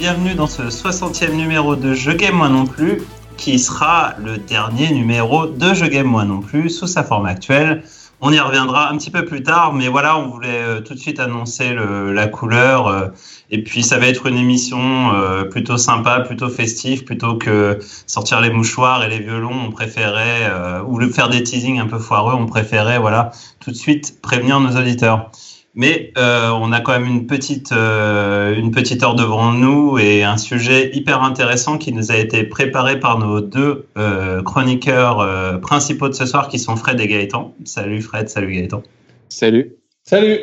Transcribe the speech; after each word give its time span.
bienvenue 0.00 0.34
dans 0.34 0.46
ce 0.46 0.62
60e 0.62 1.34
numéro 1.34 1.76
de 1.76 1.92
Je 1.92 2.10
Game 2.10 2.36
Moi 2.36 2.48
Non 2.48 2.64
Plus, 2.64 3.02
qui 3.36 3.58
sera 3.58 4.14
le 4.18 4.38
dernier 4.38 4.90
numéro 4.92 5.44
de 5.44 5.74
Je 5.74 5.84
Game 5.84 6.06
Moi 6.06 6.24
Non 6.24 6.40
Plus 6.40 6.70
sous 6.70 6.86
sa 6.86 7.04
forme 7.04 7.26
actuelle. 7.26 7.82
On 8.22 8.32
y 8.32 8.40
reviendra 8.40 8.90
un 8.90 8.96
petit 8.96 9.10
peu 9.10 9.26
plus 9.26 9.42
tard, 9.42 9.74
mais 9.74 9.88
voilà, 9.88 10.16
on 10.16 10.28
voulait 10.28 10.62
euh, 10.62 10.80
tout 10.80 10.94
de 10.94 10.98
suite 10.98 11.20
annoncer 11.20 11.74
la 11.74 12.28
couleur. 12.28 12.86
euh, 12.86 13.08
et 13.50 13.62
puis, 13.62 13.82
ça 13.82 13.98
va 13.98 14.06
être 14.06 14.24
une 14.24 14.38
émission 14.38 15.12
euh, 15.12 15.44
plutôt 15.44 15.76
sympa, 15.76 16.20
plutôt 16.20 16.48
festive, 16.48 17.04
plutôt 17.04 17.36
que 17.36 17.78
sortir 18.06 18.40
les 18.40 18.50
mouchoirs 18.50 19.04
et 19.04 19.10
les 19.10 19.18
violons. 19.18 19.66
On 19.66 19.70
préférait, 19.70 20.50
ou 20.86 20.98
le 20.98 21.10
faire 21.10 21.28
des 21.28 21.42
teasings 21.42 21.78
un 21.78 21.86
peu 21.86 21.98
foireux, 21.98 22.32
on 22.32 22.46
préférait, 22.46 22.98
voilà, 22.98 23.32
tout 23.58 23.70
de 23.70 23.76
suite 23.76 24.22
prévenir 24.22 24.60
nos 24.60 24.80
auditeurs. 24.80 25.30
Mais 25.74 26.12
euh, 26.18 26.50
on 26.50 26.72
a 26.72 26.80
quand 26.80 26.92
même 26.92 27.06
une 27.06 27.26
petite, 27.26 27.70
euh, 27.70 28.56
une 28.56 28.72
petite 28.72 29.02
heure 29.04 29.14
devant 29.14 29.52
nous 29.52 29.98
et 29.98 30.24
un 30.24 30.36
sujet 30.36 30.90
hyper 30.94 31.22
intéressant 31.22 31.78
qui 31.78 31.92
nous 31.92 32.10
a 32.10 32.16
été 32.16 32.42
préparé 32.42 32.98
par 32.98 33.18
nos 33.18 33.40
deux 33.40 33.86
euh, 33.96 34.42
chroniqueurs 34.42 35.20
euh, 35.20 35.58
principaux 35.58 36.08
de 36.08 36.14
ce 36.14 36.26
soir 36.26 36.48
qui 36.48 36.58
sont 36.58 36.74
Fred 36.74 37.00
et 37.00 37.06
Gaëtan. 37.06 37.54
Salut 37.64 38.02
Fred, 38.02 38.28
salut 38.28 38.52
Gaëtan. 38.52 38.82
Salut. 39.28 39.76
Salut 40.02 40.40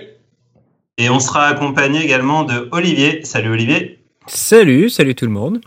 Et 0.97 1.09
on 1.09 1.19
sera 1.19 1.47
accompagné 1.47 2.02
également 2.02 2.43
de 2.43 2.69
Olivier. 2.71 3.25
Salut 3.25 3.49
Olivier. 3.49 3.99
Salut, 4.27 4.89
salut 4.89 5.13
tout 5.13 5.25
le 5.25 5.31
monde. 5.31 5.59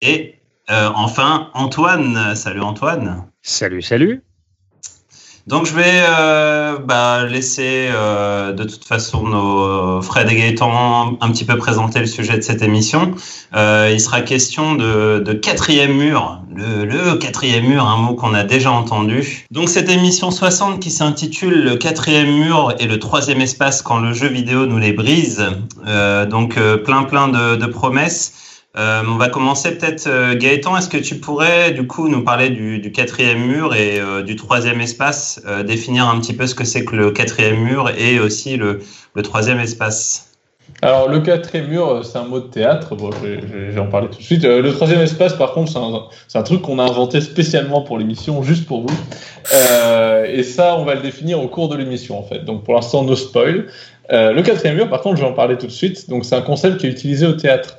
Et 0.00 0.36
euh, 0.70 0.88
enfin 0.94 1.50
Antoine. 1.52 2.34
Salut 2.34 2.62
Antoine. 2.62 3.26
Salut, 3.42 3.82
salut. 3.82 4.22
Donc 5.50 5.66
je 5.66 5.74
vais 5.74 5.82
euh, 5.84 6.78
bah, 6.78 7.24
laisser 7.26 7.88
euh, 7.90 8.52
de 8.52 8.62
toute 8.62 8.84
façon 8.84 9.24
nos 9.24 10.00
Fred 10.00 10.30
et 10.30 10.36
Gaëtan 10.36 11.18
un 11.20 11.30
petit 11.32 11.44
peu 11.44 11.56
présenter 11.56 11.98
le 11.98 12.06
sujet 12.06 12.36
de 12.36 12.42
cette 12.42 12.62
émission. 12.62 13.16
Euh, 13.56 13.90
il 13.92 14.00
sera 14.00 14.20
question 14.20 14.76
de, 14.76 15.18
de 15.18 15.32
quatrième 15.32 15.96
mur, 15.96 16.40
le, 16.54 17.16
quatrième 17.16 17.64
mur, 17.64 17.84
un 17.84 17.96
mot 17.96 18.14
qu'on 18.14 18.32
a 18.32 18.44
déjà 18.44 18.70
entendu. 18.70 19.44
Donc 19.50 19.68
cette 19.68 19.88
émission 19.88 20.30
60 20.30 20.78
qui 20.78 20.92
s'intitule 20.92 21.64
Le 21.64 21.74
quatrième 21.74 22.30
mur 22.30 22.72
et 22.78 22.86
le 22.86 23.00
troisième 23.00 23.40
espace 23.40 23.82
quand 23.82 23.98
le 23.98 24.12
jeu 24.12 24.28
vidéo 24.28 24.66
nous 24.66 24.78
les 24.78 24.92
brise. 24.92 25.44
Euh, 25.84 26.26
donc 26.26 26.58
euh, 26.58 26.76
plein 26.76 27.02
plein 27.02 27.26
de 27.26 27.66
promesses. 27.66 28.49
Euh, 28.76 29.02
on 29.04 29.16
va 29.16 29.28
commencer 29.28 29.76
peut-être, 29.76 30.06
euh, 30.06 30.36
Gaëtan, 30.36 30.76
est-ce 30.76 30.88
que 30.88 30.96
tu 30.96 31.16
pourrais 31.16 31.72
du 31.72 31.88
coup 31.88 32.08
nous 32.08 32.22
parler 32.22 32.50
du, 32.50 32.92
quatrième 32.92 33.40
mur 33.40 33.74
et 33.74 33.98
euh, 33.98 34.22
du 34.22 34.36
troisième 34.36 34.80
espace, 34.80 35.42
définir 35.66 36.06
un 36.08 36.20
petit 36.20 36.34
peu 36.34 36.46
ce 36.46 36.54
que 36.54 36.64
c'est 36.64 36.84
que 36.84 36.94
le 36.94 37.10
quatrième 37.10 37.58
mur 37.58 37.90
et 37.98 38.20
aussi 38.20 38.56
le, 38.56 38.80
troisième 39.24 39.58
espace? 39.58 40.28
Alors, 40.82 41.08
le 41.08 41.18
quatrième 41.18 41.66
mur, 41.66 42.04
c'est 42.04 42.16
un 42.16 42.24
mot 42.24 42.38
de 42.38 42.46
théâtre. 42.46 42.94
Bon, 42.94 43.10
je 43.10 43.26
vais- 43.26 43.40
je 43.40 43.46
vais- 43.46 43.66
je 43.66 43.72
vais 43.72 43.80
en 43.80 43.88
parler 43.88 44.06
tout 44.08 44.18
de 44.18 44.22
suite. 44.22 44.44
Le 44.44 44.72
troisième 44.72 45.00
espace, 45.00 45.34
par 45.34 45.52
contre, 45.52 45.72
c'est 45.72 45.78
un, 45.78 46.40
un 46.40 46.42
truc 46.44 46.62
qu'on 46.62 46.78
a 46.78 46.84
inventé 46.84 47.20
spécialement 47.20 47.82
pour 47.82 47.98
l'émission, 47.98 48.40
juste 48.44 48.66
pour 48.66 48.86
vous. 48.86 48.96
Et 50.26 50.44
ça, 50.44 50.76
on 50.78 50.84
va 50.84 50.94
le 50.94 51.02
définir 51.02 51.42
au 51.42 51.48
cours 51.48 51.68
de 51.68 51.76
l'émission, 51.76 52.16
en 52.18 52.22
fait. 52.22 52.44
Donc, 52.44 52.62
pour 52.62 52.74
l'instant, 52.74 53.02
no 53.02 53.16
spoil. 53.16 53.66
Le 54.10 54.40
quatrième 54.42 54.76
mur, 54.76 54.88
par 54.88 55.00
contre, 55.00 55.16
je 55.16 55.22
vais 55.22 55.28
en 55.28 55.34
parler 55.34 55.58
tout 55.58 55.66
de 55.66 55.72
suite. 55.72 56.08
Donc, 56.08 56.24
c'est 56.24 56.36
un 56.36 56.40
concept 56.42 56.78
qui 56.78 56.86
est 56.86 56.90
utilisé 56.90 57.26
au 57.26 57.32
théâtre. 57.32 57.76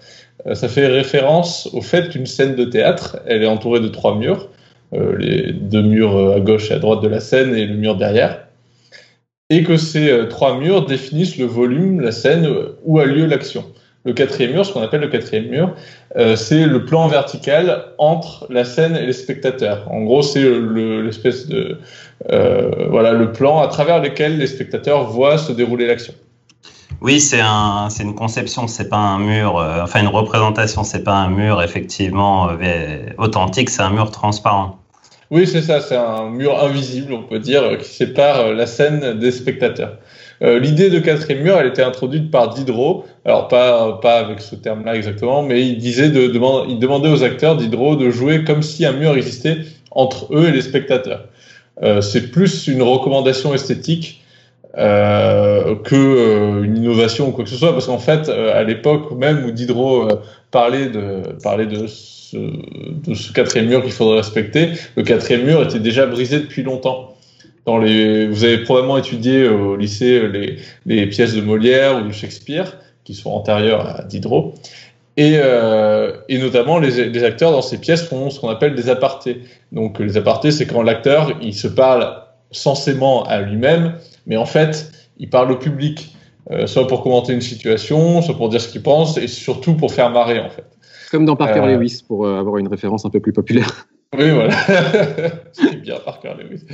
Euh, 0.48 0.56
ça 0.56 0.68
fait 0.68 0.88
référence 0.88 1.70
au 1.74 1.82
fait 1.82 2.10
qu'une 2.10 2.26
scène 2.26 2.56
de 2.56 2.66
théâtre, 2.66 3.20
elle 3.26 3.44
est 3.44 3.48
entourée 3.48 3.80
de 3.80 3.88
trois 3.88 4.16
murs. 4.16 4.50
Euh, 4.94 5.16
les 5.18 5.54
deux 5.54 5.82
murs 5.82 6.18
euh, 6.18 6.36
à 6.36 6.40
gauche 6.42 6.70
et 6.72 6.74
à 6.74 6.80
droite 6.80 7.02
de 7.02 7.08
la 7.08 7.22
scène 7.22 7.56
et 7.56 7.66
le 7.66 7.76
mur 7.76 7.96
derrière 7.96 8.48
et 9.50 9.64
que 9.64 9.76
ces 9.76 10.30
trois 10.30 10.58
murs 10.58 10.86
définissent 10.86 11.38
le 11.38 11.46
volume, 11.46 12.00
la 12.00 12.14
scène 12.14 12.48
où 12.86 13.00
a 13.00 13.06
lieu 13.06 13.26
l'action. 13.26 13.66
Le 14.06 14.14
quatrième 14.14 14.54
mur, 14.54 14.66
ce 14.66 14.72
qu'on 14.72 14.82
appelle 14.82 15.02
le 15.02 15.10
quatrième 15.10 15.50
mur, 15.50 15.76
c'est 16.38 16.66
le 16.66 16.86
plan 16.86 17.10
vertical 17.10 17.84
entre 17.98 18.48
la 18.50 18.64
scène 18.64 18.96
et 18.96 19.06
les 19.06 19.12
spectateurs. 19.12 19.92
En 19.92 20.04
gros, 20.04 20.22
c'est 20.22 20.42
le- 20.42 21.02
l'espèce 21.02 21.50
de 21.50 21.78
voilà 22.30 23.12
le 23.12 23.34
plan 23.34 23.60
à 23.60 23.68
travers 23.68 24.02
lequel 24.02 24.38
les 24.38 24.48
spectateurs 24.48 25.04
voient 25.10 25.38
se 25.38 25.52
dérouler 25.52 25.86
l'action. 25.86 26.14
Oui, 27.02 27.20
c'est 27.20 27.42
un, 27.42 27.88
c'est 27.90 28.04
une 28.04 28.14
conception, 28.14 28.68
c'est 28.68 28.88
pas 28.88 28.98
un 28.98 29.18
mur, 29.18 29.58
euh, 29.58 29.82
enfin 29.82 30.02
une 30.02 30.08
représentation, 30.08 30.84
c'est 30.84 31.04
pas 31.04 31.16
un 31.16 31.30
mur 31.30 31.64
effectivement 31.64 32.50
euh, 32.62 33.00
authentique, 33.18 33.72
c'est 33.72 33.82
un 33.82 33.90
mur 33.90 34.12
transparent. 34.12 34.78
Oui, 35.32 35.48
c'est 35.48 35.64
ça, 35.64 35.82
c'est 35.82 35.96
un 35.96 36.30
mur 36.30 36.64
invisible, 36.64 37.14
on 37.14 37.24
peut 37.24 37.40
dire, 37.40 37.64
euh, 37.64 37.76
qui 37.78 37.90
sépare 37.90 38.54
la 38.54 38.68
scène 38.68 39.18
des 39.18 39.32
spectateurs. 39.32 39.98
L'idée 40.44 40.90
de 40.90 40.98
quatrième 40.98 41.44
mur, 41.44 41.56
elle 41.60 41.68
était 41.68 41.84
introduite 41.84 42.32
par 42.32 42.50
Diderot. 42.50 43.06
Alors 43.26 43.48
pas 43.48 44.00
pas 44.02 44.18
avec 44.18 44.42
ce 44.42 44.56
terme-là 44.56 44.96
exactement, 44.96 45.44
mais 45.44 45.62
il 45.68 45.78
disait 45.78 46.10
de 46.10 46.24
il 46.68 46.80
demandait 46.80 47.10
aux 47.10 47.24
acteurs 47.24 47.56
Diderot 47.58 47.96
de 47.96 48.10
jouer 48.10 48.44
comme 48.44 48.64
si 48.64 48.84
un 48.84 48.94
mur 48.94 49.16
existait 49.16 49.58
entre 49.92 50.36
eux 50.36 50.48
et 50.48 50.52
les 50.52 50.64
spectateurs. 50.64 51.26
C'est 52.02 52.32
plus 52.32 52.66
une 52.66 52.82
recommandation 52.82 53.54
esthétique 53.54 54.21
euh, 54.78 55.76
que 55.84 55.96
euh, 55.96 56.64
une 56.64 56.78
innovation 56.78 57.30
ou 57.30 57.32
quoi 57.32 57.44
que 57.44 57.50
ce 57.50 57.58
soit, 57.58 57.74
parce 57.74 57.88
qu'en 57.88 58.00
fait, 58.00 58.30
euh, 58.30 58.60
à 58.60 58.64
l'époque 58.64 59.12
même 59.12 59.46
où 59.46 59.52
Diderot 59.52 60.10
euh, 60.10 60.22
parlait 60.52 60.88
de 60.88 61.22
parlait 61.44 61.66
de 61.66 61.88
ce, 61.88 62.38
de 62.38 63.14
ce 63.14 63.34
quatrième 63.34 63.68
mur 63.68 63.84
qu'il 63.84 63.92
faudrait 63.92 64.18
respecter, 64.18 64.70
le 64.96 65.04
quatrième 65.04 65.46
mur 65.46 65.62
était 65.64 65.80
déjà 65.80 66.06
brisé 66.06 66.40
depuis 66.40 66.64
longtemps. 66.64 67.16
Dans 67.66 67.78
les, 67.78 68.28
vous 68.28 68.44
avez 68.44 68.60
probablement 68.60 68.98
étudié 68.98 69.48
au 69.48 69.76
lycée 69.76 70.28
les, 70.28 70.58
les 70.86 71.06
pièces 71.08 71.36
de 71.36 71.42
Molière 71.42 71.98
ou 71.98 72.08
de 72.08 72.12
Shakespeare, 72.12 72.78
qui 73.04 73.14
sont 73.14 73.30
antérieures 73.30 73.86
à 73.88 74.04
Diderot. 74.04 74.56
Et, 75.18 75.34
euh, 75.36 76.14
et 76.30 76.40
notamment, 76.40 76.80
les, 76.80 77.10
les 77.10 77.24
acteurs 77.24 77.52
dans 77.52 77.62
ces 77.62 77.78
pièces 77.78 78.04
font 78.04 78.30
ce 78.30 78.40
qu'on 78.40 78.50
appelle 78.50 78.74
des 78.74 78.90
apartés. 78.90 79.42
Donc, 79.72 80.00
les 80.00 80.18
apartés, 80.18 80.50
c'est 80.52 80.66
quand 80.66 80.82
l'acteur, 80.82 81.34
il 81.42 81.54
se 81.54 81.68
parle 81.68 82.16
censément 82.50 83.26
à 83.26 83.42
lui-même, 83.42 83.94
mais 84.26 84.38
en 84.38 84.46
fait, 84.46 84.92
il 85.18 85.30
parle 85.30 85.52
au 85.52 85.58
public, 85.58 86.16
euh, 86.52 86.68
soit 86.68 86.88
pour 86.88 87.04
commenter 87.04 87.34
une 87.34 87.42
situation, 87.42 88.22
soit 88.22 88.36
pour 88.36 88.50
dire 88.50 88.62
ce 88.62 88.68
qu'il 88.68 88.82
pense, 88.82 89.18
et 89.18 89.28
surtout 89.28 89.76
pour 89.76 89.94
faire 89.94 90.10
marrer, 90.10 90.40
en 90.40 90.50
fait. 90.50 90.66
Comme 91.12 91.26
dans 91.26 91.36
Parker 91.36 91.60
Euh, 91.60 91.78
Lewis, 91.78 92.04
pour 92.08 92.26
euh, 92.26 92.40
avoir 92.40 92.58
une 92.58 92.68
référence 92.68 93.06
un 93.06 93.10
peu 93.10 93.20
plus 93.20 93.34
populaire. 93.34 93.88
Oui, 94.18 94.30
voilà. 94.30 94.52
C'est 95.54 95.78
bien 95.82 95.96
Parker 96.04 96.34
Lewis. 96.38 96.66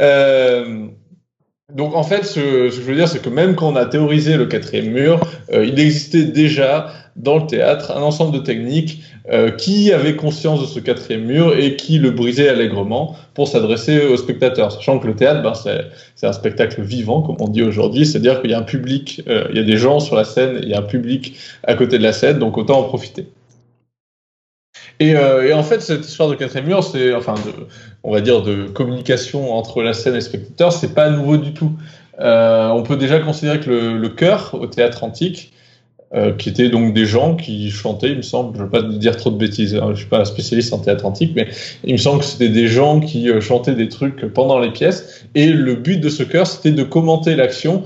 Euh, 0.00 0.86
donc, 1.72 1.96
en 1.96 2.04
fait, 2.04 2.24
ce, 2.24 2.70
ce 2.70 2.76
que 2.76 2.82
je 2.82 2.82
veux 2.82 2.94
dire, 2.94 3.08
c'est 3.08 3.20
que 3.20 3.28
même 3.30 3.56
quand 3.56 3.72
on 3.72 3.74
a 3.74 3.84
théorisé 3.84 4.36
le 4.36 4.46
quatrième 4.46 4.92
mur, 4.92 5.20
euh, 5.52 5.64
il 5.64 5.80
existait 5.80 6.22
déjà 6.22 6.92
dans 7.16 7.38
le 7.38 7.46
théâtre 7.46 7.92
un 7.96 8.02
ensemble 8.02 8.32
de 8.32 8.42
techniques 8.42 9.02
euh, 9.32 9.50
qui 9.50 9.92
avaient 9.92 10.16
conscience 10.16 10.60
de 10.60 10.66
ce 10.66 10.80
quatrième 10.80 11.24
mur 11.24 11.56
et 11.56 11.76
qui 11.76 11.98
le 11.98 12.10
brisaient 12.10 12.48
allègrement 12.48 13.16
pour 13.34 13.48
s'adresser 13.48 14.04
aux 14.06 14.16
spectateurs. 14.16 14.72
Sachant 14.72 14.98
que 14.98 15.06
le 15.06 15.14
théâtre, 15.14 15.42
ben, 15.42 15.54
c'est 15.54 16.26
un 16.26 16.32
spectacle 16.32 16.82
vivant, 16.82 17.22
comme 17.22 17.36
on 17.40 17.48
dit 17.48 17.62
aujourd'hui, 17.62 18.04
c'est-à-dire 18.04 18.42
qu'il 18.42 18.50
y 18.50 18.54
a 18.54 18.58
un 18.58 18.62
public, 18.62 19.22
euh, 19.28 19.46
il 19.50 19.56
y 19.56 19.60
a 19.60 19.64
des 19.64 19.76
gens 19.76 20.00
sur 20.00 20.16
la 20.16 20.24
scène, 20.24 20.58
il 20.62 20.68
y 20.68 20.74
a 20.74 20.78
un 20.78 20.82
public 20.82 21.38
à 21.62 21.74
côté 21.74 21.98
de 21.98 22.02
la 22.02 22.12
scène, 22.12 22.38
donc 22.38 22.58
autant 22.58 22.80
en 22.80 22.84
profiter. 22.84 23.26
Et, 25.00 25.16
euh, 25.16 25.56
en 25.56 25.62
fait, 25.62 25.80
cette 25.80 26.06
histoire 26.06 26.28
de 26.28 26.34
quatrième 26.34 26.66
mur, 26.66 26.84
c'est, 26.84 27.14
enfin, 27.14 27.34
on 28.02 28.12
va 28.12 28.20
dire, 28.20 28.42
de 28.42 28.66
communication 28.66 29.54
entre 29.54 29.82
la 29.82 29.92
scène 29.92 30.12
et 30.12 30.16
le 30.16 30.20
spectateur, 30.20 30.72
c'est 30.72 30.94
pas 30.94 31.08
nouveau 31.10 31.36
du 31.36 31.52
tout. 31.52 31.72
On 32.18 32.82
peut 32.86 32.96
déjà 32.96 33.20
considérer 33.20 33.58
que 33.58 33.70
le, 33.70 33.98
le 33.98 34.08
chœur 34.10 34.50
au 34.52 34.66
théâtre 34.66 35.02
antique, 35.02 35.53
euh, 36.14 36.32
qui 36.32 36.48
étaient 36.48 36.68
donc 36.68 36.94
des 36.94 37.06
gens 37.06 37.34
qui 37.36 37.70
chantaient, 37.70 38.10
il 38.10 38.18
me 38.18 38.22
semble, 38.22 38.56
je 38.56 38.60
ne 38.60 38.64
veux 38.64 38.70
pas 38.70 38.82
dire 38.82 39.16
trop 39.16 39.30
de 39.30 39.36
bêtises, 39.36 39.74
hein, 39.74 39.90
je 39.92 39.98
suis 39.98 40.08
pas 40.08 40.24
spécialiste 40.24 40.72
en 40.72 40.78
théâtre 40.78 41.06
antique, 41.06 41.32
mais 41.34 41.48
il 41.84 41.92
me 41.92 41.98
semble 41.98 42.20
que 42.20 42.24
c'était 42.24 42.48
des 42.48 42.68
gens 42.68 43.00
qui 43.00 43.28
euh, 43.28 43.40
chantaient 43.40 43.74
des 43.74 43.88
trucs 43.88 44.32
pendant 44.32 44.58
les 44.58 44.70
pièces, 44.70 45.24
et 45.34 45.46
le 45.46 45.74
but 45.74 46.00
de 46.00 46.08
ce 46.08 46.22
chœur, 46.22 46.46
c'était 46.46 46.72
de 46.72 46.82
commenter 46.82 47.36
l'action 47.36 47.82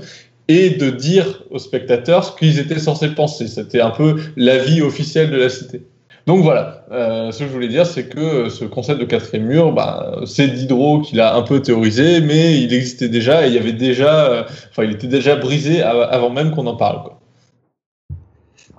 et 0.47 0.71
de 0.71 0.89
dire 0.89 1.43
aux 1.51 1.59
spectateurs 1.59 2.23
ce 2.23 2.31
qu'ils 2.35 2.57
étaient 2.57 2.79
censés 2.79 3.09
penser. 3.09 3.47
C'était 3.47 3.81
un 3.81 3.91
peu 3.91 4.15
l'avis 4.35 4.81
officiel 4.81 5.29
de 5.29 5.37
la 5.37 5.49
cité. 5.49 5.83
Donc 6.25 6.43
voilà, 6.43 6.85
euh, 6.91 7.31
ce 7.31 7.39
que 7.39 7.45
je 7.45 7.49
voulais 7.51 7.67
dire, 7.67 7.85
c'est 7.85 8.05
que 8.05 8.19
euh, 8.19 8.49
ce 8.49 8.65
concept 8.65 8.99
de 8.99 9.05
quatrième 9.05 9.45
mur, 9.45 9.71
bah, 9.73 10.21
c'est 10.25 10.47
Diderot 10.47 11.01
qui 11.01 11.15
l'a 11.15 11.35
un 11.35 11.41
peu 11.41 11.61
théorisé, 11.61 12.21
mais 12.21 12.59
il 12.61 12.73
existait 12.73 13.09
déjà 13.09 13.45
et 13.45 13.49
il 13.49 13.55
y 13.55 13.57
avait 13.57 13.73
déjà, 13.73 14.25
euh, 14.25 14.43
enfin, 14.69 14.83
il 14.83 14.91
était 14.91 15.07
déjà 15.07 15.35
brisé 15.35 15.81
av- 15.81 16.07
avant 16.11 16.29
même 16.29 16.51
qu'on 16.51 16.67
en 16.67 16.75
parle. 16.75 17.03
Quoi. 17.03 17.18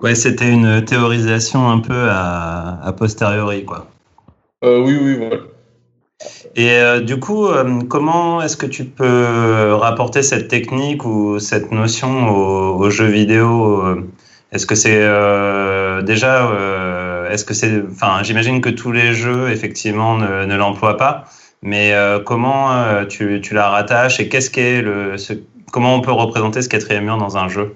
Ouais, 0.01 0.15
c'était 0.15 0.49
une 0.49 0.83
théorisation 0.83 1.69
un 1.69 1.79
peu 1.79 2.09
à, 2.09 2.79
à 2.83 2.91
posteriori, 2.93 3.65
quoi. 3.65 3.87
Euh, 4.63 4.79
oui, 4.79 4.97
oui, 5.01 5.15
voilà. 5.17 5.37
Et 6.55 6.71
euh, 6.71 6.99
du 6.99 7.19
coup, 7.19 7.47
euh, 7.47 7.81
comment 7.87 8.41
est-ce 8.41 8.57
que 8.57 8.65
tu 8.65 8.85
peux 8.85 9.73
rapporter 9.73 10.21
cette 10.23 10.47
technique 10.47 11.05
ou 11.05 11.39
cette 11.39 11.71
notion 11.71 12.29
aux, 12.29 12.77
aux 12.77 12.89
jeux 12.89 13.07
vidéo 13.07 13.81
euh, 13.83 14.07
Est-ce 14.51 14.65
que 14.65 14.75
c'est 14.75 14.99
euh, 15.01 16.01
déjà, 16.01 16.49
euh, 16.49 17.29
est-ce 17.31 17.45
que 17.45 17.53
c'est, 17.53 17.83
enfin, 17.91 18.21
j'imagine 18.23 18.61
que 18.61 18.69
tous 18.69 18.91
les 18.91 19.13
jeux 19.13 19.49
effectivement 19.49 20.17
ne, 20.17 20.45
ne 20.45 20.55
l'emploient 20.55 20.97
pas, 20.97 21.25
mais 21.61 21.93
euh, 21.93 22.19
comment 22.19 22.71
euh, 22.71 23.05
tu, 23.05 23.39
tu 23.41 23.53
la 23.53 23.69
rattaches 23.69 24.19
et 24.19 24.29
qu'est-ce 24.29 24.49
qu'est 24.49 24.81
le, 24.81 25.17
ce, 25.17 25.33
comment 25.71 25.95
on 25.95 26.01
peut 26.01 26.11
représenter 26.11 26.61
ce 26.61 26.69
quatrième 26.69 27.05
mur 27.05 27.17
dans 27.17 27.37
un 27.37 27.47
jeu? 27.47 27.75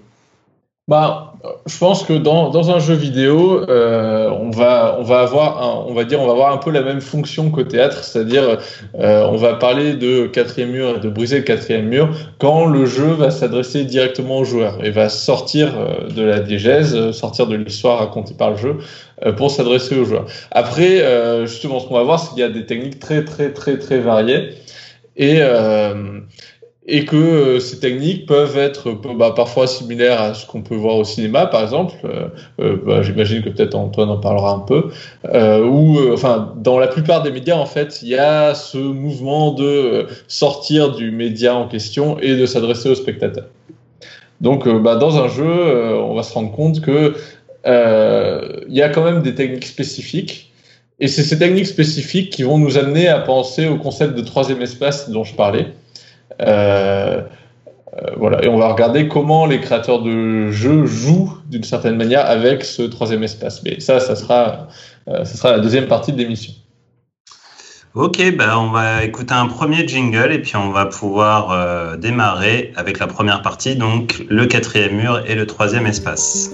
Bah, 0.87 1.33
je 1.65 1.77
pense 1.77 2.03
que 2.03 2.13
dans, 2.13 2.49
dans 2.49 2.71
un 2.71 2.79
jeu 2.79 2.93
vidéo, 2.93 3.63
euh, 3.69 4.29
on 4.29 4.49
va 4.49 4.97
on 4.99 5.03
va 5.03 5.21
avoir 5.21 5.63
un, 5.63 5.85
on 5.89 5.93
va 5.93 6.03
dire 6.03 6.21
on 6.21 6.25
va 6.25 6.33
avoir 6.33 6.53
un 6.53 6.57
peu 6.57 6.71
la 6.71 6.81
même 6.81 7.01
fonction 7.01 7.49
qu'au 7.51 7.63
théâtre, 7.63 8.03
c'est-à-dire 8.03 8.59
euh, 8.99 9.27
on 9.29 9.35
va 9.35 9.55
parler 9.55 9.93
de 9.93 10.27
quatrième 10.27 10.71
mur 10.71 10.97
et 10.97 10.99
de 10.99 11.09
briser 11.09 11.37
le 11.37 11.43
quatrième 11.43 11.87
mur 11.87 12.09
quand 12.39 12.65
le 12.65 12.85
jeu 12.85 13.07
va 13.07 13.31
s'adresser 13.31 13.83
directement 13.83 14.39
au 14.39 14.43
joueur 14.43 14.83
et 14.83 14.91
va 14.91 15.09
sortir 15.09 15.73
euh, 15.77 16.09
de 16.09 16.23
la 16.23 16.39
diégèse, 16.39 17.11
sortir 17.11 17.47
de 17.47 17.55
l'histoire 17.55 17.99
racontée 17.99 18.33
par 18.33 18.51
le 18.51 18.57
jeu 18.57 18.77
euh, 19.25 19.31
pour 19.31 19.49
s'adresser 19.49 19.97
aux 19.97 20.05
joueurs. 20.05 20.25
Après, 20.51 21.01
euh, 21.01 21.45
justement, 21.45 21.79
ce 21.79 21.87
qu'on 21.87 21.95
va 21.95 22.03
voir, 22.03 22.19
c'est 22.19 22.29
qu'il 22.29 22.39
y 22.39 22.43
a 22.43 22.49
des 22.49 22.65
techniques 22.65 22.99
très 22.99 23.23
très 23.23 23.53
très 23.53 23.77
très 23.79 23.99
variées 23.99 24.49
et 25.17 25.39
et 26.87 27.05
que 27.05 27.15
euh, 27.15 27.59
ces 27.59 27.79
techniques 27.79 28.27
peuvent 28.27 28.57
être 28.57 28.91
bah, 29.15 29.33
parfois 29.35 29.65
similaires 29.65 30.21
à 30.21 30.33
ce 30.35 30.45
qu'on 30.45 30.61
peut 30.61 30.75
voir 30.75 30.97
au 30.97 31.03
cinéma, 31.03 31.47
par 31.47 31.63
exemple. 31.63 31.95
Euh, 32.05 32.27
euh 32.59 32.77
bah, 32.85 33.01
J'imagine 33.01 33.41
que 33.41 33.49
peut-être 33.49 33.73
Antoine 33.73 34.09
en 34.09 34.17
parlera 34.17 34.51
un 34.51 34.59
peu. 34.59 34.89
Euh, 35.33 35.65
ou, 35.65 35.97
euh, 35.97 36.13
enfin, 36.13 36.53
dans 36.57 36.77
la 36.77 36.87
plupart 36.87 37.23
des 37.23 37.31
médias, 37.31 37.55
en 37.55 37.65
fait, 37.65 38.01
il 38.03 38.09
y 38.09 38.15
a 38.15 38.53
ce 38.53 38.77
mouvement 38.77 39.51
de 39.51 40.05
sortir 40.27 40.91
du 40.91 41.09
média 41.09 41.55
en 41.55 41.67
question 41.67 42.19
et 42.19 42.35
de 42.35 42.45
s'adresser 42.45 42.89
au 42.89 42.95
spectateur. 42.95 43.45
Donc, 44.41 44.67
bah, 44.67 44.95
dans 44.95 45.17
un 45.17 45.27
jeu, 45.27 45.97
on 45.97 46.13
va 46.13 46.21
se 46.21 46.33
rendre 46.33 46.51
compte 46.51 46.81
que 46.81 47.15
il 47.65 48.75
y 48.75 48.81
a 48.83 48.89
quand 48.89 49.03
même 49.03 49.23
des 49.23 49.33
techniques 49.33 49.65
spécifiques. 49.65 50.51
Et 50.99 51.07
c'est 51.07 51.23
ces 51.23 51.39
techniques 51.39 51.67
spécifiques 51.67 52.29
qui 52.29 52.43
vont 52.43 52.57
nous 52.57 52.77
amener 52.77 53.07
à 53.07 53.19
penser 53.19 53.67
au 53.67 53.77
concept 53.77 54.15
de 54.15 54.21
troisième 54.21 54.61
espace 54.61 55.09
dont 55.09 55.23
je 55.23 55.33
parlais. 55.33 55.67
Euh, 56.41 57.21
euh, 57.93 58.11
voilà, 58.17 58.43
et 58.43 58.47
on 58.47 58.57
va 58.57 58.67
regarder 58.67 59.07
comment 59.07 59.45
les 59.45 59.61
créateurs 59.61 60.01
de 60.01 60.51
jeux 60.51 60.85
jouent 60.85 61.37
d'une 61.49 61.63
certaine 61.63 61.95
manière 61.95 62.25
avec 62.25 62.65
ce 62.65 62.81
troisième 62.81 63.23
espace. 63.23 63.63
Mais 63.63 63.79
ça, 63.79 63.99
ça 63.99 64.15
sera, 64.15 64.67
euh, 65.07 65.23
ça 65.23 65.37
sera 65.37 65.51
la 65.51 65.59
deuxième 65.59 65.87
partie 65.87 66.11
de 66.11 66.17
l'émission. 66.17 66.53
Ok, 67.93 68.17
ben 68.37 68.57
on 68.57 68.71
va 68.71 69.05
écouter 69.05 69.33
un 69.33 69.47
premier 69.47 69.87
jingle 69.87 70.33
et 70.33 70.41
puis 70.41 70.57
on 70.57 70.71
va 70.71 70.85
pouvoir 70.85 71.97
démarrer 71.97 72.73
avec 72.75 72.99
la 72.99 73.07
première 73.07 73.41
partie, 73.41 73.77
donc 73.77 74.21
le 74.27 74.47
quatrième 74.47 74.97
mur 74.97 75.23
et 75.25 75.33
le 75.33 75.47
troisième 75.47 75.87
espace. 75.87 76.51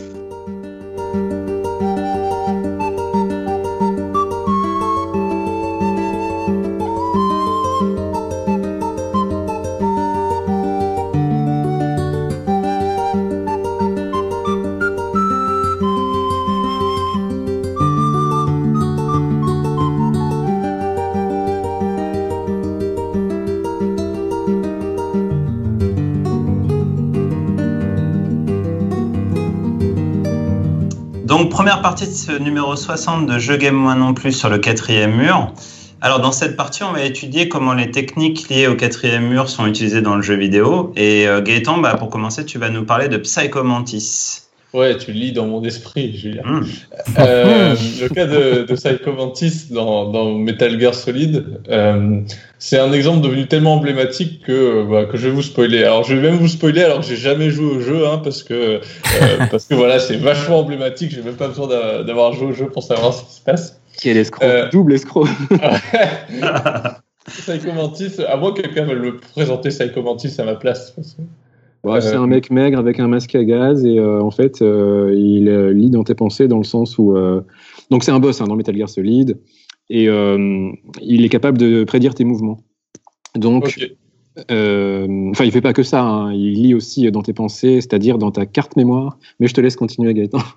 Première 31.61 31.83
partie 31.83 32.07
de 32.07 32.13
ce 32.13 32.31
numéro 32.31 32.75
60 32.75 33.27
de 33.27 33.37
Je 33.37 33.53
game 33.53 33.75
moi 33.75 33.93
non 33.93 34.15
plus 34.15 34.31
sur 34.31 34.49
le 34.49 34.57
quatrième 34.57 35.15
mur. 35.15 35.53
Alors 36.01 36.19
dans 36.19 36.31
cette 36.31 36.57
partie, 36.57 36.81
on 36.81 36.91
va 36.91 37.03
étudier 37.03 37.49
comment 37.49 37.75
les 37.75 37.91
techniques 37.91 38.49
liées 38.49 38.65
au 38.65 38.75
quatrième 38.75 39.27
mur 39.27 39.47
sont 39.47 39.67
utilisées 39.67 40.01
dans 40.01 40.15
le 40.15 40.23
jeu 40.23 40.33
vidéo. 40.33 40.91
Et 40.95 41.27
euh, 41.27 41.39
Gaëtan, 41.39 41.77
bah, 41.77 41.93
pour 41.93 42.09
commencer, 42.09 42.45
tu 42.45 42.57
vas 42.57 42.69
nous 42.69 42.83
parler 42.83 43.09
de 43.09 43.17
Psychomantis. 43.17 44.40
Ouais, 44.73 44.97
tu 44.97 45.11
lis 45.11 45.33
dans 45.33 45.47
mon 45.47 45.63
esprit, 45.65 46.15
Julien. 46.15 46.43
Hmm. 46.45 46.63
Euh, 47.19 47.75
le 47.99 48.07
cas 48.07 48.25
de, 48.25 48.63
de 48.63 48.73
Psycho 48.73 49.11
Mantis 49.11 49.67
dans, 49.69 50.09
dans, 50.09 50.33
Metal 50.33 50.79
Gear 50.79 50.95
Solid, 50.95 51.43
euh, 51.69 52.21
c'est 52.57 52.79
un 52.79 52.93
exemple 52.93 53.19
devenu 53.21 53.47
tellement 53.47 53.73
emblématique 53.73 54.43
que, 54.45 54.85
bah, 54.89 55.05
que 55.05 55.17
je 55.17 55.27
vais 55.27 55.33
vous 55.33 55.41
spoiler. 55.41 55.83
Alors, 55.83 56.03
je 56.03 56.15
vais 56.15 56.21
même 56.21 56.39
vous 56.39 56.47
spoiler 56.47 56.83
alors 56.83 57.01
que 57.01 57.05
j'ai 57.05 57.17
jamais 57.17 57.49
joué 57.49 57.65
au 57.65 57.81
jeu, 57.81 58.07
hein, 58.07 58.21
parce 58.23 58.43
que 58.43 58.53
euh, 58.53 58.79
parce 59.51 59.65
que 59.65 59.75
voilà, 59.75 59.99
c'est 59.99 60.15
vachement 60.15 60.59
emblématique. 60.59 61.11
J'ai 61.11 61.21
même 61.21 61.35
pas 61.35 61.49
besoin 61.49 61.67
d'avoir 62.03 62.31
joué 62.31 62.47
au 62.47 62.53
jeu 62.53 62.67
pour 62.67 62.83
savoir 62.83 63.13
ce 63.13 63.25
qui 63.25 63.33
se 63.33 63.41
passe. 63.41 63.81
Quel 64.01 64.15
escroc, 64.15 64.45
euh, 64.45 64.69
double 64.69 64.93
escroc. 64.93 65.27
Psycho 67.27 67.73
Mantis, 67.73 68.13
à 68.25 68.37
moins 68.37 68.53
que 68.53 68.61
quelqu'un 68.61 68.85
veuille 68.85 68.99
me 68.99 69.17
présenter 69.17 69.69
Psycho 69.69 70.01
Mantis 70.01 70.33
à 70.39 70.45
ma 70.45 70.55
place. 70.55 70.95
C'est 72.01 72.15
un 72.15 72.27
mec 72.27 72.51
maigre 72.51 72.77
avec 72.77 72.99
un 72.99 73.07
masque 73.07 73.35
à 73.35 73.43
gaz 73.43 73.85
et 73.85 73.97
euh, 73.97 74.21
en 74.21 74.31
fait, 74.31 74.61
euh, 74.61 75.13
il 75.15 75.49
lit 75.71 75.89
dans 75.89 76.03
tes 76.03 76.15
pensées 76.15 76.47
dans 76.47 76.57
le 76.57 76.63
sens 76.63 76.97
où. 76.97 77.15
Euh, 77.15 77.41
donc, 77.89 78.03
c'est 78.03 78.11
un 78.11 78.19
boss 78.19 78.41
hein, 78.41 78.45
dans 78.45 78.55
Metal 78.55 78.75
Gear 78.75 78.89
Solid 78.89 79.37
et 79.89 80.05
il 80.05 81.25
est 81.25 81.29
capable 81.29 81.57
de 81.57 81.83
prédire 81.83 82.15
tes 82.15 82.23
mouvements. 82.23 82.59
Donc, 83.35 83.77
enfin, 84.37 85.43
il 85.43 85.51
fait 85.51 85.61
pas 85.61 85.73
que 85.73 85.83
ça, 85.83 86.01
hein, 86.01 86.33
il 86.33 86.53
lit 86.53 86.73
aussi 86.73 87.11
dans 87.11 87.21
tes 87.21 87.33
pensées, 87.33 87.81
c'est-à-dire 87.81 88.17
dans 88.17 88.31
ta 88.31 88.45
carte 88.45 88.77
mémoire. 88.77 89.17
Mais 89.39 89.47
je 89.47 89.53
te 89.53 89.59
laisse 89.59 89.75
continuer, 89.75 90.13
Gaëtan. 90.13 90.39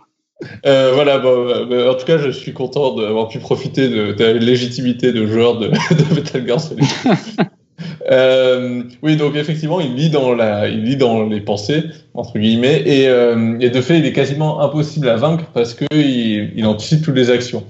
Euh, 0.66 0.92
voilà, 0.94 1.18
en 1.18 1.94
tout 1.94 2.04
cas, 2.04 2.18
je 2.18 2.30
suis 2.30 2.52
content 2.52 2.96
d'avoir 2.96 3.28
pu 3.28 3.38
profiter 3.38 3.88
de, 3.88 4.14
la 4.18 4.32
légitimité 4.32 5.12
de 5.12 5.26
joueur 5.26 5.58
de, 5.58 5.68
de 5.68 6.14
Metal 6.14 6.46
Gear 6.46 6.60
Solid. 6.60 6.84
Euh, 8.10 8.82
oui, 9.02 9.16
donc 9.16 9.36
effectivement, 9.36 9.80
il 9.80 9.94
lit 9.94 10.10
dans 10.10 10.34
la, 10.34 10.68
il 10.68 10.84
lit 10.84 10.96
dans 10.96 11.26
les 11.26 11.40
pensées 11.40 11.84
entre 12.14 12.38
guillemets, 12.38 12.82
et, 12.86 13.08
euh, 13.08 13.56
et 13.60 13.70
de 13.70 13.80
fait, 13.80 13.98
il 13.98 14.06
est 14.06 14.12
quasiment 14.12 14.60
impossible 14.60 15.08
à 15.08 15.16
vaincre 15.16 15.46
parce 15.52 15.74
que 15.74 15.84
il, 15.92 16.64
anticipe 16.66 17.02
toutes 17.02 17.16
les 17.16 17.30
actions, 17.30 17.64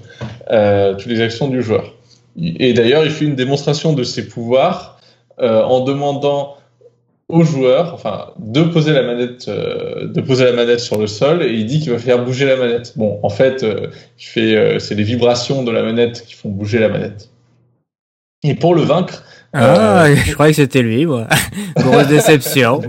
euh, 0.51 0.93
toutes 0.93 1.07
les 1.07 1.21
actions 1.21 1.47
du 1.47 1.61
joueur. 1.61 1.93
Et 2.37 2.73
d'ailleurs, 2.73 3.05
il 3.05 3.11
fait 3.11 3.25
une 3.25 3.35
démonstration 3.35 3.93
de 3.93 4.03
ses 4.03 4.27
pouvoirs 4.27 4.99
en 5.37 5.81
demandant 5.81 6.55
au 7.27 7.43
joueur, 7.43 7.93
enfin, 7.93 8.31
de 8.39 8.61
poser 8.61 8.93
la 8.93 9.03
manette, 9.03 9.49
de 9.49 10.21
poser 10.21 10.45
la 10.45 10.51
manette 10.51 10.81
sur 10.81 10.97
le 10.97 11.07
sol, 11.07 11.43
et 11.43 11.53
il 11.53 11.65
dit 11.65 11.79
qu'il 11.79 11.91
va 11.91 11.97
faire 11.97 12.23
bouger 12.23 12.45
la 12.45 12.57
manette. 12.57 12.93
Bon, 12.97 13.19
en 13.23 13.29
fait, 13.29 13.65
c'est 14.17 14.95
les 14.95 15.03
vibrations 15.03 15.63
de 15.63 15.71
la 15.71 15.81
manette 15.81 16.25
qui 16.25 16.33
font 16.35 16.49
bouger 16.49 16.79
la 16.79 16.89
manette. 16.89 17.29
Et 18.43 18.53
pour 18.53 18.75
le 18.75 18.81
vaincre, 18.81 19.23
ah, 19.53 20.13
je 20.13 20.33
croyais 20.33 20.51
que 20.51 20.57
c'était 20.57 20.81
lui, 20.81 21.05
moi. 21.05 21.27
Grosse 21.77 22.07
déception. 22.07 22.81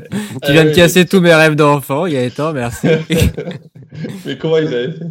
tu 0.45 0.53
viens 0.53 0.65
de 0.65 0.71
casser 0.71 1.07
tous 1.07 1.21
mes 1.21 1.35
rêves 1.35 1.55
d'enfant, 1.55 2.07
Gaëtan, 2.07 2.53
merci. 2.53 2.89
Mais 4.27 4.37
comment 4.37 4.59
ils 4.59 4.67
avaient 4.67 4.93
fait? 4.93 5.05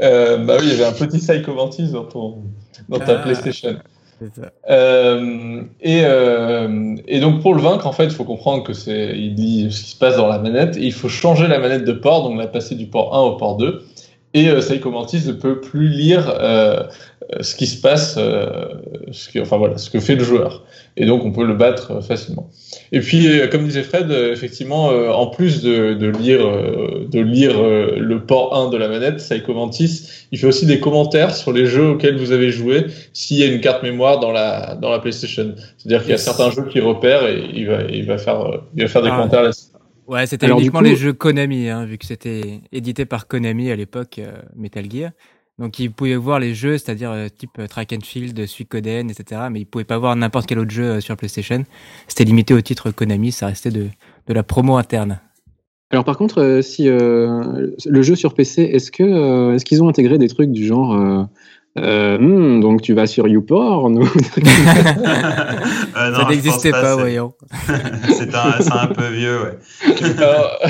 Euh, 0.00 0.38
Bah 0.38 0.56
oui, 0.58 0.66
il 0.68 0.78
y 0.78 0.82
avait 0.82 0.84
un 0.84 0.92
petit 0.92 1.18
Psycho 1.18 1.54
Mantis 1.54 1.90
dans, 1.90 2.04
ton, 2.04 2.38
dans 2.88 2.98
ta 2.98 3.18
ah, 3.18 3.22
PlayStation. 3.22 3.76
Euh, 4.70 5.62
et, 5.80 6.02
euh, 6.04 6.96
et, 7.06 7.20
donc 7.20 7.42
pour 7.42 7.54
le 7.54 7.60
vaincre, 7.60 7.86
en 7.86 7.92
fait, 7.92 8.04
il 8.04 8.12
faut 8.12 8.24
comprendre 8.24 8.62
que 8.62 8.72
c'est, 8.72 9.16
il 9.16 9.34
dit 9.34 9.70
ce 9.70 9.82
qui 9.82 9.90
se 9.90 9.96
passe 9.96 10.16
dans 10.16 10.28
la 10.28 10.38
manette. 10.38 10.76
Et 10.76 10.84
il 10.84 10.92
faut 10.92 11.08
changer 11.08 11.48
la 11.48 11.58
manette 11.58 11.84
de 11.84 11.92
port, 11.92 12.28
donc 12.28 12.38
la 12.38 12.46
passer 12.46 12.74
du 12.74 12.86
port 12.86 13.14
1 13.14 13.20
au 13.20 13.36
port 13.36 13.56
2. 13.56 13.82
Et 14.34 14.48
euh, 14.48 14.60
Psycho 14.60 14.90
Mantis 14.90 15.26
ne 15.26 15.32
peut 15.32 15.60
plus 15.60 15.88
lire 15.88 16.32
euh, 16.40 16.84
ce 17.40 17.54
qui 17.54 17.66
se 17.66 17.80
passe, 17.80 18.16
euh, 18.18 18.68
ce 19.10 19.28
qui, 19.28 19.40
enfin 19.40 19.56
voilà, 19.56 19.78
ce 19.78 19.90
que 19.90 20.00
fait 20.00 20.14
le 20.14 20.24
joueur. 20.24 20.64
Et 20.96 21.06
donc 21.06 21.24
on 21.24 21.32
peut 21.32 21.46
le 21.46 21.54
battre 21.54 21.92
euh, 21.92 22.00
facilement. 22.00 22.50
Et 22.90 23.00
puis, 23.00 23.26
euh, 23.26 23.46
comme 23.48 23.64
disait 23.64 23.82
Fred, 23.82 24.10
effectivement, 24.10 24.88
en 24.88 25.26
plus 25.28 25.62
de, 25.62 25.94
de 25.94 26.08
lire, 26.08 26.40
de 26.40 27.20
lire 27.20 27.62
le 27.62 28.24
port 28.24 28.54
1 28.54 28.70
de 28.70 28.76
la 28.76 28.88
manette, 28.88 29.16
Psycho 29.16 29.54
Mantis, 29.54 30.26
il 30.30 30.38
fait 30.38 30.46
aussi 30.46 30.66
des 30.66 30.80
commentaires 30.80 31.34
sur 31.34 31.52
les 31.52 31.66
jeux 31.66 31.90
auxquels 31.90 32.16
vous 32.16 32.32
avez 32.32 32.50
joué 32.50 32.86
s'il 33.12 33.38
y 33.38 33.42
a 33.42 33.46
une 33.46 33.60
carte 33.60 33.82
mémoire 33.82 34.20
dans 34.20 34.32
la 34.32 34.74
dans 34.74 34.90
la 34.90 34.98
PlayStation. 34.98 35.54
C'est-à-dire 35.78 36.02
qu'il 36.02 36.10
y 36.10 36.14
a 36.14 36.18
certains 36.18 36.50
jeux 36.50 36.66
qu'il 36.68 36.82
repère 36.82 37.26
et 37.26 37.42
il 37.54 37.66
va 37.66 37.82
il 37.84 38.06
va 38.06 38.18
faire 38.18 38.60
il 38.76 38.82
va 38.82 38.88
faire 38.88 39.02
des 39.02 39.08
ah. 39.08 39.16
commentaires 39.16 39.42
là-dessus. 39.42 39.66
Ouais, 40.08 40.26
c'était 40.26 40.48
uniquement 40.48 40.80
les 40.80 40.96
jeux 40.96 41.12
Konami, 41.12 41.68
hein, 41.68 41.86
vu 41.86 41.96
que 41.96 42.04
c'était 42.04 42.60
édité 42.72 43.06
par 43.06 43.28
Konami 43.28 43.70
à 43.70 43.76
l'époque, 43.76 44.20
Metal 44.54 44.90
Gear. 44.90 45.12
Donc 45.58 45.78
il 45.78 45.92
pouvait 45.92 46.16
voir 46.16 46.38
les 46.38 46.54
jeux, 46.54 46.78
c'est-à-dire 46.78 47.10
euh, 47.10 47.28
type 47.28 47.50
euh, 47.58 47.66
Track 47.66 47.92
and 47.92 48.04
Field, 48.04 48.46
Suikoden, 48.46 49.10
etc. 49.10 49.42
Mais 49.50 49.60
il 49.60 49.66
pouvait 49.66 49.84
pas 49.84 49.98
voir 49.98 50.16
n'importe 50.16 50.46
quel 50.46 50.58
autre 50.58 50.70
jeu 50.70 50.84
euh, 50.84 51.00
sur 51.00 51.16
PlayStation. 51.16 51.64
C'était 52.08 52.24
limité 52.24 52.54
au 52.54 52.60
titre 52.60 52.90
Konami, 52.90 53.32
ça 53.32 53.46
restait 53.46 53.70
de, 53.70 53.88
la 54.28 54.42
promo 54.42 54.76
interne. 54.76 55.20
Alors 55.90 56.04
par 56.04 56.16
contre, 56.16 56.60
si 56.62 56.84
le 56.84 58.02
jeu 58.02 58.14
sur 58.14 58.32
PC, 58.32 58.62
est-ce 58.62 58.90
que 58.90 59.54
est-ce 59.54 59.64
qu'ils 59.66 59.82
ont 59.82 59.88
intégré 59.90 60.16
des 60.16 60.28
trucs 60.28 60.50
du 60.50 60.64
genre 60.64 61.28
Euh, 61.78 62.18
hmm, 62.18 62.60
donc 62.60 62.82
tu 62.82 62.92
vas 62.92 63.06
sur 63.06 63.26
YouPorn 63.26 63.96
ou... 63.96 64.02
euh, 65.96 66.14
Ça 66.14 66.26
n'existait 66.28 66.70
pas, 66.70 66.96
voyons. 66.96 67.32
c'est 68.08 68.34
un, 68.34 68.78
un, 68.78 68.86
peu 68.88 69.06
vieux, 69.06 69.38
ouais. 69.42 69.58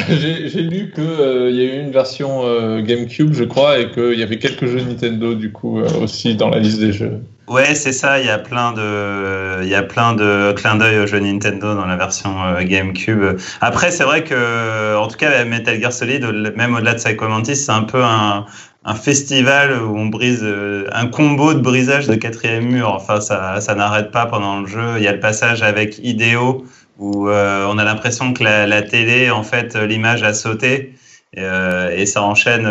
J'ai 0.09 0.63
lu 0.63 0.93
qu'il 0.95 1.03
euh, 1.03 1.51
y 1.51 1.61
a 1.61 1.75
eu 1.75 1.81
une 1.81 1.91
version 1.91 2.43
euh, 2.45 2.83
GameCube, 2.83 3.33
je 3.33 3.43
crois, 3.43 3.81
et 3.81 3.91
qu'il 3.91 4.15
y 4.15 4.23
avait 4.23 4.39
quelques 4.39 4.67
jeux 4.67 4.81
Nintendo, 4.81 5.35
du 5.35 5.51
coup, 5.51 5.81
euh, 5.81 5.89
aussi 6.01 6.37
dans 6.37 6.51
la 6.51 6.61
liste 6.61 6.79
des 6.79 6.93
jeux. 6.93 7.21
Ouais, 7.49 7.75
c'est 7.75 7.93
ça. 7.93 8.21
Il 8.21 8.27
y 8.27 8.31
a 8.31 8.39
plein 8.39 8.73
de, 8.73 9.65
il 9.65 9.69
y 9.69 9.75
a 9.75 9.83
plein 9.83 10.15
de 10.15 10.53
clins 10.53 10.77
d'œil 10.77 11.01
aux 11.01 11.07
jeux 11.09 11.19
Nintendo 11.19 11.75
dans 11.75 11.85
la 11.85 11.97
version 11.97 12.31
GameCube. 12.63 13.37
Après, 13.61 13.91
c'est 13.91 14.05
vrai 14.05 14.23
que, 14.23 14.97
en 14.97 15.09
tout 15.09 15.17
cas, 15.17 15.45
Metal 15.45 15.79
Gear 15.81 15.93
Solid, 15.93 16.25
même 16.57 16.77
au-delà 16.77 16.93
de 16.95 16.99
Psycho 16.99 17.27
Mantis, 17.29 17.57
c'est 17.57 17.73
un 17.73 17.83
peu 17.83 18.03
un, 18.03 18.47
un 18.85 18.95
festival 18.95 19.83
où 19.83 19.97
on 19.97 20.07
brise 20.07 20.43
euh, 20.43 20.89
un 20.93 21.07
combo 21.07 21.55
de 21.55 21.61
brisage 21.61 22.07
de 22.07 22.15
quatrième 22.15 22.65
mur. 22.65 22.91
Enfin, 22.93 23.21
ça, 23.21 23.61
ça 23.61 23.75
n'arrête 23.75 24.11
pas 24.11 24.27
pendant 24.27 24.61
le 24.61 24.67
jeu. 24.67 24.95
Il 24.97 25.05
y 25.05 25.09
a 25.09 25.13
le 25.13 25.21
passage 25.21 25.63
avec 25.63 25.99
Ideo 25.99 26.65
où 26.99 27.29
euh, 27.29 27.67
on 27.69 27.79
a 27.79 27.85
l'impression 27.85 28.33
que 28.33 28.43
la, 28.43 28.83
télé, 28.83 29.31
en 29.31 29.43
fait, 29.43 29.77
l'image 29.77 30.23
a 30.23 30.35
sauté 30.35 30.95
et, 31.35 31.41
euh, 31.41 32.05
ça 32.07 32.23
enchaîne 32.23 32.69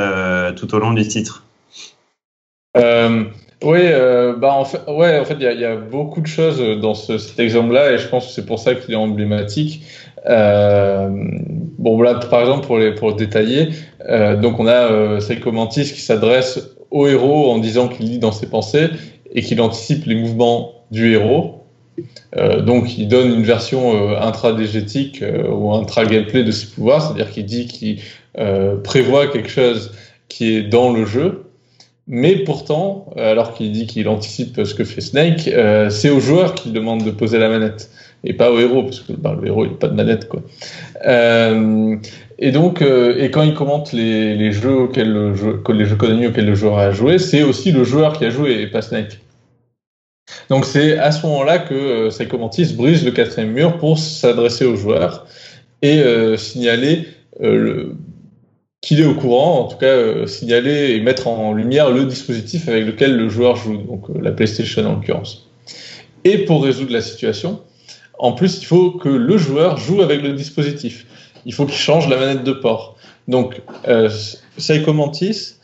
tout 0.55 0.75
au 0.75 0.79
long 0.79 0.93
du 0.93 1.07
titre. 1.07 1.43
oui, 2.75 3.89
bah 4.37 4.53
en 4.53 4.65
fait, 4.65 4.81
ouais, 4.87 5.19
en 5.19 5.25
fait, 5.25 5.37
il 5.39 5.59
y 5.59 5.65
a, 5.65 5.75
beaucoup 5.75 6.21
de 6.21 6.27
choses 6.27 6.59
dans 6.79 6.93
ce, 6.93 7.17
cet 7.17 7.39
exemple-là 7.39 7.91
et 7.91 7.97
je 7.97 8.07
pense 8.07 8.27
que 8.27 8.31
c'est 8.33 8.45
pour 8.45 8.59
ça 8.59 8.75
qu'il 8.75 8.93
est 8.93 8.97
emblématique. 8.97 9.83
Euh, 10.27 11.09
bon, 11.77 12.01
là, 12.01 12.15
par 12.15 12.41
exemple, 12.41 12.67
pour, 12.67 12.77
les, 12.77 12.93
détailler, 13.17 13.69
euh, 14.07 14.35
donc 14.35 14.59
on 14.59 14.67
a 14.67 14.91
euh, 14.91 15.19
Seiko 15.19 15.51
Mantis 15.51 15.91
qui 15.93 16.01
s'adresse 16.01 16.75
au 16.91 17.07
héros 17.07 17.51
en 17.51 17.57
disant 17.57 17.87
qu'il 17.87 18.07
lit 18.07 18.19
dans 18.19 18.31
ses 18.31 18.47
pensées 18.47 18.89
et 19.33 19.41
qu'il 19.41 19.61
anticipe 19.61 20.05
les 20.05 20.15
mouvements 20.15 20.73
du 20.91 21.13
héros. 21.13 21.61
Euh, 22.37 22.61
donc 22.61 22.97
il 22.97 23.07
donne 23.07 23.33
une 23.33 23.43
version 23.43 23.93
euh, 23.93 24.19
intradégétique 24.19 25.21
euh, 25.21 25.49
ou 25.49 25.73
intra-gameplay 25.73 26.43
de 26.43 26.51
ses 26.51 26.67
pouvoirs, 26.67 27.01
c'est-à-dire 27.01 27.31
qu'il 27.31 27.45
dit 27.45 27.67
qu'il 27.67 27.99
prévoit 28.83 29.27
quelque 29.27 29.49
chose 29.49 29.91
qui 30.29 30.55
est 30.55 30.61
dans 30.61 30.93
le 30.93 31.05
jeu, 31.05 31.43
mais 32.07 32.37
pourtant, 32.37 33.09
alors 33.17 33.53
qu'il 33.53 33.73
dit 33.73 33.87
qu'il 33.87 34.07
anticipe 34.07 34.63
ce 34.63 34.73
que 34.73 34.85
fait 34.85 35.01
Snake, 35.01 35.49
c'est 35.89 36.09
au 36.09 36.21
joueur 36.21 36.55
qu'il 36.55 36.71
demande 36.71 37.03
de 37.03 37.11
poser 37.11 37.39
la 37.39 37.49
manette 37.49 37.89
et 38.23 38.33
pas 38.33 38.51
au 38.51 38.59
héros, 38.59 38.83
parce 38.83 38.99
que 38.99 39.13
bah, 39.13 39.35
le 39.39 39.47
héros 39.47 39.65
il 39.65 39.71
n'a 39.71 39.77
pas 39.77 39.87
de 39.87 39.95
manette 39.95 40.27
quoi. 40.27 40.41
Euh, 41.05 41.95
et 42.39 42.51
donc, 42.51 42.81
euh, 42.81 43.15
et 43.19 43.29
quand 43.31 43.43
il 43.43 43.53
commente 43.53 43.93
les, 43.93 44.35
les 44.35 44.51
jeux 44.51 44.75
auxquels 44.75 45.11
le 45.11 45.35
jeu, 45.35 45.61
les 45.69 45.85
jeux 45.85 45.95
auxquels 45.95 46.45
le 46.45 46.55
joueur 46.55 46.77
a 46.79 46.91
joué, 46.91 47.19
c'est 47.19 47.43
aussi 47.43 47.71
le 47.71 47.83
joueur 47.83 48.13
qui 48.13 48.25
a 48.25 48.29
joué 48.29 48.61
et 48.61 48.67
pas 48.67 48.81
Snake. 48.81 49.19
Donc 50.49 50.65
c'est 50.65 50.97
à 50.97 51.11
ce 51.11 51.25
moment-là 51.25 51.59
que 51.59 51.73
euh, 51.73 52.09
Psycho 52.09 52.37
Mantis 52.37 52.73
brise 52.73 53.03
le 53.05 53.11
quatrième 53.11 53.51
mur 53.51 53.77
pour 53.77 53.99
s'adresser 53.99 54.65
au 54.65 54.75
joueur 54.75 55.25
et 55.81 55.99
euh, 55.99 56.37
signaler 56.37 57.07
qu'il 58.81 58.99
est 58.99 59.05
au 59.05 59.15
courant, 59.15 59.61
en 59.61 59.63
tout 59.67 59.77
cas 59.77 60.27
signaler 60.27 60.91
et 60.91 61.01
mettre 61.01 61.27
en 61.27 61.53
lumière 61.53 61.89
le 61.89 62.05
dispositif 62.05 62.67
avec 62.67 62.85
lequel 62.85 63.15
le 63.15 63.29
joueur 63.29 63.55
joue, 63.55 63.77
donc 63.77 64.05
la 64.19 64.31
PlayStation 64.31 64.85
en 64.85 64.95
l'occurrence. 64.95 65.47
Et 66.23 66.39
pour 66.39 66.63
résoudre 66.63 66.91
la 66.91 67.01
situation, 67.01 67.61
en 68.21 68.33
plus, 68.33 68.61
il 68.61 68.65
faut 68.65 68.91
que 68.91 69.09
le 69.09 69.37
joueur 69.37 69.77
joue 69.77 70.03
avec 70.03 70.21
le 70.21 70.33
dispositif. 70.33 71.07
Il 71.45 71.53
faut 71.55 71.65
qu'il 71.65 71.75
change 71.75 72.07
la 72.07 72.17
manette 72.17 72.43
de 72.43 72.51
port. 72.51 72.95
Donc, 73.27 73.61
euh, 73.87 74.09
Mantis 74.93 75.55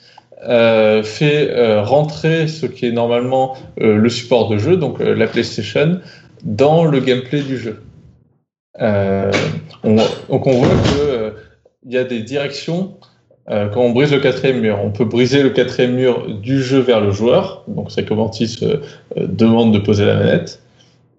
euh, 0.43 1.03
fait 1.03 1.51
euh, 1.51 1.83
rentrer 1.83 2.47
ce 2.47 2.65
qui 2.65 2.87
est 2.87 2.91
normalement 2.91 3.55
euh, 3.79 3.97
le 3.97 4.09
support 4.09 4.49
de 4.49 4.57
jeu, 4.57 4.75
donc 4.75 4.99
la 4.99 5.27
PlayStation, 5.27 5.99
dans 6.43 6.85
le 6.85 6.99
gameplay 6.99 7.41
du 7.41 7.59
jeu. 7.59 7.83
On, 8.79 9.95
donc, 9.95 10.47
on 10.47 10.51
voit 10.51 10.75
qu'il 10.89 11.91
y 11.91 11.97
a 11.97 12.03
des 12.03 12.21
directions 12.21 12.97
quand 13.47 13.81
on 13.81 13.91
brise 13.91 14.11
le 14.11 14.19
quatrième 14.19 14.61
mur. 14.61 14.79
On 14.83 14.89
peut 14.89 15.05
briser 15.05 15.43
le 15.43 15.51
quatrième 15.51 15.93
mur 15.93 16.27
du 16.27 16.61
jeu 16.63 16.79
vers 16.79 17.01
le 17.01 17.11
joueur. 17.11 17.63
Donc, 17.67 17.89
Psycho 17.89 18.15
Mantis 18.15 18.59
demande 19.15 19.73
de 19.73 19.79
poser 19.79 20.05
la 20.05 20.15
manette. 20.15 20.59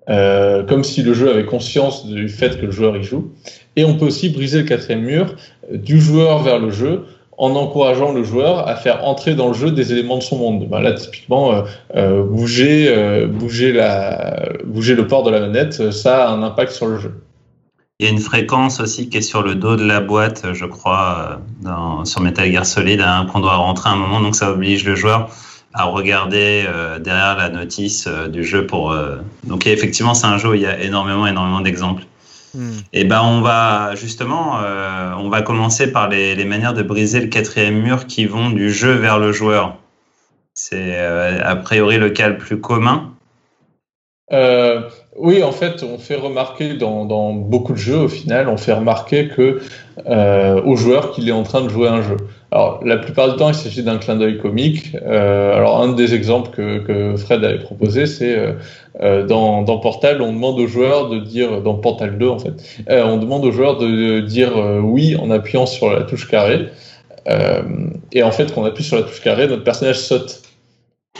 Euh, 0.09 0.63
comme 0.65 0.85
si 0.85 1.03
le 1.03 1.13
jeu 1.13 1.31
avait 1.31 1.45
conscience 1.45 2.07
du 2.07 2.29
fait 2.29 2.59
que 2.59 2.67
le 2.67 2.73
joueur 2.73 2.97
y 2.97 3.03
joue. 3.03 3.31
Et 3.77 3.85
on 3.85 3.95
peut 3.95 4.07
aussi 4.07 4.31
briser 4.31 4.59
le 4.59 4.65
quatrième 4.65 5.03
mur 5.03 5.35
du 5.71 6.01
joueur 6.01 6.43
vers 6.43 6.59
le 6.59 6.71
jeu 6.71 7.05
en 7.37 7.55
encourageant 7.55 8.13
le 8.13 8.25
joueur 8.25 8.67
à 8.67 8.75
faire 8.75 9.05
entrer 9.05 9.35
dans 9.35 9.49
le 9.49 9.55
jeu 9.55 9.71
des 9.71 9.93
éléments 9.93 10.17
de 10.17 10.23
son 10.23 10.39
monde. 10.39 10.67
Ben 10.69 10.81
là, 10.81 10.93
typiquement, 10.93 11.53
euh, 11.53 11.63
euh, 11.95 12.25
bouger, 12.25 13.27
bouger, 13.27 13.73
le 14.95 15.07
port 15.07 15.23
de 15.23 15.31
la 15.31 15.41
manette, 15.41 15.93
ça 15.93 16.27
a 16.27 16.33
un 16.33 16.43
impact 16.43 16.73
sur 16.73 16.87
le 16.87 16.99
jeu. 16.99 17.13
Il 18.01 18.07
y 18.07 18.09
a 18.09 18.13
une 18.13 18.19
fréquence 18.19 18.81
aussi 18.81 19.09
qui 19.09 19.19
est 19.19 19.23
sur 19.23 19.43
le 19.43 19.57
dos 19.57 19.77
de 19.77 19.85
la 19.85 20.01
boîte, 20.01 20.47
je 20.53 20.65
crois, 20.65 21.41
sur 22.05 22.21
Metal 22.21 22.51
Gear 22.51 22.65
Solid, 22.65 23.05
qu'on 23.33 23.41
doit 23.41 23.57
rentrer 23.57 23.91
à 23.91 23.93
un 23.93 23.97
moment, 23.97 24.21
donc 24.21 24.37
ça 24.37 24.51
oblige 24.53 24.85
le 24.85 24.95
joueur 24.95 25.31
à 25.79 25.85
regarder 25.85 26.65
euh, 26.67 26.99
derrière 26.99 27.37
la 27.37 27.49
notice 27.49 28.09
euh, 28.09 28.27
du 28.27 28.45
jeu 28.45 28.67
pour. 28.67 28.91
Euh... 28.91 29.19
Donc 29.45 29.67
effectivement, 29.67 30.13
c'est 30.13 30.27
un 30.27 30.37
jeu 30.37 30.51
où 30.51 30.55
il 30.55 30.61
y 30.61 30.67
a 30.67 30.81
énormément, 30.81 31.27
énormément 31.27 31.61
d'exemples. 31.61 32.03
Mm. 32.55 32.71
Et 32.93 33.05
ben 33.05 33.23
on 33.23 33.41
va 33.43 33.95
justement, 33.95 34.59
euh, 34.61 35.13
on 35.17 35.29
va 35.29 35.43
commencer 35.43 35.93
par 35.93 36.09
les, 36.09 36.35
les, 36.35 36.45
manières 36.45 36.75
de 36.75 36.83
briser 36.83 37.21
le 37.21 37.29
quatrième 37.29 37.81
mur 37.81 38.07
qui 38.07 38.27
vont 38.27 38.51
du 38.51 38.73
jeu 38.73 38.93
vers 38.93 39.21
le 39.21 39.31
joueur. 39.31 39.77
C'est 40.53 40.97
euh, 40.97 41.41
a 41.45 41.55
priori 41.55 41.99
le 41.99 42.11
cas 42.11 42.29
le 42.29 42.39
plus 42.39 42.61
commun. 42.61 43.13
oui, 45.17 45.43
en 45.45 45.53
fait, 45.53 45.85
on 45.85 45.99
fait 45.99 46.17
remarquer 46.17 46.75
dans, 46.75 47.05
dans, 47.05 47.33
beaucoup 47.33 47.73
de 47.73 47.79
jeux, 47.79 47.99
au 47.99 48.09
final, 48.09 48.49
on 48.49 48.57
fait 48.57 48.73
remarquer 48.73 49.29
que 49.29 49.61
au 50.07 50.77
joueur 50.77 51.13
qu'il 51.13 51.29
est 51.29 51.33
en 51.33 51.45
train 51.45 51.61
de 51.61 51.69
jouer 51.69 51.89
un 51.89 52.03
jeu. 52.03 52.17
Alors, 52.51 52.81
la 52.83 52.97
plupart 52.97 53.31
du 53.31 53.37
temps, 53.37 53.49
il 53.49 53.55
s'agit 53.55 53.83
d'un 53.83 53.99
clin 53.99 54.17
d'œil 54.17 54.39
comique. 54.39 54.97
Euh, 55.03 55.55
alors, 55.55 55.83
un 55.83 55.93
des 55.93 56.15
exemples 56.15 56.51
que, 56.51 56.79
que 56.79 57.17
Fred 57.17 57.45
avait 57.45 57.59
proposé, 57.59 58.07
c'est 58.07 58.37
euh, 58.37 58.53
euh 59.03 59.27
dans, 59.27 59.63
dans, 59.63 59.79
Portal, 59.79 60.23
on 60.23 60.33
demande 60.33 60.59
aux 60.59 60.67
joueurs 60.67 61.11
de 61.11 61.19
dire, 61.19 61.61
dans 61.61 61.75
Portal 61.75 62.17
2 62.17 62.29
en 62.29 62.39
fait, 62.39 62.85
euh, 62.89 63.05
on 63.05 63.19
demande 63.19 63.45
aux 63.45 63.53
joueurs 63.53 63.77
de 63.77 64.21
dire 64.21 64.57
euh, 64.57 64.81
oui 64.81 65.15
en 65.17 65.31
appuyant 65.31 65.67
sur 65.67 65.93
la 65.93 66.03
touche 66.03 66.27
carré. 66.27 66.69
Euh, 67.29 67.63
et 68.13 68.23
en 68.23 68.31
fait, 68.31 68.55
quand 68.55 68.63
on 68.63 68.65
appuie 68.65 68.85
sur 68.85 68.97
la 68.97 69.03
touche 69.03 69.21
carré, 69.21 69.47
notre 69.47 69.65
personnage 69.65 69.99
saute. 69.99 70.43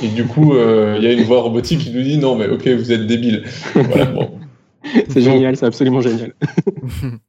Et 0.03 0.09
du 0.09 0.25
coup, 0.25 0.55
il 0.55 1.03
y 1.03 1.07
a 1.09 1.13
une 1.13 1.25
voix 1.25 1.43
robotique 1.43 1.81
qui 1.81 1.91
nous 1.91 2.03
dit 2.03 2.19
non, 2.19 2.37
mais 2.37 2.49
ok, 2.49 2.67
vous 2.69 2.93
êtes 2.93 3.07
débile. 3.07 3.45
Voilà, 3.75 4.07
bon. 4.07 4.31
c'est 5.09 5.21
génial, 5.21 5.57
c'est 5.57 5.67
absolument 5.67 6.01
génial. 6.01 6.33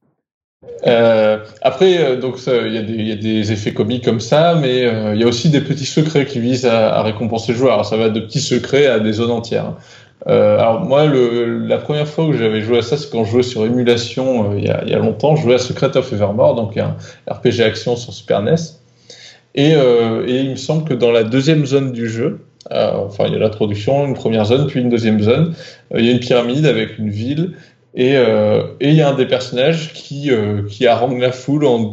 Euh, 0.87 1.39
après, 1.61 1.97
euh, 1.97 2.15
donc 2.15 2.37
il 2.47 2.73
y, 2.73 3.09
y, 3.09 3.11
a 3.11 3.15
des 3.15 3.51
effets 3.51 3.73
comiques 3.73 4.05
comme 4.05 4.19
ça, 4.19 4.55
mais 4.55 4.85
euh, 4.85 5.13
il 5.13 5.21
y 5.21 5.23
a 5.23 5.27
aussi 5.27 5.49
des 5.49 5.61
petits 5.61 5.85
secrets 5.85 6.25
qui 6.25 6.39
visent 6.39 6.65
à, 6.65 6.95
à, 6.95 7.03
récompenser 7.03 7.51
le 7.51 7.57
joueur. 7.57 7.73
Alors 7.73 7.85
ça 7.85 7.97
va 7.97 8.09
de 8.09 8.19
petits 8.19 8.41
secrets 8.41 8.87
à 8.87 8.99
des 8.99 9.13
zones 9.13 9.31
entières. 9.31 9.73
Euh, 10.27 10.59
alors 10.59 10.81
moi, 10.81 11.05
le, 11.05 11.65
la 11.65 11.77
première 11.77 12.07
fois 12.07 12.25
où 12.25 12.33
j'avais 12.33 12.61
joué 12.61 12.79
à 12.79 12.81
ça, 12.81 12.97
c'est 12.97 13.09
quand 13.09 13.23
je 13.23 13.31
jouais 13.31 13.43
sur 13.43 13.65
émulation 13.65 14.55
il 14.57 14.65
y, 14.65 14.69
a, 14.69 14.83
y, 14.85 14.93
a, 14.93 14.99
longtemps. 14.99 15.35
Je 15.35 15.43
jouais 15.43 15.55
à 15.55 15.59
Secret 15.59 15.95
of 15.97 16.11
Evermore, 16.11 16.55
donc 16.55 16.77
un 16.77 16.95
RPG 17.29 17.61
action 17.61 17.95
sur 17.95 18.13
Super 18.13 18.41
NES. 18.41 18.55
Et, 19.55 19.71
et 19.71 20.39
il 20.39 20.51
me 20.51 20.55
semble 20.55 20.87
que 20.87 20.93
dans 20.93 21.11
la 21.11 21.23
deuxième 21.23 21.65
zone 21.65 21.91
du 21.91 22.07
jeu, 22.07 22.45
enfin 22.69 23.25
il 23.27 23.33
y 23.33 23.35
a 23.35 23.39
l'introduction, 23.39 24.05
une 24.05 24.13
première 24.13 24.45
zone, 24.45 24.67
puis 24.67 24.79
une 24.79 24.89
deuxième 24.89 25.19
zone, 25.21 25.55
il 25.95 26.05
y 26.05 26.09
a 26.09 26.11
une 26.11 26.19
pyramide 26.19 26.65
avec 26.65 26.99
une 26.99 27.09
ville 27.09 27.53
et 27.95 28.15
euh, 28.17 28.63
il 28.81 28.93
y 28.93 29.01
a 29.01 29.09
un 29.09 29.15
des 29.15 29.25
personnages 29.25 29.93
qui, 29.93 30.29
euh, 30.29 30.61
qui 30.67 30.83
la 30.83 31.31
foule 31.31 31.65
en, 31.65 31.91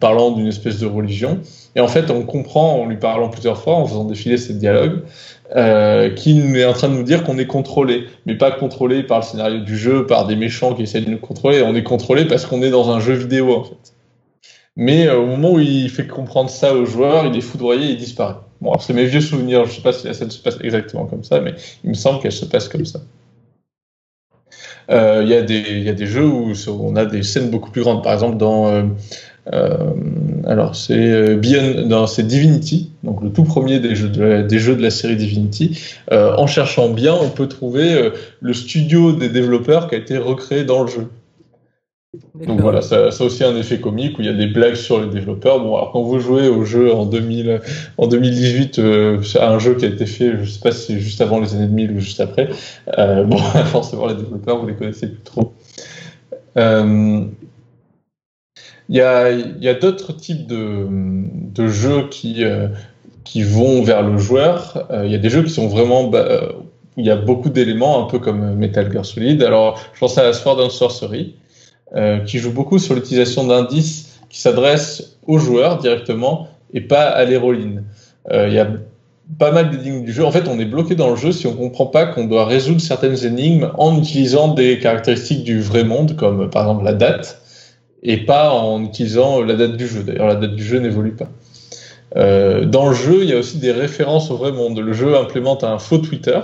parlant 0.00 0.32
d'une 0.32 0.48
espèce 0.48 0.80
de 0.80 0.86
religion. 0.86 1.38
Et 1.76 1.80
en 1.80 1.86
fait, 1.86 2.10
on 2.10 2.22
comprend 2.22 2.80
en 2.80 2.86
lui 2.86 2.96
parlant 2.96 3.28
plusieurs 3.28 3.58
fois, 3.62 3.74
en 3.74 3.86
faisant 3.86 4.04
défiler 4.04 4.38
ces 4.38 4.54
dialogues, 4.54 5.02
euh, 5.54 6.10
qu'il 6.10 6.56
est 6.56 6.64
en 6.64 6.72
train 6.72 6.88
de 6.88 6.94
nous 6.94 7.04
dire 7.04 7.22
qu'on 7.22 7.38
est 7.38 7.46
contrôlé, 7.46 8.06
mais 8.24 8.34
pas 8.34 8.50
contrôlé 8.50 9.04
par 9.04 9.18
le 9.18 9.24
scénario 9.24 9.60
du 9.60 9.78
jeu, 9.78 10.04
par 10.06 10.26
des 10.26 10.34
méchants 10.34 10.74
qui 10.74 10.82
essaient 10.82 11.00
de 11.00 11.10
nous 11.10 11.18
contrôler. 11.18 11.62
On 11.62 11.76
est 11.76 11.84
contrôlé 11.84 12.24
parce 12.24 12.44
qu'on 12.44 12.62
est 12.62 12.70
dans 12.70 12.90
un 12.90 12.98
jeu 12.98 13.14
vidéo, 13.14 13.54
en 13.54 13.64
fait. 13.64 13.94
Mais 14.74 15.06
euh, 15.06 15.18
au 15.18 15.26
moment 15.26 15.52
où 15.52 15.60
il 15.60 15.88
fait 15.90 16.06
comprendre 16.06 16.50
ça 16.50 16.74
aux 16.74 16.86
joueurs, 16.86 17.26
il 17.26 17.36
est 17.36 17.40
foudroyé 17.40 17.86
et 17.86 17.90
il 17.92 17.96
disparaît. 17.96 18.34
Bon, 18.60 18.76
c'est 18.78 18.94
mes 18.94 19.04
vieux 19.04 19.20
souvenirs. 19.20 19.64
Je 19.64 19.72
sais 19.72 19.80
pas 19.82 19.92
si 19.92 20.06
la 20.06 20.14
scène 20.14 20.30
se 20.30 20.40
passe 20.40 20.58
exactement 20.60 21.06
comme 21.06 21.22
ça, 21.24 21.40
mais 21.40 21.54
il 21.84 21.90
me 21.90 21.94
semble 21.94 22.20
qu'elle 22.20 22.32
se 22.32 22.44
passe 22.44 22.68
comme 22.68 22.84
ça. 22.84 23.00
Euh, 24.90 25.22
il 25.22 25.28
y, 25.28 25.34
a 25.34 25.42
des, 25.92 26.06
jeux 26.06 26.26
où 26.26 26.52
on 26.68 26.96
a 26.96 27.04
des 27.04 27.22
scènes 27.22 27.50
beaucoup 27.50 27.70
plus 27.70 27.82
grandes. 27.82 28.02
Par 28.02 28.12
exemple, 28.12 28.36
dans 28.36 28.68
euh, 28.68 28.82
euh, 29.52 29.78
alors 30.44 30.76
c'est 30.76 31.36
Beyond, 31.36 32.06
c'est 32.06 32.26
Divinity, 32.26 32.90
donc 33.02 33.22
le 33.22 33.30
tout 33.30 33.44
premier 33.44 33.80
des 33.80 33.94
jeux 33.94 34.08
de 34.08 34.82
la, 34.82 34.90
série 34.90 35.16
Divinity. 35.16 35.80
En 36.10 36.46
cherchant 36.46 36.88
bien, 36.88 37.14
on 37.14 37.30
peut 37.30 37.48
trouver 37.48 38.10
le 38.40 38.52
studio 38.52 39.12
des 39.12 39.28
développeurs 39.28 39.88
qui 39.88 39.96
a 39.96 39.98
été 39.98 40.18
recréé 40.18 40.64
dans 40.64 40.82
le 40.82 40.88
jeu. 40.88 41.08
Donc 42.34 42.60
voilà, 42.60 42.82
ça, 42.82 43.10
ça, 43.10 43.24
a 43.24 43.26
aussi 43.26 43.44
un 43.44 43.56
effet 43.56 43.80
comique 43.80 44.18
où 44.18 44.22
il 44.22 44.26
y 44.26 44.30
a 44.30 44.34
des 44.34 44.46
blagues 44.46 44.74
sur 44.74 45.00
les 45.00 45.08
développeurs. 45.08 45.60
Bon, 45.60 45.76
alors 45.76 45.92
quand 45.92 46.02
vous 46.02 46.18
jouez 46.18 46.48
au 46.48 46.64
jeu 46.64 46.92
en, 46.92 47.06
2000, 47.06 47.60
en 47.96 48.06
2018, 48.06 48.78
euh, 48.78 49.22
à 49.40 49.50
un 49.50 49.58
jeu 49.58 49.74
qui 49.74 49.84
a 49.84 49.88
été 49.88 50.06
fait, 50.06 50.38
je 50.42 50.50
sais 50.50 50.60
pas 50.60 50.72
si 50.72 50.86
c'est 50.86 50.98
juste 50.98 51.20
avant 51.20 51.40
les 51.40 51.54
années 51.54 51.66
2000 51.66 51.92
ou 51.92 52.00
juste 52.00 52.20
après, 52.20 52.48
euh, 52.98 53.24
bon, 53.24 53.38
forcément 53.66 54.06
les 54.06 54.14
développeurs, 54.14 54.58
vous 54.58 54.66
les 54.66 54.74
connaissez 54.74 55.08
plus 55.08 55.22
trop. 55.22 55.52
Euh, 56.56 57.24
il 58.88 58.96
y 58.96 59.00
a, 59.00 59.30
y 59.32 59.68
a 59.68 59.74
d'autres 59.74 60.14
types 60.14 60.46
de, 60.46 60.86
de, 61.54 61.68
jeux 61.68 62.08
qui, 62.08 62.44
euh, 62.44 62.68
qui 63.24 63.42
vont 63.42 63.82
vers 63.82 64.02
le 64.02 64.16
joueur. 64.16 64.86
Il 65.04 65.10
y 65.10 65.14
a 65.14 65.18
des 65.18 65.28
jeux 65.28 65.42
qui 65.42 65.50
sont 65.50 65.66
vraiment 65.66 66.04
bah, 66.04 66.52
il 66.96 67.04
y 67.04 67.10
a 67.10 67.16
beaucoup 67.16 67.50
d'éléments, 67.50 68.06
un 68.06 68.08
peu 68.08 68.18
comme 68.18 68.54
Metal 68.54 68.90
Gear 68.90 69.04
Solid. 69.04 69.42
Alors, 69.42 69.78
je 69.92 70.00
pense 70.00 70.16
à 70.18 70.32
Sword 70.32 70.60
and 70.60 70.70
Sorcery 70.70 71.34
euh, 71.94 72.18
qui 72.20 72.38
joue 72.38 72.52
beaucoup 72.52 72.78
sur 72.78 72.94
l'utilisation 72.94 73.46
d'indices 73.46 74.18
qui 74.28 74.40
s'adressent 74.40 75.18
aux 75.26 75.38
joueurs 75.38 75.78
directement 75.78 76.48
et 76.72 76.80
pas 76.80 77.04
à 77.04 77.24
l'héroïne. 77.24 77.84
Euh, 78.32 78.48
il 78.48 78.54
y 78.54 78.58
a 78.58 78.68
pas 79.38 79.52
mal 79.52 79.70
d'énigmes 79.70 80.04
du 80.04 80.12
jeu. 80.12 80.24
En 80.24 80.30
fait, 80.30 80.48
on 80.48 80.58
est 80.58 80.64
bloqué 80.64 80.94
dans 80.94 81.10
le 81.10 81.16
jeu 81.16 81.32
si 81.32 81.46
on 81.46 81.54
comprend 81.54 81.86
pas 81.86 82.06
qu'on 82.06 82.26
doit 82.26 82.44
résoudre 82.44 82.80
certaines 82.80 83.24
énigmes 83.24 83.70
en 83.78 83.98
utilisant 83.98 84.48
des 84.48 84.78
caractéristiques 84.78 85.44
du 85.44 85.60
vrai 85.60 85.84
monde, 85.84 86.16
comme 86.16 86.50
par 86.50 86.62
exemple 86.62 86.84
la 86.84 86.92
date, 86.92 87.40
et 88.02 88.18
pas 88.18 88.52
en 88.52 88.82
utilisant 88.82 89.42
la 89.42 89.54
date 89.54 89.76
du 89.76 89.86
jeu. 89.86 90.02
D'ailleurs, 90.02 90.28
la 90.28 90.36
date 90.36 90.54
du 90.54 90.64
jeu 90.64 90.78
n'évolue 90.78 91.14
pas. 91.14 91.28
Euh, 92.16 92.64
dans 92.64 92.88
le 92.88 92.94
jeu, 92.94 93.22
il 93.22 93.30
y 93.30 93.32
a 93.32 93.38
aussi 93.38 93.58
des 93.58 93.72
références 93.72 94.30
au 94.30 94.36
vrai 94.36 94.52
monde. 94.52 94.78
Le 94.78 94.92
jeu 94.92 95.16
implémente 95.16 95.64
un 95.64 95.78
faux 95.78 95.98
Twitter 95.98 96.40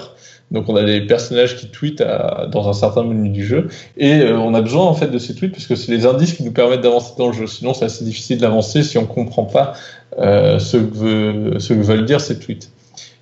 donc 0.53 0.69
on 0.69 0.77
a 0.77 0.85
des 0.85 1.01
personnages 1.01 1.57
qui 1.57 1.69
tweetent 1.69 2.05
dans 2.51 2.69
un 2.69 2.75
certain 2.75 3.03
menu 3.03 3.31
du 3.31 3.45
jeu 3.45 3.69
et 3.97 4.21
euh, 4.21 4.39
on 4.39 4.53
a 4.53 4.61
besoin 4.61 4.85
en 4.85 4.93
fait 4.93 5.09
de 5.09 5.19
ces 5.19 5.35
tweets 5.35 5.53
parce 5.53 5.67
que 5.67 5.75
c'est 5.75 5.91
les 5.91 6.05
indices 6.05 6.35
qui 6.35 6.45
nous 6.45 6.53
permettent 6.53 6.83
d'avancer 6.83 7.15
dans 7.17 7.29
le 7.29 7.33
jeu. 7.33 7.47
Sinon 7.47 7.73
c'est 7.73 7.87
assez 7.87 8.05
difficile 8.05 8.39
d'avancer 8.39 8.83
si 8.83 8.99
on 8.99 9.07
comprend 9.07 9.45
pas 9.45 9.73
euh, 10.19 10.59
ce, 10.59 10.77
que 10.77 11.75
veulent 11.75 12.05
dire 12.05 12.21
ces 12.21 12.39
tweets. 12.39 12.71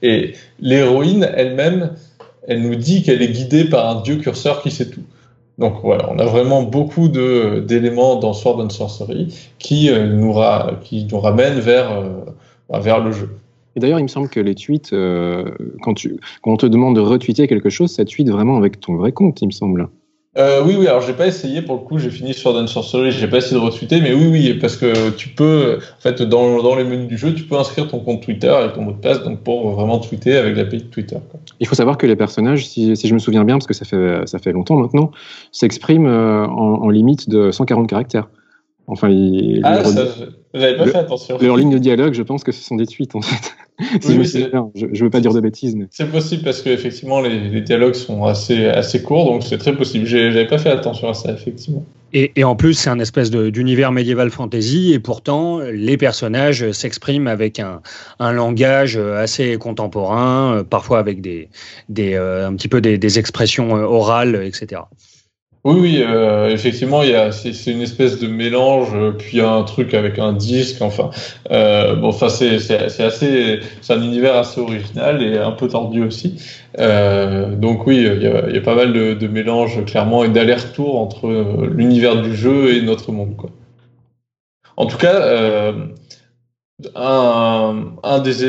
Et 0.02 0.34
l'héroïne 0.60 1.30
elle-même, 1.37 1.92
elle 2.49 2.62
nous 2.62 2.75
dit 2.75 3.04
qu'elle 3.04 3.22
est 3.22 3.28
guidée 3.28 3.64
par 3.64 3.88
un 3.88 4.02
dieu 4.02 4.16
curseur 4.16 4.60
qui 4.60 4.72
sait 4.72 4.90
tout. 4.90 5.04
Donc 5.58 5.75
voilà, 5.84 6.10
on 6.10 6.18
a 6.18 6.25
vraiment 6.25 6.62
beaucoup 6.62 7.08
de 7.08 7.62
d'éléments 7.64 8.16
dans 8.16 8.32
Sword 8.32 8.60
and 8.60 8.70
Sorcery 8.70 9.32
qui 9.60 9.88
euh, 9.88 10.08
nous 10.08 10.32
nous 10.32 11.20
ramènent 11.20 11.60
vers 11.60 12.02
le 12.70 13.12
jeu. 13.12 13.39
Et 13.76 13.80
d'ailleurs, 13.80 13.98
il 13.98 14.04
me 14.04 14.08
semble 14.08 14.28
que 14.28 14.40
les 14.40 14.54
tweets, 14.54 14.92
euh, 14.92 15.44
quand, 15.82 15.94
tu, 15.94 16.18
quand 16.42 16.52
on 16.52 16.56
te 16.56 16.66
demande 16.66 16.96
de 16.96 17.00
retweeter 17.00 17.46
quelque 17.46 17.70
chose, 17.70 17.90
ça 17.92 18.04
tweet 18.04 18.28
vraiment 18.28 18.56
avec 18.56 18.80
ton 18.80 18.96
vrai 18.96 19.12
compte, 19.12 19.40
il 19.42 19.46
me 19.46 19.52
semble. 19.52 19.88
Euh, 20.38 20.62
oui, 20.64 20.76
oui, 20.78 20.86
alors 20.86 21.00
j'ai 21.00 21.12
pas 21.12 21.26
essayé 21.26 21.60
pour 21.60 21.74
le 21.74 21.80
coup, 21.80 21.98
j'ai 21.98 22.10
fini 22.10 22.34
sur 22.34 22.54
Dan 22.54 22.68
Sorcery, 22.68 23.10
j'ai 23.10 23.26
pas 23.26 23.38
essayé 23.38 23.60
de 23.60 23.64
retweeter, 23.64 24.00
mais 24.00 24.12
oui, 24.12 24.28
oui, 24.30 24.54
parce 24.54 24.76
que 24.76 25.10
tu 25.10 25.28
peux, 25.30 25.78
en 25.78 26.00
fait, 26.00 26.22
dans, 26.22 26.62
dans 26.62 26.76
les 26.76 26.84
menus 26.84 27.08
du 27.08 27.18
jeu, 27.18 27.34
tu 27.34 27.42
peux 27.42 27.56
inscrire 27.56 27.88
ton 27.88 27.98
compte 27.98 28.22
Twitter 28.22 28.48
avec 28.48 28.74
ton 28.74 28.82
mot 28.82 28.92
de 28.92 28.98
passe, 28.98 29.24
donc 29.24 29.42
pour 29.42 29.70
vraiment 29.70 29.98
tweeter 29.98 30.36
avec 30.36 30.56
l'API 30.56 30.78
de 30.78 30.82
Twitter. 30.84 31.16
Il 31.58 31.66
faut 31.66 31.74
savoir 31.74 31.98
que 31.98 32.06
les 32.06 32.14
personnages, 32.14 32.68
si, 32.68 32.96
si, 32.96 33.08
je 33.08 33.14
me 33.14 33.18
souviens 33.18 33.44
bien, 33.44 33.56
parce 33.56 33.66
que 33.66 33.74
ça 33.74 33.84
fait, 33.84 34.22
ça 34.26 34.38
fait 34.38 34.52
longtemps 34.52 34.76
maintenant, 34.76 35.10
s'expriment 35.50 36.06
euh, 36.06 36.46
en, 36.46 36.82
en 36.82 36.88
limite 36.90 37.28
de 37.28 37.50
140 37.50 37.88
caractères. 37.88 38.28
Enfin, 38.90 39.09
il, 39.09 39.61
ah, 39.62 39.85
ça, 39.85 40.04
j'avais 40.52 40.76
pas 40.76 40.87
fait 40.87 40.99
attention. 40.99 41.38
Leur 41.40 41.56
ligne 41.56 41.70
de 41.70 41.78
dialogue, 41.78 42.12
je 42.12 42.23
pense 42.23 42.42
que 42.42 42.50
ce 42.50 42.61
sont 42.61 42.75
des 42.75 42.87
tweets 42.87 43.14
en 43.14 43.23
fait. 43.23 43.54
si 44.00 44.23
je, 44.25 44.87
je, 44.92 45.04
veux 45.04 45.11
pas 45.11 45.20
dire 45.20 45.32
de 45.32 45.40
bêtises, 45.40 45.76
mais 45.76 45.87
c'est 45.90 46.11
possible 46.11 46.42
parce 46.42 46.61
qu'effectivement 46.61 47.20
les, 47.20 47.49
les 47.49 47.61
dialogues 47.61 47.94
sont 47.94 48.25
assez 48.25 48.66
assez 48.66 49.00
courts, 49.02 49.26
donc 49.26 49.44
c'est 49.44 49.59
très 49.59 49.76
possible. 49.76 50.06
J'avais 50.06 50.47
pas 50.47 50.59
fait 50.59 50.70
attention 50.70 51.09
à 51.09 51.14
ça 51.14 51.32
effectivement. 51.32 51.85
Et, 52.12 52.32
et 52.35 52.42
en 52.42 52.56
plus, 52.56 52.75
c'est 52.75 52.90
un 52.90 52.99
espèce 52.99 53.30
d'univers 53.30 53.92
médiéval 53.92 54.30
fantasy, 54.30 54.92
et 54.92 54.99
pourtant 54.99 55.61
les 55.61 55.97
personnages 55.97 56.73
s'expriment 56.73 57.28
avec 57.28 57.61
un, 57.61 57.80
un, 58.18 58.32
langage 58.32 58.97
assez 58.97 59.56
contemporain, 59.59 60.64
parfois 60.68 60.99
avec 60.99 61.20
des, 61.20 61.49
des 61.88 62.14
euh, 62.14 62.49
un 62.49 62.54
petit 62.56 62.66
peu 62.66 62.80
des, 62.80 62.99
des 62.99 63.18
expressions 63.20 63.70
orales, 63.70 64.42
etc. 64.44 64.82
Oui, 65.64 65.77
oui, 65.79 66.03
euh, 66.03 66.49
effectivement, 66.49 67.03
il 67.03 67.11
y 67.11 67.14
a, 67.14 67.33
c'est, 67.33 67.51
une 67.70 67.83
espèce 67.83 68.18
de 68.18 68.27
mélange, 68.29 68.94
euh, 68.94 69.12
puis 69.12 69.42
un 69.42 69.62
truc 69.62 69.92
avec 69.92 70.18
un 70.18 70.33
disque, 70.33 70.81
enfin, 70.81 71.11
euh, 71.51 71.94
bon, 71.96 72.09
enfin, 72.09 72.31
c'est, 72.31 72.59
c'est, 72.59 72.88
c'est 72.88 73.05
assez, 73.05 73.61
c'est 73.83 73.92
un 73.92 74.01
univers 74.03 74.37
assez 74.37 74.59
original 74.59 75.23
et 75.23 75.37
un 75.37 75.53
peu 75.53 75.68
tordu 75.68 76.03
aussi. 76.03 76.37
Euh, 76.79 77.55
donc 77.57 77.87
oui, 77.87 77.96
il 77.99 78.23
y 78.23 78.27
a, 78.27 78.49
il 78.49 78.55
y 78.55 78.59
a 78.59 78.62
pas 78.62 78.75
mal 78.75 78.94
de, 78.94 79.12
de 79.12 79.29
mélanges 79.29 79.85
clairement 79.85 80.25
et 80.25 80.31
d'aller-retour 80.31 80.99
entre 80.99 81.27
euh, 81.29 81.68
l'univers 81.70 82.23
du 82.23 82.35
jeu 82.35 82.73
et 82.75 82.81
notre 82.81 83.12
monde, 83.12 83.37
quoi. 83.37 83.51
En 84.77 84.87
tout 84.87 84.96
cas, 84.96 85.14
euh, 85.23 85.73
un, 86.94 87.92
un 88.03 88.18
des, 88.20 88.46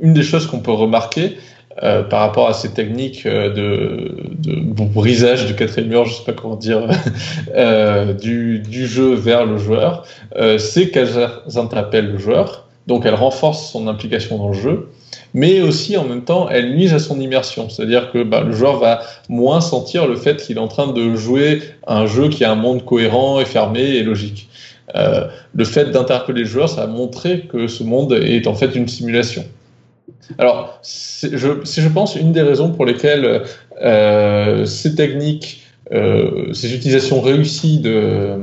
une 0.00 0.12
des 0.14 0.22
choses 0.22 0.46
qu'on 0.46 0.60
peut 0.60 0.72
remarquer, 0.72 1.36
euh, 1.82 2.02
par 2.02 2.20
rapport 2.20 2.48
à 2.48 2.54
ces 2.54 2.72
techniques 2.72 3.26
euh, 3.26 3.52
de, 3.52 4.14
de 4.38 4.84
brisage 4.84 5.46
du 5.46 5.54
quatrième 5.54 5.90
mur, 5.90 6.04
je 6.04 6.14
sais 6.14 6.24
pas 6.24 6.32
comment 6.32 6.56
dire, 6.56 6.88
euh, 7.54 8.12
du, 8.12 8.60
du, 8.60 8.86
jeu 8.86 9.14
vers 9.14 9.44
le 9.44 9.58
joueur, 9.58 10.06
euh, 10.36 10.58
c'est 10.58 10.90
qu'elles 10.90 11.28
interpellent 11.56 12.12
le 12.12 12.18
joueur, 12.18 12.68
donc 12.86 13.06
elles 13.06 13.14
renforcent 13.14 13.72
son 13.72 13.88
implication 13.88 14.38
dans 14.38 14.48
le 14.48 14.54
jeu, 14.54 14.88
mais 15.32 15.62
aussi 15.62 15.96
en 15.96 16.04
même 16.04 16.22
temps 16.22 16.48
elles 16.48 16.74
nuisent 16.76 16.94
à 16.94 17.00
son 17.00 17.20
immersion, 17.20 17.68
c'est-à-dire 17.68 18.12
que 18.12 18.22
bah, 18.22 18.42
le 18.42 18.52
joueur 18.52 18.78
va 18.78 19.00
moins 19.28 19.60
sentir 19.60 20.06
le 20.06 20.14
fait 20.14 20.36
qu'il 20.36 20.56
est 20.56 20.60
en 20.60 20.68
train 20.68 20.92
de 20.92 21.16
jouer 21.16 21.60
un 21.88 22.06
jeu 22.06 22.28
qui 22.28 22.44
a 22.44 22.52
un 22.52 22.56
monde 22.56 22.84
cohérent 22.84 23.40
et 23.40 23.44
fermé 23.44 23.80
et 23.80 24.04
logique. 24.04 24.48
Euh, 24.94 25.26
le 25.54 25.64
fait 25.64 25.90
d'interpeller 25.90 26.42
le 26.42 26.46
joueur, 26.46 26.68
ça 26.68 26.82
a 26.82 26.86
montré 26.86 27.40
que 27.40 27.66
ce 27.66 27.82
monde 27.82 28.12
est 28.12 28.46
en 28.46 28.54
fait 28.54 28.76
une 28.76 28.86
simulation. 28.86 29.44
Alors, 30.38 30.78
c'est 30.82 31.36
je, 31.36 31.88
pense 31.88 32.16
une 32.16 32.32
des 32.32 32.42
raisons 32.42 32.70
pour 32.72 32.86
lesquelles 32.86 33.42
euh, 33.82 34.64
ces 34.64 34.94
techniques, 34.94 35.62
euh, 35.92 36.52
ces 36.52 36.74
utilisations 36.74 37.20
réussies 37.20 37.78
de, 37.78 38.36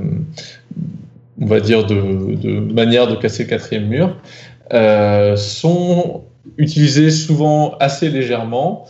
on 1.40 1.46
va 1.46 1.60
dire, 1.60 1.86
de, 1.86 2.74
manière 2.74 3.08
de 3.08 3.16
casser 3.16 3.44
le 3.44 3.50
quatrième 3.50 3.88
mur, 3.88 4.18
euh, 4.74 5.36
sont 5.36 6.24
utilisées 6.58 7.12
souvent 7.12 7.76
assez 7.80 8.10
légèrement. 8.10 8.86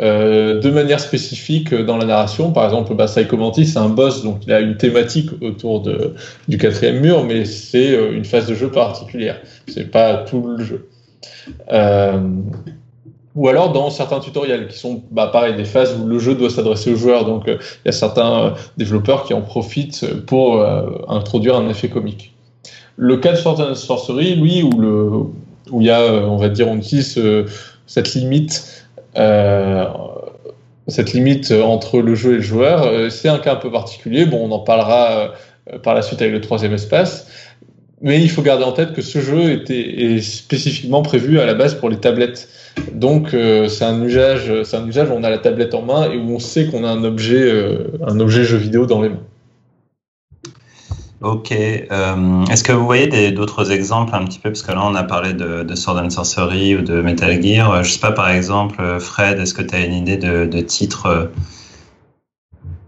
De 0.00 0.70
manière 0.70 0.98
spécifique 0.98 1.72
dans 1.72 1.96
la 1.96 2.04
narration. 2.04 2.50
Par 2.50 2.64
exemple, 2.64 2.92
bah, 2.94 3.04
Psycho 3.04 3.36
Mantis, 3.36 3.66
c'est 3.66 3.78
un 3.78 3.88
boss, 3.88 4.24
donc 4.24 4.38
il 4.44 4.52
a 4.52 4.58
une 4.58 4.76
thématique 4.76 5.30
autour 5.40 5.86
du 6.48 6.58
quatrième 6.58 6.98
mur, 6.98 7.22
mais 7.22 7.44
c'est 7.44 7.92
une 8.12 8.24
phase 8.24 8.48
de 8.48 8.54
jeu 8.54 8.68
particulière. 8.68 9.40
C'est 9.68 9.92
pas 9.92 10.24
tout 10.24 10.44
le 10.58 10.64
jeu. 10.64 10.88
Euh, 11.72 12.20
ou 13.34 13.48
alors 13.48 13.72
dans 13.72 13.88
certains 13.88 14.20
tutoriels 14.20 14.68
qui 14.68 14.78
sont 14.78 15.02
bah, 15.10 15.28
pareil 15.32 15.56
des 15.56 15.64
phases 15.64 15.96
où 15.98 16.06
le 16.06 16.18
jeu 16.18 16.34
doit 16.34 16.50
s'adresser 16.50 16.92
aux 16.92 16.96
joueurs. 16.96 17.24
Donc 17.24 17.48
euh, 17.48 17.56
il 17.84 17.86
y 17.86 17.88
a 17.88 17.92
certains 17.92 18.40
euh, 18.40 18.50
développeurs 18.76 19.24
qui 19.24 19.32
en 19.32 19.40
profitent 19.40 20.06
pour 20.26 20.64
introduire 21.08 21.56
un 21.56 21.68
effet 21.68 21.88
comique. 21.88 22.34
Le 22.96 23.16
cas 23.16 23.32
de 23.32 23.36
Sword 23.36 23.74
Sorcery, 23.74 24.34
lui, 24.34 24.62
où 24.62 25.80
il 25.80 25.86
y 25.86 25.90
a, 25.90 26.12
on 26.12 26.36
va 26.36 26.50
dire, 26.50 26.68
on 26.68 26.76
utilise 26.76 27.18
cette 27.86 28.14
limite, 28.14 28.84
cette 29.14 31.12
limite 31.14 31.52
entre 31.52 32.00
le 32.00 32.14
jeu 32.14 32.32
et 32.32 32.36
le 32.36 32.42
joueur, 32.42 33.10
c'est 33.10 33.30
un 33.30 33.38
cas 33.38 33.54
un 33.54 33.56
peu 33.56 33.70
particulier. 33.70 34.26
Bon, 34.26 34.46
on 34.46 34.52
en 34.52 34.58
parlera 34.58 35.32
par 35.82 35.94
la 35.94 36.02
suite 36.02 36.20
avec 36.20 36.34
le 36.34 36.42
troisième 36.42 36.74
espace. 36.74 37.26
Mais 38.02 38.20
il 38.20 38.30
faut 38.30 38.42
garder 38.42 38.64
en 38.64 38.72
tête 38.72 38.94
que 38.94 39.02
ce 39.02 39.20
jeu 39.20 39.52
était 39.52 39.80
est 39.80 40.20
spécifiquement 40.20 41.02
prévu 41.02 41.38
à 41.38 41.46
la 41.46 41.54
base 41.54 41.74
pour 41.74 41.88
les 41.88 41.98
tablettes. 41.98 42.48
Donc 42.92 43.32
euh, 43.32 43.68
c'est 43.68 43.84
un 43.84 44.02
usage, 44.02 44.52
c'est 44.64 44.76
un 44.76 44.86
usage 44.86 45.08
où 45.10 45.12
on 45.12 45.22
a 45.22 45.30
la 45.30 45.38
tablette 45.38 45.74
en 45.74 45.82
main 45.82 46.10
et 46.10 46.16
où 46.16 46.34
on 46.34 46.38
sait 46.38 46.66
qu'on 46.66 46.84
a 46.84 46.88
un 46.88 47.04
objet, 47.04 47.42
euh, 47.42 47.92
un 48.06 48.18
objet 48.18 48.44
jeu 48.44 48.56
vidéo 48.56 48.86
dans 48.86 49.02
les 49.02 49.10
mains. 49.10 49.22
Ok. 51.20 51.52
Euh, 51.52 52.44
est-ce 52.50 52.64
que 52.64 52.72
vous 52.72 52.84
voyez 52.84 53.30
d'autres 53.30 53.70
exemples 53.70 54.12
un 54.16 54.24
petit 54.24 54.40
peu? 54.40 54.50
Parce 54.50 54.62
que 54.62 54.72
là 54.72 54.82
on 54.84 54.96
a 54.96 55.04
parlé 55.04 55.32
de, 55.32 55.62
de, 55.62 55.74
Sword 55.76 55.98
and 55.98 56.10
Sorcery 56.10 56.74
ou 56.74 56.82
de 56.82 57.00
Metal 57.00 57.40
Gear. 57.40 57.84
Je 57.84 57.92
sais 57.92 58.00
pas 58.00 58.10
par 58.10 58.30
exemple, 58.30 58.82
Fred, 58.98 59.38
est-ce 59.38 59.54
que 59.54 59.62
tu 59.62 59.76
as 59.76 59.84
une 59.84 59.94
idée 59.94 60.16
de, 60.16 60.46
de 60.46 60.60
titre 60.60 61.30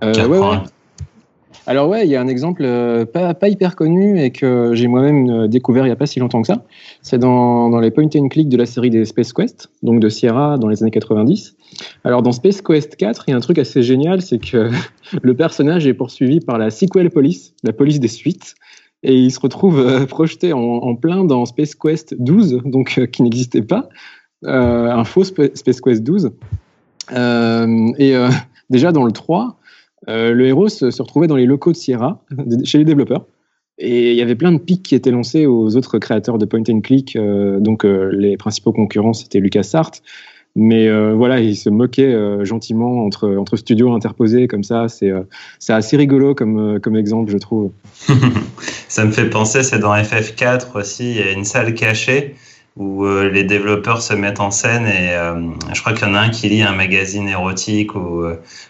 euh, 0.04 0.26
ouais, 0.26 0.38
ouais. 0.38 0.58
Alors 1.66 1.88
ouais, 1.88 2.06
il 2.06 2.10
y 2.10 2.16
a 2.16 2.20
un 2.20 2.28
exemple 2.28 2.62
euh, 2.64 3.06
pas, 3.06 3.48
hyper 3.48 3.74
connu 3.74 4.20
et 4.20 4.30
que 4.30 4.74
j'ai 4.74 4.86
moi-même 4.86 5.30
euh, 5.30 5.48
découvert 5.48 5.84
il 5.84 5.88
n'y 5.88 5.92
a 5.92 5.96
pas 5.96 6.06
si 6.06 6.20
longtemps 6.20 6.42
que 6.42 6.46
ça. 6.46 6.64
C'est 7.00 7.18
dans, 7.18 7.78
les 7.80 7.90
point 7.90 8.08
and 8.16 8.28
click 8.28 8.50
de 8.50 8.58
la 8.58 8.66
série 8.66 8.90
des 8.90 9.04
Space 9.06 9.32
Quest, 9.32 9.70
donc 9.82 10.00
de 10.00 10.08
Sierra 10.10 10.58
dans 10.58 10.68
les 10.68 10.82
années 10.82 10.90
90. 10.90 11.56
Alors 12.04 12.22
dans 12.22 12.32
Space 12.32 12.60
Quest 12.60 12.96
4, 12.96 13.24
il 13.26 13.30
y 13.30 13.34
a 13.34 13.36
un 13.36 13.40
truc 13.40 13.58
assez 13.58 13.82
génial, 13.82 14.20
c'est 14.20 14.38
que 14.38 14.70
le 15.22 15.34
personnage 15.34 15.86
est 15.86 15.94
poursuivi 15.94 16.40
par 16.40 16.58
la 16.58 16.70
sequel 16.70 17.10
police, 17.10 17.54
la 17.62 17.72
police 17.72 17.98
des 17.98 18.08
suites, 18.08 18.56
et 19.02 19.14
il 19.14 19.30
se 19.30 19.40
retrouve 19.40 19.80
euh, 19.80 20.04
projeté 20.06 20.52
en, 20.52 20.94
plein 20.96 21.24
dans 21.24 21.46
Space 21.46 21.74
Quest 21.74 22.14
12, 22.18 22.60
donc 22.66 23.08
qui 23.10 23.22
n'existait 23.22 23.62
pas, 23.62 23.88
un 24.46 25.04
faux 25.04 25.24
Space 25.24 25.80
Quest 25.80 26.02
12. 26.02 26.30
et 27.10 28.14
déjà 28.70 28.92
dans 28.92 29.04
le 29.04 29.12
3, 29.12 29.58
le 30.06 30.46
héros 30.46 30.68
se, 30.68 31.02
retrouvait 31.02 31.26
dans 31.26 31.36
les 31.36 31.46
locaux 31.46 31.72
de 31.72 31.76
Sierra, 31.76 32.22
chez 32.64 32.78
les 32.78 32.84
développeurs. 32.84 33.26
Et 33.78 34.12
il 34.12 34.16
y 34.16 34.22
avait 34.22 34.36
plein 34.36 34.52
de 34.52 34.58
pics 34.58 34.84
qui 34.84 34.94
étaient 34.94 35.10
lancés 35.10 35.46
aux 35.46 35.76
autres 35.76 35.98
créateurs 35.98 36.38
de 36.38 36.44
point 36.44 36.62
and 36.68 36.80
click. 36.80 37.18
donc 37.60 37.84
les 37.84 38.36
principaux 38.36 38.72
concurrents, 38.72 39.14
c'était 39.14 39.40
LucasArts. 39.40 40.00
Mais 40.56 40.86
euh, 40.86 41.14
voilà, 41.14 41.40
il 41.40 41.56
se 41.56 41.68
moquait 41.68 42.14
euh, 42.14 42.44
gentiment 42.44 43.04
entre, 43.04 43.56
studios 43.56 43.92
interposés 43.92 44.46
comme 44.46 44.62
ça. 44.62 44.88
C'est 44.88 45.10
euh, 45.10 45.22
c'est 45.58 45.72
assez 45.72 45.96
rigolo 45.96 46.34
comme, 46.34 46.78
comme 46.80 46.96
exemple, 46.96 47.30
je 47.30 47.38
trouve. 47.38 47.72
ça 48.88 49.04
me 49.04 49.10
fait 49.10 49.28
penser, 49.28 49.64
c'est 49.64 49.80
dans 49.80 49.94
FF4 49.94 50.78
aussi, 50.78 51.10
il 51.10 51.16
y 51.16 51.22
a 51.22 51.32
une 51.32 51.44
salle 51.44 51.74
cachée 51.74 52.36
où 52.76 53.06
les 53.06 53.44
développeurs 53.44 54.02
se 54.02 54.14
mettent 54.14 54.40
en 54.40 54.50
scène 54.50 54.86
et 54.86 55.16
je 55.72 55.80
crois 55.80 55.92
qu'il 55.92 56.08
y 56.08 56.10
en 56.10 56.14
a 56.14 56.18
un 56.18 56.30
qui 56.30 56.48
lit 56.48 56.62
un 56.62 56.74
magazine 56.74 57.28
érotique 57.28 57.94
ou, 57.94 58.24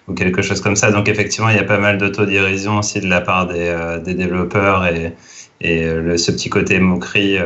ou 0.09 0.15
quelque 0.15 0.43
chose 0.43 0.61
comme 0.61 0.77
ça. 0.77 0.91
Donc 0.91 1.09
effectivement, 1.09 1.49
il 1.49 1.57
y 1.57 1.59
a 1.59 1.65
pas 1.65 1.79
mal 1.79 1.97
d'autodérision 1.97 2.81
aussi 2.81 3.01
de 3.01 3.09
la 3.09 3.23
part 3.23 3.47
des, 3.47 4.15
développeurs 4.15 4.87
et, 4.87 5.15
et 5.63 5.87
ce 6.19 6.31
petit 6.33 6.51
côté 6.51 6.79
moquerie. 6.81 7.39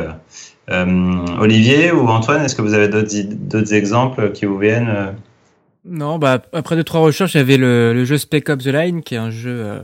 Euh, 0.71 1.25
Olivier 1.39 1.91
ou 1.91 2.07
Antoine, 2.07 2.43
est-ce 2.43 2.55
que 2.55 2.61
vous 2.61 2.73
avez 2.73 2.87
d'autres 2.87 3.73
exemples 3.73 4.31
qui 4.31 4.45
vous 4.45 4.57
viennent 4.57 4.89
euh? 4.89 5.11
Non, 5.85 6.19
bah, 6.19 6.41
après 6.53 6.75
deux, 6.75 6.83
trois 6.83 6.99
recherches, 6.99 7.33
il 7.33 7.37
y 7.37 7.41
avait 7.41 7.57
le, 7.57 8.03
jeu 8.05 8.17
Spec 8.17 8.49
Ops 8.49 8.65
The 8.65 8.67
Line, 8.67 9.01
qui 9.01 9.15
est 9.15 9.19
un 9.19 9.31
jeu, 9.31 9.61
euh, 9.65 9.81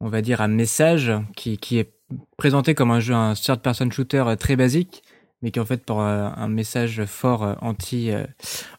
on 0.00 0.08
va 0.08 0.20
dire, 0.20 0.40
à 0.40 0.46
message, 0.46 1.12
qui, 1.36 1.58
qui 1.58 1.78
est 1.78 1.90
présenté 2.36 2.74
comme 2.74 2.90
un 2.90 3.00
jeu, 3.00 3.14
un 3.14 3.34
third-person 3.34 3.90
shooter 3.90 4.22
très 4.38 4.54
basique, 4.54 5.02
mais 5.42 5.50
qui 5.50 5.60
en 5.60 5.64
fait 5.64 5.84
pour 5.84 6.00
un 6.00 6.48
message 6.48 7.04
fort 7.04 7.56
anti, 7.60 8.10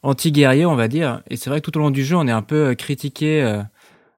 anti-guerrier, 0.02 0.65
on 0.65 0.76
va 0.76 0.88
dire. 0.88 1.21
Et 1.30 1.36
c'est 1.36 1.49
vrai 1.49 1.62
que 1.62 1.69
tout 1.69 1.78
au 1.78 1.82
long 1.82 1.91
du 1.91 2.04
jeu, 2.04 2.15
on 2.15 2.28
est 2.28 2.32
un 2.32 2.41
peu 2.41 2.73
critiqué 2.76 3.62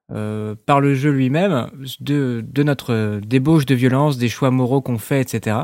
par 0.08 0.80
le 0.80 0.94
jeu 0.94 1.10
lui-même 1.10 1.68
de, 2.00 2.44
de 2.46 2.62
notre 2.62 3.20
débauche 3.24 3.66
de 3.66 3.74
violence, 3.74 4.18
des 4.18 4.28
choix 4.28 4.50
moraux 4.50 4.80
qu'on 4.80 4.98
fait, 4.98 5.20
etc. 5.20 5.56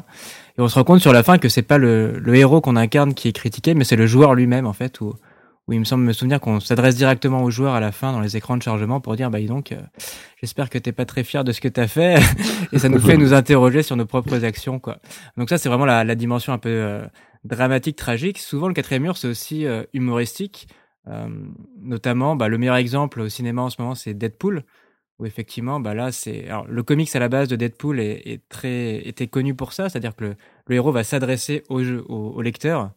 Et 0.59 0.61
on 0.61 0.69
se 0.69 0.75
rend 0.75 0.85
compte 0.85 1.01
sur 1.01 1.13
la 1.13 1.23
fin 1.23 1.39
que 1.39 1.49
c'est 1.49 1.63
pas 1.63 1.79
le, 1.79 2.19
le 2.19 2.35
héros 2.35 2.61
qu'on 2.61 2.77
incarne 2.77 3.15
qui 3.15 3.29
est 3.29 3.33
critiqué, 3.33 3.75
mais 3.75 3.85
c'est 3.85 3.97
le 3.97 4.07
joueur 4.07 4.35
lui-même 4.35 4.67
en 4.67 4.73
fait, 4.73 5.01
où, 5.01 5.15
où 5.69 5.73
il 5.73 5.79
me 5.79 5.85
semble 5.85 6.05
me 6.05 6.13
souvenir 6.13 6.41
qu'on 6.41 6.61
s'adresse 6.61 6.97
directement 6.97 7.43
au 7.43 7.51
joueur 7.51 7.75
à 7.75 7.81
la 7.81 7.93
fin 7.93 8.13
dans 8.13 8.21
les 8.21 8.37
écrans 8.37 8.57
de 8.57 8.63
chargement 8.63 9.01
pour 9.01 9.15
dire 9.15 9.31
bah 9.31 9.41
donc, 9.43 9.73
euh, 9.73 9.81
j'espère 10.41 10.71
que 10.71 10.79
t'es 10.79 10.93
pas 10.93 11.05
très 11.05 11.25
fier 11.25 11.45
de 11.45 11.53
ce 11.53 11.61
que 11.61 11.69
t'as 11.69 11.87
fait, 11.87 12.19
et 12.73 12.79
ça 12.79 12.89
nous 12.89 13.01
fait 13.01 13.17
nous 13.17 13.33
interroger 13.33 13.83
sur 13.83 13.97
nos 13.97 14.07
propres 14.07 14.45
actions 14.45 14.79
quoi. 14.81 14.99
Donc 15.37 15.49
ça 15.49 15.59
c'est 15.59 15.69
vraiment 15.69 15.87
la, 15.87 16.15
dimension 16.15 16.53
un 16.53 16.59
peu 16.59 16.69
euh, 16.69 17.07
dramatique, 17.45 17.97
tragique. 17.97 18.39
Souvent 18.39 18.69
le 18.69 18.75
quatrième 18.75 19.05
mur 19.05 19.17
c'est 19.17 19.29
aussi 19.29 19.67
euh, 19.67 19.85
humoristique. 19.93 20.69
notamment, 21.81 22.37
bah, 22.37 22.49
le 22.49 22.59
meilleur 22.59 22.77
exemple 22.77 23.21
au 23.21 23.29
cinéma 23.29 23.63
en 23.63 23.71
ce 23.71 23.81
moment, 23.81 23.95
c'est 23.97 24.15
Deadpool, 24.15 24.65
où 25.19 25.27
effectivement, 25.27 25.81
bah 25.81 25.95
là, 25.95 26.13
c'est 26.13 26.49
alors 26.49 26.67
le 26.67 26.83
comics 26.83 27.15
à 27.15 27.19
la 27.19 27.29
base 27.29 27.49
de 27.49 27.57
Deadpool 27.57 28.01
est, 28.01 28.43
très 28.49 28.97
était 29.07 29.27
connu 29.27 29.55
pour 29.55 29.73
ça, 29.73 29.89
c'est-à-dire 29.89 30.15
que 30.17 30.25
le, 30.25 30.37
le, 30.67 30.75
héros 30.77 30.93
va 30.93 31.05
s'adresser 31.05 31.63
au, 31.69 31.81
au, 31.83 32.33
au, 32.35 32.43
lecteur 32.43 32.93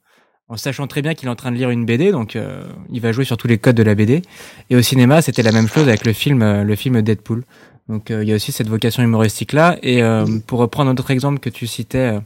en 0.47 0.57
sachant 0.57 0.87
très 0.87 1.01
bien 1.01 1.13
qu'il 1.13 1.27
est 1.27 1.31
en 1.31 1.35
train 1.35 1.51
de 1.51 1.57
lire 1.57 1.69
une 1.69 1.85
BD, 1.85 2.11
donc 2.11 2.35
euh, 2.35 2.63
il 2.91 3.01
va 3.01 3.11
jouer 3.11 3.25
sur 3.25 3.37
tous 3.37 3.47
les 3.47 3.57
codes 3.57 3.75
de 3.75 3.83
la 3.83 3.95
BD. 3.95 4.21
Et 4.69 4.75
au 4.75 4.81
cinéma, 4.81 5.21
c'était 5.21 5.43
la 5.43 5.51
même 5.51 5.67
chose 5.67 5.87
avec 5.87 6.05
le 6.05 6.13
film 6.13 6.41
euh, 6.41 6.63
le 6.63 6.75
film 6.75 7.01
Deadpool. 7.01 7.43
Donc 7.89 8.11
euh, 8.11 8.23
il 8.23 8.29
y 8.29 8.31
a 8.31 8.35
aussi 8.35 8.51
cette 8.51 8.67
vocation 8.67 9.03
humoristique 9.03 9.53
là. 9.53 9.77
Et 9.81 10.01
pour 10.47 10.59
reprendre 10.59 10.89
un 10.91 10.93
autre 10.93 11.11
exemple 11.11 11.39
que 11.39 11.49
tu 11.49 11.67
citais 11.67 12.19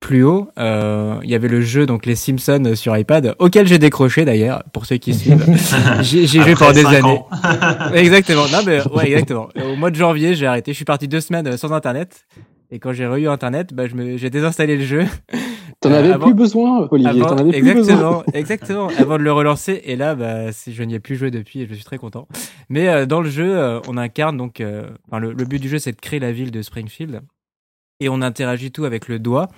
plus 0.00 0.24
haut, 0.24 0.50
euh, 0.58 1.20
il 1.22 1.30
y 1.30 1.34
avait 1.34 1.48
le 1.48 1.60
jeu 1.60 1.84
donc 1.84 2.06
les 2.06 2.16
Simpsons 2.16 2.72
sur 2.74 2.96
iPad, 2.96 3.34
auquel 3.38 3.66
j'ai 3.66 3.78
décroché 3.78 4.24
d'ailleurs 4.24 4.62
pour 4.72 4.86
ceux 4.86 4.96
qui 4.96 5.14
suivent. 5.14 5.44
j'ai 6.00 6.26
joué 6.26 6.54
pendant 6.54 6.72
des 6.72 6.86
années. 6.86 7.20
exactement. 7.94 8.48
Non 8.50 8.60
mais 8.64 8.82
ouais 8.92 9.10
exactement. 9.10 9.48
Au 9.62 9.76
mois 9.76 9.90
de 9.90 9.96
janvier, 9.96 10.34
j'ai 10.34 10.46
arrêté. 10.46 10.72
Je 10.72 10.76
suis 10.76 10.86
parti 10.86 11.06
deux 11.06 11.20
semaines 11.20 11.56
sans 11.58 11.72
internet. 11.72 12.24
Et 12.72 12.78
quand 12.78 12.92
j'ai 12.92 13.06
re-eu 13.06 13.28
internet, 13.28 13.74
bah, 13.74 13.88
je 13.88 13.94
me, 13.94 14.16
j'ai 14.16 14.30
désinstallé 14.30 14.76
le 14.76 14.84
jeu. 14.84 15.04
T'en 15.80 15.92
avais 15.92 16.18
plus 16.18 16.34
besoin, 16.34 16.88
Olivier. 16.90 17.08
Avais 17.08 17.20
exactement, 17.20 17.50
plus 17.52 17.74
besoin. 17.74 18.24
exactement. 18.34 18.88
Avant 18.98 19.16
de 19.16 19.22
le 19.22 19.32
relancer, 19.32 19.80
et 19.84 19.96
là, 19.96 20.14
bah, 20.14 20.50
je 20.50 20.82
n'y 20.82 20.94
ai 20.94 21.00
plus 21.00 21.16
joué 21.16 21.30
depuis, 21.30 21.62
et 21.62 21.66
je 21.66 21.74
suis 21.74 21.84
très 21.84 21.96
content. 21.96 22.28
Mais 22.68 22.88
euh, 22.88 23.06
dans 23.06 23.22
le 23.22 23.30
jeu, 23.30 23.56
euh, 23.56 23.80
on 23.88 23.96
incarne 23.96 24.36
donc, 24.36 24.60
euh, 24.60 24.90
enfin, 25.08 25.20
le, 25.20 25.32
le 25.32 25.44
but 25.44 25.58
du 25.58 25.68
jeu, 25.70 25.78
c'est 25.78 25.92
de 25.92 26.00
créer 26.00 26.20
la 26.20 26.32
ville 26.32 26.50
de 26.50 26.60
Springfield 26.60 27.22
et 28.00 28.08
on 28.08 28.22
interagit 28.22 28.72
tout 28.72 28.84
avec 28.84 29.08
le 29.08 29.18
doigt. 29.18 29.48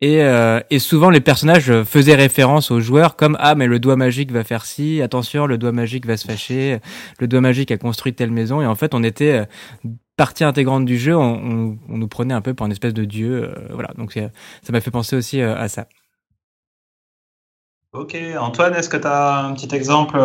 Et, 0.00 0.22
euh, 0.22 0.60
et, 0.70 0.78
souvent 0.78 1.10
les 1.10 1.20
personnages 1.20 1.82
faisaient 1.82 2.14
référence 2.14 2.70
aux 2.70 2.80
joueurs 2.80 3.16
comme 3.16 3.36
ah 3.38 3.54
mais 3.54 3.66
le 3.66 3.78
doigt 3.78 3.96
magique 3.96 4.32
va 4.32 4.44
faire 4.44 4.64
ci, 4.64 5.02
attention 5.02 5.44
le 5.46 5.58
doigt 5.58 5.72
magique 5.72 6.06
va 6.06 6.16
se 6.16 6.26
fâcher, 6.26 6.78
le 7.18 7.28
doigt 7.28 7.42
magique 7.42 7.70
a 7.70 7.76
construit 7.76 8.14
telle 8.14 8.30
maison 8.30 8.62
et 8.62 8.66
en 8.66 8.74
fait 8.74 8.94
on 8.94 9.02
était 9.02 9.44
euh, 9.84 9.90
partie 10.20 10.44
intégrante 10.44 10.84
du 10.84 10.98
jeu, 10.98 11.16
on, 11.16 11.78
on, 11.88 11.96
nous 11.96 12.06
prenait 12.06 12.34
un 12.34 12.42
peu 12.42 12.52
pour 12.52 12.66
une 12.66 12.72
espèce 12.72 12.92
de 12.92 13.06
dieu, 13.06 13.44
euh, 13.44 13.54
voilà 13.70 13.88
donc 13.96 14.12
ça 14.12 14.70
m'a 14.70 14.82
fait 14.82 14.90
penser 14.90 15.16
aussi 15.16 15.40
à 15.40 15.66
ça. 15.68 15.86
Ok 17.94 18.14
Antoine, 18.38 18.74
est-ce 18.74 18.90
que 18.90 18.98
tu 18.98 19.06
as 19.06 19.46
un 19.46 19.54
petit 19.54 19.74
exemple 19.74 20.20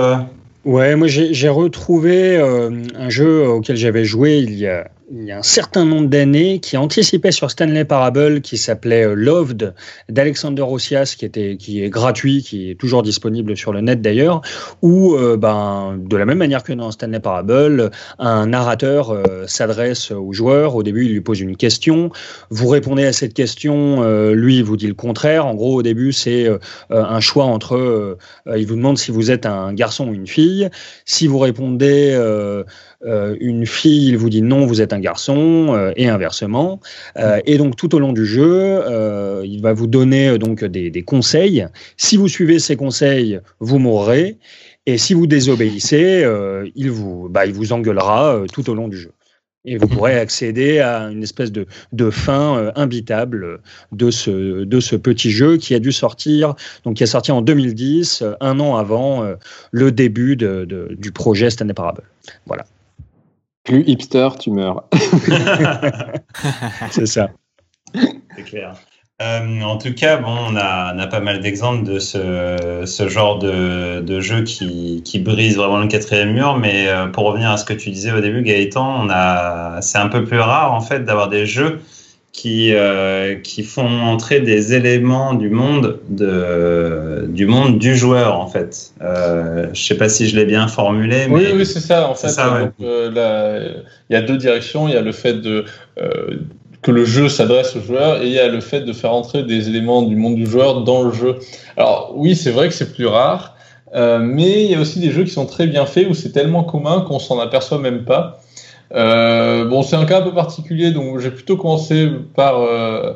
Ouais, 0.65 0.97
moi 0.97 1.08
j'ai 1.08 1.47
retrouvé 1.47 2.38
un 2.38 3.10
jeu 3.10 3.47
auquel 3.47 3.77
j'avais 3.77 4.03
joué 4.03 4.39
il 4.39 4.53
y 4.55 4.67
a 4.67 4.91
il 5.11 5.23
y 5.23 5.31
a 5.31 5.37
un 5.37 5.43
certain 5.43 5.85
nombre 5.85 6.07
d'années 6.07 6.59
qui 6.59 6.77
anticipait 6.77 7.31
sur 7.31 7.51
Stanley 7.51 7.85
Parable 7.85 8.41
qui 8.41 8.57
s'appelait 8.57 9.05
euh, 9.05 9.13
Loved 9.13 9.75
d'Alexander 10.09 10.63
Ossias 10.63 11.15
qui 11.17 11.25
était 11.25 11.57
qui 11.57 11.83
est 11.83 11.89
gratuit 11.89 12.41
qui 12.41 12.71
est 12.71 12.75
toujours 12.75 13.03
disponible 13.03 13.55
sur 13.55 13.71
le 13.71 13.81
net 13.81 14.01
d'ailleurs 14.01 14.41
où 14.81 15.13
euh, 15.15 15.37
ben 15.37 15.97
de 15.99 16.17
la 16.17 16.25
même 16.25 16.39
manière 16.39 16.63
que 16.63 16.73
dans 16.73 16.89
Stanley 16.89 17.19
Parable 17.19 17.91
un 18.17 18.47
narrateur 18.47 19.11
euh, 19.11 19.45
s'adresse 19.45 20.09
au 20.09 20.33
joueur 20.33 20.75
au 20.75 20.81
début 20.81 21.05
il 21.05 21.13
lui 21.13 21.21
pose 21.21 21.39
une 21.39 21.55
question. 21.55 22.09
Vous 22.49 22.67
répondez 22.67 23.05
à 23.05 23.13
cette 23.13 23.33
question 23.33 24.03
lui 24.31 24.57
il 24.57 24.63
vous 24.63 24.77
dit 24.77 24.87
le 24.87 24.93
contraire. 24.93 25.45
En 25.45 25.55
gros 25.55 25.75
au 25.75 25.83
début 25.83 26.13
c'est 26.13 26.47
un 26.89 27.19
choix 27.19 27.45
entre 27.45 28.17
il 28.55 28.65
vous 28.65 28.75
demande 28.75 28.97
si 28.97 29.11
vous 29.11 29.31
êtes 29.31 29.45
un 29.45 29.73
garçon 29.73 30.09
ou 30.09 30.13
une 30.13 30.27
fille. 30.27 30.69
Si 31.05 31.27
vous 31.27 31.39
répondez 31.39 32.15
euh, 33.05 33.35
une 33.39 33.65
fille, 33.65 34.09
il 34.09 34.17
vous 34.17 34.29
dit 34.29 34.41
non, 34.41 34.65
vous 34.65 34.81
êtes 34.81 34.93
un 34.93 34.99
garçon, 34.99 35.73
euh, 35.75 35.91
et 35.95 36.09
inversement. 36.09 36.79
Euh, 37.17 37.39
et 37.45 37.57
donc 37.57 37.75
tout 37.75 37.93
au 37.95 37.99
long 37.99 38.13
du 38.13 38.25
jeu, 38.25 38.81
il 39.43 39.61
va 39.61 39.73
vous 39.73 39.87
donner 39.87 40.37
donc 40.37 40.63
des, 40.63 40.89
des, 40.89 41.03
conseils. 41.03 41.65
Si 41.97 42.17
vous 42.17 42.27
suivez 42.27 42.59
ces 42.59 42.75
conseils, 42.75 43.39
vous 43.59 43.79
mourrez. 43.79 44.37
Et 44.87 44.97
si 44.97 45.13
vous 45.13 45.27
désobéissez, 45.27 46.25
il, 46.75 46.91
vous, 46.91 47.27
bah, 47.29 47.45
il 47.45 47.53
vous 47.53 47.73
engueulera 47.73 48.43
tout 48.51 48.69
au 48.69 48.75
long 48.75 48.87
du 48.87 48.97
jeu. 48.97 49.11
Et 49.67 49.77
vous 49.77 49.87
pourrez 49.87 50.19
accéder 50.19 50.79
à 50.79 51.09
une 51.09 51.23
espèce 51.23 51.51
de, 51.51 51.65
de 51.91 52.11
fin 52.11 52.71
imbitable 52.75 53.61
de 53.91 54.11
ce, 54.11 54.63
de 54.63 54.79
ce 54.79 54.95
petit 54.95 55.31
jeu 55.31 55.57
qui 55.57 55.73
a 55.73 55.79
dû 55.79 55.91
sortir, 55.91 56.53
donc 56.83 56.97
qui 56.97 57.03
est 57.03 57.07
sorti 57.07 57.31
en 57.31 57.41
2010, 57.41 58.23
un 58.41 58.59
an 58.59 58.75
avant 58.75 59.25
le 59.71 59.91
début 59.91 60.35
de, 60.35 60.65
de, 60.65 60.95
du 60.99 61.11
projet 61.11 61.49
Stanley 61.49 61.73
Parable. 61.73 62.03
Voilà. 62.45 62.65
Plus 63.65 63.84
hipster, 63.88 64.30
tu 64.39 64.51
meurs. 64.51 64.84
c'est 66.91 67.08
ça. 67.08 67.30
C'est 67.93 68.43
clair. 68.43 68.75
Euh, 69.21 69.62
en 69.62 69.78
tout 69.78 69.93
cas, 69.93 70.17
bon, 70.17 70.36
on 70.49 70.56
a, 70.58 70.93
on 70.93 70.99
a 70.99 71.08
pas 71.08 71.21
mal 71.21 71.39
d'exemples 71.39 71.86
de 71.86 71.99
ce, 71.99 72.84
ce 72.86 73.08
genre 73.08 73.39
de, 73.39 74.01
de 74.01 74.19
jeu 74.19 74.43
qui, 74.43 75.01
qui, 75.06 75.19
brise 75.19 75.56
vraiment 75.56 75.80
le 75.80 75.88
quatrième 75.88 76.34
mur. 76.34 76.58
Mais 76.58 76.89
euh, 76.89 77.08
pour 77.08 77.23
revenir 77.25 77.49
à 77.49 77.58
ce 77.58 77.63
que 77.63 77.73
tu 77.73 77.91
disais 77.91 78.12
au 78.12 78.19
début, 78.19 78.43
Gaëtan, 78.43 79.06
on 79.06 79.10
a, 79.10 79.82
c'est 79.82 79.97
un 79.97 80.10
peu 80.10 80.25
plus 80.25 80.39
rare 80.39 80.73
en 80.73 80.82
fait 80.82 81.06
d'avoir 81.06 81.30
des 81.30 81.45
jeux 81.45 81.80
qui, 82.35 82.73
euh, 82.73 83.35
qui 83.35 83.63
font 83.63 83.87
entrer 84.01 84.41
des 84.41 84.73
éléments 84.73 85.33
du 85.33 85.49
monde 85.49 85.99
de, 86.09 87.25
du 87.29 87.45
monde 87.45 87.79
du 87.79 87.95
joueur 87.95 88.37
en 88.37 88.47
fait. 88.47 88.91
Euh, 89.01 89.67
je 89.71 89.81
sais 89.81 89.95
pas 89.95 90.09
si 90.09 90.27
je 90.27 90.35
l'ai 90.35 90.43
bien 90.43 90.67
formulé. 90.67 91.27
Oui, 91.29 91.45
oui, 91.55 91.65
c'est 91.65 91.79
ça. 91.79 92.09
En 92.09 92.13
fait, 92.13 92.37
euh, 92.81 93.73
il 94.09 94.13
y 94.13 94.17
a 94.17 94.21
deux 94.21 94.35
directions. 94.35 94.89
Il 94.89 94.93
y 94.93 94.97
a 94.97 95.01
le 95.01 95.13
fait 95.13 95.35
de 95.35 95.63
euh, 95.97 96.39
que 96.81 96.91
le 96.91 97.05
jeu 97.05 97.29
s'adresse 97.29 97.73
au 97.77 97.81
joueur 97.81 98.21
et 98.21 98.25
il 98.25 98.33
y 98.33 98.39
a 98.39 98.49
le 98.49 98.59
fait 98.59 98.81
de 98.81 98.91
faire 98.91 99.13
entrer 99.13 99.43
des 99.43 99.69
éléments 99.69 100.01
du 100.01 100.17
monde 100.17 100.35
du 100.35 100.45
joueur 100.45 100.81
dans 100.81 101.03
le 101.03 101.13
jeu. 101.13 101.37
Alors 101.77 102.13
oui, 102.17 102.35
c'est 102.35 102.51
vrai 102.51 102.67
que 102.67 102.73
c'est 102.73 102.93
plus 102.93 103.07
rare, 103.07 103.55
euh, 103.95 104.19
mais 104.19 104.65
il 104.65 104.71
y 104.71 104.75
a 104.75 104.81
aussi 104.81 104.99
des 104.99 105.11
jeux 105.11 105.23
qui 105.23 105.31
sont 105.31 105.45
très 105.45 105.67
bien 105.67 105.85
faits 105.85 106.07
où 106.09 106.13
c'est 106.13 106.33
tellement 106.33 106.65
commun 106.65 107.05
qu'on 107.07 107.19
s'en 107.19 107.39
aperçoit 107.39 107.79
même 107.79 108.03
pas. 108.03 108.41
Euh, 108.93 109.65
bon, 109.65 109.83
c'est 109.83 109.95
un 109.95 110.05
cas 110.05 110.19
un 110.19 110.21
peu 110.21 110.33
particulier, 110.33 110.91
donc 110.91 111.19
j'ai 111.19 111.31
plutôt 111.31 111.57
commencé 111.57 112.09
par 112.35 112.59
euh, 112.59 113.13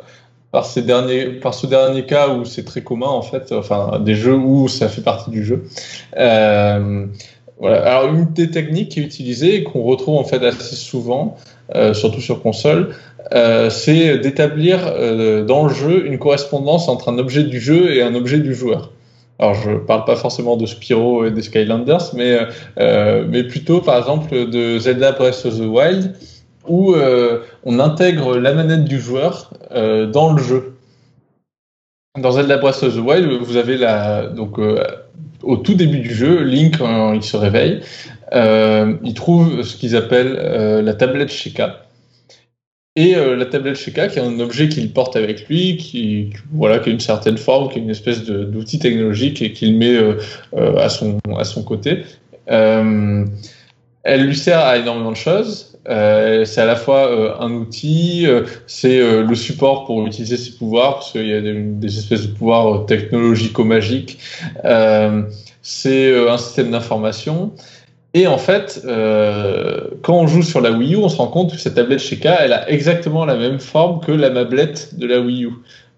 par 0.51 0.65
ces 0.65 0.81
derniers, 0.81 1.25
par 1.25 1.53
ce 1.53 1.67
dernier 1.67 2.05
cas 2.05 2.29
où 2.29 2.45
c'est 2.45 2.63
très 2.63 2.81
commun 2.81 3.07
en 3.07 3.21
fait, 3.21 3.51
enfin 3.51 3.99
des 3.99 4.15
jeux 4.15 4.35
où 4.35 4.67
ça 4.67 4.89
fait 4.89 5.01
partie 5.01 5.29
du 5.29 5.43
jeu. 5.43 5.65
Euh, 6.17 7.05
voilà. 7.59 7.83
Alors 7.83 8.13
une 8.13 8.25
des 8.33 8.49
techniques 8.49 8.89
qui 8.89 8.99
est 9.01 9.03
utilisée 9.03 9.55
et 9.55 9.63
qu'on 9.63 9.83
retrouve 9.83 10.17
en 10.17 10.23
fait 10.23 10.43
assez 10.43 10.75
souvent, 10.75 11.37
euh, 11.75 11.93
surtout 11.93 12.21
sur 12.21 12.41
console, 12.41 12.95
euh, 13.33 13.69
c'est 13.69 14.17
d'établir 14.17 14.79
euh, 14.87 15.43
dans 15.43 15.65
le 15.65 15.73
jeu 15.73 16.07
une 16.07 16.17
correspondance 16.17 16.87
entre 16.87 17.09
un 17.09 17.17
objet 17.19 17.43
du 17.43 17.59
jeu 17.59 17.93
et 17.93 18.01
un 18.01 18.15
objet 18.15 18.39
du 18.39 18.55
joueur. 18.55 18.91
Alors 19.39 19.53
je 19.55 19.71
parle 19.71 20.03
pas 20.03 20.17
forcément 20.17 20.57
de 20.57 20.65
Spyro 20.65 21.25
et 21.25 21.31
des 21.31 21.41
Skylanders, 21.41 22.13
mais, 22.13 22.37
euh, 22.77 23.25
mais 23.27 23.43
plutôt 23.43 23.79
par 23.79 23.97
exemple 23.97 24.49
de 24.49 24.77
Zelda 24.77 25.13
Breath 25.13 25.45
of 25.45 25.57
the 25.57 25.61
Wild, 25.61 26.13
où 26.67 26.93
euh, 26.93 27.39
on 27.63 27.79
intègre 27.79 28.37
la 28.37 28.53
manette 28.53 28.83
du 28.83 28.99
joueur 28.99 29.51
euh, 29.71 30.05
dans 30.05 30.33
le 30.33 30.43
jeu. 30.43 30.75
Dans 32.19 32.31
Zelda 32.31 32.57
Breath 32.57 32.83
of 32.83 32.95
the 32.95 32.99
Wild, 32.99 33.29
vous 33.41 33.55
avez 33.55 33.77
la 33.77 34.27
donc 34.27 34.59
euh, 34.59 34.83
au 35.41 35.55
tout 35.55 35.73
début 35.73 35.99
du 35.99 36.13
jeu, 36.13 36.43
Link 36.43 36.77
quand 36.77 37.13
il 37.13 37.23
se 37.23 37.37
réveille, 37.37 37.79
euh, 38.33 38.95
il 39.03 39.13
trouve 39.13 39.63
ce 39.63 39.77
qu'ils 39.77 39.95
appellent 39.95 40.37
euh, 40.37 40.81
la 40.81 40.93
tablette 40.93 41.31
Sheikah. 41.31 41.85
Et 42.95 43.15
euh, 43.15 43.35
la 43.35 43.45
tablette 43.45 43.75
Sheikah, 43.75 44.07
qui 44.07 44.19
est 44.19 44.21
un 44.21 44.39
objet 44.39 44.67
qu'il 44.67 44.91
porte 44.91 45.15
avec 45.15 45.47
lui, 45.47 45.77
qui, 45.77 46.31
voilà, 46.51 46.79
qui 46.79 46.89
a 46.89 46.91
une 46.91 46.99
certaine 46.99 47.37
forme, 47.37 47.69
qui 47.69 47.77
est 47.79 47.81
une 47.81 47.89
espèce 47.89 48.23
d'outil 48.25 48.79
technologique 48.79 49.41
et 49.41 49.53
qu'il 49.53 49.77
met 49.77 49.95
euh, 49.95 50.15
euh, 50.55 50.75
à, 50.77 50.89
son, 50.89 51.19
à 51.37 51.43
son 51.43 51.63
côté. 51.63 52.03
Euh, 52.49 53.25
elle 54.03 54.25
lui 54.25 54.35
sert 54.35 54.59
à 54.59 54.77
énormément 54.77 55.11
de 55.11 55.17
choses. 55.17 55.77
Euh, 55.87 56.45
c'est 56.45 56.61
à 56.61 56.65
la 56.65 56.75
fois 56.75 57.41
un 57.41 57.51
outil, 57.51 58.27
c'est 58.65 58.99
le 58.99 59.35
support 59.35 59.85
pour 59.85 60.05
utiliser 60.05 60.37
ses 60.37 60.51
pouvoirs, 60.51 60.95
parce 60.95 61.11
qu'il 61.11 61.27
y 61.27 61.33
a 61.33 61.41
des, 61.41 61.53
des, 61.53 61.99
espèces 61.99 62.27
de 62.27 62.33
pouvoirs 62.33 62.85
technologico-magiques. 62.85 64.19
c'est 65.61 66.29
un 66.29 66.37
système 66.37 66.71
d'information. 66.71 67.53
Et 68.13 68.25
en 68.25 68.39
fait, 68.39 68.81
euh, 68.85 69.81
quand 70.01 70.15
on 70.15 70.27
joue 70.27 70.41
sur 70.41 70.61
la 70.61 70.71
Wii 70.71 70.95
U, 70.95 70.97
on 70.97 71.09
se 71.09 71.17
rend 71.17 71.27
compte 71.27 71.51
que 71.51 71.57
cette 71.57 71.75
tablette 71.75 71.99
Sheikah, 71.99 72.43
elle 72.43 72.53
a 72.53 72.69
exactement 72.69 73.23
la 73.23 73.35
même 73.35 73.59
forme 73.59 73.99
que 73.99 74.11
la 74.11 74.31
mablette 74.31 74.97
de 74.97 75.05
la 75.05 75.19
Wii 75.19 75.45
U. 75.45 75.51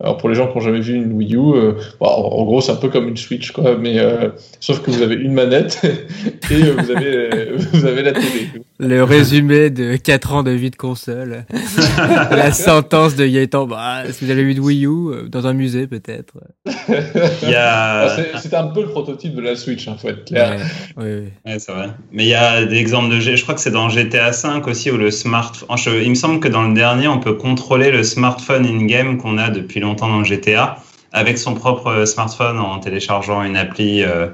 Alors 0.03 0.17
pour 0.17 0.29
les 0.29 0.35
gens 0.35 0.47
qui 0.47 0.57
n'ont 0.57 0.63
jamais 0.63 0.79
vu 0.79 0.95
une 0.95 1.13
Wii 1.13 1.35
U, 1.35 1.37
euh, 1.37 1.73
bon, 1.99 2.07
en 2.07 2.43
gros 2.43 2.59
c'est 2.59 2.71
un 2.71 2.75
peu 2.75 2.89
comme 2.89 3.07
une 3.07 3.17
Switch 3.17 3.51
quoi, 3.51 3.77
mais 3.77 3.99
euh, 3.99 4.29
sauf 4.59 4.81
que 4.81 4.89
vous 4.89 5.03
avez 5.03 5.13
une 5.13 5.33
manette 5.33 5.79
et 6.49 6.55
vous 6.55 6.91
avez 6.91 7.51
vous 7.73 7.85
avez 7.85 8.01
la 8.01 8.13
télé. 8.13 8.49
Le 8.79 9.03
résumé 9.03 9.69
de 9.69 9.95
4 9.97 10.33
ans 10.33 10.43
de 10.43 10.49
vie 10.49 10.71
de 10.71 10.75
console. 10.75 11.45
la 12.31 12.51
sentence 12.51 13.15
de 13.15 13.27
Gaëtan, 13.27 13.67
bah, 13.67 14.01
si 14.11 14.25
vous 14.25 14.31
avez 14.31 14.43
vu 14.43 14.55
de 14.55 14.59
Wii 14.59 14.87
U 14.87 15.29
dans 15.29 15.45
un 15.45 15.53
musée 15.53 15.85
peut-être. 15.85 16.33
A... 16.65 17.51
Ah, 17.53 18.07
c'est 18.41 18.53
un 18.55 18.67
peu 18.67 18.81
le 18.81 18.87
prototype 18.87 19.35
de 19.35 19.41
la 19.41 19.55
Switch, 19.55 19.87
hein, 19.87 19.97
faut 20.01 20.09
être 20.09 20.25
clair. 20.25 20.59
Ouais, 20.97 21.31
ouais 21.45 21.59
c'est 21.59 21.71
vrai. 21.71 21.89
Mais 22.11 22.23
il 22.23 22.29
y 22.29 22.33
a 22.33 22.65
des 22.65 22.77
exemples 22.77 23.13
de, 23.13 23.19
je 23.19 23.41
crois 23.43 23.53
que 23.53 23.61
c'est 23.61 23.71
dans 23.71 23.89
GTA 23.89 24.33
5 24.33 24.65
aussi 24.67 24.89
où 24.89 24.97
le 24.97 25.11
smartphone. 25.11 25.67
Il 26.01 26.09
me 26.09 26.15
semble 26.15 26.39
que 26.39 26.47
dans 26.47 26.63
le 26.63 26.73
dernier 26.73 27.07
on 27.07 27.19
peut 27.19 27.35
contrôler 27.35 27.91
le 27.91 28.01
smartphone 28.01 28.65
in 28.65 28.85
game 28.85 29.17
qu'on 29.17 29.37
a 29.37 29.51
depuis 29.51 29.79
longtemps 29.79 29.90
longtemps 29.91 30.07
dans 30.07 30.23
GTA 30.23 30.77
avec 31.11 31.37
son 31.37 31.53
propre 31.53 32.05
smartphone 32.05 32.59
en 32.59 32.79
téléchargeant 32.79 33.43
une 33.43 33.57
appli, 33.57 34.03
euh, 34.03 34.27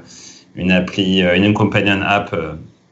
une 0.55 0.71
appli, 0.71 1.23
euh, 1.23 1.35
une 1.35 1.53
companion 1.53 2.01
app. 2.03 2.35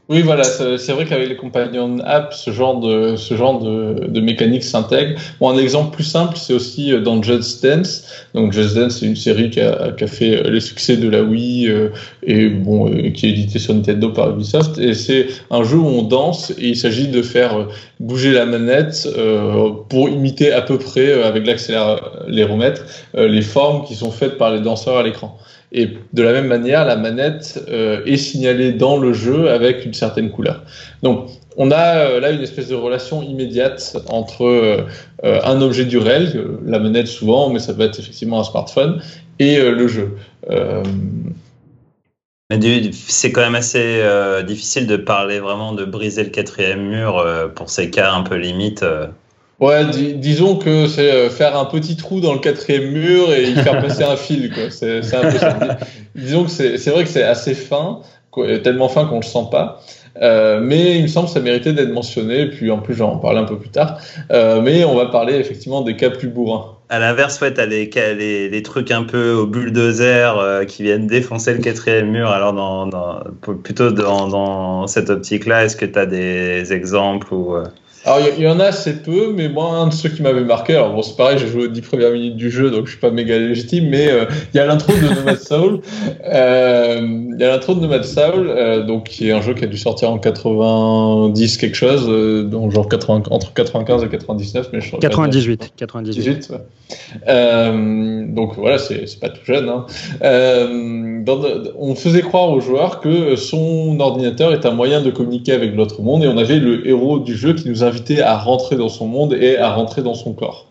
Euh. 0.09 0.13
Oui, 0.13 0.21
voilà, 0.21 0.43
c'est 0.43 0.91
vrai 0.91 1.05
qu'avec 1.05 1.29
les 1.29 1.35
companion 1.35 1.97
apps, 2.03 2.37
ce 2.37 2.51
genre 2.51 2.79
de, 2.79 3.15
ce 3.15 3.35
genre 3.35 3.59
de, 3.59 4.19
mécanique 4.19 4.63
s'intègre. 4.63 5.19
Bon, 5.39 5.49
un 5.49 5.57
exemple 5.57 5.93
plus 5.93 6.03
simple, 6.03 6.37
c'est 6.37 6.53
aussi 6.53 6.93
dans 7.01 7.21
Just 7.21 7.65
Dance. 7.65 8.05
Donc, 8.33 8.53
Just 8.53 8.75
Dance, 8.75 8.99
c'est 8.99 9.05
une 9.05 9.15
série 9.15 9.49
qui 9.49 9.61
a, 9.61 9.93
fait 10.07 10.49
les 10.49 10.59
succès 10.59 10.97
de 10.97 11.09
la 11.09 11.23
Wii 11.23 11.69
euh, 11.69 11.89
et 12.23 12.49
bon, 12.49 12.89
euh, 12.89 13.09
qui 13.09 13.25
est 13.25 13.29
édité 13.29 13.59
sur 13.59 13.73
Nintendo 13.73 14.09
par 14.09 14.31
Ubisoft. 14.31 14.77
Et 14.77 14.93
c'est 14.93 15.27
un 15.49 15.63
jeu 15.63 15.77
où 15.77 15.87
on 15.87 16.03
danse 16.03 16.51
et 16.51 16.69
il 16.69 16.77
s'agit 16.77 17.07
de 17.07 17.21
faire 17.21 17.67
bouger 17.99 18.31
la 18.31 18.45
manette 18.45 19.07
euh, 19.17 19.71
pour 19.89 20.09
imiter 20.09 20.51
à 20.51 20.61
peu 20.61 20.77
près, 20.77 21.23
avec 21.23 21.45
l'accéléromètre, 21.45 22.83
les 23.15 23.41
formes 23.41 23.85
qui 23.85 23.95
sont 23.95 24.11
faites 24.11 24.37
par 24.37 24.51
les 24.51 24.61
danseurs 24.61 24.97
à 24.97 25.03
l'écran. 25.03 25.37
Et 25.71 25.89
de 26.13 26.21
la 26.23 26.31
même 26.31 26.47
manière, 26.47 26.85
la 26.85 26.95
manette 26.95 27.63
euh, 27.69 28.03
est 28.05 28.17
signalée 28.17 28.71
dans 28.71 28.97
le 28.97 29.13
jeu 29.13 29.49
avec 29.49 29.85
une 29.85 29.93
certaine 29.93 30.31
couleur. 30.31 30.63
Donc, 31.03 31.29
on 31.57 31.71
a 31.71 31.97
euh, 31.97 32.19
là 32.19 32.31
une 32.31 32.41
espèce 32.41 32.67
de 32.67 32.75
relation 32.75 33.23
immédiate 33.23 33.97
entre 34.07 34.45
euh, 34.45 34.83
un 35.21 35.61
objet 35.61 35.85
du 35.85 35.97
réel, 35.97 36.47
la 36.65 36.79
manette 36.79 37.07
souvent, 37.07 37.49
mais 37.49 37.59
ça 37.59 37.73
peut 37.73 37.83
être 37.83 37.99
effectivement 37.99 38.39
un 38.39 38.43
smartphone, 38.43 39.01
et 39.39 39.59
le 39.59 39.87
jeu. 39.87 40.15
C'est 42.91 43.31
quand 43.31 43.41
même 43.41 43.55
assez 43.55 44.01
difficile 44.47 44.87
de 44.87 44.95
parler 44.95 45.39
vraiment 45.39 45.73
de 45.73 45.83
briser 45.83 46.23
le 46.23 46.29
quatrième 46.29 46.87
mur 46.87 47.25
pour 47.53 47.69
ces 47.69 47.89
cas 47.89 48.13
un 48.13 48.21
peu 48.21 48.35
limites. 48.35 48.85
Ouais, 49.61 49.85
disons 50.15 50.57
que 50.57 50.87
c'est 50.87 51.11
euh, 51.11 51.29
faire 51.29 51.57
un 51.57 51.65
petit 51.65 51.95
trou 51.95 52.19
dans 52.19 52.33
le 52.33 52.39
quatrième 52.39 52.91
mur 52.91 53.33
et 53.33 53.43
y 53.43 53.55
faire 53.55 53.81
passer 53.81 54.03
un 54.03 54.17
fil. 54.17 54.51
C'est, 54.69 54.97
un 55.15 55.31
peu. 55.31 55.37
Disons 56.15 56.43
que 56.43 56.49
c'est, 56.49 56.89
vrai 56.89 57.03
que 57.03 57.09
c'est 57.09 57.23
assez 57.23 57.53
fin, 57.53 58.01
tellement 58.63 58.89
fin 58.89 59.05
qu'on 59.05 59.17
le 59.17 59.25
sent 59.25 59.47
pas. 59.51 59.81
Euh, 60.21 60.59
mais 60.61 60.97
il 60.97 61.03
me 61.03 61.07
semble 61.07 61.27
que 61.27 61.33
ça 61.33 61.41
méritait 61.41 61.73
d'être 61.73 61.91
mentionné, 61.91 62.41
et 62.41 62.49
puis 62.49 62.71
en 62.71 62.79
plus 62.79 62.95
j'en 62.95 63.17
parler 63.17 63.39
un 63.39 63.45
peu 63.45 63.57
plus 63.57 63.69
tard. 63.69 63.99
Euh, 64.31 64.61
mais 64.61 64.83
on 64.85 64.95
va 64.95 65.07
parler 65.07 65.35
effectivement 65.35 65.81
des 65.81 65.95
cas 65.95 66.09
plus 66.09 66.29
bourrins. 66.29 66.77
À 66.87 66.99
l'inverse, 66.99 67.41
ouais, 67.41 67.53
t'as 67.53 67.65
les, 67.65 67.89
les, 68.49 68.63
trucs 68.63 68.91
un 68.91 69.03
peu 69.03 69.31
au 69.33 69.47
bulldozer 69.47 70.65
qui 70.67 70.83
viennent 70.83 71.07
défoncer 71.07 71.53
le 71.53 71.59
quatrième 71.59 72.11
mur. 72.11 72.29
Alors, 72.29 72.53
plutôt 73.63 73.91
dans, 73.91 74.27
dans 74.27 74.87
cette 74.87 75.09
optique-là, 75.09 75.65
est-ce 75.65 75.75
que 75.75 75.85
tu 75.85 75.97
as 75.97 76.05
des 76.05 76.73
exemples 76.73 77.33
ou 77.33 77.55
alors, 78.05 78.19
il 78.19 78.39
y, 78.39 78.43
y, 78.43 78.47
en 78.47 78.59
a 78.59 78.65
assez 78.65 79.01
peu, 79.01 79.33
mais 79.33 79.49
moi, 79.49 79.71
un 79.71 79.87
de 79.87 79.93
ceux 79.93 80.09
qui 80.09 80.21
m'avait 80.21 80.43
marqué, 80.43 80.75
alors 80.75 80.93
bon, 80.93 81.01
c'est 81.01 81.17
pareil, 81.17 81.39
j'ai 81.39 81.47
joué 81.47 81.65
aux 81.65 81.69
10 81.69 81.81
premières 81.81 82.11
minutes 82.11 82.35
du 82.35 82.51
jeu, 82.51 82.69
donc 82.69 82.85
je 82.85 82.91
suis 82.91 82.99
pas 82.99 83.09
méga 83.09 83.37
légitime, 83.37 83.89
mais 83.89 84.09
euh, 84.09 84.25
il 84.53 84.57
y 84.57 84.59
a 84.59 84.65
l'intro 84.67 84.93
de 84.93 85.13
Nomad 85.13 85.39
Soul. 85.39 85.81
Euh, 86.25 86.99
il 87.01 87.39
y 87.39 87.43
a 87.43 87.49
l'intro 87.49 87.75
de 87.75 87.81
Nomad 87.81 88.03
Soul, 88.03 88.47
euh, 88.49 88.83
donc 88.83 89.05
qui 89.05 89.29
est 89.29 89.31
un 89.31 89.41
jeu 89.41 89.53
qui 89.53 89.63
a 89.63 89.67
dû 89.67 89.77
sortir 89.77 90.09
en 90.09 90.17
90 90.17 91.57
quelque 91.57 91.75
chose, 91.75 92.05
euh, 92.09 92.43
donc 92.43 92.71
genre 92.71 92.87
80, 92.87 93.23
entre 93.29 93.53
95 93.53 94.03
et 94.03 94.07
99, 94.07 94.69
mais 94.73 94.81
je 94.81 94.95
98. 94.95 95.73
98. 95.75 96.53
Euh, 97.27 98.25
donc 98.27 98.55
voilà, 98.55 98.77
c'est 98.77 99.19
pas 99.19 99.29
tout 99.29 99.43
jeune. 99.43 99.69
Hein. 99.69 99.85
Dans, 101.25 101.41
on 101.77 101.95
faisait 101.95 102.21
croire 102.21 102.49
aux 102.49 102.61
joueurs 102.61 103.01
que 103.01 103.35
son 103.35 103.99
ordinateur 103.99 104.53
est 104.53 104.65
un 104.65 104.71
moyen 104.71 105.01
de 105.01 105.11
communiquer 105.11 105.53
avec 105.53 105.75
l'autre 105.75 106.01
monde, 106.01 106.23
et 106.23 106.27
on 106.27 106.37
avait 106.37 106.59
le 106.59 106.87
héros 106.87 107.19
du 107.19 107.35
jeu 107.35 107.53
qui 107.53 107.69
nous 107.69 107.83
invitait 107.83 107.94
à 108.21 108.37
rentrer 108.37 108.75
dans 108.75 108.89
son 108.89 109.07
monde 109.07 109.33
et 109.33 109.57
à 109.57 109.73
rentrer 109.73 110.01
dans 110.01 110.13
son 110.13 110.33
corps. 110.33 110.67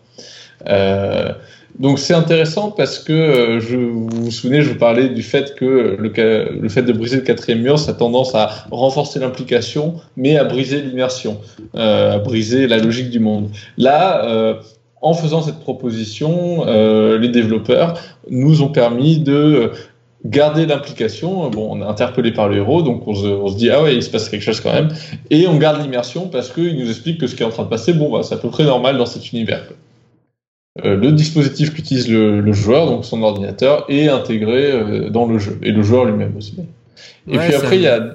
Euh, 0.67 1.33
donc 1.77 1.99
c'est 1.99 2.13
intéressant 2.13 2.71
parce 2.71 2.99
que 2.99 3.11
euh, 3.11 3.59
je 3.59 3.75
vous 3.75 4.07
vous 4.07 4.31
souvenez, 4.31 4.61
je 4.61 4.69
vous 4.69 4.77
parlais 4.77 5.09
du 5.09 5.21
fait 5.21 5.55
que 5.55 5.97
le, 5.99 6.69
fait 6.69 6.83
de 6.83 6.93
briser 6.93 7.17
le 7.17 7.23
quatrième 7.23 7.61
mur, 7.61 7.77
ça 7.77 7.91
a 7.91 7.93
tendance 7.93 8.33
à 8.33 8.49
renforcer 8.71 9.19
l'implication, 9.19 9.95
mais 10.15 10.37
à 10.37 10.45
briser 10.45 10.81
l'immersion, 10.81 11.41
euh, 11.75 12.13
à 12.13 12.17
briser 12.19 12.67
la 12.67 12.77
logique 12.77 13.09
du 13.09 13.19
monde. 13.19 13.49
Là, 13.77 14.55
en 15.01 15.13
faisant 15.13 15.41
cette 15.41 15.59
proposition, 15.59 16.65
les 16.65 17.27
développeurs 17.27 17.99
nous 18.29 18.61
ont 18.61 18.69
permis 18.69 19.19
de 19.19 19.71
garder 20.25 20.65
l'implication. 20.65 21.49
Bon, 21.49 21.69
on 21.71 21.81
est 21.81 21.85
interpellé 21.85 22.31
par 22.31 22.49
le 22.49 22.57
héros, 22.57 22.81
donc 22.81 23.07
on 23.07 23.15
se, 23.15 23.25
on 23.25 23.47
se, 23.47 23.55
dit 23.55 23.69
ah 23.69 23.83
ouais, 23.83 23.95
il 23.95 24.03
se 24.03 24.09
passe 24.09 24.29
quelque 24.29 24.41
chose 24.41 24.59
quand 24.59 24.73
même, 24.73 24.89
et 25.29 25.47
on 25.47 25.57
garde 25.57 25.81
l'immersion 25.81 26.27
parce 26.27 26.51
qu'il 26.51 26.77
nous 26.77 26.89
explique 26.89 27.19
que 27.19 27.27
ce 27.27 27.35
qui 27.35 27.43
est 27.43 27.45
en 27.45 27.49
train 27.49 27.63
de 27.63 27.69
passer, 27.69 27.93
bon, 27.93 28.11
bah, 28.11 28.23
c'est 28.23 28.35
à 28.35 28.37
peu 28.37 28.49
près 28.49 28.63
normal 28.63 28.97
dans 28.97 29.05
cet 29.05 29.31
univers. 29.31 29.63
Euh, 30.83 30.97
le 30.97 31.13
dispositif 31.13 31.73
qu'utilise 31.73 32.09
le, 32.09 32.41
le, 32.41 32.51
joueur, 32.51 32.87
donc 32.87 33.05
son 33.05 33.23
ordinateur, 33.23 33.85
est 33.87 34.09
intégré 34.09 34.71
euh, 34.71 35.09
dans 35.09 35.25
le 35.25 35.39
jeu 35.39 35.57
et 35.63 35.71
le 35.71 35.81
joueur 35.81 36.03
lui-même 36.03 36.35
aussi. 36.35 36.57
Et 37.27 37.37
ouais, 37.37 37.47
puis 37.47 37.55
après, 37.55 37.77
il 37.77 37.83
y 37.83 37.87
a. 37.87 38.13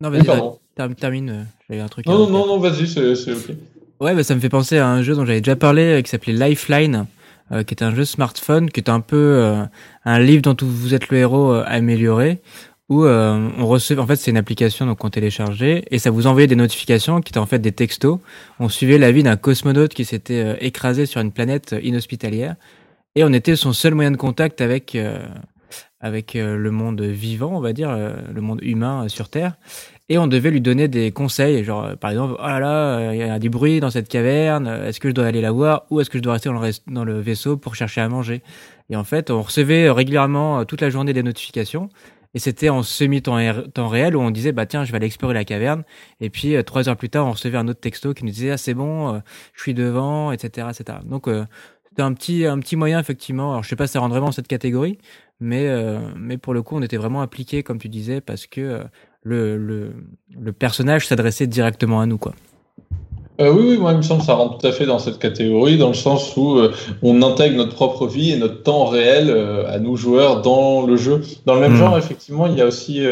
Non, 0.00 0.10
vas-y, 0.10 0.20
oui, 0.20 0.94
termine. 0.94 1.30
Euh, 1.30 1.42
j'avais 1.68 1.80
un 1.80 1.88
truc. 1.88 2.06
Non, 2.06 2.18
non, 2.18 2.30
non, 2.30 2.46
non, 2.46 2.58
vas-y, 2.58 2.86
c'est 2.86 3.32
ok. 3.32 3.56
Ouais, 3.98 4.14
bah, 4.14 4.22
ça 4.22 4.34
me 4.34 4.40
fait 4.40 4.48
penser 4.48 4.78
à 4.78 4.88
un 4.88 5.02
jeu 5.02 5.14
dont 5.14 5.24
j'avais 5.24 5.40
déjà 5.40 5.56
parlé, 5.56 5.82
euh, 5.82 6.02
qui 6.02 6.10
s'appelait 6.10 6.34
Lifeline 6.34 7.06
euh, 7.52 7.62
qui 7.62 7.74
est 7.74 7.82
un 7.82 7.94
jeu 7.94 8.04
smartphone, 8.04 8.70
qui 8.70 8.80
est 8.80 8.90
un 8.90 9.00
peu 9.00 9.16
euh, 9.16 9.64
un 10.04 10.18
livre 10.18 10.42
dont 10.42 10.56
vous 10.60 10.94
êtes 10.94 11.10
le 11.10 11.18
héros 11.18 11.52
euh, 11.52 11.64
amélioré, 11.66 12.40
où 12.88 13.04
euh, 13.04 13.48
on 13.58 13.66
recevait, 13.66 14.00
en 14.00 14.06
fait, 14.06 14.16
c'est 14.16 14.30
une 14.30 14.36
application 14.36 14.86
donc 14.86 15.04
on 15.04 15.10
téléchargeait 15.10 15.84
et 15.90 15.98
ça 15.98 16.10
vous 16.10 16.26
envoyait 16.26 16.46
des 16.46 16.56
notifications 16.56 17.20
qui 17.20 17.30
étaient 17.30 17.38
en 17.38 17.46
fait 17.46 17.58
des 17.58 17.72
textos. 17.72 18.18
On 18.60 18.68
suivait 18.68 18.98
la 18.98 19.10
vie 19.12 19.22
d'un 19.22 19.36
cosmonaute 19.36 19.92
qui 19.92 20.04
s'était 20.04 20.56
écrasé 20.60 21.06
sur 21.06 21.20
une 21.20 21.32
planète 21.32 21.74
inhospitalière 21.82 22.54
et 23.16 23.24
on 23.24 23.32
était 23.32 23.56
son 23.56 23.72
seul 23.72 23.94
moyen 23.94 24.12
de 24.12 24.16
contact 24.16 24.60
avec 24.60 24.96
avec 26.00 26.34
le 26.34 26.70
monde 26.70 27.00
vivant, 27.00 27.56
on 27.56 27.60
va 27.60 27.72
dire, 27.72 27.90
le 28.32 28.40
monde 28.40 28.60
humain 28.62 29.08
sur 29.08 29.28
Terre 29.28 29.56
et 30.08 30.18
on 30.18 30.26
devait 30.26 30.50
lui 30.50 30.60
donner 30.60 30.88
des 30.88 31.10
conseils, 31.10 31.64
genre 31.64 31.96
par 31.98 32.10
exemple, 32.10 32.36
oh 32.38 32.46
là 32.46 32.60
là, 32.60 33.12
il 33.12 33.18
y 33.18 33.22
a 33.22 33.38
du 33.38 33.50
bruit 33.50 33.80
dans 33.80 33.90
cette 33.90 34.08
caverne, 34.08 34.68
est-ce 34.68 35.00
que 35.00 35.08
je 35.08 35.14
dois 35.14 35.26
aller 35.26 35.40
la 35.40 35.50
voir 35.50 35.84
ou 35.90 36.00
est-ce 36.00 36.10
que 36.10 36.18
je 36.18 36.22
dois 36.22 36.34
rester 36.34 36.48
dans 36.48 36.60
le, 36.60 36.70
dans 36.86 37.04
le 37.04 37.20
vaisseau 37.20 37.56
pour 37.56 37.74
chercher 37.74 38.00
à 38.00 38.08
manger? 38.08 38.42
Et 38.88 38.96
en 38.96 39.04
fait, 39.04 39.30
on 39.30 39.42
recevait 39.42 39.90
régulièrement 39.90 40.64
toute 40.64 40.80
la 40.80 40.90
journée 40.90 41.12
des 41.12 41.24
notifications. 41.24 41.88
Et 42.36 42.38
c'était 42.38 42.68
en 42.68 42.82
semi-temps 42.82 43.38
temps 43.72 43.88
réel 43.88 44.14
où 44.14 44.20
on 44.20 44.30
disait 44.30 44.52
bah 44.52 44.66
tiens 44.66 44.84
je 44.84 44.92
vais 44.92 44.96
aller 44.96 45.06
explorer 45.06 45.32
la 45.32 45.46
caverne. 45.46 45.84
Et 46.20 46.28
puis 46.28 46.54
euh, 46.54 46.62
trois 46.62 46.86
heures 46.86 46.96
plus 46.98 47.08
tard 47.08 47.26
on 47.26 47.32
recevait 47.32 47.56
un 47.56 47.66
autre 47.66 47.80
texto 47.80 48.12
qui 48.12 48.26
nous 48.26 48.30
disait 48.30 48.50
ah 48.50 48.58
c'est 48.58 48.74
bon 48.74 49.14
euh, 49.14 49.18
je 49.54 49.62
suis 49.62 49.72
devant 49.72 50.32
etc 50.32 50.68
etc 50.70 50.98
donc 51.06 51.28
euh, 51.28 51.46
c'était 51.88 52.02
un 52.02 52.12
petit 52.12 52.44
un 52.44 52.58
petit 52.58 52.76
moyen 52.76 53.00
effectivement. 53.00 53.52
Alors 53.52 53.62
je 53.62 53.70
sais 53.70 53.76
pas 53.76 53.86
si 53.86 53.94
ça 53.94 54.00
rentre 54.00 54.10
vraiment 54.10 54.26
dans 54.26 54.32
cette 54.32 54.48
catégorie 54.48 54.98
mais 55.40 55.66
mais 56.16 56.38
pour 56.38 56.54
le 56.54 56.62
coup, 56.62 56.76
on 56.76 56.82
était 56.82 56.96
vraiment 56.96 57.20
impliqué, 57.20 57.62
comme 57.62 57.78
tu 57.78 57.90
disais, 57.90 58.22
parce 58.22 58.46
que 58.46 58.84
le 59.26 59.56
le, 59.56 59.92
le 60.40 60.52
personnage 60.52 61.06
s'adressait 61.06 61.46
directement 61.46 62.00
à 62.00 62.06
nous, 62.06 62.18
quoi. 62.18 62.32
Euh, 63.40 63.52
oui, 63.52 63.64
oui, 63.70 63.76
moi, 63.76 63.92
il 63.92 63.98
me 63.98 64.02
semble 64.02 64.20
que 64.20 64.26
ça 64.26 64.34
rentre 64.34 64.58
tout 64.58 64.66
à 64.66 64.72
fait 64.72 64.86
dans 64.86 64.98
cette 64.98 65.18
catégorie, 65.18 65.76
dans 65.76 65.88
le 65.88 65.94
sens 65.94 66.34
où 66.36 66.56
euh, 66.56 66.72
on 67.02 67.20
intègre 67.22 67.56
notre 67.56 67.74
propre 67.74 68.06
vie 68.06 68.32
et 68.32 68.36
notre 68.38 68.62
temps 68.62 68.86
réel 68.86 69.28
euh, 69.28 69.70
à 69.70 69.78
nous 69.78 69.96
joueurs 69.96 70.40
dans 70.40 70.86
le 70.86 70.96
jeu. 70.96 71.20
Dans 71.44 71.54
le 71.54 71.60
même 71.60 71.74
hmm. 71.74 71.76
genre, 71.76 71.98
effectivement, 71.98 72.46
il 72.46 72.56
y 72.56 72.62
a 72.62 72.66
aussi, 72.66 73.02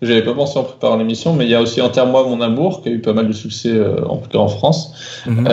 j'avais 0.00 0.22
pas 0.22 0.34
pensé 0.34 0.58
en 0.58 0.62
préparant 0.62 0.96
l'émission, 0.96 1.32
mais 1.34 1.44
il 1.44 1.50
y 1.50 1.54
a 1.54 1.60
aussi 1.60 1.80
Enterre-moi 1.80 2.24
mon 2.24 2.40
amour, 2.40 2.82
qui 2.82 2.88
a 2.88 2.92
eu 2.92 3.00
pas 3.00 3.12
mal 3.12 3.26
de 3.26 3.32
succès, 3.32 3.72
en 4.08 4.18
tout 4.18 4.28
cas 4.28 4.38
en 4.38 4.48
France, 4.48 5.22
hmm. 5.26 5.48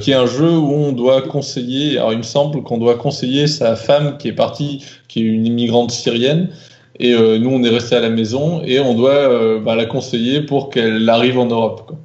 qui 0.00 0.12
est 0.12 0.14
un 0.14 0.26
jeu 0.26 0.50
où 0.50 0.72
on 0.72 0.92
doit 0.92 1.22
conseiller, 1.22 1.98
alors 1.98 2.12
il 2.12 2.18
me 2.18 2.22
semble 2.22 2.62
qu'on 2.62 2.78
doit 2.78 2.94
conseiller 2.94 3.46
sa 3.46 3.74
femme 3.74 4.16
qui 4.18 4.28
est 4.28 4.32
partie, 4.32 4.84
qui 5.08 5.20
est 5.20 5.24
une 5.24 5.46
immigrante 5.46 5.90
syrienne, 5.90 6.48
et 6.98 7.38
nous, 7.38 7.50
on 7.50 7.62
est 7.62 7.68
resté 7.68 7.96
à 7.96 8.00
la 8.00 8.10
maison, 8.10 8.62
et 8.64 8.80
on 8.80 8.94
doit 8.94 9.58
bah, 9.60 9.74
la 9.74 9.86
conseiller 9.86 10.40
pour 10.40 10.70
qu'elle 10.70 11.08
arrive 11.08 11.38
en 11.38 11.46
Europe. 11.46 11.84
Quoi. 11.86 11.98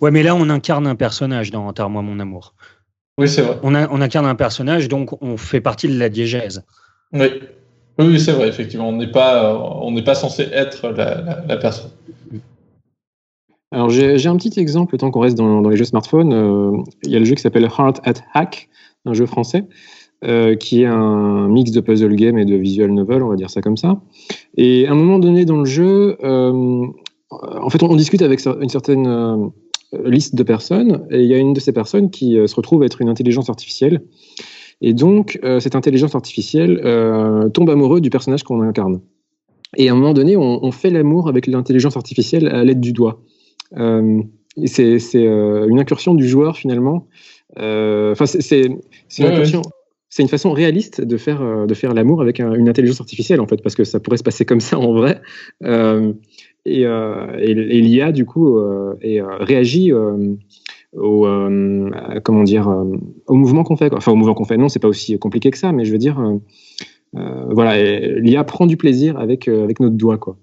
Ouais, 0.00 0.10
mais 0.10 0.22
là, 0.22 0.34
on 0.34 0.48
incarne 0.50 0.86
un 0.86 0.94
personnage 0.94 1.50
dans 1.50 1.66
Enterre-moi 1.66 2.02
mon 2.02 2.18
amour. 2.20 2.54
Oui, 3.18 3.28
c'est 3.28 3.42
vrai. 3.42 3.58
On, 3.62 3.74
on, 3.74 4.00
incarne 4.00 4.26
un 4.26 4.34
personnage, 4.34 4.88
donc 4.88 5.22
on 5.22 5.36
fait 5.36 5.60
partie 5.60 5.88
de 5.88 5.98
la 5.98 6.08
diégèse. 6.08 6.64
Oui, 7.12 7.28
oui, 7.98 8.20
c'est 8.20 8.32
vrai, 8.32 8.48
effectivement. 8.48 8.88
On 8.88 8.96
n'est 8.96 9.10
pas, 9.10 9.56
on 9.80 9.90
n'est 9.90 10.04
pas 10.04 10.14
censé 10.14 10.42
être 10.52 10.88
la, 10.90 11.56
personne. 11.56 11.90
Alors, 13.72 13.88
j'ai 13.88 14.26
un 14.26 14.36
petit 14.36 14.60
exemple, 14.60 14.96
tant 14.98 15.10
qu'on 15.10 15.20
reste 15.20 15.36
dans, 15.36 15.66
les 15.68 15.76
jeux 15.76 15.84
smartphones. 15.84 16.32
Euh, 16.32 16.82
il 17.04 17.10
y 17.10 17.16
a 17.16 17.18
le 17.18 17.24
jeu 17.24 17.34
qui 17.34 17.42
s'appelle 17.42 17.64
Heart 17.64 18.00
at 18.04 18.20
Hack, 18.34 18.68
un 19.06 19.14
jeu 19.14 19.26
français. 19.26 19.64
Euh, 20.24 20.56
qui 20.56 20.80
est 20.80 20.86
un 20.86 21.46
mix 21.46 21.72
de 21.72 21.80
puzzle 21.80 22.16
game 22.16 22.38
et 22.38 22.46
de 22.46 22.56
visual 22.56 22.90
novel, 22.90 23.22
on 23.22 23.28
va 23.28 23.36
dire 23.36 23.50
ça 23.50 23.60
comme 23.60 23.76
ça. 23.76 24.00
Et 24.56 24.86
à 24.86 24.92
un 24.92 24.94
moment 24.94 25.18
donné 25.18 25.44
dans 25.44 25.58
le 25.58 25.66
jeu, 25.66 26.16
euh, 26.24 26.86
en 27.30 27.68
fait, 27.68 27.82
on, 27.82 27.94
discute 27.96 28.22
avec 28.22 28.40
une 28.46 28.70
certaine 28.70 29.06
euh, 29.06 29.36
liste 30.06 30.34
de 30.34 30.42
personnes, 30.42 31.06
et 31.10 31.20
il 31.20 31.26
y 31.26 31.34
a 31.34 31.36
une 31.36 31.52
de 31.52 31.60
ces 31.60 31.72
personnes 31.72 32.10
qui 32.10 32.38
se 32.46 32.54
retrouve 32.54 32.82
être 32.82 33.02
une 33.02 33.10
intelligence 33.10 33.50
artificielle. 33.50 34.04
Et 34.80 34.94
donc, 34.94 35.38
cette 35.60 35.76
intelligence 35.76 36.14
artificielle 36.14 36.80
tombe 37.54 37.70
amoureux 37.70 38.00
du 38.00 38.10
personnage 38.10 38.42
qu'on 38.42 38.60
incarne. 38.60 39.00
Et 39.76 39.88
à 39.88 39.92
un 39.92 39.94
moment 39.94 40.12
donné, 40.12 40.36
on, 40.36 40.70
fait 40.70 40.90
l'amour 40.90 41.28
avec 41.28 41.46
l'intelligence 41.46 41.96
artificielle 41.96 42.48
à 42.48 42.62
l'aide 42.62 42.80
du 42.80 42.92
doigt. 42.92 43.22
c'est 43.72 45.14
une 45.14 45.80
incursion 45.80 46.14
du 46.14 46.28
joueur 46.28 46.56
finalement. 46.56 47.06
Enfin, 47.56 48.26
c'est 48.26 48.64
une 48.66 48.80
c'est 50.16 50.22
une 50.22 50.30
façon 50.30 50.50
réaliste 50.50 51.02
de 51.02 51.18
faire, 51.18 51.66
de 51.66 51.74
faire 51.74 51.92
l'amour 51.92 52.22
avec 52.22 52.40
une 52.40 52.70
intelligence 52.70 53.02
artificielle, 53.02 53.38
en 53.38 53.46
fait, 53.46 53.60
parce 53.62 53.74
que 53.74 53.84
ça 53.84 54.00
pourrait 54.00 54.16
se 54.16 54.22
passer 54.22 54.46
comme 54.46 54.60
ça 54.60 54.78
en 54.78 54.94
vrai. 54.94 55.20
Euh, 55.62 57.36
et, 57.38 57.54
l'IA, 57.54 58.12
du 58.12 58.24
coup, 58.24 58.56
euh, 58.56 58.94
et, 59.02 59.20
euh, 59.20 59.36
réagit 59.40 59.92
au, 59.92 61.26
comment 62.24 62.42
dire, 62.44 62.66
au 63.26 63.34
mouvement 63.34 63.62
qu'on 63.62 63.76
fait. 63.76 63.92
Enfin, 63.92 64.12
au 64.12 64.16
mouvement 64.16 64.32
qu'on 64.32 64.46
fait, 64.46 64.56
non, 64.56 64.70
c'est 64.70 64.80
pas 64.80 64.88
aussi 64.88 65.18
compliqué 65.18 65.50
que 65.50 65.58
ça, 65.58 65.72
mais 65.72 65.84
je 65.84 65.92
veux 65.92 65.98
dire, 65.98 66.18
voilà, 67.12 67.76
l'IA 68.18 68.42
prend 68.44 68.64
du 68.64 68.78
plaisir 68.78 69.18
avec, 69.18 69.48
avec 69.48 69.80
notre 69.80 69.96
doigt, 69.96 70.16
quoi. 70.16 70.38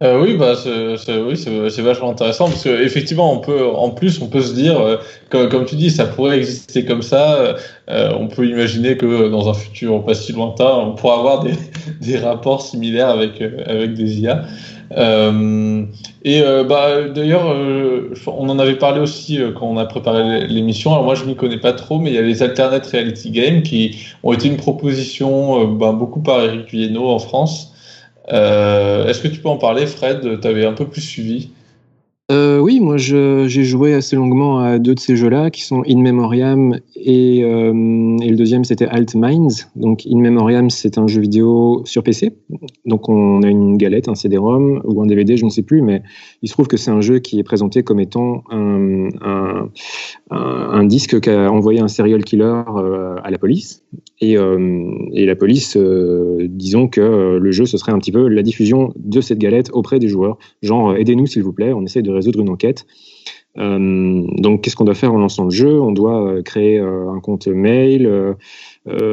Euh, 0.00 0.22
oui, 0.22 0.36
bah, 0.36 0.54
c'est, 0.54 1.18
oui, 1.18 1.34
vachement 1.82 2.10
intéressant 2.10 2.44
parce 2.44 2.62
qu'effectivement, 2.62 3.32
on 3.32 3.40
peut, 3.40 3.66
en 3.66 3.90
plus, 3.90 4.22
on 4.22 4.28
peut 4.28 4.42
se 4.42 4.54
dire, 4.54 4.78
euh, 4.78 4.96
comme, 5.28 5.48
comme, 5.48 5.64
tu 5.64 5.74
dis, 5.74 5.90
ça 5.90 6.06
pourrait 6.06 6.38
exister 6.38 6.84
comme 6.84 7.02
ça. 7.02 7.56
Euh, 7.90 8.12
on 8.16 8.28
peut 8.28 8.46
imaginer 8.46 8.96
que 8.96 9.28
dans 9.28 9.48
un 9.48 9.54
futur 9.54 10.04
pas 10.04 10.14
si 10.14 10.32
lointain, 10.32 10.70
on 10.72 10.94
pourra 10.94 11.18
avoir 11.18 11.42
des, 11.42 11.54
des 12.00 12.16
rapports 12.16 12.62
similaires 12.62 13.08
avec 13.08 13.40
avec 13.40 13.94
des 13.94 14.20
IA. 14.20 14.44
et 16.24 16.42
bah, 16.68 17.08
d'ailleurs, 17.12 17.52
on 18.28 18.48
en 18.48 18.58
avait 18.60 18.76
parlé 18.78 19.00
aussi 19.00 19.40
quand 19.58 19.66
on 19.66 19.78
a 19.78 19.84
préparé 19.86 20.46
l'émission. 20.46 20.92
Alors 20.92 21.04
moi, 21.04 21.16
je 21.16 21.24
m'y 21.24 21.34
connais 21.34 21.58
pas 21.58 21.72
trop, 21.72 21.98
mais 21.98 22.10
il 22.10 22.14
y 22.14 22.18
a 22.18 22.22
les 22.22 22.44
alternate 22.44 22.86
reality 22.86 23.30
games 23.32 23.62
qui 23.62 23.96
ont 24.22 24.32
été 24.32 24.46
une 24.46 24.58
proposition 24.58 25.66
bah, 25.72 25.90
beaucoup 25.90 26.20
par 26.20 26.40
Eric 26.42 26.70
Viennot 26.70 27.08
en 27.08 27.18
France. 27.18 27.74
Euh, 28.32 29.06
est-ce 29.06 29.20
que 29.22 29.28
tu 29.28 29.40
peux 29.40 29.48
en 29.48 29.58
parler, 29.58 29.86
Fred? 29.86 30.40
Tu 30.40 30.48
avais 30.48 30.66
un 30.66 30.74
peu 30.74 30.88
plus 30.88 31.00
suivi 31.02 31.54
euh, 32.30 32.58
oui, 32.60 32.78
moi 32.78 32.98
j'ai 32.98 33.48
joué 33.48 33.94
assez 33.94 34.14
longuement 34.14 34.60
à 34.60 34.78
deux 34.78 34.94
de 34.94 35.00
ces 35.00 35.16
jeux-là, 35.16 35.48
qui 35.50 35.64
sont 35.64 35.82
In 35.88 36.02
Memoriam 36.02 36.78
et, 36.94 37.42
euh, 37.42 37.72
le 37.72 38.34
deuxième 38.36 38.64
c'était 38.64 38.84
Alt 38.84 39.14
Minds. 39.14 39.70
Donc 39.76 40.02
In 40.06 40.18
Memoriam 40.18 40.68
c'est 40.68 40.98
un 40.98 41.06
jeu 41.06 41.22
vidéo 41.22 41.80
sur 41.86 42.02
PC, 42.02 42.34
donc 42.84 43.08
on 43.08 43.42
a 43.42 43.48
une 43.48 43.78
galette, 43.78 44.08
un 44.08 44.14
CD-ROM 44.14 44.82
ou 44.84 45.00
un 45.00 45.06
DVD, 45.06 45.38
je 45.38 45.46
ne 45.46 45.50
sais 45.50 45.62
plus, 45.62 45.80
mais 45.80 46.02
il 46.42 46.48
se 46.48 46.52
trouve 46.52 46.66
que 46.66 46.76
c'est 46.76 46.90
un 46.90 47.00
jeu 47.00 47.18
qui 47.18 47.38
est 47.38 47.44
présenté 47.44 47.82
comme 47.82 47.98
étant 47.98 48.42
un, 48.50 49.70
disque 50.84 51.20
qu'a 51.20 51.50
envoyé 51.50 51.80
un 51.80 51.88
serial 51.88 52.24
killer 52.24 52.62
euh, 52.68 53.16
à 53.22 53.30
la 53.30 53.38
police. 53.38 53.82
Et, 54.20 54.32
et 54.32 55.26
la 55.26 55.36
police, 55.36 55.76
disons 55.76 56.88
que 56.88 57.38
le 57.40 57.50
jeu 57.52 57.66
ce 57.66 57.76
serait 57.78 57.92
un 57.92 57.98
petit 57.98 58.10
peu 58.10 58.26
la 58.26 58.42
diffusion 58.42 58.92
de 58.96 59.20
cette 59.20 59.38
galette 59.38 59.70
auprès 59.72 60.00
des 60.00 60.08
joueurs, 60.08 60.38
genre 60.60 60.96
aidez-nous 60.96 61.26
s'il 61.26 61.44
vous 61.44 61.52
plaît, 61.52 61.72
on 61.72 61.84
essaie 61.84 62.02
de 62.02 62.17
résoudre 62.18 62.40
une 62.40 62.50
enquête. 62.50 62.86
Euh, 63.58 64.22
donc, 64.36 64.62
qu'est-ce 64.62 64.76
qu'on 64.76 64.84
doit 64.84 64.94
faire 64.94 65.12
en 65.12 65.18
lançant 65.18 65.44
le 65.44 65.50
jeu? 65.50 65.80
On 65.80 65.92
doit 65.92 66.22
euh, 66.22 66.42
créer 66.42 66.78
euh, 66.78 67.10
un 67.10 67.20
compte 67.20 67.48
mail 67.48 68.08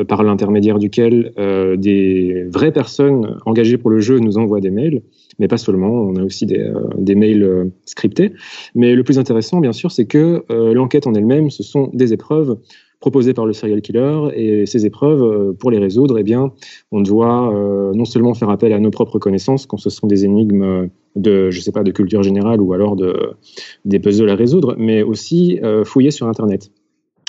par 0.08 0.24
l'intermédiaire 0.24 0.80
duquel 0.80 1.34
des 1.78 2.46
vraies 2.50 2.72
personnes 2.72 3.40
engagées 3.46 3.78
pour 3.78 3.90
le 3.90 4.00
jeu 4.00 4.20
nous 4.20 4.38
envoient 4.38 4.62
des 4.62 4.72
mails, 4.72 5.02
mais 5.38 5.50
pas 5.50 5.58
seulement. 5.58 5.90
On 5.90 6.16
a 6.16 6.24
aussi 6.24 6.46
des, 6.46 7.16
mails 7.16 7.72
scriptés. 7.84 8.32
Mais 8.74 8.96
le 8.96 9.04
plus 9.04 9.20
intéressant, 9.20 9.60
bien 9.60 9.74
sûr, 9.74 9.92
c'est 9.92 10.06
que 10.06 10.46
l'enquête 10.50 11.08
en 11.08 11.14
elle-même, 11.14 11.50
ce 11.50 11.62
sont 11.62 11.90
des 11.92 12.14
épreuves 12.14 12.58
proposées 13.02 13.34
par 13.34 13.46
le 13.46 13.52
serial 13.52 13.82
killer. 13.82 14.30
Et 14.34 14.66
ces 14.66 14.86
épreuves, 14.86 15.54
pour 15.56 15.72
les 15.72 15.80
résoudre, 15.80 16.20
eh 16.20 16.24
bien, 16.24 16.54
on 16.94 17.02
doit 17.02 17.54
non 17.94 18.06
seulement 18.06 18.34
faire 18.34 18.50
appel 18.50 18.72
à 18.72 18.80
nos 18.80 18.92
propres 18.92 19.20
connaissances 19.20 19.66
quand 19.66 19.78
ce 19.78 19.90
sont 19.90 20.08
des 20.08 20.24
énigmes 20.24 20.90
de, 21.16 21.50
je 21.50 21.60
sais 21.60 21.72
pas, 21.72 21.84
de 21.84 21.92
culture 21.92 22.24
générale 22.24 22.62
ou 22.62 22.74
alors 22.74 22.96
de, 22.96 23.32
des 23.86 24.00
puzzles 24.00 24.30
à 24.30 24.36
résoudre, 24.36 24.76
mais 24.78 25.04
aussi 25.04 25.60
euh, 25.64 25.84
fouiller 25.84 26.12
sur 26.12 26.28
Internet. 26.28 26.72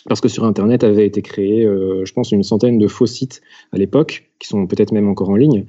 Parce 0.08 0.20
que 0.20 0.28
sur 0.28 0.44
Internet 0.44 0.84
avait 0.84 1.06
été 1.06 1.20
créé, 1.20 1.64
je 1.64 2.12
pense, 2.12 2.30
une 2.30 2.44
centaine 2.44 2.78
de 2.78 2.86
faux 2.86 3.06
sites 3.06 3.42
à 3.72 3.76
l'époque, 3.76 4.30
qui 4.38 4.46
sont 4.46 4.68
peut-être 4.68 4.92
même 4.92 5.08
encore 5.08 5.30
en 5.30 5.34
ligne, 5.34 5.66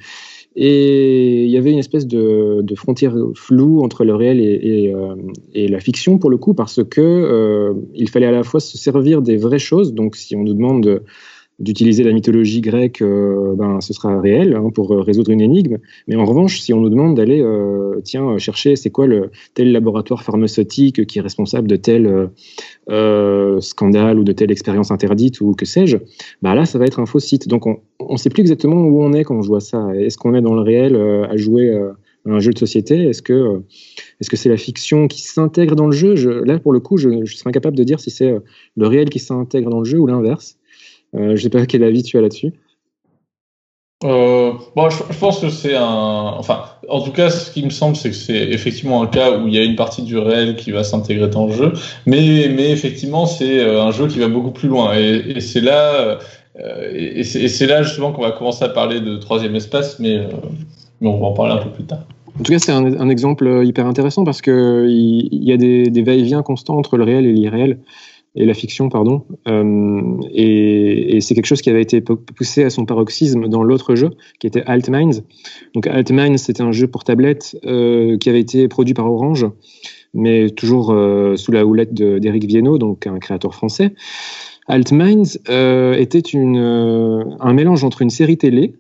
et 0.60 1.46
il 1.46 1.52
y 1.52 1.58
avait 1.58 1.72
une 1.72 1.78
espèce 1.78 2.08
de, 2.08 2.66
frontière 2.76 3.16
floue 3.36 3.84
entre 3.84 4.04
le 4.04 4.16
réel 4.16 4.40
euh, 4.42 5.16
et, 5.54 5.68
la 5.68 5.80
fiction, 5.80 6.18
pour 6.18 6.32
le 6.32 6.38
coup, 6.38 6.56
parce 6.56 6.84
que 6.84 7.00
euh, 7.00 7.76
il 7.94 8.10
fallait 8.10 8.26
à 8.26 8.32
la 8.32 8.42
fois 8.42 8.60
se 8.60 8.76
servir 8.76 9.22
des 9.22 9.38
vraies 9.38 9.60
choses. 9.60 9.94
Donc, 9.94 10.16
si 10.16 10.36
on 10.36 10.44
nous 10.44 10.56
demande 10.56 10.82
de, 10.82 11.04
d'utiliser 11.60 12.04
la 12.04 12.14
mythologie 12.14 12.62
grecque, 12.62 13.02
euh, 13.02 13.56
ben, 13.56 13.82
ce 13.82 13.92
sera 13.92 14.22
réel 14.22 14.56
hein, 14.56 14.70
pour 14.74 14.92
euh, 14.92 15.02
résoudre 15.02 15.32
une 15.32 15.42
énigme. 15.42 15.78
Mais 16.08 16.16
en 16.16 16.26
revanche, 16.26 16.60
si 16.60 16.72
on 16.72 16.82
nous 16.82 16.90
demande 16.90 17.16
d'aller, 17.16 17.42
euh, 17.42 18.00
tiens, 18.04 18.38
chercher 18.38 18.76
c'est 18.76 18.92
quoi 18.92 19.08
le 19.08 19.32
tel 19.56 19.72
laboratoire 19.72 20.24
pharmaceutique 20.24 21.08
qui 21.08 21.18
est 21.18 21.22
responsable 21.22 21.68
de 21.68 21.76
tel 21.76 22.30
scandale 23.60 24.20
ou 24.20 24.24
de 24.24 24.32
telle 24.32 24.52
expérience 24.52 24.92
interdite 24.92 25.42
ou 25.42 25.54
que 25.54 25.66
sais-je, 25.66 25.98
ben 26.42 26.54
là, 26.54 26.66
ça 26.66 26.78
va 26.78 26.86
être 26.86 27.00
un 27.00 27.06
faux 27.06 27.20
site. 27.20 27.48
Donc, 27.48 27.66
on 27.66 27.80
ne 28.10 28.18
sait 28.18 28.30
plus 28.30 28.42
exactement 28.42 28.76
où 28.76 29.02
on 29.02 29.14
est 29.14 29.24
quand 29.24 29.36
on 29.36 29.42
voit 29.42 29.60
ça. 29.60 29.90
Est-ce 29.96 30.18
qu'on 30.18 30.36
est 30.36 30.42
dans 30.42 30.54
le 30.54 30.62
réel 30.62 30.96
à 30.96 31.36
jouer 31.38 31.76
un 32.26 32.40
jeu 32.40 32.52
de 32.54 32.58
société? 32.58 33.04
Est-ce 33.10 33.22
que 33.22 33.62
est-ce 34.20 34.36
c'est 34.36 34.50
la 34.50 34.58
fiction 34.58 35.08
qui 35.08 35.22
s'intègre 35.22 35.76
dans 35.76 35.88
le 35.88 35.94
jeu? 35.94 36.16
Je, 36.16 36.30
Là, 36.30 36.60
pour 36.60 36.72
le 36.72 36.80
coup, 36.80 36.98
je 36.98 37.10
serais 37.26 37.50
incapable 37.50 37.78
de 37.78 37.84
dire 37.84 38.00
si 38.00 38.12
c'est 38.12 38.36
le 38.76 38.88
réel 38.88 39.10
qui 39.10 39.20
s'intègre 39.20 39.70
dans 39.70 39.80
le 39.80 39.86
jeu 39.86 40.00
ou 40.00 40.08
l'inverse. 40.08 40.58
Euh, 41.16 41.30
je 41.30 41.32
ne 41.32 41.38
sais 41.38 41.50
pas 41.50 41.66
quel 41.66 41.84
avis 41.84 42.04
tu 42.04 42.18
as 42.18 42.22
là-dessus. 42.22 42.54
Euh, 44.04 44.52
bon, 44.76 44.90
je, 44.92 45.02
pense 45.20 45.40
que 45.40 45.50
c'est 45.50 45.76
un. 45.76 46.36
Enfin, 46.38 46.66
en 46.88 47.02
tout 47.02 47.12
cas, 47.12 47.32
ce 47.32 47.50
qui 47.50 47.64
me 47.64 47.72
semble, 47.72 47.96
c'est 47.96 48.12
que 48.12 48.16
c'est 48.16 48.50
effectivement 48.50 49.02
un 49.02 49.08
cas 49.08 49.40
où 49.40 49.48
il 49.48 49.56
y 49.56 49.58
a 49.58 49.64
une 49.64 49.76
partie 49.76 50.04
du 50.04 50.20
réel 50.20 50.56
qui 50.56 50.72
va 50.72 50.84
s'intégrer 50.84 51.30
dans 51.30 51.48
le 51.48 51.54
jeu, 51.54 51.74
mais, 52.06 52.48
mais 52.56 52.70
effectivement, 52.70 53.26
c'est 53.26 53.60
euh, 53.60 53.82
un 53.82 53.90
jeu 53.90 54.08
qui 54.08 54.20
va 54.20 54.28
beaucoup 54.28 54.52
plus 54.52 54.70
loin. 54.70 54.94
Et, 54.96 55.42
c'est 55.42 55.62
là, 55.62 56.20
et 56.94 57.24
c'est 57.24 57.66
là 57.66 57.82
justement 57.82 58.12
qu'on 58.12 58.22
va 58.22 58.32
commencer 58.32 58.64
à 58.64 58.70
parler 58.70 59.00
de 59.00 59.18
troisième 59.18 59.56
espace, 59.56 59.98
mais, 60.00 60.28
mais 61.02 61.10
on 61.10 61.20
va 61.20 61.28
en 61.28 61.34
parler 61.34 61.54
un 61.54 61.64
peu 61.64 61.72
plus 61.72 61.86
tard. 61.86 62.04
En 62.40 62.44
tout 62.44 62.52
cas, 62.52 62.60
c'est 62.60 62.72
un, 62.72 63.10
exemple 63.10 63.64
hyper 63.66 63.88
intéressant 63.88 64.24
parce 64.24 64.44
qu'il 64.44 64.54
il 65.32 65.44
y 65.44 65.52
a 65.52 65.58
des, 65.58 65.90
des 65.90 66.04
va-et-vient 66.04 66.44
constants 66.44 66.78
entre 66.78 66.98
le 66.98 67.04
réel 67.04 67.26
et 67.26 67.34
l'irréel 67.34 67.80
et 68.38 68.46
la 68.46 68.54
fiction, 68.54 68.88
pardon. 68.90 69.24
Euh, 69.48 70.18
et, 70.32 71.20
c'est 71.22 71.34
quelque 71.34 71.48
chose 71.48 71.62
qui 71.62 71.70
avait 71.70 71.82
été 71.82 72.02
poussé 72.02 72.64
à 72.64 72.70
son 72.70 72.86
paroxysme 72.86 73.48
dans 73.48 73.64
l'autre 73.64 73.96
jeu, 73.96 74.12
qui 74.40 74.48
était 74.48 74.62
Altminds. 74.66 75.24
Donc 75.74 75.88
Altminds, 75.88 76.38
c'était 76.38 76.62
un 76.62 76.72
jeu 76.72 76.88
pour 76.88 77.04
tablette 77.04 77.58
euh, 77.66 78.18
qui 78.18 78.30
avait 78.30 78.40
été 78.40 78.68
produit 78.68 78.94
par 78.94 79.12
Orange, 79.12 79.48
mais 80.14 80.52
toujours 80.52 80.92
euh, 80.92 81.36
sous 81.36 81.52
la 81.52 81.66
houlette 81.66 81.94
d'Éric 81.94 82.46
Viennot, 82.46 82.78
donc 82.78 83.08
un 83.08 83.18
créateur 83.18 83.56
français. 83.56 83.96
Altminds 84.68 85.40
était 85.48 86.20
une, 86.20 86.58
un 86.58 87.54
mélange 87.54 87.84
entre 87.86 88.02
une 88.02 88.10
série 88.10 88.38
télé 88.38 88.74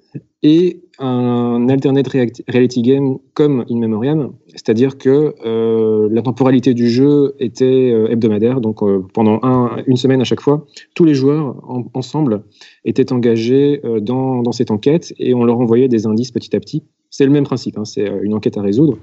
et 0.43 0.81
un 0.99 1.67
alternate 1.69 2.07
reality 2.47 2.81
game 2.81 3.17
comme 3.33 3.65
In 3.69 3.79
Memoriam, 3.79 4.33
c'est-à-dire 4.47 4.97
que 4.97 5.35
euh, 5.45 6.07
la 6.11 6.21
temporalité 6.21 6.73
du 6.73 6.89
jeu 6.89 7.35
était 7.39 7.89
hebdomadaire, 8.09 8.61
donc 8.61 8.79
pendant 9.13 9.39
un, 9.43 9.77
une 9.87 9.97
semaine 9.97 10.21
à 10.21 10.23
chaque 10.23 10.41
fois, 10.41 10.65
tous 10.95 11.05
les 11.05 11.13
joueurs 11.13 11.55
ensemble 11.93 12.43
étaient 12.85 13.11
engagés 13.13 13.81
dans, 14.01 14.41
dans, 14.41 14.51
cette 14.51 14.71
enquête 14.71 15.13
et 15.19 15.33
on 15.33 15.43
leur 15.43 15.59
envoyait 15.59 15.87
des 15.87 16.07
indices 16.07 16.31
petit 16.31 16.55
à 16.55 16.59
petit. 16.59 16.83
C'est 17.09 17.25
le 17.25 17.31
même 17.31 17.45
principe, 17.45 17.77
hein, 17.77 17.85
c'est 17.85 18.07
une 18.21 18.33
enquête 18.33 18.57
à 18.57 18.61
résoudre. 18.61 18.97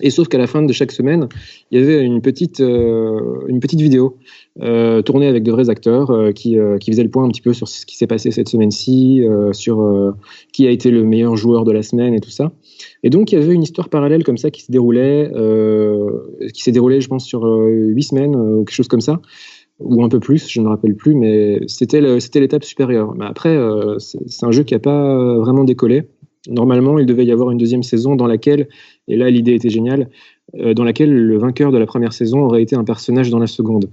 Et 0.00 0.10
sauf 0.10 0.28
qu'à 0.28 0.38
la 0.38 0.46
fin 0.46 0.62
de 0.62 0.72
chaque 0.72 0.92
semaine, 0.92 1.28
il 1.70 1.80
y 1.80 1.82
avait 1.82 2.02
une 2.02 2.20
petite, 2.20 2.60
euh, 2.60 3.20
une 3.48 3.60
petite 3.60 3.80
vidéo 3.80 4.16
euh, 4.60 5.02
tournée 5.02 5.26
avec 5.26 5.42
de 5.42 5.52
vrais 5.52 5.70
acteurs 5.70 6.10
euh, 6.10 6.32
qui, 6.32 6.58
euh, 6.58 6.78
qui 6.78 6.90
faisaient 6.90 7.04
le 7.04 7.10
point 7.10 7.24
un 7.24 7.28
petit 7.28 7.40
peu 7.40 7.52
sur 7.52 7.68
ce 7.68 7.86
qui 7.86 7.96
s'est 7.96 8.06
passé 8.06 8.30
cette 8.30 8.48
semaine-ci, 8.48 9.22
euh, 9.24 9.52
sur 9.52 9.80
euh, 9.80 10.12
qui 10.52 10.66
a 10.66 10.70
été 10.70 10.90
le 10.90 11.04
meilleur 11.04 11.36
joueur 11.36 11.64
de 11.64 11.72
la 11.72 11.82
semaine 11.82 12.14
et 12.14 12.20
tout 12.20 12.30
ça. 12.30 12.52
Et 13.02 13.10
donc 13.10 13.32
il 13.32 13.38
y 13.38 13.42
avait 13.42 13.54
une 13.54 13.62
histoire 13.62 13.88
parallèle 13.88 14.24
comme 14.24 14.38
ça 14.38 14.50
qui 14.50 14.62
se 14.62 14.72
déroulait, 14.72 15.30
qui 16.52 16.62
s'est 16.62 16.72
déroulée, 16.72 17.00
je 17.00 17.08
pense, 17.08 17.24
sur 17.24 17.44
huit 17.44 18.02
semaines 18.02 18.34
ou 18.34 18.64
quelque 18.64 18.74
chose 18.74 18.88
comme 18.88 19.00
ça, 19.00 19.20
ou 19.80 20.02
un 20.02 20.08
peu 20.08 20.20
plus, 20.20 20.48
je 20.48 20.60
ne 20.60 20.64
me 20.64 20.70
rappelle 20.70 20.94
plus, 20.94 21.14
mais 21.14 21.60
c'était 21.66 22.00
l'étape 22.00 22.64
supérieure. 22.64 23.14
Mais 23.16 23.26
après, 23.26 23.56
c'est 23.98 24.44
un 24.44 24.50
jeu 24.50 24.62
qui 24.62 24.74
n'a 24.74 24.80
pas 24.80 25.38
vraiment 25.38 25.64
décollé. 25.64 26.04
Normalement, 26.48 26.98
il 26.98 27.06
devait 27.06 27.24
y 27.24 27.32
avoir 27.32 27.50
une 27.50 27.58
deuxième 27.58 27.82
saison 27.82 28.16
dans 28.16 28.26
laquelle, 28.26 28.68
et 29.08 29.16
là 29.16 29.30
l'idée 29.30 29.54
était 29.54 29.70
géniale, 29.70 30.10
euh, 30.56 30.74
dans 30.74 30.84
laquelle 30.84 31.12
le 31.12 31.38
vainqueur 31.38 31.72
de 31.72 31.78
la 31.78 31.86
première 31.86 32.12
saison 32.12 32.40
aurait 32.40 32.62
été 32.62 32.76
un 32.76 32.84
personnage 32.84 33.30
dans 33.30 33.38
la 33.38 33.46
seconde. 33.46 33.90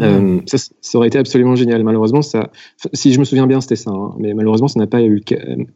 Euh, 0.00 0.40
ça, 0.46 0.56
ça, 0.80 0.98
aurait 0.98 1.08
été 1.08 1.18
absolument 1.18 1.54
génial. 1.54 1.82
Malheureusement, 1.84 2.22
ça, 2.22 2.50
si 2.94 3.12
je 3.12 3.18
me 3.18 3.24
souviens 3.24 3.46
bien, 3.46 3.60
c'était 3.60 3.76
ça. 3.76 3.90
Hein, 3.90 4.14
mais 4.18 4.32
malheureusement, 4.32 4.68
ça 4.68 4.78
n'a 4.80 4.86
pas, 4.86 5.00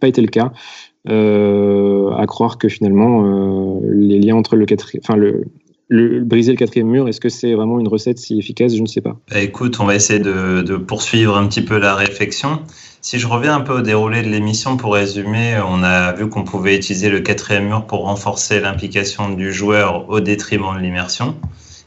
pas 0.00 0.08
été 0.08 0.22
le 0.22 0.28
cas. 0.28 0.52
Euh, 1.08 2.10
à 2.12 2.26
croire 2.26 2.58
que 2.58 2.68
finalement, 2.68 3.80
les 3.84 4.18
liens 4.18 4.36
entre 4.36 4.56
le 4.56 4.64
enfin 4.98 5.16
le, 5.16 5.44
le, 5.88 6.24
briser 6.24 6.52
le 6.52 6.56
quatrième 6.56 6.88
mur, 6.88 7.08
est-ce 7.08 7.20
que 7.20 7.28
c'est 7.28 7.54
vraiment 7.54 7.78
une 7.78 7.88
recette 7.88 8.18
si 8.18 8.38
efficace? 8.38 8.74
Je 8.74 8.82
ne 8.82 8.86
sais 8.86 9.00
pas. 9.00 9.16
Bah, 9.30 9.40
écoute, 9.40 9.78
on 9.80 9.84
va 9.84 9.94
essayer 9.94 10.18
de, 10.18 10.76
poursuivre 10.76 11.36
un 11.36 11.46
petit 11.46 11.62
peu 11.62 11.78
la 11.78 11.94
réflexion. 11.94 12.60
Si 13.00 13.18
je 13.18 13.26
reviens 13.28 13.54
un 13.54 13.60
peu 13.60 13.78
au 13.78 13.82
déroulé 13.82 14.22
de 14.22 14.28
l'émission 14.28 14.76
pour 14.76 14.94
résumer, 14.94 15.60
on 15.68 15.82
a 15.82 16.12
vu 16.12 16.28
qu'on 16.28 16.42
pouvait 16.42 16.76
utiliser 16.76 17.08
le 17.08 17.20
quatrième 17.20 17.66
mur 17.66 17.86
pour 17.86 18.04
renforcer 18.04 18.60
l'implication 18.60 19.30
du 19.30 19.52
joueur 19.52 20.08
au 20.08 20.20
détriment 20.20 20.76
de 20.76 20.80
l'immersion. 20.80 21.36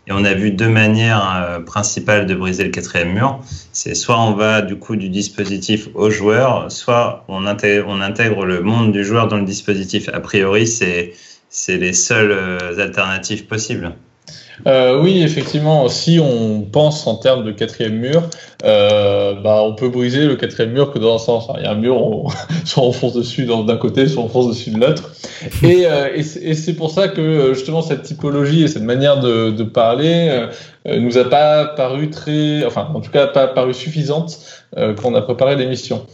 Et 0.08 0.12
on 0.12 0.24
a 0.24 0.34
vu 0.34 0.52
deux 0.52 0.70
manières 0.70 1.36
euh, 1.36 1.60
principales 1.60 2.26
de 2.26 2.34
briser 2.34 2.64
le 2.64 2.72
quatrième 2.72 3.14
mur. 3.14 3.42
C'est 3.74 3.94
soit 3.94 4.20
on 4.20 4.32
va 4.32 4.62
du 4.62 4.76
coup 4.78 4.96
du 4.96 5.10
dispositif 5.10 5.90
au 5.94 6.10
joueur, 6.10 6.72
soit 6.72 7.26
on 7.28 7.46
intègre, 7.46 7.86
on 7.90 8.02
intègre 8.02 8.46
le 8.46 8.62
monde 8.62 8.92
du 8.92 9.04
joueur 9.04 9.28
dans 9.28 9.38
le 9.38 9.44
dispositif. 9.44 10.10
A 10.12 10.20
priori, 10.20 10.66
c'est 10.66 11.14
c'est 11.50 11.78
les 11.78 11.94
seules 11.94 12.32
euh, 12.32 12.80
alternatives 12.80 13.46
possibles. 13.46 13.94
Euh, 14.68 15.02
oui, 15.02 15.24
effectivement, 15.24 15.88
si 15.88 16.20
on 16.20 16.62
pense 16.62 17.08
en 17.08 17.16
termes 17.16 17.46
de 17.46 17.52
quatrième 17.52 17.96
mur, 17.96 18.24
euh, 18.66 19.36
bah, 19.36 19.62
on 19.64 19.74
peut 19.74 19.90
briser 19.90 20.26
le 20.26 20.36
quatrième 20.36 20.72
mur 20.72 20.92
que 20.92 21.00
dans 21.00 21.16
un 21.16 21.20
sens. 21.20 21.48
Il 21.58 21.64
y 21.64 21.66
a 21.66 21.72
un 21.72 21.76
mur, 21.76 21.96
on, 21.96 22.28
soit 22.66 22.84
on 22.84 22.92
fonce 22.92 23.14
dessus 23.14 23.46
d'un 23.46 23.78
côté, 23.78 24.08
soit 24.08 24.24
on 24.24 24.30
fonce 24.30 24.50
dessus 24.50 24.72
de 24.72 24.80
l'autre. 24.80 25.12
Et, 25.64 25.86
euh, 25.86 26.10
et 26.16 26.54
c'est 26.54 26.74
pour 26.74 26.92
ça 26.92 27.08
que 27.08 27.54
justement 27.54 27.82
cette 27.82 28.04
typologie 28.04 28.64
et 28.64 28.68
cette 28.68 28.84
manière 28.84 29.20
de, 29.20 29.52
de 29.52 29.64
parler 29.64 30.48
euh, 30.88 31.00
nous 31.00 31.18
a 31.18 31.30
pas 31.30 31.66
paru 31.66 32.10
très, 32.10 32.66
enfin 32.66 32.90
en 32.94 33.00
tout 33.00 33.12
cas 33.12 33.28
pas 33.28 33.48
paru 33.48 33.74
suffisante 33.74 34.40
euh, 34.78 34.94
quand 34.94 35.10
on 35.10 35.16
a 35.16 35.22
préparé 35.22 35.56
l'émission. 35.56 36.06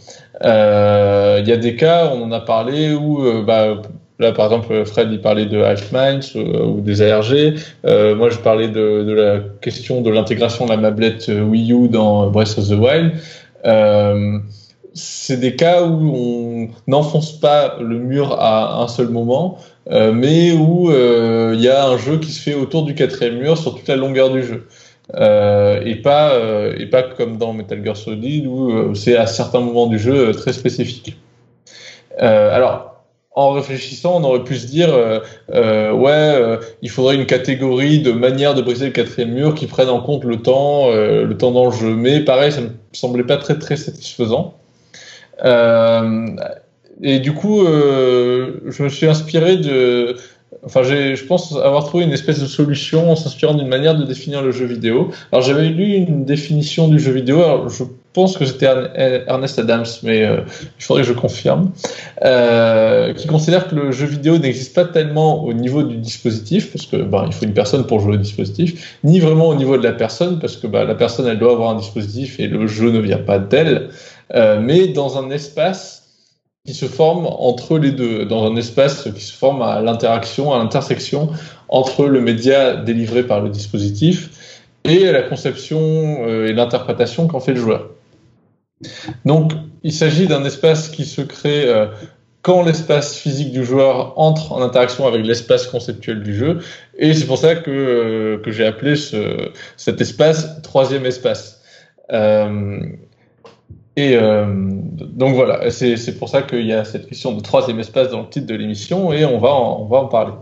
Il 0.42 1.48
y 1.48 1.52
a 1.52 1.56
des 1.56 1.76
cas, 1.76 2.10
on 2.12 2.22
en 2.24 2.32
a 2.32 2.40
parlé 2.40 2.92
où 2.92 3.42
bah, 3.42 3.80
Là, 4.18 4.32
par 4.32 4.46
exemple, 4.46 4.84
Fred, 4.86 5.08
il 5.12 5.20
parlait 5.20 5.44
de 5.44 5.60
Half-Minds 5.60 6.36
euh, 6.36 6.64
ou, 6.64 6.80
des 6.80 7.02
ARG. 7.02 7.54
Euh, 7.84 8.14
moi, 8.14 8.30
je 8.30 8.38
parlais 8.38 8.68
de, 8.68 9.12
la 9.12 9.40
question 9.60 10.00
de 10.00 10.10
l'intégration 10.10 10.64
de 10.64 10.70
la 10.70 10.78
mablette 10.78 11.28
Wii 11.28 11.72
U 11.72 11.88
dans 11.88 12.30
Breath 12.30 12.56
of 12.56 12.68
the 12.68 12.72
Wild. 12.72 13.12
Euh, 13.66 14.38
c'est 14.94 15.38
des 15.38 15.56
cas 15.56 15.84
où 15.84 16.14
on 16.14 16.68
n'enfonce 16.86 17.32
pas 17.32 17.76
le 17.80 17.98
mur 17.98 18.32
à 18.40 18.82
un 18.82 18.88
seul 18.88 19.08
moment, 19.08 19.58
euh, 19.90 20.12
mais 20.12 20.52
où 20.52 20.90
euh, 20.90 21.52
il 21.54 21.60
y 21.60 21.68
a 21.68 21.86
un 21.86 21.98
jeu 21.98 22.18
qui 22.18 22.30
se 22.30 22.40
fait 22.40 22.54
autour 22.54 22.84
du 22.84 22.94
quatrième 22.94 23.38
mur 23.38 23.58
sur 23.58 23.74
toute 23.74 23.88
la 23.88 23.96
longueur 23.96 24.30
du 24.30 24.42
jeu. 24.42 24.66
et 25.14 25.96
pas 25.96 26.32
et 26.78 26.86
pas 26.86 27.02
comme 27.02 27.36
dans 27.36 27.52
Metal 27.52 27.84
Gear 27.84 27.96
Solid 27.96 28.46
où 28.46 28.94
c'est 28.94 29.16
à 29.16 29.26
certains 29.26 29.60
moments 29.60 29.86
du 29.86 29.98
jeu 29.98 30.32
très 30.32 30.52
spécifique. 30.52 31.16
alors 32.18 32.95
en 33.36 33.52
réfléchissant, 33.52 34.16
on 34.16 34.24
aurait 34.24 34.44
pu 34.44 34.56
se 34.56 34.66
dire, 34.66 34.92
euh, 34.92 35.20
euh, 35.52 35.92
ouais, 35.92 36.10
euh, 36.10 36.56
il 36.80 36.88
faudrait 36.88 37.16
une 37.16 37.26
catégorie 37.26 38.00
de 38.00 38.10
manière 38.10 38.54
de 38.54 38.62
briser 38.62 38.86
le 38.86 38.92
quatrième 38.92 39.32
mur 39.32 39.54
qui 39.54 39.66
prenne 39.66 39.90
en 39.90 40.00
compte 40.00 40.24
le 40.24 40.38
temps, 40.38 40.90
le 40.90 41.32
temps 41.36 41.52
dans 41.52 41.66
le 41.66 41.70
jeu. 41.70 41.94
Mais 41.94 42.20
pareil, 42.20 42.50
ça 42.50 42.62
me 42.62 42.70
semblait 42.92 43.24
pas 43.24 43.36
très 43.36 43.58
très 43.58 43.76
satisfaisant. 43.76 44.54
Et 47.02 47.18
du 47.20 47.34
coup, 47.34 47.66
je 47.66 48.82
me 48.82 48.88
suis 48.88 49.06
inspiré 49.06 49.58
de, 49.58 50.16
Enfin, 50.64 50.82
je 50.82 51.24
pense 51.24 51.54
avoir 51.56 51.84
trouvé 51.84 52.04
une 52.04 52.12
espèce 52.12 52.40
de 52.40 52.46
solution 52.46 53.10
en 53.10 53.16
s'inspirant 53.16 53.54
d'une 53.54 53.68
manière 53.68 53.96
de 53.96 54.04
définir 54.04 54.42
le 54.42 54.52
jeu 54.52 54.64
vidéo. 54.64 55.10
Alors, 55.30 55.44
j'avais 55.44 55.68
lu 55.68 55.92
une 55.92 56.24
définition 56.24 56.88
du 56.88 56.98
jeu 56.98 57.12
vidéo. 57.12 57.42
Alors, 57.42 57.68
je 57.68 57.84
pense 58.16 58.38
que 58.38 58.46
c'était 58.46 58.66
Ernest 59.28 59.58
Adams, 59.58 59.84
mais 60.02 60.24
euh, 60.24 60.40
il 60.78 60.82
faudrait 60.82 61.02
que 61.02 61.08
je 61.08 61.12
confirme, 61.12 61.70
euh, 62.24 63.12
qui 63.12 63.26
considère 63.26 63.68
que 63.68 63.74
le 63.74 63.92
jeu 63.92 64.06
vidéo 64.06 64.38
n'existe 64.38 64.74
pas 64.74 64.86
tellement 64.86 65.44
au 65.44 65.52
niveau 65.52 65.82
du 65.82 65.98
dispositif, 65.98 66.72
parce 66.72 66.86
que 66.86 66.96
bah, 66.96 67.24
il 67.26 67.34
faut 67.34 67.44
une 67.44 67.52
personne 67.52 67.86
pour 67.86 68.00
jouer 68.00 68.14
au 68.14 68.16
dispositif, 68.16 68.98
ni 69.04 69.20
vraiment 69.20 69.48
au 69.48 69.54
niveau 69.54 69.76
de 69.76 69.82
la 69.82 69.92
personne, 69.92 70.38
parce 70.38 70.56
que 70.56 70.66
bah, 70.66 70.84
la 70.84 70.94
personne 70.94 71.26
elle 71.26 71.38
doit 71.38 71.52
avoir 71.52 71.68
un 71.68 71.76
dispositif 71.76 72.40
et 72.40 72.46
le 72.48 72.66
jeu 72.66 72.90
ne 72.90 73.00
vient 73.00 73.18
pas 73.18 73.38
d'elle, 73.38 73.90
euh, 74.34 74.58
mais 74.62 74.88
dans 74.88 75.18
un 75.18 75.30
espace 75.30 76.08
qui 76.64 76.72
se 76.72 76.86
forme 76.86 77.26
entre 77.26 77.78
les 77.78 77.92
deux, 77.92 78.24
dans 78.24 78.50
un 78.50 78.56
espace 78.56 79.08
qui 79.14 79.20
se 79.20 79.34
forme 79.34 79.60
à 79.60 79.82
l'interaction, 79.82 80.54
à 80.54 80.58
l'intersection 80.58 81.28
entre 81.68 82.06
le 82.06 82.22
média 82.22 82.76
délivré 82.76 83.24
par 83.24 83.42
le 83.42 83.50
dispositif 83.50 84.30
et 84.84 85.04
la 85.12 85.22
conception 85.22 85.80
euh, 86.26 86.46
et 86.46 86.54
l'interprétation 86.54 87.28
qu'en 87.28 87.40
fait 87.40 87.52
le 87.52 87.60
joueur. 87.60 87.90
Donc, 89.24 89.52
il 89.82 89.92
s'agit 89.92 90.26
d'un 90.26 90.44
espace 90.44 90.88
qui 90.88 91.04
se 91.04 91.22
crée 91.22 91.68
euh, 91.68 91.86
quand 92.42 92.62
l'espace 92.62 93.16
physique 93.16 93.52
du 93.52 93.64
joueur 93.64 94.18
entre 94.18 94.52
en 94.52 94.62
interaction 94.62 95.06
avec 95.06 95.24
l'espace 95.24 95.66
conceptuel 95.66 96.22
du 96.22 96.34
jeu, 96.34 96.60
et 96.96 97.14
c'est 97.14 97.26
pour 97.26 97.38
ça 97.38 97.56
que, 97.56 97.70
euh, 97.70 98.38
que 98.38 98.50
j'ai 98.52 98.66
appelé 98.66 98.96
ce, 98.96 99.50
cet 99.76 100.00
espace 100.00 100.62
troisième 100.62 101.06
espace. 101.06 101.62
Euh, 102.12 102.80
et 103.98 104.18
donc 104.18 105.34
voilà, 105.34 105.70
c'est 105.70 106.18
pour 106.18 106.28
ça 106.28 106.42
qu'il 106.42 106.66
y 106.66 106.74
a 106.74 106.84
cette 106.84 107.08
question 107.08 107.32
de 107.32 107.40
troisième 107.40 107.80
espace 107.80 108.10
dans 108.10 108.20
le 108.20 108.28
titre 108.28 108.46
de 108.46 108.54
l'émission 108.54 109.10
et 109.10 109.24
on 109.24 109.38
va 109.38 109.54
on 109.54 109.86
va 109.86 110.00
en 110.00 110.06
parler. 110.06 110.34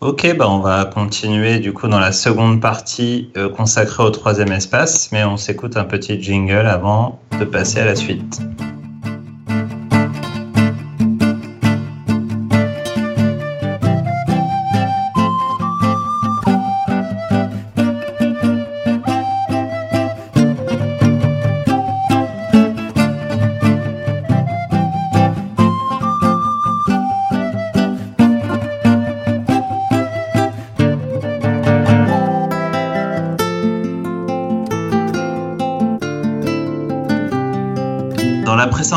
Ok, 0.00 0.32
bah 0.36 0.48
on 0.48 0.60
va 0.60 0.84
continuer 0.84 1.58
du 1.58 1.72
coup 1.72 1.88
dans 1.88 1.98
la 1.98 2.12
seconde 2.12 2.60
partie 2.60 3.32
euh, 3.36 3.48
consacrée 3.48 4.04
au 4.04 4.10
troisième 4.10 4.52
espace, 4.52 5.10
mais 5.10 5.24
on 5.24 5.36
s'écoute 5.36 5.76
un 5.76 5.82
petit 5.82 6.22
jingle 6.22 6.68
avant 6.68 7.20
de 7.40 7.44
passer 7.44 7.80
à 7.80 7.84
la 7.84 7.96
suite. 7.96 8.40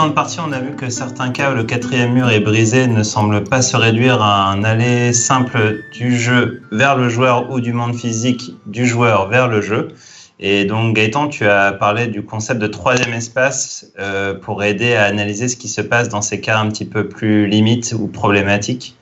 Précédente 0.02 0.16
partie, 0.16 0.40
on 0.40 0.52
a 0.52 0.60
vu 0.60 0.76
que 0.76 0.90
certains 0.90 1.30
cas 1.30 1.52
où 1.52 1.56
le 1.56 1.64
quatrième 1.64 2.14
mur 2.14 2.28
est 2.32 2.40
brisé 2.40 2.88
ne 2.88 3.04
semblent 3.04 3.44
pas 3.44 3.62
se 3.62 3.78
réduire 3.78 4.20
à 4.20 4.50
un 4.50 4.64
aller 4.64 5.14
simple 5.14 5.84
du 5.94 6.18
jeu 6.18 6.64
vers 6.72 6.98
le 6.98 7.08
joueur 7.08 7.52
ou 7.52 7.60
du 7.60 7.72
monde 7.72 7.94
physique 7.94 8.56
du 8.66 8.88
joueur 8.88 9.28
vers 9.28 9.48
le 9.48 9.62
jeu. 9.62 9.90
Et 10.40 10.66
donc 10.66 10.96
Gaëtan, 10.96 11.28
tu 11.28 11.46
as 11.46 11.72
parlé 11.74 12.08
du 12.08 12.24
concept 12.24 12.60
de 12.60 12.66
troisième 12.66 13.14
espace 13.14 13.92
euh, 14.00 14.34
pour 14.34 14.64
aider 14.64 14.96
à 14.96 15.04
analyser 15.04 15.48
ce 15.48 15.56
qui 15.56 15.68
se 15.68 15.82
passe 15.82 16.10
dans 16.10 16.24
ces 16.24 16.42
cas 16.42 16.58
un 16.58 16.70
petit 16.70 16.86
peu 16.86 17.08
plus 17.08 17.46
limites 17.46 17.94
ou 17.96 18.08
problématiques. 18.08 18.96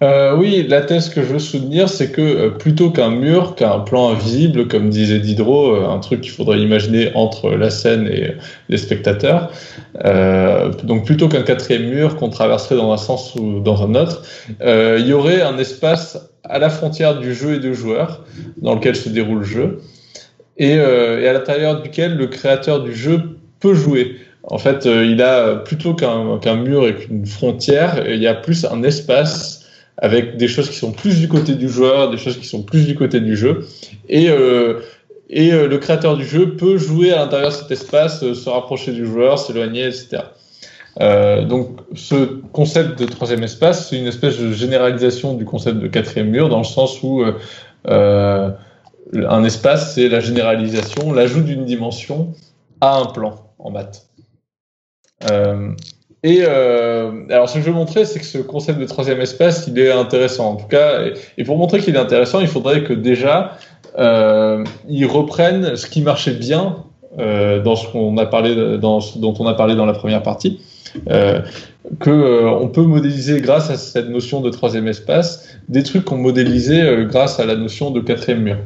Euh, 0.00 0.36
oui, 0.36 0.64
la 0.68 0.82
thèse 0.82 1.08
que 1.08 1.22
je 1.22 1.26
veux 1.26 1.38
soutenir, 1.40 1.88
c'est 1.88 2.12
que 2.12 2.20
euh, 2.20 2.50
plutôt 2.50 2.90
qu'un 2.90 3.10
mur, 3.10 3.56
qu'un 3.56 3.80
plan 3.80 4.12
invisible, 4.12 4.68
comme 4.68 4.90
disait 4.90 5.18
Diderot, 5.18 5.74
euh, 5.74 5.88
un 5.88 5.98
truc 5.98 6.20
qu'il 6.20 6.30
faudrait 6.30 6.60
imaginer 6.60 7.10
entre 7.14 7.50
la 7.50 7.70
scène 7.70 8.06
et 8.06 8.34
les 8.68 8.78
spectateurs, 8.78 9.50
donc 10.84 11.04
plutôt 11.04 11.28
qu'un 11.28 11.42
quatrième 11.42 11.88
mur 11.88 12.16
qu'on 12.16 12.28
traverserait 12.28 12.76
dans 12.76 12.92
un 12.92 12.96
sens 12.96 13.34
ou 13.34 13.60
dans 13.60 13.82
un 13.82 13.94
autre, 13.96 14.22
il 14.60 15.06
y 15.06 15.12
aurait 15.12 15.42
un 15.42 15.58
espace 15.58 16.30
à 16.44 16.58
la 16.58 16.70
frontière 16.70 17.18
du 17.18 17.34
jeu 17.34 17.54
et 17.54 17.58
du 17.58 17.74
joueur, 17.74 18.24
dans 18.58 18.74
lequel 18.74 18.94
se 18.94 19.08
déroule 19.08 19.40
le 19.40 19.44
jeu, 19.44 19.80
et, 20.56 20.74
et 20.74 21.28
à 21.28 21.32
l'intérieur 21.32 21.82
duquel 21.82 22.16
le 22.16 22.26
créateur 22.28 22.82
du 22.82 22.94
jeu 22.94 23.38
peut 23.58 23.74
jouer. 23.74 24.16
En 24.44 24.58
fait, 24.58 24.84
il 24.86 25.20
a 25.22 25.56
plutôt 25.56 25.94
qu'un 25.94 26.56
mur 26.56 26.86
et 26.86 26.94
qu'une 26.94 27.26
frontière, 27.26 28.04
il 28.08 28.20
y 28.20 28.28
a 28.28 28.34
plus 28.34 28.64
un 28.64 28.82
espace 28.82 29.57
avec 29.98 30.36
des 30.36 30.48
choses 30.48 30.70
qui 30.70 30.76
sont 30.76 30.92
plus 30.92 31.20
du 31.20 31.28
côté 31.28 31.54
du 31.54 31.68
joueur, 31.68 32.10
des 32.10 32.18
choses 32.18 32.38
qui 32.38 32.46
sont 32.46 32.62
plus 32.62 32.86
du 32.86 32.94
côté 32.94 33.20
du 33.20 33.36
jeu. 33.36 33.66
Et, 34.08 34.30
euh, 34.30 34.80
et 35.28 35.52
euh, 35.52 35.68
le 35.68 35.78
créateur 35.78 36.16
du 36.16 36.24
jeu 36.24 36.56
peut 36.56 36.78
jouer 36.78 37.12
à 37.12 37.18
l'intérieur 37.18 37.50
de 37.50 37.54
cet 37.54 37.70
espace, 37.70 38.22
euh, 38.22 38.34
se 38.34 38.48
rapprocher 38.48 38.92
du 38.92 39.04
joueur, 39.04 39.38
s'éloigner, 39.38 39.86
etc. 39.86 40.22
Euh, 41.00 41.44
donc 41.44 41.80
ce 41.94 42.40
concept 42.52 42.98
de 42.98 43.06
troisième 43.06 43.42
espace, 43.42 43.88
c'est 43.88 43.98
une 43.98 44.06
espèce 44.06 44.38
de 44.38 44.52
généralisation 44.52 45.34
du 45.34 45.44
concept 45.44 45.78
de 45.78 45.88
quatrième 45.88 46.30
mur, 46.30 46.48
dans 46.48 46.58
le 46.58 46.64
sens 46.64 47.02
où 47.02 47.24
euh, 47.86 48.50
un 49.14 49.44
espace, 49.44 49.94
c'est 49.94 50.08
la 50.08 50.20
généralisation, 50.20 51.12
l'ajout 51.12 51.42
d'une 51.42 51.64
dimension 51.64 52.34
à 52.80 52.98
un 52.98 53.06
plan 53.06 53.52
en 53.58 53.70
maths. 53.70 54.08
Et 56.24 56.40
euh, 56.42 57.12
alors, 57.30 57.48
ce 57.48 57.54
que 57.54 57.60
je 57.60 57.66
veux 57.66 57.76
montrer, 57.76 58.04
c'est 58.04 58.18
que 58.18 58.24
ce 58.24 58.38
concept 58.38 58.80
de 58.80 58.86
troisième 58.86 59.20
espace, 59.20 59.66
il 59.68 59.78
est 59.78 59.92
intéressant. 59.92 60.52
En 60.52 60.56
tout 60.56 60.66
cas, 60.66 61.04
et, 61.36 61.44
pour 61.44 61.56
montrer 61.56 61.78
qu'il 61.80 61.94
est 61.94 62.00
intéressant, 62.00 62.40
il 62.40 62.48
faudrait 62.48 62.82
que 62.82 62.92
déjà, 62.92 63.56
euh, 63.98 64.64
ils 64.88 65.06
reprennent 65.06 65.76
ce 65.76 65.86
qui 65.86 66.02
marchait 66.02 66.34
bien 66.34 66.76
euh, 67.18 67.62
dans 67.62 67.74
ce 67.74 67.88
qu'on 67.88 68.16
a 68.18 68.26
parlé, 68.26 68.78
dans 68.78 69.00
ce 69.00 69.18
dont 69.18 69.34
on 69.38 69.46
a 69.46 69.54
parlé 69.54 69.74
dans 69.74 69.86
la 69.86 69.94
première 69.94 70.22
partie, 70.22 70.60
euh, 71.08 71.40
que 72.00 72.10
euh, 72.10 72.50
on 72.50 72.68
peut 72.68 72.82
modéliser 72.82 73.40
grâce 73.40 73.70
à 73.70 73.76
cette 73.76 74.10
notion 74.10 74.40
de 74.40 74.50
troisième 74.50 74.86
espace 74.86 75.56
des 75.68 75.82
trucs 75.82 76.04
qu'on 76.04 76.18
modélisait 76.18 77.06
grâce 77.06 77.40
à 77.40 77.46
la 77.46 77.56
notion 77.56 77.90
de 77.90 78.00
quatrième 78.00 78.42
mur. 78.42 78.56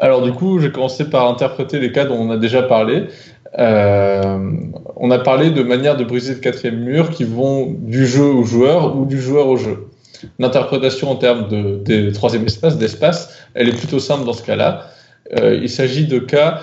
Alors 0.00 0.22
du 0.22 0.32
coup, 0.32 0.58
j'ai 0.58 0.72
commencé 0.72 1.04
par 1.04 1.28
interpréter 1.28 1.78
les 1.80 1.92
cas 1.92 2.06
dont 2.06 2.16
on 2.16 2.30
a 2.30 2.38
déjà 2.38 2.62
parlé. 2.62 3.08
Euh, 3.56 4.50
on 4.96 5.10
a 5.10 5.18
parlé 5.18 5.50
de 5.50 5.62
manières 5.62 5.96
de 5.96 6.04
briser 6.04 6.34
le 6.34 6.40
quatrième 6.40 6.80
mur 6.80 7.10
qui 7.10 7.24
vont 7.24 7.74
du 7.78 8.06
jeu 8.06 8.24
au 8.24 8.44
joueur 8.44 8.96
ou 8.96 9.06
du 9.06 9.20
joueur 9.20 9.48
au 9.48 9.56
jeu. 9.56 9.88
L'interprétation 10.38 11.10
en 11.10 11.16
termes 11.16 11.48
de, 11.48 12.10
troisième 12.10 12.44
espace, 12.44 12.76
d'espace, 12.76 13.32
elle 13.54 13.68
est 13.68 13.76
plutôt 13.76 14.00
simple 14.00 14.24
dans 14.24 14.32
ce 14.32 14.42
cas-là. 14.42 14.88
Euh, 15.38 15.58
il 15.62 15.70
s'agit 15.70 16.06
de 16.06 16.18
cas 16.18 16.60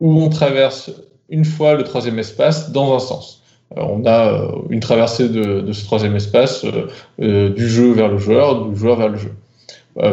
où 0.00 0.20
on 0.20 0.28
traverse 0.28 0.90
une 1.30 1.44
fois 1.44 1.74
le 1.74 1.84
troisième 1.84 2.18
espace 2.18 2.70
dans 2.70 2.94
un 2.94 2.98
sens. 2.98 3.42
Euh, 3.76 3.82
on 3.82 4.06
a 4.06 4.52
une 4.70 4.80
traversée 4.80 5.28
de, 5.28 5.72
ce 5.72 5.84
troisième 5.84 6.14
espace 6.14 6.64
du 7.18 7.68
jeu 7.68 7.92
vers 7.92 8.08
le 8.08 8.18
joueur, 8.18 8.66
du 8.66 8.76
joueur 8.76 8.96
vers 8.96 9.08
le 9.08 9.18
jeu. 9.18 9.32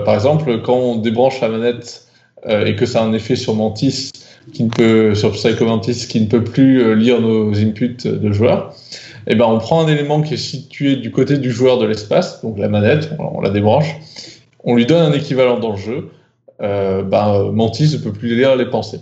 par 0.05 0.15
exemple, 0.15 0.61
quand 0.61 0.75
on 0.75 0.95
débranche 0.95 1.41
la 1.41 1.49
manette 1.49 2.07
et 2.47 2.75
que 2.75 2.87
ça 2.87 3.01
a 3.01 3.05
un 3.05 3.13
effet 3.13 3.35
sur 3.35 3.53
Mantis 3.53 4.11
qui 4.53 4.63
ne 4.63 4.69
peut, 4.69 5.15
sur 5.15 5.31
Psychomantis, 5.31 6.07
qui 6.07 6.21
ne 6.21 6.25
peut 6.25 6.43
plus 6.43 6.81
euh, 6.81 6.95
lire 6.95 7.21
nos 7.21 7.55
inputs 7.55 7.97
de 8.05 8.31
joueurs, 8.31 8.73
eh 9.27 9.35
ben 9.35 9.45
on 9.45 9.59
prend 9.59 9.85
un 9.85 9.87
élément 9.87 10.21
qui 10.21 10.33
est 10.33 10.37
situé 10.37 10.95
du 10.95 11.11
côté 11.11 11.37
du 11.37 11.51
joueur 11.51 11.77
de 11.77 11.85
l'espace, 11.85 12.41
donc 12.41 12.57
la 12.57 12.67
manette, 12.67 13.11
on, 13.19 13.41
la 13.41 13.49
débranche, 13.49 13.95
on 14.63 14.75
lui 14.75 14.85
donne 14.85 15.11
un 15.11 15.13
équivalent 15.13 15.59
dans 15.59 15.71
le 15.71 15.77
jeu, 15.77 16.09
euh, 16.61 17.03
ben, 17.03 17.51
Mantis 17.51 17.93
ne 17.93 17.97
peut 17.97 18.11
plus 18.11 18.35
lire 18.35 18.55
les 18.55 18.65
pensées. 18.65 19.01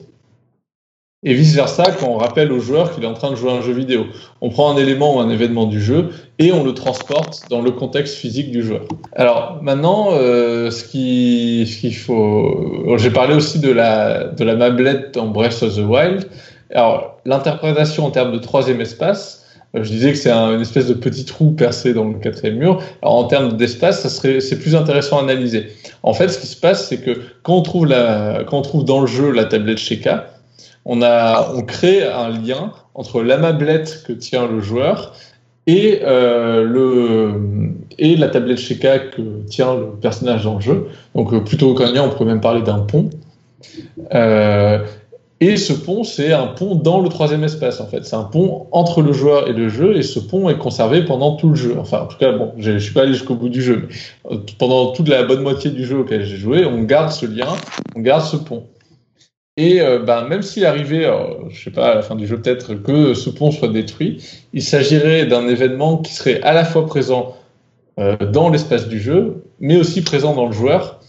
Et 1.22 1.34
vice-versa, 1.34 1.84
quand 2.00 2.08
on 2.08 2.18
rappelle 2.18 2.50
au 2.54 2.62
joueur 2.62 2.96
qu'il 2.96 3.04
est 3.04 3.08
en 3.08 3.14
train 3.14 3.30
de 3.30 3.36
jouer 3.36 3.52
à 3.52 3.56
un 3.56 3.62
jeu 3.62 3.74
vidéo, 3.74 4.06
on 4.40 4.50
prend 4.50 4.74
un 4.74 4.78
élément 4.78 5.18
ou 5.18 5.20
un 5.20 5.30
événement 5.30 5.66
du 5.66 5.82
jeu 5.82 6.12
et 6.38 6.54
on 6.54 6.64
le 6.64 6.74
transporte 6.74 7.42
dans 7.50 7.62
le 7.62 7.72
contexte 7.72 8.16
physique 8.16 8.52
du 8.52 8.64
joueur. 8.64 8.84
Alors 9.18 9.60
maintenant, 9.62 10.12
euh, 10.14 10.72
ce 10.72 10.86
qu'il 10.86 11.68
ce 11.68 12.00
faut... 12.00 12.96
J'ai 12.96 13.12
parlé 13.12 13.36
aussi 13.36 13.60
de 13.60 13.70
la, 13.70 14.30
de 14.30 14.46
la 14.46 14.56
mablette 14.56 15.18
en 15.18 15.28
Breath 15.28 15.62
of 15.62 15.76
the 15.76 15.80
Wild. 15.80 16.30
Alors, 16.74 17.20
l'interprétation 17.26 18.06
en 18.06 18.12
termes 18.12 18.32
de 18.32 18.38
troisième 18.38 18.80
espace, 18.80 19.46
euh, 19.76 19.84
je 19.84 19.90
disais 19.90 20.14
que 20.14 20.18
c'est 20.18 20.32
un, 20.32 20.56
une 20.56 20.62
espèce 20.62 20.88
de 20.88 20.94
petit 20.94 21.26
trou 21.26 21.52
percé 21.52 21.94
dans 21.94 22.06
le 22.06 22.14
quatrième 22.14 22.60
mur. 22.60 22.82
Alors, 23.02 23.16
en 23.16 23.26
termes 23.26 23.58
d'espace, 23.58 24.04
ça 24.04 24.08
serait, 24.08 24.40
c'est 24.40 24.58
plus 24.58 24.74
intéressant 24.74 25.18
à 25.20 25.24
analyser. 25.24 25.68
En 26.02 26.14
fait, 26.14 26.30
ce 26.30 26.40
qui 26.40 26.48
se 26.48 26.56
passe, 26.56 26.88
c'est 26.88 27.02
que 27.02 27.20
quand 27.44 27.56
on 27.56 27.62
trouve 27.62 27.88
la, 27.88 28.46
quand 28.48 28.60
on 28.60 28.62
trouve 28.62 28.86
dans 28.86 29.02
le 29.02 29.08
jeu 29.08 29.32
la 29.32 29.44
tablette 29.44 29.80
Sheka, 29.80 30.28
on, 30.86 31.02
a, 31.02 31.52
on 31.56 31.62
crée 31.62 32.04
un 32.04 32.30
lien 32.30 32.72
entre 32.96 33.22
la 33.22 33.38
mablette 33.38 34.04
que 34.08 34.14
tient 34.14 34.48
le 34.48 34.62
joueur 34.62 35.14
et, 35.68 36.00
euh, 36.04 36.64
le, 36.64 37.74
et 37.98 38.16
la 38.16 38.30
tablette 38.30 38.58
Sheka 38.58 39.00
que 39.00 39.22
tient 39.48 39.76
le 39.76 39.86
personnage 40.02 40.44
dans 40.44 40.56
le 40.56 40.62
jeu. 40.62 40.88
Donc 41.16 41.34
euh, 41.34 41.42
plutôt 41.42 41.76
qu'un 41.76 41.92
lien, 41.92 42.04
on 42.04 42.10
pourrait 42.10 42.26
même 42.26 42.42
parler 42.42 42.62
d'un 42.62 42.80
pont. 42.80 43.10
Euh, 44.14 44.80
et 45.42 45.56
ce 45.56 45.72
pont, 45.72 46.04
c'est 46.04 46.34
un 46.34 46.48
pont 46.48 46.76
dans 46.76 47.00
le 47.00 47.08
troisième 47.08 47.44
espace, 47.46 47.80
en 47.80 47.88
fait. 47.88 48.06
C'est 48.06 48.16
un 48.16 48.24
pont 48.24 48.68
entre 48.72 49.02
le 49.02 49.14
joueur 49.14 49.48
et 49.48 49.54
le 49.54 49.70
jeu, 49.70 49.96
et 49.96 50.02
ce 50.02 50.20
pont 50.20 50.50
est 50.50 50.58
conservé 50.58 51.06
pendant 51.06 51.36
tout 51.38 51.50
le 51.50 51.56
jeu. 51.56 51.76
Enfin, 51.80 52.02
en 52.02 52.06
tout 52.08 52.18
cas, 52.18 52.34
bon, 52.34 52.52
je 52.58 52.78
suis 52.78 52.94
pas 52.94 53.04
allé 53.04 53.14
jusqu'au 53.14 53.36
bout 53.36 53.48
du 53.48 53.62
jeu, 53.62 53.88
mais 54.30 54.38
pendant 54.58 54.92
toute 54.92 55.08
la 55.08 55.24
bonne 55.24 55.42
moitié 55.42 55.72
du 55.72 55.86
jeu 55.86 56.00
auquel 56.00 56.26
j'ai 56.26 56.36
joué, 56.36 56.66
on 56.66 56.82
garde 56.84 57.12
ce 57.12 57.26
lien, 57.26 57.48
on 57.96 58.02
garde 58.02 58.24
ce 58.24 58.36
pont. 58.36 58.66
Et 59.60 59.82
euh, 59.82 60.00
ben, 60.00 60.26
même 60.26 60.42
s'il 60.42 60.66
arrivait, 60.66 61.06
euh, 61.06 61.18
je 61.50 61.66
sais 61.66 61.70
pas, 61.70 61.92
à 61.92 61.96
la 61.96 62.02
fin 62.02 62.16
du 62.16 62.26
jeu 62.26 62.38
peut-être, 62.38 62.76
que 62.76 63.14
ce 63.14 63.30
pont 63.30 63.52
soit 63.52 63.68
détruit, 63.68 64.24
il 64.54 64.64
s'agirait 64.64 65.26
d'un 65.26 65.50
événement 65.50 65.98
qui 65.98 66.14
serait 66.14 66.42
à 66.44 66.54
la 66.54 66.64
fois 66.64 66.86
présent 66.86 67.36
euh, 68.00 68.16
dans 68.16 68.50
l'espace 68.50 68.88
du 68.88 69.02
jeu, 69.02 69.44
mais 69.60 69.76
aussi 69.76 70.02
présent 70.02 70.34
dans 70.34 70.46
le 70.46 70.54
joueur. 70.54 71.02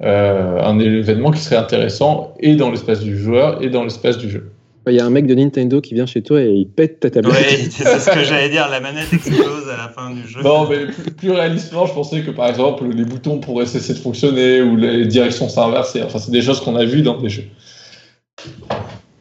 un 0.00 0.78
événement 0.78 1.32
qui 1.32 1.40
serait 1.40 1.56
intéressant 1.56 2.34
et 2.38 2.54
dans 2.54 2.70
l'espace 2.70 3.00
du 3.00 3.18
joueur 3.18 3.60
et 3.64 3.68
dans 3.68 3.82
l'espace 3.82 4.16
du 4.16 4.30
jeu. 4.30 4.48
Il 4.86 4.94
y 4.94 5.00
a 5.00 5.04
un 5.04 5.10
mec 5.10 5.26
de 5.26 5.34
Nintendo 5.34 5.80
qui 5.80 5.94
vient 5.94 6.06
chez 6.06 6.22
toi 6.22 6.40
et 6.40 6.50
il 6.50 6.68
pète 6.68 7.00
ta 7.00 7.10
tablette. 7.10 7.34
Oui, 7.34 7.68
c'est 7.68 7.98
ce 7.98 8.10
que 8.10 8.22
j'allais 8.22 8.48
dire, 8.48 8.68
la 8.70 8.78
manette 8.78 9.12
explose 9.12 9.68
à 9.68 9.76
la 9.76 9.88
fin 9.88 10.12
du 10.12 10.26
jeu. 10.26 10.40
Non, 10.44 10.68
mais 10.68 10.86
plus, 11.16 11.32
réalistement, 11.32 11.84
je 11.86 11.94
pensais 11.94 12.20
que 12.20 12.30
par 12.30 12.48
exemple, 12.48 12.84
les 12.88 13.04
boutons 13.04 13.40
pourraient 13.40 13.66
cesser 13.66 13.94
de 13.94 13.98
fonctionner 13.98 14.62
ou 14.62 14.76
les 14.76 15.04
directions 15.04 15.48
s'inverser. 15.48 16.00
Enfin, 16.04 16.20
c'est 16.20 16.30
des 16.30 16.42
choses 16.42 16.60
qu'on 16.60 16.76
a 16.76 16.84
vues 16.84 17.02
dans 17.02 17.20
des 17.20 17.28
jeux. 17.28 17.48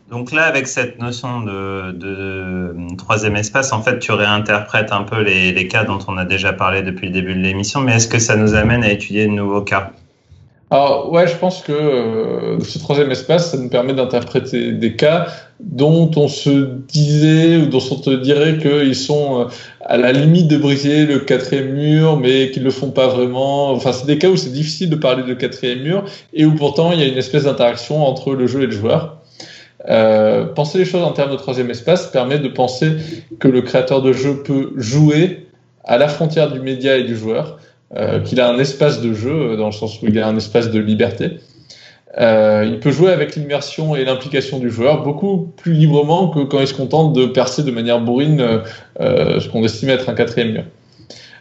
Donc 0.10 0.32
là, 0.32 0.46
avec 0.46 0.68
cette 0.68 1.00
notion 1.00 1.42
de, 1.42 2.96
troisième 2.98 3.36
espace, 3.36 3.74
en 3.74 3.82
fait, 3.82 4.00
tu 4.00 4.12
réinterprètes 4.14 4.92
un 4.92 5.04
peu 5.04 5.22
les, 5.22 5.68
cas 5.68 5.84
dont 5.84 6.00
on 6.08 6.18
a 6.18 6.24
déjà 6.24 6.54
parlé 6.54 6.82
depuis 6.82 7.08
le 7.08 7.14
début 7.14 7.36
de 7.36 7.42
l'émission, 7.42 7.82
mais 7.82 7.96
est-ce 7.96 8.08
que 8.08 8.20
ça 8.20 8.38
nous 8.38 8.56
amène 8.56 8.84
à 8.84 8.92
étudier 8.92 9.28
de 9.28 9.32
nouveaux 9.32 9.62
cas? 9.62 9.92
Alors 10.70 11.12
ouais, 11.12 11.28
je 11.28 11.36
pense 11.36 11.62
que 11.62 11.72
euh, 11.72 12.60
ce 12.60 12.78
troisième 12.78 13.10
espace, 13.12 13.52
ça 13.52 13.58
nous 13.58 13.70
permet 13.70 13.94
d'interpréter 13.94 14.74
des 14.74 14.98
cas 14.98 15.28
dont 15.62 16.12
on 16.18 16.28
se 16.28 16.50
disait 16.90 17.58
ou 17.58 17.68
dont 17.68 17.82
on 17.90 17.96
te 17.96 18.10
dirait 18.10 18.58
qu'ils 18.58 18.96
sont 18.96 19.42
euh, 19.42 19.46
à 19.82 19.96
la 19.96 20.12
limite 20.12 20.50
de 20.50 20.58
briser 20.58 21.06
le 21.06 21.20
quatrième 21.20 21.74
mur, 21.74 22.18
mais 22.18 22.52
qu'ils 22.52 22.64
le 22.64 22.70
font 22.70 22.92
pas 22.92 23.08
vraiment. 23.08 23.72
Enfin, 23.72 23.94
c'est 23.94 24.06
des 24.08 24.18
cas 24.18 24.28
où 24.28 24.36
c'est 24.36 24.52
difficile 24.52 24.90
de 24.90 24.98
parler 24.98 25.24
de 25.24 25.34
quatrième 25.34 25.84
mur 25.84 26.04
et 26.34 26.46
où 26.46 26.54
pourtant 26.54 26.92
il 26.92 27.00
y 27.00 27.04
a 27.04 27.08
une 27.08 27.18
espèce 27.18 27.46
d'interaction 27.46 28.06
entre 28.06 28.34
le 28.34 28.46
jeu 28.46 28.64
et 28.64 28.68
le 28.68 28.74
joueur. 28.74 29.17
Euh, 29.90 30.46
penser 30.46 30.78
les 30.78 30.86
choses 30.86 31.04
en 31.04 31.12
termes 31.12 31.32
de 31.32 31.38
troisième 31.38 31.70
espace 31.70 32.08
permet 32.08 32.40
de 32.40 32.50
penser 32.50 32.98
que 33.40 33.48
le 33.48 33.62
créateur 33.62 34.02
de 34.02 34.12
jeu 34.12 34.44
peut 34.44 34.74
jouer 34.76 35.48
à 35.84 35.98
la 35.98 36.08
frontière 36.08 36.52
du 36.52 36.60
média 36.60 36.98
et 36.98 37.04
du 37.04 37.16
joueur 37.16 37.60
euh, 37.96 38.20
qu'il 38.20 38.42
a 38.42 38.50
un 38.50 38.60
espace 38.60 39.02
de 39.02 39.14
jeu, 39.14 39.32
euh, 39.32 39.56
dans 39.56 39.68
le 39.68 39.72
sens 39.72 40.02
où 40.02 40.08
il 40.08 40.20
a 40.20 40.28
un 40.28 40.36
espace 40.36 40.72
de 40.72 40.80
liberté. 40.80 41.40
Euh, 42.20 42.66
il 42.68 42.80
peut 42.80 42.92
jouer 42.92 43.12
avec 43.12 43.36
l'immersion 43.36 43.96
et 43.96 44.04
l'implication 44.04 44.60
du 44.60 44.72
joueur 44.72 45.04
beaucoup 45.04 45.54
plus 45.56 45.74
librement 45.74 46.30
que 46.30 46.40
quand 46.40 46.60
il 46.60 46.68
se 46.68 46.74
contente 46.74 47.14
de 47.14 47.28
percer 47.28 47.64
de 47.64 47.72
manière 47.72 48.00
bourrine 48.02 48.62
euh, 49.00 49.40
ce 49.40 49.48
qu'on 49.50 49.64
estime 49.64 49.90
être 49.90 50.10
un 50.10 50.16
quatrième 50.16 50.52
mur. 50.52 50.64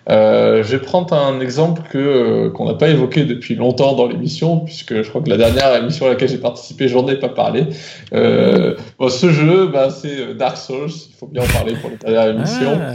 Euh, 0.09 0.63
je 0.63 0.77
vais 0.77 0.79
prendre 0.79 1.13
un 1.15 1.41
exemple 1.41 1.83
que 1.91 2.49
qu'on 2.49 2.67
n'a 2.67 2.75
pas 2.75 2.89
évoqué 2.89 3.25
depuis 3.25 3.57
longtemps 3.57 3.95
dans 3.95 4.07
l'émission, 4.07 4.61
puisque 4.61 5.03
je 5.03 5.09
crois 5.09 5.21
que 5.21 5.31
la 5.31 5.37
dernière 5.37 5.75
émission 5.75 6.07
à 6.07 6.11
laquelle 6.11 6.29
j'ai 6.29 6.39
participé, 6.39 6.89
j'en 6.89 7.07
ai 7.09 7.17
pas 7.17 7.29
parlé. 7.29 7.65
Euh, 8.13 8.77
bon, 8.99 9.09
ce 9.09 9.31
jeu, 9.31 9.67
bah, 9.67 9.91
c'est 9.91 10.35
Dark 10.35 10.57
Souls. 10.57 10.91
Il 10.91 11.15
faut 11.19 11.27
bien 11.27 11.43
en 11.43 11.47
parler 11.47 11.75
pour 11.81 11.91
la 11.91 11.97
dernière 11.97 12.37
émission. 12.37 12.79
Ah. 12.81 12.93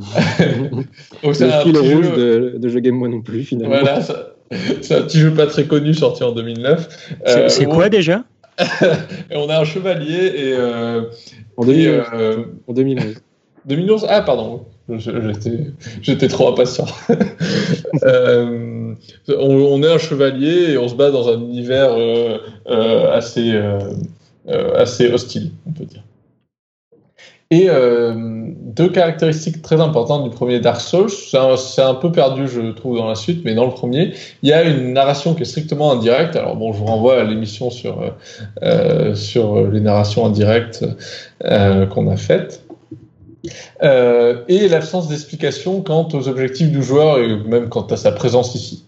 Donc 1.22 1.34
c'est 1.34 1.52
un 1.52 1.62
petit 1.62 1.74
jeu 1.74 2.00
de, 2.00 2.58
de 2.58 2.68
jeu 2.68 2.80
Game 2.80 2.96
Moi 2.96 3.08
non 3.08 3.20
plus 3.20 3.44
finalement. 3.44 3.76
Voilà, 3.80 4.00
c'est 4.80 4.94
un 4.94 5.02
petit 5.02 5.18
jeu 5.18 5.32
pas 5.32 5.46
très 5.46 5.64
connu 5.64 5.94
sorti 5.94 6.24
en 6.24 6.32
2009. 6.32 6.88
C'est 7.26 7.66
euh, 7.66 7.70
quoi 7.70 7.88
déjà? 7.88 8.24
Et 9.30 9.36
On 9.36 9.48
a 9.48 9.60
un 9.60 9.64
chevalier 9.64 10.32
et 10.36 10.52
euh, 10.54 11.04
en 11.56 11.64
2011. 11.64 12.06
Euh, 12.14 12.44
en 12.66 12.72
2011. 12.72 13.14
2011 13.66 14.06
Ah 14.08 14.22
pardon. 14.22 14.66
J'étais 16.02 16.28
trop 16.28 16.48
impatient. 16.48 16.86
euh, 18.02 18.94
on, 19.28 19.82
est 19.82 19.92
un 19.92 19.98
chevalier 19.98 20.72
et 20.72 20.78
on 20.78 20.88
se 20.88 20.94
bat 20.94 21.10
dans 21.10 21.28
un 21.28 21.40
univers 21.40 21.92
euh, 21.92 22.38
euh, 22.68 23.12
assez, 23.12 23.58
assez 24.48 25.12
hostile, 25.12 25.52
on 25.66 25.72
peut 25.72 25.84
dire. 25.84 26.02
Et 27.52 27.66
deux 27.66 28.90
caractéristiques 28.90 29.60
très 29.60 29.80
importantes 29.80 30.22
du 30.22 30.30
premier 30.30 30.60
Dark 30.60 30.80
Souls, 30.80 31.10
c'est 31.10 31.82
un, 31.82 31.94
peu 31.94 32.12
perdu, 32.12 32.46
je 32.46 32.70
trouve, 32.70 32.96
dans 32.96 33.08
la 33.08 33.16
suite, 33.16 33.44
mais 33.44 33.54
dans 33.56 33.64
le 33.64 33.72
premier, 33.72 34.14
il 34.44 34.48
y 34.48 34.52
a 34.52 34.62
une 34.62 34.92
narration 34.92 35.34
qui 35.34 35.42
est 35.42 35.46
strictement 35.46 35.90
indirecte. 35.90 36.36
Alors 36.36 36.54
bon, 36.54 36.72
je 36.72 36.78
vous 36.78 36.84
renvoie 36.84 37.20
à 37.20 37.24
l'émission 37.24 37.70
sur, 37.70 38.14
sur 39.14 39.68
les 39.68 39.80
narrations 39.80 40.26
indirectes 40.26 40.84
qu'on 41.40 42.08
a 42.08 42.16
faites. 42.16 42.62
Euh, 43.82 44.44
et 44.48 44.68
l'absence 44.68 45.08
d'explication 45.08 45.80
quant 45.80 46.08
aux 46.12 46.28
objectifs 46.28 46.70
du 46.70 46.82
joueur 46.82 47.18
et 47.18 47.36
même 47.36 47.68
quant 47.68 47.86
à 47.86 47.96
sa 47.96 48.12
présence 48.12 48.54
ici. 48.54 48.84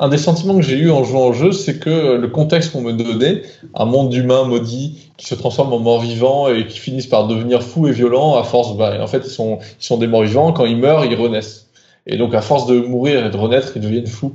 Un 0.00 0.08
des 0.08 0.18
sentiments 0.18 0.56
que 0.56 0.62
j'ai 0.62 0.78
eu 0.78 0.90
en 0.90 1.04
jouant 1.04 1.26
au 1.26 1.32
jeu, 1.32 1.52
c'est 1.52 1.78
que 1.78 2.16
le 2.16 2.28
contexte 2.28 2.72
qu'on 2.72 2.80
me 2.80 2.92
donnait, 2.92 3.42
un 3.74 3.84
monde 3.84 4.08
d'humains 4.08 4.44
maudits 4.44 5.10
qui 5.18 5.26
se 5.26 5.34
transforment 5.34 5.74
en 5.74 5.78
morts-vivants 5.80 6.48
et 6.48 6.66
qui 6.66 6.78
finissent 6.78 7.06
par 7.06 7.26
devenir 7.26 7.62
fous 7.62 7.88
et 7.88 7.92
violents 7.92 8.36
à 8.36 8.44
force, 8.44 8.74
bah, 8.76 8.96
en 9.00 9.06
fait, 9.06 9.22
ils 9.26 9.30
sont, 9.30 9.98
des 9.98 10.06
morts-vivants, 10.06 10.52
quand 10.52 10.64
ils 10.64 10.78
meurent, 10.78 11.04
ils 11.04 11.14
renaissent. 11.14 11.68
Et 12.06 12.16
donc, 12.16 12.34
à 12.34 12.40
force 12.40 12.66
de 12.66 12.80
mourir 12.80 13.26
et 13.26 13.30
de 13.30 13.36
renaître, 13.36 13.72
ils 13.76 13.82
deviennent 13.82 14.06
fous. 14.06 14.32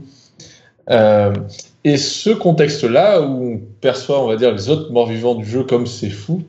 Euh, 0.91 1.33
et 1.83 1.97
ce 1.97 2.29
contexte-là, 2.29 3.21
où 3.21 3.53
on 3.53 3.61
perçoit, 3.81 4.21
on 4.23 4.27
va 4.27 4.35
dire, 4.35 4.53
les 4.53 4.69
autres 4.69 4.91
morts-vivants 4.91 5.35
du 5.35 5.45
jeu 5.45 5.63
comme 5.63 5.87
ces 5.87 6.09
fous, 6.09 6.43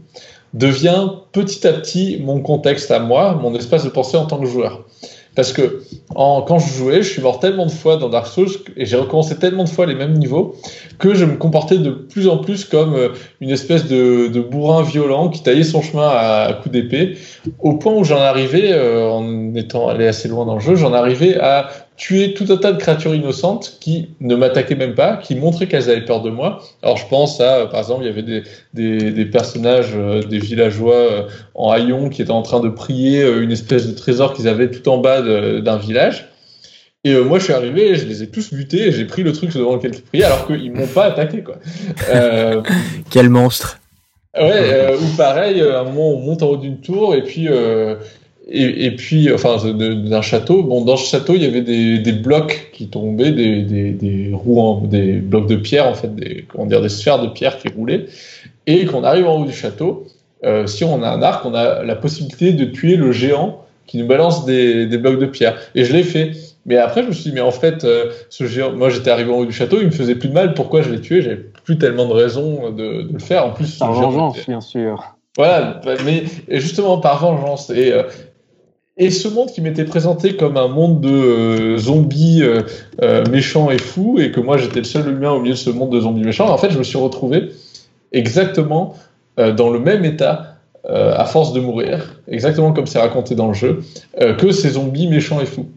devient 0.54 1.08
petit 1.32 1.66
à 1.66 1.72
petit 1.72 2.20
mon 2.22 2.40
contexte 2.40 2.90
à 2.90 2.98
moi, 2.98 3.38
mon 3.40 3.54
espace 3.54 3.84
de 3.84 3.90
pensée 3.90 4.16
en 4.16 4.26
tant 4.26 4.38
que 4.38 4.46
joueur. 4.46 4.84
Parce 5.38 5.52
que 5.52 5.84
quand 6.16 6.58
je 6.58 6.72
jouais, 6.72 7.02
je 7.02 7.10
suis 7.10 7.22
mort 7.22 7.38
tellement 7.38 7.66
de 7.66 7.70
fois 7.70 7.96
dans 7.96 8.08
Dark 8.08 8.26
Souls 8.26 8.50
et 8.76 8.86
j'ai 8.86 8.96
recommencé 8.96 9.36
tellement 9.36 9.62
de 9.62 9.68
fois 9.68 9.86
les 9.86 9.94
mêmes 9.94 10.14
niveaux 10.14 10.56
que 10.98 11.14
je 11.14 11.24
me 11.24 11.36
comportais 11.36 11.78
de 11.78 11.90
plus 11.90 12.26
en 12.26 12.38
plus 12.38 12.64
comme 12.64 12.96
euh, 12.96 13.10
une 13.40 13.50
espèce 13.50 13.86
de, 13.86 14.26
de 14.26 14.40
bourrin 14.40 14.82
violent 14.82 15.28
qui 15.28 15.40
taillait 15.44 15.62
son 15.62 15.80
chemin 15.80 16.08
à, 16.08 16.58
coups 16.60 16.72
d'épée, 16.72 17.18
au 17.60 17.74
point 17.74 17.92
où 17.94 18.02
j'en 18.02 18.18
arrivais, 18.18 18.72
euh, 18.72 19.08
en 19.08 19.54
étant 19.54 19.86
allé 19.86 20.08
assez 20.08 20.26
loin 20.26 20.44
dans 20.44 20.54
le 20.54 20.60
jeu, 20.60 20.74
j'en 20.74 20.92
arrivais 20.92 21.38
à 21.38 21.68
tuer 21.98 22.32
tout 22.32 22.46
un 22.48 22.56
tas 22.56 22.72
de 22.72 22.78
créatures 22.78 23.14
innocentes 23.14 23.76
qui 23.80 24.10
ne 24.20 24.36
m'attaquaient 24.36 24.76
même 24.76 24.94
pas, 24.94 25.16
qui 25.16 25.34
montraient 25.34 25.66
qu'elles 25.66 25.90
avaient 25.90 26.04
peur 26.04 26.22
de 26.22 26.30
moi. 26.30 26.62
Alors 26.82 26.96
je 26.96 27.06
pense 27.08 27.40
à, 27.40 27.66
par 27.66 27.80
exemple, 27.80 28.04
il 28.04 28.06
y 28.06 28.10
avait 28.10 28.22
des, 28.22 28.44
des, 28.72 29.10
des 29.10 29.24
personnages, 29.26 29.90
euh, 29.96 30.22
des 30.22 30.38
villageois 30.38 30.94
euh, 30.94 31.22
en 31.54 31.72
haillons 31.72 32.08
qui 32.08 32.22
étaient 32.22 32.30
en 32.30 32.42
train 32.42 32.60
de 32.60 32.68
prier 32.68 33.22
euh, 33.22 33.42
une 33.42 33.50
espèce 33.50 33.88
de 33.88 33.92
trésor 33.92 34.32
qu'ils 34.32 34.46
avaient 34.46 34.70
tout 34.70 34.88
en 34.88 34.98
bas 34.98 35.20
d'un 35.20 35.76
village. 35.76 36.28
Et 37.04 37.16
moi, 37.16 37.38
je 37.38 37.44
suis 37.44 37.52
arrivé, 37.52 37.94
je 37.94 38.06
les 38.06 38.22
ai 38.22 38.28
tous 38.28 38.52
butés, 38.52 38.92
j'ai 38.92 39.04
pris 39.04 39.22
le 39.22 39.32
truc 39.32 39.52
devant 39.54 39.76
lequel 39.76 39.94
ils 39.94 40.02
priaient, 40.02 40.24
alors 40.24 40.46
qu'ils 40.46 40.72
m'ont 40.72 40.86
pas 40.86 41.04
attaqué, 41.04 41.42
quoi. 41.42 41.56
Quel 43.10 43.30
monstre 43.30 43.80
Ouais, 44.36 44.94
ou 45.00 45.16
pareil, 45.16 45.62
à 45.62 45.80
un 45.80 45.84
moment, 45.84 46.10
on 46.10 46.18
monte 46.18 46.42
en 46.42 46.48
haut 46.48 46.56
d'une 46.56 46.80
tour, 46.80 47.14
et 47.14 47.22
puis 47.22 47.48
et, 48.48 48.86
et, 48.86 48.90
puis, 48.92 49.32
enfin, 49.32 49.56
d'un 49.72 50.22
château. 50.22 50.62
Bon, 50.62 50.84
dans 50.84 50.96
ce 50.96 51.10
château, 51.10 51.34
il 51.34 51.42
y 51.42 51.46
avait 51.46 51.60
des, 51.60 51.98
des 51.98 52.12
blocs 52.12 52.70
qui 52.72 52.88
tombaient, 52.88 53.32
des, 53.32 53.62
des, 53.62 53.90
des 53.92 54.30
roues, 54.32 54.86
des 54.86 55.14
blocs 55.14 55.48
de 55.48 55.56
pierre, 55.56 55.86
en 55.86 55.94
fait, 55.94 56.14
des, 56.14 56.46
comment 56.48 56.66
dire, 56.66 56.80
des 56.80 56.88
sphères 56.88 57.20
de 57.20 57.28
pierre 57.28 57.58
qui 57.58 57.68
roulaient. 57.68 58.06
Et 58.66 58.86
qu'on 58.86 59.04
arrive 59.04 59.26
en 59.26 59.40
haut 59.40 59.44
du 59.44 59.52
château, 59.52 60.06
euh, 60.44 60.66
si 60.66 60.84
on 60.84 61.02
a 61.02 61.08
un 61.08 61.22
arc, 61.22 61.44
on 61.44 61.54
a 61.54 61.82
la 61.82 61.96
possibilité 61.96 62.52
de 62.52 62.64
tuer 62.64 62.96
le 62.96 63.12
géant 63.12 63.64
qui 63.86 63.98
nous 63.98 64.06
balance 64.06 64.44
des, 64.44 64.86
des 64.86 64.98
blocs 64.98 65.18
de 65.18 65.26
pierre. 65.26 65.58
Et 65.74 65.84
je 65.84 65.92
l'ai 65.92 66.02
fait. 66.02 66.32
Mais 66.66 66.76
après, 66.76 67.02
je 67.02 67.08
me 67.08 67.12
suis 67.12 67.30
dit, 67.30 67.34
mais 67.34 67.40
en 67.40 67.50
fait, 67.50 67.84
euh, 67.84 68.12
ce 68.28 68.44
géant, 68.44 68.72
moi 68.72 68.90
j'étais 68.90 69.10
arrivé 69.10 69.32
en 69.32 69.38
haut 69.38 69.46
du 69.46 69.52
château, 69.52 69.78
il 69.80 69.86
me 69.86 69.90
faisait 69.90 70.14
plus 70.14 70.28
de 70.28 70.34
mal, 70.34 70.52
pourquoi 70.52 70.82
je 70.82 70.90
l'ai 70.90 71.00
tué? 71.00 71.22
J'avais 71.22 71.40
plus 71.64 71.78
tellement 71.78 72.06
de 72.06 72.12
raisons 72.12 72.70
de, 72.70 73.02
de 73.02 73.12
le 73.12 73.18
faire. 73.18 73.46
En 73.46 73.50
plus, 73.50 73.78
par 73.78 73.92
vengeance, 73.92 74.36
bien 74.46 74.60
sûr. 74.60 75.14
Voilà, 75.38 75.80
mais 76.04 76.24
justement 76.48 76.98
par 76.98 77.20
vengeance. 77.20 77.70
Et, 77.70 77.92
euh, 77.92 78.02
et 78.98 79.10
ce 79.10 79.28
monde 79.28 79.50
qui 79.50 79.60
m'était 79.60 79.84
présenté 79.84 80.36
comme 80.36 80.56
un 80.56 80.66
monde 80.66 81.00
de 81.00 81.08
euh, 81.08 81.78
zombies 81.78 82.42
euh, 82.42 82.62
euh, 83.00 83.24
méchants 83.30 83.70
et 83.70 83.78
fous, 83.78 84.18
et 84.18 84.32
que 84.32 84.40
moi 84.40 84.58
j'étais 84.58 84.80
le 84.80 84.84
seul 84.84 85.08
humain 85.08 85.30
au 85.30 85.40
milieu 85.40 85.54
de 85.54 85.58
ce 85.58 85.70
monde 85.70 85.90
de 85.90 86.00
zombies 86.00 86.24
méchants, 86.24 86.50
en 86.50 86.58
fait 86.58 86.70
je 86.70 86.78
me 86.78 86.82
suis 86.82 86.98
retrouvé 86.98 87.50
exactement 88.12 88.96
dans 89.36 89.70
le 89.70 89.78
même 89.78 90.04
état, 90.04 90.56
à 90.88 91.24
force 91.26 91.52
de 91.52 91.60
mourir, 91.60 92.20
exactement 92.26 92.72
comme 92.72 92.86
c'est 92.86 92.98
raconté 92.98 93.36
dans 93.36 93.46
le 93.46 93.54
jeu, 93.54 93.84
que 94.38 94.50
ces 94.50 94.70
zombies 94.70 95.06
méchants 95.06 95.40
et 95.40 95.46
fous. 95.46 95.68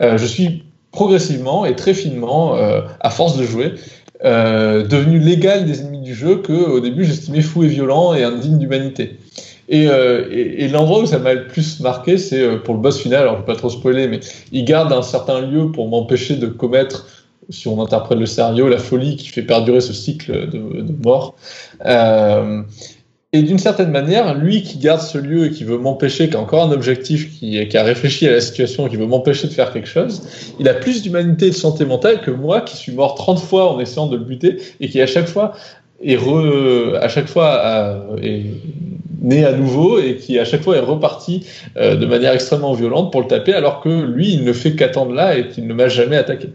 je 0.00 0.26
suis 0.26 0.64
progressivement 0.90 1.64
et 1.64 1.76
très 1.76 1.94
finement, 1.94 2.56
à 3.00 3.10
force 3.10 3.38
de 3.38 3.44
jouer, 3.44 3.72
devenu 4.22 5.18
l'égal 5.18 5.64
des 5.64 5.80
ennemis 5.80 6.02
du 6.02 6.14
jeu 6.14 6.42
que 6.42 6.52
au 6.52 6.80
début 6.80 7.04
j'estimais 7.04 7.40
fou 7.40 7.62
et 7.62 7.68
violent 7.68 8.12
et 8.12 8.22
indigne 8.22 8.58
d'humanité. 8.58 9.16
Euh, 9.72 10.28
et, 10.30 10.68
l'endroit 10.68 11.00
où 11.00 11.06
ça 11.06 11.18
m'a 11.18 11.34
le 11.34 11.46
plus 11.46 11.80
marqué, 11.80 12.18
c'est 12.18 12.40
euh, 12.40 12.56
pour 12.58 12.74
le 12.74 12.80
boss 12.80 13.00
final. 13.00 13.22
Alors, 13.22 13.34
je 13.34 13.40
vais 13.40 13.46
pas 13.46 13.56
trop 13.56 13.70
spoiler, 13.70 14.06
mais 14.08 14.20
il 14.52 14.64
garde 14.64 14.92
un 14.92 15.02
certain 15.02 15.40
lieu 15.40 15.70
pour 15.72 15.88
m'empêcher 15.88 16.36
de 16.36 16.46
commettre, 16.46 17.06
si 17.50 17.68
on 17.68 17.80
interprète 17.82 18.18
le 18.18 18.26
scénario, 18.26 18.68
la 18.68 18.78
folie 18.78 19.16
qui 19.16 19.28
fait 19.28 19.42
perdurer 19.42 19.80
ce 19.80 19.92
cycle 19.92 20.48
de, 20.50 21.04
mort. 21.04 21.34
Euh, 21.84 22.62
et 23.32 23.42
d'une 23.42 23.58
certaine 23.58 23.90
manière, 23.90 24.34
lui 24.34 24.62
qui 24.62 24.78
garde 24.78 25.00
ce 25.00 25.18
lieu 25.18 25.46
et 25.46 25.50
qui 25.50 25.64
veut 25.64 25.78
m'empêcher, 25.78 26.28
qui 26.30 26.36
a 26.36 26.40
encore 26.40 26.62
un 26.62 26.70
objectif, 26.70 27.38
qui, 27.38 27.68
qui 27.68 27.76
a 27.76 27.82
réfléchi 27.82 28.26
à 28.28 28.30
la 28.30 28.40
situation, 28.40 28.88
qui 28.88 28.96
veut 28.96 29.06
m'empêcher 29.06 29.48
de 29.48 29.52
faire 29.52 29.72
quelque 29.72 29.88
chose, 29.88 30.22
il 30.60 30.68
a 30.68 30.74
plus 30.74 31.02
d'humanité 31.02 31.48
et 31.48 31.50
de 31.50 31.54
santé 31.54 31.84
mentale 31.84 32.20
que 32.20 32.30
moi 32.30 32.60
qui 32.60 32.76
suis 32.76 32.92
mort 32.92 33.14
30 33.14 33.40
fois 33.40 33.72
en 33.74 33.80
essayant 33.80 34.06
de 34.06 34.16
le 34.16 34.24
buter 34.24 34.58
et 34.80 34.88
qui 34.88 35.02
à 35.02 35.06
chaque 35.06 35.26
fois 35.26 35.52
est 36.02 36.16
re, 36.16 36.94
à 37.00 37.08
chaque 37.08 37.26
fois 37.26 38.06
est 38.22 38.44
né 39.20 39.44
à 39.44 39.52
nouveau 39.52 39.98
et 39.98 40.16
qui 40.16 40.38
à 40.38 40.44
chaque 40.44 40.62
fois 40.62 40.76
est 40.76 40.80
reparti 40.80 41.46
euh, 41.76 41.96
de 41.96 42.06
manière 42.06 42.32
extrêmement 42.32 42.72
violente 42.72 43.12
pour 43.12 43.20
le 43.20 43.26
taper 43.26 43.52
alors 43.52 43.80
que 43.80 43.88
lui 43.88 44.32
il 44.32 44.44
ne 44.44 44.52
fait 44.52 44.74
qu'attendre 44.74 45.12
là 45.12 45.36
et 45.36 45.48
qu'il 45.48 45.66
ne 45.66 45.74
m'a 45.74 45.88
jamais 45.88 46.16
attaqué. 46.16 46.50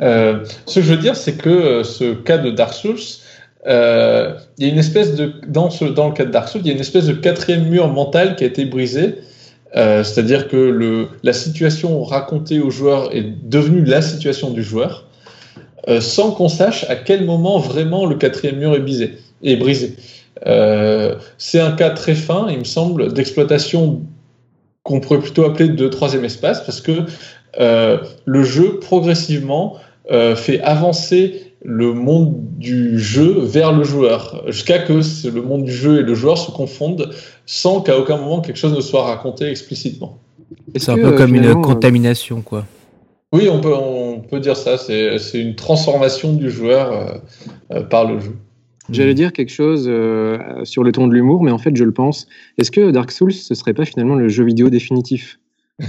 Euh, 0.00 0.44
ce 0.66 0.76
que 0.76 0.86
je 0.86 0.92
veux 0.92 1.00
dire 1.00 1.16
c'est 1.16 1.36
que 1.36 1.48
euh, 1.48 1.84
ce 1.84 2.14
cas 2.14 2.38
de 2.38 2.50
Dark 2.50 2.72
Souls 2.74 2.96
euh, 3.66 4.34
il 4.56 4.66
y 4.66 4.70
a 4.70 4.72
une 4.72 4.78
espèce 4.78 5.14
de 5.14 5.32
dans 5.48 5.70
ce 5.70 5.84
dans 5.84 6.08
le 6.08 6.14
cas 6.14 6.24
de 6.24 6.30
Dark 6.30 6.48
Souls 6.48 6.60
il 6.64 6.68
y 6.68 6.70
a 6.70 6.74
une 6.74 6.80
espèce 6.80 7.06
de 7.06 7.14
quatrième 7.14 7.68
mur 7.68 7.88
mental 7.88 8.36
qui 8.36 8.44
a 8.44 8.46
été 8.46 8.64
brisé 8.64 9.16
c'est-à-dire 9.74 10.48
que 10.48 10.56
le, 10.56 11.08
la 11.22 11.34
situation 11.34 12.02
racontée 12.02 12.58
au 12.58 12.70
joueur 12.70 13.14
est 13.14 13.26
devenue 13.44 13.84
la 13.84 14.00
situation 14.00 14.50
du 14.50 14.62
joueur 14.62 15.08
euh, 15.88 16.00
sans 16.02 16.32
qu'on 16.32 16.48
sache 16.48 16.84
à 16.90 16.96
quel 16.96 17.24
moment 17.24 17.58
vraiment 17.58 18.04
le 18.04 18.16
quatrième 18.16 18.56
mur 18.56 18.74
est 18.74 19.56
brisé. 19.56 19.94
Euh, 20.46 21.16
c'est 21.36 21.60
un 21.60 21.72
cas 21.72 21.90
très 21.90 22.14
fin, 22.14 22.48
il 22.50 22.58
me 22.58 22.64
semble, 22.64 23.12
d'exploitation 23.12 24.02
qu'on 24.82 25.00
pourrait 25.00 25.20
plutôt 25.20 25.44
appeler 25.44 25.68
de 25.68 25.88
troisième 25.88 26.24
espace, 26.24 26.64
parce 26.64 26.80
que 26.80 27.02
euh, 27.60 27.98
le 28.24 28.44
jeu 28.44 28.78
progressivement 28.78 29.76
euh, 30.10 30.36
fait 30.36 30.60
avancer 30.60 31.52
le 31.62 31.92
monde 31.92 32.34
du 32.56 32.98
jeu 33.00 33.40
vers 33.40 33.72
le 33.72 33.82
joueur, 33.82 34.44
jusqu'à 34.46 34.78
que 34.78 34.92
le 34.92 35.42
monde 35.42 35.64
du 35.64 35.72
jeu 35.72 36.00
et 36.00 36.02
le 36.02 36.14
joueur 36.14 36.38
se 36.38 36.50
confondent 36.50 37.10
sans 37.46 37.80
qu'à 37.80 37.98
aucun 37.98 38.16
moment 38.16 38.40
quelque 38.40 38.58
chose 38.58 38.74
ne 38.74 38.80
soit 38.80 39.02
raconté 39.02 39.46
explicitement. 39.46 40.18
C'est 40.76 40.90
un 40.90 40.96
peu 40.96 41.12
comme 41.12 41.34
une 41.34 41.60
contamination, 41.60 42.42
quoi. 42.42 42.64
Oui, 43.32 43.48
on 43.50 43.60
peut, 43.60 43.74
on 43.74 44.20
peut 44.20 44.40
dire 44.40 44.56
ça. 44.56 44.78
C'est 44.78 45.40
une 45.40 45.54
transformation 45.54 46.32
du 46.32 46.50
joueur 46.50 46.92
euh, 46.92 47.18
euh, 47.72 47.82
par 47.82 48.06
le 48.06 48.20
jeu. 48.20 48.36
J'allais 48.90 49.14
dire 49.14 49.32
quelque 49.32 49.52
chose 49.52 49.86
euh, 49.88 50.38
sur 50.64 50.82
le 50.82 50.92
ton 50.92 51.06
de 51.06 51.14
l'humour, 51.14 51.42
mais 51.42 51.50
en 51.50 51.58
fait, 51.58 51.76
je 51.76 51.84
le 51.84 51.92
pense. 51.92 52.26
Est-ce 52.56 52.70
que 52.70 52.90
Dark 52.90 53.10
Souls, 53.10 53.32
ce 53.32 53.54
serait 53.54 53.74
pas 53.74 53.84
finalement 53.84 54.14
le 54.14 54.28
jeu 54.28 54.44
vidéo 54.44 54.70
définitif? 54.70 55.38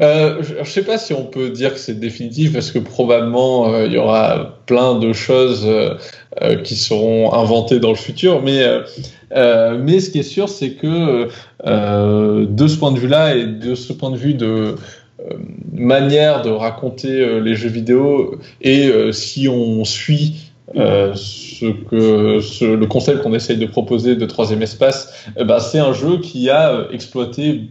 Euh, 0.00 0.42
je 0.42 0.60
ne 0.60 0.64
sais 0.64 0.84
pas 0.84 0.96
si 0.96 1.12
on 1.12 1.26
peut 1.26 1.50
dire 1.50 1.74
que 1.74 1.78
c'est 1.78 2.00
définitif 2.00 2.54
parce 2.54 2.70
que 2.70 2.78
probablement 2.78 3.84
il 3.84 3.92
y 3.92 3.98
aura 3.98 4.58
plein 4.64 4.98
de 4.98 5.12
choses 5.12 5.68
qui 6.64 6.76
seront 6.76 7.34
inventées 7.34 7.78
dans 7.78 7.90
le 7.90 7.96
futur, 7.96 8.40
mais 8.40 8.64
mais 9.32 10.00
ce 10.00 10.08
qui 10.08 10.20
est 10.20 10.22
sûr 10.22 10.48
c'est 10.48 10.76
que 10.76 11.28
de 11.62 12.66
ce 12.66 12.78
point 12.78 12.90
de 12.90 12.98
vue-là 12.98 13.36
et 13.36 13.44
de 13.44 13.74
ce 13.74 13.92
point 13.92 14.10
de 14.10 14.16
vue 14.16 14.32
de 14.32 14.76
euh, 15.18 15.38
manière 15.72 16.42
de 16.42 16.50
raconter 16.50 17.08
euh, 17.08 17.40
les 17.40 17.54
jeux 17.54 17.70
vidéo 17.70 18.38
et 18.60 18.88
euh, 18.88 19.12
si 19.12 19.48
on 19.48 19.82
suit 19.84 20.45
ce 20.74 21.66
que 21.88 22.74
le 22.74 22.86
concept 22.86 23.22
qu'on 23.22 23.34
essaye 23.34 23.58
de 23.58 23.66
proposer 23.66 24.16
de 24.16 24.26
troisième 24.26 24.62
espace, 24.62 25.26
bah, 25.46 25.60
c'est 25.60 25.78
un 25.78 25.92
jeu 25.92 26.18
qui 26.18 26.50
a 26.50 26.88
exploité 26.90 27.70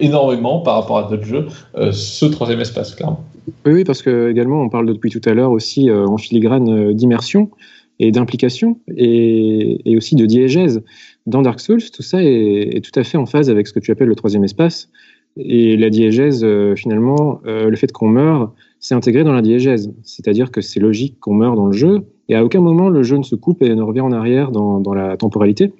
énormément 0.00 0.60
par 0.60 0.74
rapport 0.80 0.98
à 0.98 1.10
d'autres 1.10 1.24
jeux 1.24 1.46
ce 1.92 2.26
troisième 2.26 2.60
espace, 2.60 2.94
clairement. 2.94 3.24
Oui, 3.66 3.84
parce 3.84 4.02
que 4.02 4.30
également 4.30 4.62
on 4.62 4.68
parle 4.68 4.86
depuis 4.86 5.10
tout 5.10 5.20
à 5.26 5.34
l'heure 5.34 5.52
aussi 5.52 5.90
en 5.90 6.16
filigrane 6.16 6.92
d'immersion 6.92 7.50
et 7.98 8.12
d'implication 8.12 8.78
et, 8.96 9.96
aussi 9.96 10.14
de 10.14 10.26
diégèse. 10.26 10.82
dans 11.26 11.42
Dark 11.42 11.60
Souls, 11.60 11.82
tout 11.90 12.02
ça 12.02 12.22
est, 12.22 12.84
tout 12.84 12.98
à 12.98 13.04
fait 13.04 13.18
en 13.18 13.26
phase 13.26 13.50
avec 13.50 13.66
ce 13.66 13.72
que 13.72 13.80
tu 13.80 13.90
appelles 13.90 14.08
le 14.08 14.14
troisième 14.14 14.44
espace. 14.44 14.88
Et 15.36 15.76
la 15.76 15.90
diégèse, 15.90 16.42
euh, 16.42 16.74
finalement, 16.74 17.40
euh, 17.46 17.68
le 17.68 17.76
fait 17.76 17.92
qu'on 17.92 18.08
meure, 18.08 18.52
c'est 18.80 18.94
intégré 18.94 19.24
dans 19.24 19.32
la 19.32 19.42
diégèse. 19.42 19.92
C'est-à-dire 20.02 20.50
que 20.50 20.60
c'est 20.60 20.80
logique 20.80 21.18
qu'on 21.20 21.34
meure 21.34 21.56
dans 21.56 21.66
le 21.66 21.72
jeu, 21.72 22.02
et 22.28 22.34
à 22.34 22.44
aucun 22.44 22.60
moment 22.60 22.88
le 22.88 23.02
jeu 23.02 23.16
ne 23.16 23.22
se 23.22 23.34
coupe 23.34 23.62
et 23.62 23.74
ne 23.74 23.82
revient 23.82 24.00
en 24.00 24.12
arrière 24.12 24.50
dans, 24.50 24.80
dans 24.80 24.94
la 24.94 25.16
temporalité. 25.16 25.72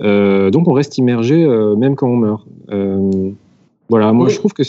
Euh, 0.00 0.50
donc 0.50 0.68
on 0.68 0.72
reste 0.72 0.98
immergé 0.98 1.46
même 1.76 1.96
quand 1.96 2.08
on 2.08 2.16
meurt. 2.16 2.46
voilà, 3.88 4.12
moi 4.12 4.28
je 4.28 4.36
trouve 4.36 4.52
que 4.52 4.62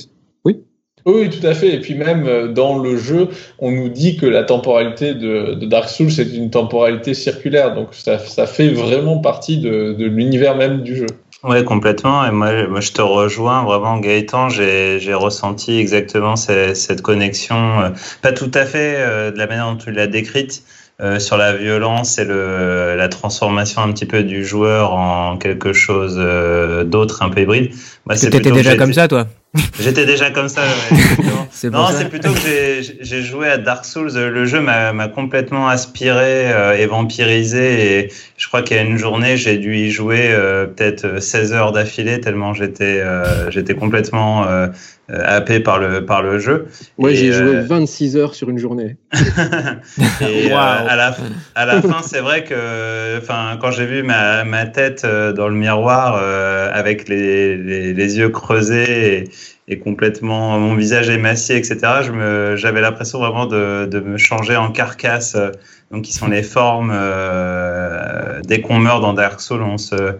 oui, 1.07 1.29
tout 1.29 1.47
à 1.47 1.53
fait. 1.53 1.73
Et 1.73 1.79
puis 1.79 1.95
même 1.95 2.27
euh, 2.27 2.49
dans 2.49 2.79
le 2.79 2.97
jeu, 2.97 3.29
on 3.59 3.71
nous 3.71 3.87
dit 3.87 4.17
que 4.17 4.25
la 4.25 4.43
temporalité 4.43 5.13
de, 5.13 5.53
Dark 5.65 5.87
Souls 5.87 6.11
c'est 6.11 6.35
une 6.35 6.49
temporalité 6.49 7.13
circulaire. 7.13 7.73
Donc 7.73 7.93
ça, 7.93 8.17
fait 8.19 8.67
vraiment 8.67 9.19
partie 9.19 9.57
de, 9.57 9.95
l'univers 9.97 10.57
même 10.57 10.83
du 10.83 10.97
jeu. 10.97 11.05
Oui, 11.43 11.63
complètement. 11.63 12.25
Et 12.25 12.31
moi, 12.31 12.67
moi, 12.67 12.79
je 12.81 12.91
te 12.91 13.01
rejoins 13.01 13.63
vraiment, 13.63 13.97
Gaëtan. 13.97 14.49
J'ai 14.49 15.13
ressenti 15.13 15.77
exactement 15.77 16.35
cette, 16.35 17.01
connexion, 17.01 17.81
euh, 17.81 17.89
pas 18.21 18.31
tout 18.31 18.51
à 18.53 18.65
fait 18.65 18.95
euh, 18.97 19.31
de 19.31 19.37
la 19.37 19.47
manière 19.47 19.67
dont 19.67 19.77
tu 19.77 19.91
l'as 19.91 20.07
décrite, 20.07 20.63
sur 21.19 21.37
la 21.37 21.53
violence 21.53 22.17
et 22.17 22.25
le, 22.25 22.95
la 22.97 23.07
transformation 23.07 23.83
un 23.83 23.91
petit 23.91 24.07
peu 24.07 24.23
du 24.23 24.43
joueur 24.43 24.93
en 24.93 25.37
quelque 25.37 25.71
chose 25.71 26.17
d'autre, 26.87 27.21
un 27.21 27.29
peu 27.29 27.41
hybride. 27.41 27.71
Moi, 28.07 28.15
T'étais 28.15 28.39
déjà 28.39 28.75
comme 28.75 28.93
ça, 28.93 29.07
toi? 29.07 29.27
J'étais 29.79 30.05
déjà 30.05 30.31
comme 30.31 30.49
ça. 30.49 30.61
Ouais, 30.91 31.69
non, 31.71 31.87
c'est 31.91 32.09
plutôt 32.09 32.31
que 32.33 32.81
j'ai 32.99 33.21
joué 33.21 33.47
à 33.47 33.57
Dark 33.57 33.85
Souls. 33.85 34.13
Le 34.13 34.45
jeu 34.45 34.61
m'a 34.61 35.07
complètement 35.07 35.67
aspiré 35.67 36.51
euh, 36.51 36.77
et 36.77 36.85
vampirisé. 36.85 37.99
Et 37.99 38.11
je 38.37 38.47
crois 38.47 38.61
qu'il 38.61 38.77
y 38.77 38.79
a 38.79 38.83
une 38.83 38.97
journée, 38.97 39.37
j'ai 39.37 39.57
dû 39.57 39.75
y 39.75 39.89
jouer 39.89 40.29
euh, 40.31 40.65
peut-être 40.65 41.21
16 41.21 41.53
heures 41.53 41.71
d'affilée, 41.71 42.19
tellement 42.19 42.53
j'étais 42.53 42.99
euh, 42.99 43.49
j'étais 43.49 43.73
complètement 43.73 44.45
happé 45.09 45.61
par 45.61 45.79
le, 45.79 46.05
par 46.05 46.21
le 46.21 46.37
jeu. 46.37 46.67
Moi, 46.97 47.13
j'ai 47.13 47.31
joué 47.31 47.61
26 47.61 48.17
heures 48.17 48.35
sur 48.35 48.49
une 48.49 48.57
journée. 48.57 48.97
et 50.21 50.51
à, 50.51 50.95
la, 50.97 51.15
à 51.55 51.65
la 51.65 51.81
fin, 51.81 52.01
c'est 52.03 52.19
vrai 52.19 52.43
que 52.43 53.19
quand 53.61 53.71
j'ai 53.71 53.85
vu 53.85 54.03
ma, 54.03 54.43
ma 54.43 54.65
tête 54.65 55.05
dans 55.05 55.47
le 55.47 55.55
miroir 55.55 56.17
avec 56.73 57.07
les, 57.07 57.55
les, 57.55 57.93
les, 57.93 58.17
yeux 58.17 58.29
creusés 58.29 59.23
et, 59.23 59.29
et 59.67 59.79
complètement 59.79 60.57
mon 60.59 60.75
visage 60.75 61.09
émacié, 61.09 61.57
etc. 61.57 61.77
Je 62.03 62.11
me, 62.11 62.55
j'avais 62.55 62.81
l'impression 62.81 63.19
vraiment 63.19 63.45
de, 63.45 63.85
de, 63.85 63.99
me 63.99 64.17
changer 64.17 64.55
en 64.55 64.71
carcasse, 64.71 65.35
donc 65.91 66.03
qui 66.03 66.13
sont 66.13 66.27
les 66.27 66.43
formes. 66.43 66.91
Euh, 66.93 68.39
dès 68.43 68.61
qu'on 68.61 68.79
meurt 68.79 69.01
dans 69.01 69.13
Dark 69.13 69.41
Souls, 69.41 69.61
on 69.61 69.77
se, 69.77 70.13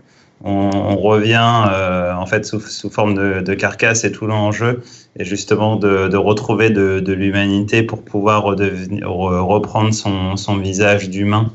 on, 0.44 0.70
on 0.74 0.98
revient 0.98 1.64
euh, 1.72 2.14
en 2.14 2.26
fait 2.26 2.46
sous, 2.46 2.60
sous 2.60 2.90
forme 2.90 3.16
de, 3.16 3.42
de, 3.42 3.54
carcasse 3.54 4.04
et 4.04 4.12
tout 4.12 4.28
l'enjeu 4.28 4.82
et 5.18 5.24
justement 5.24 5.78
de, 5.78 6.10
de 6.10 6.18
retrouver 6.18 6.70
de, 6.70 7.00
de 7.00 7.14
l'humanité 7.14 7.84
pour 7.84 8.04
pouvoir 8.04 8.44
redevenir, 8.44 9.10
reprendre 9.10 9.94
son, 9.94 10.36
son 10.36 10.58
visage 10.58 11.10
d'humain 11.10 11.52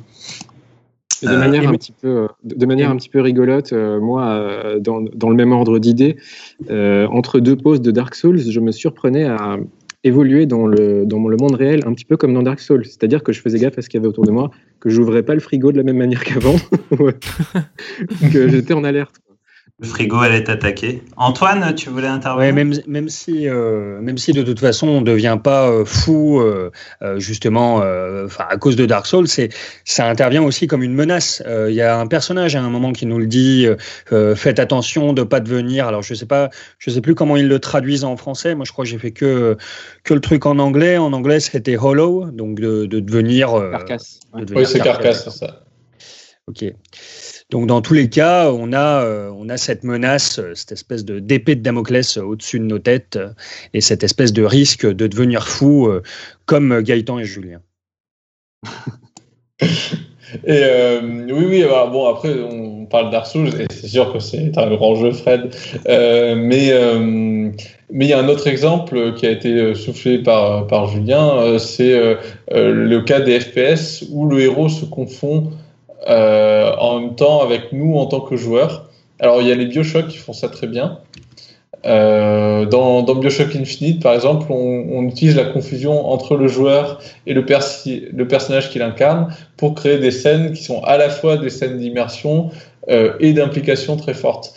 de 1.27 1.33
euh, 1.33 1.39
manière, 1.39 1.69
un 1.69 1.73
petit 1.73 1.93
peu, 1.93 2.29
de 2.45 2.67
manière 2.67 2.91
un 2.91 2.97
petit 2.97 3.09
peu 3.09 3.21
rigolote, 3.21 3.73
euh, 3.73 4.01
moi, 4.01 4.27
euh, 4.27 4.79
dans, 4.79 5.01
dans, 5.01 5.31
le 5.31 5.37
même 5.37 5.53
ordre 5.53 5.79
d'idées, 5.79 6.17
entre 6.69 7.41
deux 7.41 7.57
pauses 7.57 7.81
de 7.81 7.91
Dark 7.91 8.15
Souls, 8.15 8.39
je 8.39 8.61
me 8.61 8.73
surprenais 8.73 9.25
à 9.25 9.59
évoluer 10.05 10.47
dans 10.47 10.67
le, 10.67 11.07
dans 11.07 11.29
le 11.29 11.37
monde 11.37 11.55
réel 11.55 11.83
un 11.87 11.93
petit 11.93 12.05
peu 12.05 12.17
comme 12.17 12.35
dans 12.35 12.43
Dark 12.43 12.59
Souls. 12.59 12.85
C'est-à-dire 12.85 13.23
que 13.23 13.33
je 13.33 13.41
faisais 13.41 13.59
gaffe 13.59 13.79
à 13.79 13.83
ce 13.83 13.89
qu'il 13.89 13.99
y 13.99 14.01
avait 14.01 14.09
autour 14.09 14.25
de 14.25 14.33
moi, 14.33 14.51
que 14.81 14.91
j'ouvrais 14.91 15.23
pas 15.23 15.35
le 15.35 15.41
frigo 15.41 15.71
de 15.71 15.77
la 15.77 15.85
même 15.85 15.97
manière 15.97 16.25
qu'avant, 16.25 16.57
que 18.33 18.49
j'étais 18.49 18.75
en 18.75 18.85
alerte. 18.85 19.22
Le 19.83 19.89
frigo 19.89 20.19
allait 20.19 20.49
attaquer. 20.49 21.03
Antoine, 21.17 21.75
tu 21.75 21.91
voulais 21.91 22.07
intervenir? 22.07 22.55
Même, 22.55 22.73
même, 22.87 23.09
si, 23.09 23.49
euh, 23.49 24.01
même 24.01 24.17
si 24.17 24.33
de 24.33 24.43
toute 24.43 24.61
façon 24.61 24.87
on 24.87 25.01
ne 25.01 25.07
devient 25.07 25.39
pas 25.43 25.69
euh, 25.69 25.85
fou, 25.85 26.41
euh, 26.41 26.71
justement, 27.17 27.81
à 27.81 28.57
cause 28.59 28.77
de 28.77 28.87
Dark 28.87 29.07
Souls, 29.07 29.27
ça 29.85 30.09
intervient 30.09 30.43
aussi 30.43 30.69
comme 30.69 30.83
une 30.83 30.95
menace. 30.95 31.43
Il 31.47 31.75
y 31.75 31.83
a 31.83 31.99
un 31.99 32.07
personnage 32.07 32.55
à 32.55 32.63
un 32.63 32.71
moment 32.71 32.93
qui 32.93 33.07
nous 33.07 33.19
le 33.19 33.27
dit 33.27 33.67
faites 34.37 34.61
attention 34.61 35.13
de 35.13 35.23
ne 35.23 35.27
pas 35.27 35.41
devenir. 35.41 35.89
Alors 35.89 36.03
je 36.03 36.15
sais 36.15 36.27
pas, 36.27 36.51
je 36.79 36.91
sais 36.91 37.01
plus 37.01 37.15
comment 37.15 37.37
ils 37.37 37.49
le 37.49 37.59
traduisent 37.59 38.05
en 38.05 38.17
français. 38.17 38.55
Moi, 38.55 38.65
je 38.65 38.73
crois 38.73 38.85
que 38.85 38.91
j'ai 38.91 38.99
fait 38.99 39.11
que, 39.13 39.57
que 40.05 40.15
le 40.15 40.21
truc 40.21 40.47
en 40.47 40.59
anglais. 40.59 40.97
En 40.97 41.13
anglais, 41.13 41.41
c'était 41.41 41.77
hollow, 41.77 42.31
donc 42.31 42.61
de, 42.61 42.87
de 42.87 43.01
devenir. 43.01 43.51
carcasse. 43.73 44.21
oui, 44.35 44.65
c'est 44.65 44.81
carcasse, 44.81 45.25
c'est 45.25 45.47
ça. 45.47 45.65
Ok. 46.47 46.65
Donc 47.53 47.67
dans 47.67 47.83
tous 47.83 47.93
les 47.93 48.09
cas, 48.09 48.51
on 48.51 48.73
a, 48.73 49.05
euh, 49.05 49.57
cette 49.57 49.85
menace, 49.85 50.41
cette 50.55 50.73
espèce 50.73 51.05
d'épée 51.05 51.55
de 51.55 51.61
Damoclès 51.61 52.17
au-dessus 52.17 52.59
de 52.59 52.65
nos 52.65 52.79
têtes 52.79 53.19
et 53.75 53.83
cette 53.83 54.03
espèce 54.03 54.33
de 54.33 54.43
risque 54.43 54.87
de 54.87 55.07
devenir 55.07 55.47
fou 55.47 55.87
euh, 55.87 56.03
comme 56.47 56.81
Gaëtan 56.81 57.19
et 57.19 57.27
Julien. 57.27 57.61
et 59.61 59.67
euh, 60.49 61.01
oui, 61.31 61.45
oui, 61.47 61.63
alors 61.63 61.91
bon, 61.91 62.09
après 62.09 62.31
on 62.41 62.87
parle 62.87 63.11
Dark 63.11 63.27
Souls 63.27 63.49
et 63.49 63.67
c'est 63.71 63.89
sûr 63.89 64.11
que 64.15 64.19
c'est 64.19 64.57
un 64.57 64.71
grand 64.71 64.95
jeu, 64.95 65.13
Fred. 65.13 65.55
mais 65.87 66.73
mais 67.95 68.07
il 68.07 68.09
y 68.09 68.15
a 68.15 68.19
un 68.19 68.29
autre 68.29 68.47
exemple 68.47 69.13
qui 69.13 69.27
a 69.27 69.31
été 69.31 69.75
soufflé 69.75 70.23
par, 70.23 70.67
par 70.69 70.87
Julien, 70.87 71.59
c'est 71.59 72.17
le 72.51 73.01
cas 73.01 73.21
des 73.21 73.39
FPS 73.41 74.07
où 74.11 74.27
le 74.27 74.41
héros 74.41 74.71
se 74.71 74.87
confond 74.87 75.51
euh, 76.09 76.75
en 76.79 77.01
même 77.01 77.15
temps 77.15 77.43
avec 77.43 77.73
nous 77.73 77.97
en 77.97 78.07
tant 78.07 78.21
que 78.21 78.37
joueurs. 78.37 78.89
Alors 79.21 79.41
il 79.41 79.49
y 79.49 79.53
a 79.53 79.55
les 79.55 79.67
Bioshock 79.67 80.09
qui 80.09 80.19
font 80.19 80.33
ça 80.33 80.49
très 80.49 80.67
bien. 80.67 80.99
Euh, 81.85 82.65
dans, 82.67 83.03
Bioshock 83.03 83.57
Infinite, 83.57 84.03
par 84.03 84.15
exemple, 84.15 84.47
on, 84.51 85.05
utilise 85.05 85.37
la 85.37 85.45
confusion 85.45 86.09
entre 86.09 86.37
le 86.37 86.47
joueur 86.49 87.01
et 87.27 87.35
le, 87.35 87.45
persi 87.45 88.05
le 88.13 88.27
personnage 88.27 88.71
qu'il 88.71 88.83
incarne 88.83 89.35
pour 89.57 89.75
créer 89.75 89.99
des 89.99 90.13
scènes 90.13 90.53
qui 90.53 90.63
sont 90.63 90.83
à 90.85 90.97
la 90.97 91.09
fois 91.09 91.37
des 91.37 91.51
scènes 91.51 91.79
d'immersion 91.79 92.51
euh, 92.89 93.15
et 93.21 93.33
d'implication 93.33 93.97
très 93.97 94.15
fortes. 94.15 94.55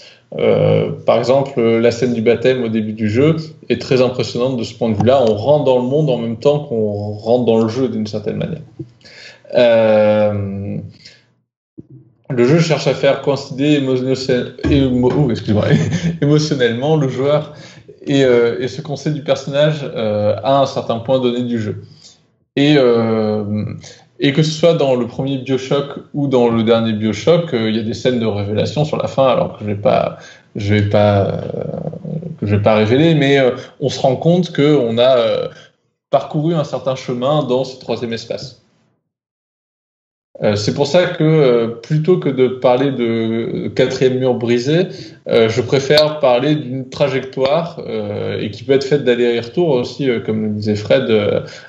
Par 1.06 1.18
exemple, 1.18 1.62
la 1.62 1.92
scène 1.92 2.14
du 2.14 2.22
baptême 2.22 2.64
au 2.64 2.68
début 2.68 2.92
du 2.92 3.10
jeu 3.10 3.38
est 3.70 3.80
très 3.80 4.02
impressionnante 4.02 4.58
de 4.58 4.64
ce 4.64 4.74
point 4.74 4.90
de 4.90 4.96
vue-là. 4.96 5.24
On 5.24 5.36
rentre 5.36 5.64
dans 5.64 5.78
le 5.78 5.88
monde 5.88 6.10
en 6.10 6.18
même 6.18 6.36
temps 6.38 6.60
qu'on 6.60 7.14
rentre 7.14 7.46
dans 7.46 7.58
le 7.60 7.70
jeu 7.70 7.88
d'une 7.88 8.06
certaine 8.06 8.36
manière. 8.36 8.62
Le 12.30 12.48
jeu 12.48 12.60
cherche 12.60 12.88
à 12.88 12.96
faire 12.96 13.22
coïncider 13.22 13.74
émotionnellement 16.22 16.96
le 16.96 17.08
joueur 17.08 17.54
et, 18.02 18.24
euh, 18.24 18.60
et, 18.60 18.68
ce 18.68 18.82
qu'on 18.82 18.96
sait 18.96 19.12
du 19.12 19.22
personnage 19.22 19.82
euh, 19.84 20.36
à 20.44 20.62
un 20.62 20.66
certain 20.66 20.98
point 21.00 21.20
donné 21.20 21.44
du 21.44 21.60
jeu. 21.60 21.84
Et, 22.56 22.76
euh, 22.78 23.66
et 24.20 24.34
que 24.34 24.42
ce 24.42 24.52
soit 24.52 24.74
dans 24.74 24.96
le 24.96 25.08
premier 25.08 25.38
Bioshock 25.38 26.00
ou 26.14 26.28
dans 26.28 26.50
le 26.50 26.64
dernier 26.64 26.94
Bioshock, 26.94 27.50
il 27.54 27.76
y 27.76 27.80
a 27.80 27.84
des 27.84 27.94
scènes 27.94 28.20
de 28.20 28.26
révélation 28.26 28.86
sur 28.86 28.98
la 28.98 29.08
fin, 29.08 29.28
alors 29.28 29.58
que 29.58 29.64
je 29.64 29.66
vais 29.66 29.76
pas, 29.76 30.18
je 30.56 30.74
vais 30.74 30.90
pas, 30.90 31.42
que 32.40 32.48
je 32.48 32.56
vais 32.56 32.62
pas 32.62 32.76
révéler, 32.76 33.14
mais 33.14 33.40
on 33.82 33.90
se 33.90 34.00
rend 34.00 34.16
compte 34.16 34.52
que 34.52 34.78
on 34.78 34.98
a 34.98 35.50
parcouru 36.10 36.56
un 36.56 36.64
certain 36.64 36.96
chemin 36.96 37.44
dans 37.44 37.66
ce 37.66 37.78
troisième 37.78 38.14
espace. 38.14 38.65
Euh, 40.44 40.56
c'est 40.56 40.74
pour 40.74 40.86
ça 40.86 41.06
que 41.06 41.24
euh, 41.24 41.68
plutôt 41.68 42.18
que 42.18 42.28
de 42.28 42.48
parler 42.48 42.92
de 42.92 43.70
quatrième 43.70 44.20
mur 44.20 44.34
brisé, 44.34 44.88
euh, 45.30 45.48
je 45.48 45.62
préfère 45.62 46.20
parler 46.20 46.56
d'une 46.56 46.90
trajectoire 46.90 47.80
et 48.40 48.52
qui 48.52 48.64
peut 48.64 48.74
être 48.74 48.84
faite 48.84 49.06
d'aller-retour 49.06 49.70
aussi, 49.70 50.10
comme 50.26 50.44
le 50.44 50.50
disait 50.50 50.76
Fred 50.76 51.10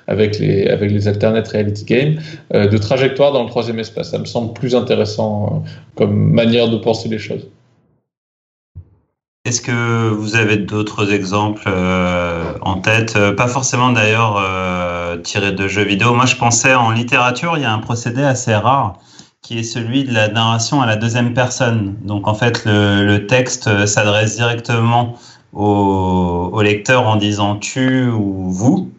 avec 0.08 0.38
les 0.38 0.66
avec 0.66 0.90
les 0.90 1.08
alternate 1.08 1.48
reality 1.48 1.84
games, 1.84 2.16
de 2.52 2.78
trajectoire 2.78 3.32
dans 3.32 3.44
le 3.44 3.48
troisième 3.48 3.78
espace. 3.78 4.10
Ça 4.10 4.18
me 4.18 4.24
semble 4.24 4.52
plus 4.52 4.74
intéressant 4.74 5.64
comme 5.94 6.32
manière 6.32 6.68
de 6.68 6.76
penser 6.76 7.08
les 7.08 7.18
choses. 7.18 7.48
Est-ce 9.44 9.60
que 9.60 10.08
vous 10.10 10.34
avez 10.34 10.56
d'autres 10.56 11.12
exemples 11.12 11.68
en 12.62 12.80
tête? 12.80 13.16
Pas 13.36 13.48
forcément 13.48 13.92
d'ailleurs 13.92 14.36
euh, 15.16 15.22
tirés 15.22 15.52
de 15.52 15.68
jeux 15.68 15.84
vidéo. 15.84 16.14
Moi, 16.14 16.26
je 16.26 16.36
pensais 16.36 16.74
en 16.74 16.90
littérature, 16.90 17.56
il 17.56 17.62
y 17.62 17.64
a 17.64 17.72
un 17.72 17.78
procédé 17.78 18.22
assez 18.22 18.54
rare 18.54 18.98
qui 19.42 19.58
est 19.60 19.64
celui 19.64 20.04
de 20.04 20.12
la 20.12 20.28
narration 20.28 20.82
à 20.82 20.86
la 20.86 20.96
deuxième 20.96 21.32
personne. 21.34 21.96
Donc 22.02 22.26
en 22.26 22.34
fait, 22.34 22.64
le, 22.64 23.26
texte 23.26 23.86
s'adresse 23.86 24.36
directement 24.36 25.14
au, 25.52 26.60
lecteur 26.62 27.06
en 27.06 27.16
disant 27.16 27.56
tu 27.56 28.08
ou 28.08 28.50
vous. 28.50 28.90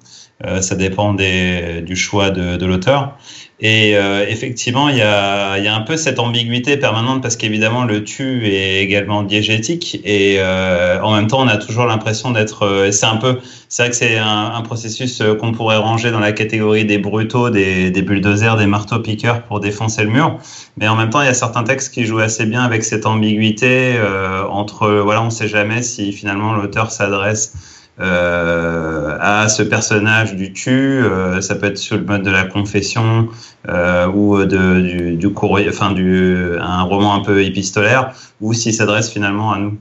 ça 0.61 0.75
dépend 0.75 1.13
du 1.13 1.95
choix 1.97 2.29
de 2.29 2.65
l'auteur. 2.65 3.17
Et 3.59 3.97
euh, 3.97 4.23
effectivement, 4.27 4.87
il 4.87 4.97
y 4.97 5.01
a, 5.01 5.57
y 5.57 5.67
a, 5.67 5.75
un 5.75 5.81
peu 5.81 5.97
cette 5.97 6.19
ambiguïté 6.19 6.77
permanente 6.77 7.23
parce 7.23 7.35
qu'évidemment, 7.35 7.85
le 7.85 8.03
tu 8.03 8.47
est 8.47 8.83
également 8.83 9.23
diégétique 9.23 9.99
et 10.05 10.35
euh, 10.39 11.01
en 11.01 11.15
même 11.15 11.25
temps, 11.25 11.41
on 11.41 11.47
a 11.47 11.57
toujours 11.57 11.85
l'impression 11.85 12.29
d'être. 12.29 12.63
Euh, 12.67 12.91
c'est 12.91 13.07
un 13.07 13.15
peu, 13.15 13.39
c'est 13.67 13.81
vrai 13.81 13.89
que 13.89 13.95
c'est 13.95 14.19
un, 14.19 14.53
un, 14.53 14.61
processus 14.61 15.21
euh, 15.21 15.33
qu'on 15.33 15.53
pourrait 15.53 15.77
ranger 15.77 16.11
dans 16.11 16.19
la 16.19 16.33
catégorie 16.33 16.85
des 16.85 16.99
brutaux, 16.99 17.49
des, 17.49 17.89
des 17.89 18.01
bulldozers, 18.03 18.57
des 18.57 18.67
marteaux-piqueurs 18.67 19.41
pour 19.41 19.59
défoncer 19.59 20.03
le 20.03 20.11
mur. 20.11 20.37
Mais 20.77 20.87
en 20.87 20.95
même 20.95 21.09
temps, 21.09 21.21
il 21.21 21.25
y 21.25 21.29
a 21.29 21.33
certains 21.33 21.63
textes 21.63 21.91
qui 21.91 22.05
jouent 22.05 22.19
assez 22.19 22.45
bien 22.45 22.61
avec 22.61 22.83
cette 22.83 23.07
ambiguïté 23.07 23.95
euh, 23.95 24.43
entre, 24.49 24.87
voilà, 25.03 25.23
on 25.23 25.25
ne 25.25 25.29
sait 25.31 25.47
jamais 25.47 25.81
si 25.81 26.13
finalement 26.13 26.53
l'auteur 26.53 26.91
s'adresse 26.91 27.53
euh, 27.99 29.17
à 29.19 29.49
ce 29.49 29.63
personnage 29.63 30.35
du 30.35 30.53
tu. 30.53 30.69
Euh, 30.69 31.41
ça 31.41 31.55
peut 31.55 31.65
être 31.65 31.77
sur 31.77 31.97
le 31.97 32.03
mode 32.03 32.21
de 32.21 32.29
la 32.29 32.45
confession 32.45 33.29
euh, 33.67 34.07
ou 34.07 34.37
de, 34.45 35.15
du, 35.15 35.29
courrier, 35.33 35.67
enfin 35.69 35.91
du 35.91 36.37
un 36.59 36.83
roman 36.83 37.15
un 37.15 37.21
peu 37.21 37.43
épistolaire, 37.43 38.13
ou 38.39 38.53
s'il 38.53 38.73
s'adresse 38.73 39.09
finalement 39.09 39.51
à 39.51 39.57
nous. 39.57 39.77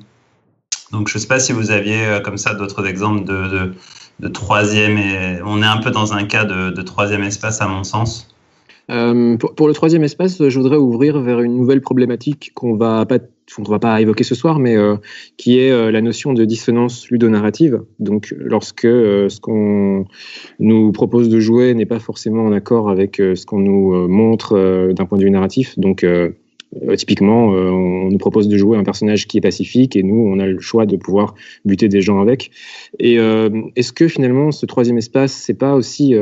Donc 0.92 1.08
je 1.08 1.16
ne 1.16 1.20
sais 1.20 1.28
pas 1.28 1.40
si 1.40 1.52
vous 1.52 1.70
aviez 1.70 2.20
comme 2.24 2.38
ça 2.38 2.54
d'autres 2.54 2.86
exemples 2.86 3.24
de, 3.24 3.72
de, 4.20 4.28
troisième. 4.28 4.98
On 5.44 5.62
est 5.62 5.66
un 5.66 5.78
peu 5.78 5.90
dans 5.90 6.14
un 6.14 6.24
cas 6.24 6.44
de, 6.44 6.70
de 6.70 6.82
troisième 6.82 7.22
espace 7.22 7.60
à 7.60 7.66
mon 7.66 7.84
sens. 7.84 8.34
Pour, 8.88 9.54
pour, 9.54 9.68
le 9.68 9.74
troisième 9.74 10.04
espace, 10.04 10.48
je 10.48 10.58
voudrais 10.58 10.76
ouvrir 10.76 11.20
vers 11.20 11.40
une 11.40 11.56
nouvelle 11.56 11.80
problématique 11.80 12.52
qu'on 12.54 12.76
va 12.76 13.04
pas 13.04 13.18
on 13.58 13.62
ne 13.62 13.68
va 13.68 13.78
pas 13.78 14.00
évoquer 14.00 14.24
ce 14.24 14.34
soir, 14.34 14.58
mais 14.58 14.76
euh, 14.76 14.96
qui 15.36 15.58
est 15.58 15.70
euh, 15.70 15.90
la 15.90 16.02
notion 16.02 16.34
de 16.34 16.44
dissonance 16.44 17.08
ludonarrative. 17.10 17.82
Donc, 17.98 18.34
lorsque 18.36 18.84
euh, 18.84 19.28
ce 19.28 19.40
qu'on 19.40 20.04
nous 20.58 20.92
propose 20.92 21.28
de 21.28 21.40
jouer 21.40 21.74
n'est 21.74 21.86
pas 21.86 22.00
forcément 22.00 22.44
en 22.44 22.52
accord 22.52 22.90
avec 22.90 23.16
ce 23.16 23.46
qu'on 23.46 23.60
nous 23.60 24.08
montre 24.08 24.92
d'un 24.92 25.06
point 25.06 25.18
de 25.18 25.24
vue 25.24 25.30
narratif, 25.30 25.78
donc 25.78 26.04
typiquement, 26.96 27.48
on 27.48 28.10
nous 28.10 28.18
propose 28.18 28.48
de 28.48 28.56
jouer 28.56 28.76
un 28.76 28.84
personnage 28.84 29.26
qui 29.26 29.38
est 29.38 29.40
pacifique 29.40 29.96
et 29.96 30.02
nous, 30.02 30.16
on 30.16 30.38
a 30.38 30.46
le 30.46 30.60
choix 30.60 30.86
de 30.86 30.96
pouvoir 30.96 31.34
buter 31.64 31.88
des 31.88 32.00
gens 32.00 32.20
avec. 32.20 32.50
Et 32.98 33.16
est-ce 33.76 33.92
que 33.92 34.08
finalement, 34.08 34.50
ce 34.52 34.66
troisième 34.66 34.98
espace, 34.98 35.32
c'est 35.32 35.58
pas 35.58 35.74
aussi 35.74 36.14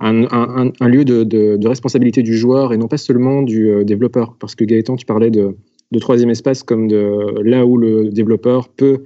un, 0.00 0.88
lieu 0.88 1.04
de, 1.04 1.66
responsabilité 1.66 2.22
du 2.22 2.36
joueur 2.36 2.72
et 2.72 2.76
non 2.76 2.88
pas 2.88 2.98
seulement 2.98 3.42
du 3.42 3.84
développeur? 3.84 4.36
Parce 4.38 4.54
que 4.54 4.64
Gaëtan, 4.64 4.96
tu 4.96 5.06
parlais 5.06 5.30
de 5.30 5.56
de 5.94 5.98
troisième 6.00 6.30
espace 6.30 6.62
comme 6.62 6.88
de 6.88 7.40
là 7.42 7.64
où 7.64 7.76
le 7.76 8.10
développeur 8.10 8.68
peut 8.68 9.04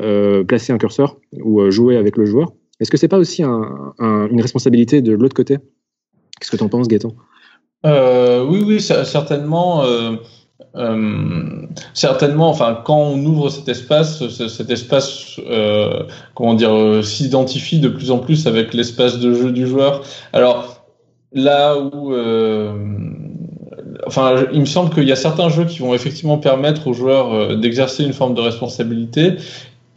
euh, 0.00 0.42
placer 0.44 0.72
un 0.72 0.78
curseur 0.78 1.16
ou 1.42 1.60
euh, 1.60 1.70
jouer 1.70 1.96
avec 1.96 2.16
le 2.16 2.24
joueur. 2.24 2.52
Est-ce 2.80 2.90
que 2.90 2.96
c'est 2.96 3.08
pas 3.08 3.18
aussi 3.18 3.42
un, 3.42 3.92
un, 3.98 4.28
une 4.28 4.40
responsabilité 4.40 5.02
de 5.02 5.12
l'autre 5.12 5.34
côté? 5.34 5.58
Qu'est-ce 6.38 6.50
que 6.50 6.56
tu 6.56 6.64
en 6.64 6.68
penses, 6.68 6.88
Gaëtan? 6.88 7.12
Euh, 7.86 8.44
Oui, 8.48 8.62
oui, 8.66 8.80
certainement. 8.80 9.84
Certainement, 11.94 12.48
enfin, 12.48 12.80
quand 12.84 12.98
on 12.98 13.24
ouvre 13.24 13.50
cet 13.50 13.68
espace, 13.68 14.26
cet 14.28 14.70
espace, 14.70 15.40
comment 16.34 16.54
dire, 16.54 17.04
s'identifie 17.04 17.80
de 17.80 17.88
plus 17.88 18.10
en 18.10 18.18
plus 18.18 18.46
avec 18.46 18.72
l'espace 18.72 19.18
de 19.18 19.34
jeu 19.34 19.50
du 19.50 19.66
joueur. 19.66 20.02
Alors 20.32 20.86
là 21.32 21.76
où 21.76 22.14
enfin, 24.10 24.44
il 24.52 24.60
me 24.60 24.66
semble 24.66 24.94
qu'il 24.94 25.08
y 25.08 25.12
a 25.12 25.16
certains 25.16 25.48
jeux 25.48 25.64
qui 25.64 25.78
vont 25.78 25.94
effectivement 25.94 26.38
permettre 26.38 26.86
aux 26.86 26.92
joueurs 26.92 27.32
euh, 27.32 27.56
d'exercer 27.56 28.04
une 28.04 28.12
forme 28.12 28.34
de 28.34 28.40
responsabilité, 28.40 29.36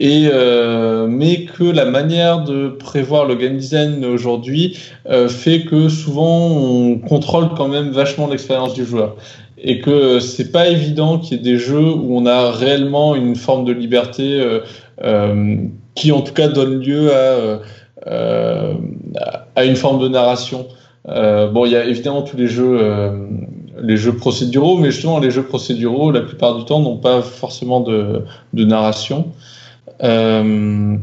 et 0.00 0.28
euh, 0.32 1.06
mais 1.06 1.44
que 1.44 1.64
la 1.64 1.84
manière 1.84 2.42
de 2.42 2.68
prévoir 2.68 3.26
le 3.26 3.36
game 3.36 3.56
design 3.56 4.04
aujourd'hui 4.04 4.76
euh, 5.08 5.28
fait 5.28 5.64
que 5.64 5.88
souvent 5.88 6.48
on 6.48 6.98
contrôle 6.98 7.50
quand 7.56 7.68
même 7.68 7.90
vachement 7.90 8.26
l'expérience 8.26 8.74
du 8.74 8.84
joueur 8.84 9.14
et 9.56 9.80
que 9.80 10.18
c'est 10.18 10.50
pas 10.50 10.68
évident 10.68 11.18
qu'il 11.18 11.36
y 11.36 11.40
ait 11.40 11.42
des 11.42 11.58
jeux 11.58 11.92
où 11.92 12.16
on 12.16 12.26
a 12.26 12.50
réellement 12.50 13.14
une 13.14 13.36
forme 13.36 13.64
de 13.64 13.72
liberté 13.72 14.40
euh, 14.40 14.60
euh 15.02 15.56
qui 15.94 16.10
en 16.10 16.22
tout 16.22 16.32
cas 16.32 16.48
donne 16.48 16.80
lieu 16.80 17.12
à, 17.12 17.60
euh, 18.08 18.74
à 19.54 19.64
une 19.64 19.76
forme 19.76 20.02
de 20.02 20.08
narration. 20.08 20.66
bon, 21.06 21.66
il 21.66 21.70
y 21.70 21.76
a 21.76 21.84
évidemment 21.84 22.22
tous 22.22 22.36
les 22.36 22.48
jeux 22.48 22.80
les 23.80 23.96
jeux 23.96 24.16
procéduraux, 24.16 24.76
mais 24.76 24.90
justement 24.90 25.18
les 25.18 25.30
jeux 25.30 25.44
procéduraux, 25.44 26.10
la 26.10 26.22
plupart 26.22 26.56
du 26.56 26.64
temps, 26.64 26.80
n'ont 26.80 26.96
pas 26.96 27.22
forcément 27.22 27.80
de, 27.80 28.22
de 28.52 28.64
narration. 28.64 29.32
Euh, 30.02 30.96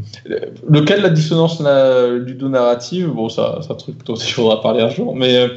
le 0.70 0.82
cas 0.82 0.98
de 0.98 1.04
la 1.04 1.10
dissonance 1.10 1.62
ludonarrative, 1.62 3.10
bon, 3.10 3.30
ça, 3.30 3.60
c'est 3.62 3.72
un 3.72 3.76
truc 3.76 4.06
dont 4.06 4.16
il 4.16 4.32
faudra 4.32 4.62
parler 4.62 4.82
un 4.82 4.90
jour, 4.90 5.16
mais 5.16 5.48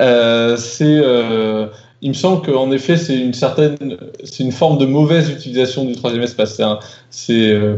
euh, 0.00 0.56
c'est, 0.56 1.00
euh, 1.02 1.66
il 2.02 2.10
me 2.10 2.14
semble 2.14 2.42
qu'en 2.42 2.70
effet, 2.70 2.96
c'est 2.96 3.18
une 3.18 3.34
certaine, 3.34 3.76
c'est 4.24 4.44
une 4.44 4.52
forme 4.52 4.78
de 4.78 4.86
mauvaise 4.86 5.30
utilisation 5.30 5.84
du 5.84 5.94
troisième 5.94 6.22
espace. 6.22 6.54
C'est, 6.54 6.64
c'est 7.10 7.52
euh, 7.52 7.76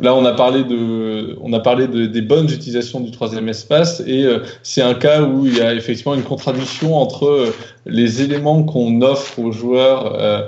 là, 0.00 0.14
on 0.14 0.24
a 0.24 0.32
parlé 0.32 0.64
de, 0.64 1.36
on 1.40 1.52
a 1.52 1.60
parlé 1.60 1.86
de, 1.86 2.06
des 2.06 2.22
bonnes 2.22 2.50
utilisations 2.50 3.00
du 3.00 3.10
troisième 3.10 3.48
espace, 3.48 4.02
et 4.06 4.24
euh, 4.24 4.40
c'est 4.62 4.82
un 4.82 4.94
cas 4.94 5.22
où 5.22 5.46
il 5.46 5.56
y 5.56 5.60
a 5.60 5.74
effectivement 5.74 6.14
une 6.14 6.22
contradiction 6.22 6.96
entre 6.96 7.26
euh, 7.26 7.54
les 7.86 8.22
éléments 8.22 8.62
qu'on 8.62 9.02
offre 9.02 9.38
aux 9.38 9.52
joueurs 9.52 10.14
euh, 10.20 10.42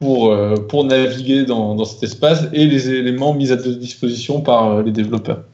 pour 0.00 0.36
pour 0.68 0.84
naviguer 0.84 1.44
dans, 1.44 1.74
dans, 1.74 1.84
cet 1.84 2.02
espace 2.02 2.48
et 2.52 2.66
les 2.66 2.90
éléments 2.90 3.32
mis 3.32 3.52
à 3.52 3.56
disposition 3.56 4.42
par 4.42 4.82
les 4.82 4.90
développeurs. 4.90 5.44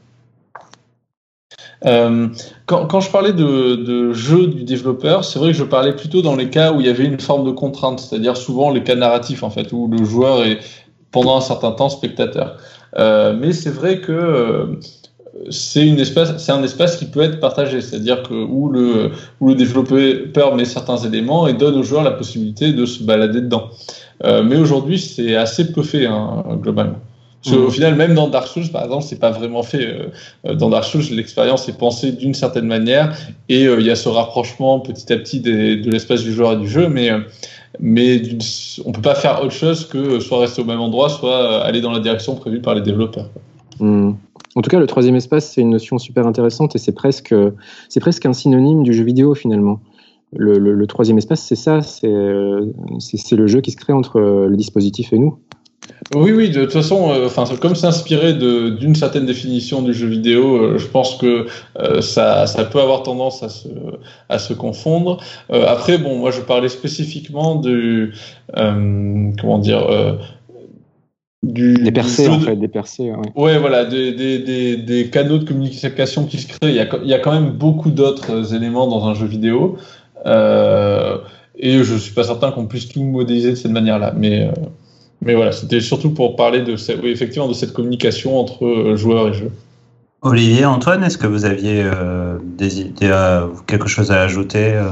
Quand, 1.83 2.85
quand, 2.87 2.99
je 2.99 3.09
parlais 3.09 3.33
de, 3.33 3.75
de 3.75 4.13
jeu 4.13 4.47
du 4.47 4.63
développeur, 4.63 5.23
c'est 5.23 5.39
vrai 5.39 5.51
que 5.51 5.57
je 5.57 5.63
parlais 5.63 5.95
plutôt 5.95 6.21
dans 6.21 6.35
les 6.35 6.49
cas 6.49 6.73
où 6.73 6.81
il 6.81 6.85
y 6.85 6.89
avait 6.89 7.05
une 7.05 7.19
forme 7.19 7.45
de 7.45 7.51
contrainte, 7.51 7.99
c'est-à-dire 7.99 8.35
souvent 8.35 8.71
les 8.71 8.83
cas 8.83 8.95
narratifs 8.95 9.43
en 9.43 9.49
fait, 9.49 9.71
où 9.71 9.87
le 9.87 10.03
joueur 10.03 10.43
est 10.43 10.59
pendant 11.11 11.37
un 11.37 11.41
certain 11.41 11.71
temps 11.71 11.89
spectateur. 11.89 12.57
Euh, 12.97 13.33
mais 13.39 13.53
c'est 13.53 13.69
vrai 13.69 14.01
que 14.01 14.11
euh, 14.11 14.65
c'est 15.49 15.87
une 15.87 15.99
espace, 15.99 16.37
c'est 16.37 16.51
un 16.51 16.63
espace 16.63 16.97
qui 16.97 17.05
peut 17.05 17.21
être 17.21 17.39
partagé, 17.39 17.81
c'est-à-dire 17.81 18.23
que 18.23 18.33
où 18.33 18.69
le 18.69 19.11
où 19.39 19.49
le 19.49 19.55
développeur 19.55 20.55
met 20.55 20.65
certains 20.65 20.97
éléments 20.97 21.47
et 21.47 21.53
donne 21.53 21.75
aux 21.75 21.83
joueurs 21.83 22.03
la 22.03 22.11
possibilité 22.11 22.73
de 22.73 22.85
se 22.85 23.03
balader 23.03 23.41
dedans. 23.41 23.69
Euh, 24.23 24.43
mais 24.43 24.57
aujourd'hui, 24.57 24.99
c'est 24.99 25.35
assez 25.35 25.71
peu 25.71 25.83
fait 25.83 26.05
hein, 26.05 26.43
globalement. 26.61 26.99
Parce 27.43 27.55
mmh. 27.55 27.59
Au 27.59 27.69
final, 27.71 27.95
même 27.95 28.13
dans 28.13 28.27
Dark 28.27 28.47
Souls, 28.47 28.69
par 28.71 28.83
exemple, 28.83 29.03
c'est 29.03 29.19
pas 29.19 29.31
vraiment 29.31 29.63
fait. 29.63 30.11
Dans 30.43 30.69
Dark 30.69 30.83
Souls, 30.83 31.01
l'expérience 31.11 31.67
est 31.67 31.77
pensée 31.77 32.11
d'une 32.11 32.35
certaine 32.35 32.67
manière 32.67 33.17
et 33.49 33.65
euh, 33.65 33.79
il 33.79 33.87
y 33.87 33.89
a 33.89 33.95
ce 33.95 34.09
rapprochement 34.09 34.79
petit 34.79 35.11
à 35.11 35.17
petit 35.17 35.39
des, 35.39 35.77
de 35.77 35.89
l'espace 35.89 36.21
du 36.21 36.33
joueur 36.33 36.53
et 36.53 36.57
du 36.57 36.67
jeu, 36.67 36.87
mais 36.87 37.09
mais 37.79 38.21
on 38.85 38.91
peut 38.91 39.01
pas 39.01 39.15
faire 39.15 39.41
autre 39.41 39.53
chose 39.53 39.85
que 39.85 40.19
soit 40.19 40.39
rester 40.39 40.61
au 40.61 40.65
même 40.65 40.81
endroit, 40.81 41.09
soit 41.09 41.63
aller 41.63 41.81
dans 41.81 41.91
la 41.91 41.99
direction 41.99 42.35
prévue 42.35 42.61
par 42.61 42.75
les 42.75 42.81
développeurs. 42.81 43.29
Mmh. 43.79 44.11
En 44.55 44.61
tout 44.61 44.69
cas, 44.69 44.79
le 44.79 44.87
troisième 44.87 45.15
espace, 45.15 45.51
c'est 45.51 45.61
une 45.61 45.69
notion 45.69 45.97
super 45.97 46.27
intéressante 46.27 46.75
et 46.75 46.79
c'est 46.79 46.91
presque, 46.91 47.33
presque 47.99 48.25
un 48.25 48.33
synonyme 48.33 48.83
du 48.83 48.93
jeu 48.93 49.03
vidéo 49.03 49.33
finalement. 49.33 49.79
Le, 50.33 50.85
troisième 50.85 51.17
espace, 51.17 51.41
c'est 51.41 51.55
ça, 51.55 51.81
c'est 51.81 52.07
le 52.07 53.47
jeu 53.47 53.61
qui 53.61 53.71
se 53.71 53.77
crée 53.77 53.93
entre 53.93 54.19
le 54.19 54.55
dispositif 54.55 55.11
et 55.13 55.19
nous. 55.19 55.37
Oui, 56.13 56.31
oui, 56.31 56.49
de 56.49 56.61
toute 56.61 56.73
façon, 56.73 57.11
euh, 57.11 57.27
enfin, 57.27 57.45
comme 57.59 57.75
s'inspirer 57.75 58.33
d'une 58.33 58.95
certaine 58.95 59.25
définition 59.25 59.81
du 59.81 59.93
jeu 59.93 60.07
vidéo, 60.07 60.57
euh, 60.57 60.77
je 60.77 60.85
pense 60.87 61.15
que 61.15 61.45
euh, 61.79 62.01
ça, 62.01 62.47
ça 62.47 62.65
peut 62.65 62.81
avoir 62.81 63.03
tendance 63.03 63.43
à 63.43 63.49
se, 63.49 63.69
à 64.27 64.37
se 64.37 64.53
confondre. 64.53 65.23
Après, 65.49 65.97
bon, 65.97 66.17
moi, 66.17 66.31
je 66.31 66.41
parlais 66.41 66.69
spécifiquement 66.69 67.55
du, 67.55 68.13
comment 68.53 69.57
dire, 69.59 69.87
du, 71.43 71.75
des 71.75 71.91
percées, 71.91 72.27
en 72.27 72.39
fait, 72.39 72.57
des 72.57 72.67
percées. 72.67 73.11
Ouais, 73.11 73.43
ouais 73.43 73.57
voilà, 73.57 73.85
des, 73.85 74.11
des, 74.11 74.39
des, 74.39 74.77
des, 74.77 75.09
canaux 75.09 75.37
de 75.37 75.45
communication 75.45 76.25
qui 76.25 76.37
se 76.39 76.47
créent. 76.47 76.69
Il 76.69 76.75
y 76.75 76.79
a, 76.79 76.89
il 77.01 77.09
y 77.09 77.13
a 77.13 77.19
quand 77.19 77.31
même 77.31 77.51
beaucoup 77.51 77.89
d'autres 77.89 78.53
éléments 78.53 78.87
dans 78.87 79.07
un 79.07 79.13
jeu 79.13 79.27
vidéo. 79.27 79.77
et 80.25 81.83
je 81.83 81.95
suis 81.95 82.13
pas 82.13 82.23
certain 82.23 82.51
qu'on 82.51 82.67
puisse 82.67 82.89
tout 82.89 83.03
modéliser 83.03 83.51
de 83.51 83.55
cette 83.55 83.71
manière-là, 83.71 84.13
mais 84.17 84.49
mais 85.21 85.35
voilà, 85.35 85.51
c'était 85.51 85.81
surtout 85.81 86.11
pour 86.11 86.35
parler 86.35 86.61
de 86.61 86.75
cette, 86.75 87.01
oui, 87.01 87.09
effectivement 87.09 87.47
de 87.47 87.53
cette 87.53 87.73
communication 87.73 88.39
entre 88.39 88.65
euh, 88.65 88.95
joueurs 88.95 89.29
et 89.29 89.33
jeux. 89.33 89.51
Olivier, 90.23 90.65
Antoine, 90.65 91.03
est-ce 91.03 91.17
que 91.17 91.25
vous 91.25 91.45
aviez 91.45 91.81
euh, 91.83 92.37
des 92.43 92.81
idées, 92.81 93.09
euh, 93.09 93.47
quelque 93.65 93.87
chose 93.87 94.11
à 94.11 94.21
ajouter 94.21 94.73
euh, 94.75 94.89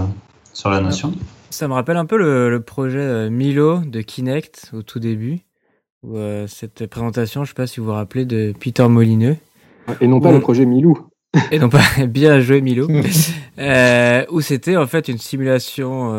sur 0.53 0.71
la 0.71 0.82
notion? 0.82 1.13
Ça 1.51 1.67
me 1.67 1.73
rappelle 1.73 1.97
un 1.97 2.05
peu 2.05 2.17
le, 2.17 2.49
le, 2.49 2.61
projet 2.61 3.30
Milo 3.30 3.80
de 3.80 4.01
Kinect 4.01 4.71
au 4.73 4.82
tout 4.82 4.99
début. 4.99 5.41
Où, 6.01 6.17
cette 6.47 6.88
présentation, 6.88 7.43
je 7.43 7.51
ne 7.51 7.53
sais 7.53 7.61
pas 7.61 7.67
si 7.67 7.80
vous 7.80 7.88
vous 7.88 7.91
rappelez, 7.91 8.25
de 8.25 8.53
Peter 8.59 8.88
Molineux. 8.88 9.36
Et 10.01 10.07
non 10.07 10.19
pas 10.19 10.30
où... 10.30 10.34
le 10.34 10.39
projet 10.39 10.65
Milou. 10.65 10.97
Et 11.51 11.59
non 11.59 11.69
pas 11.69 11.84
bien 12.07 12.39
joué 12.39 12.61
Milo. 12.61 12.88
où 14.32 14.41
c'était 14.41 14.77
en 14.77 14.88
fait 14.88 15.09
une 15.09 15.17
simulation 15.17 16.11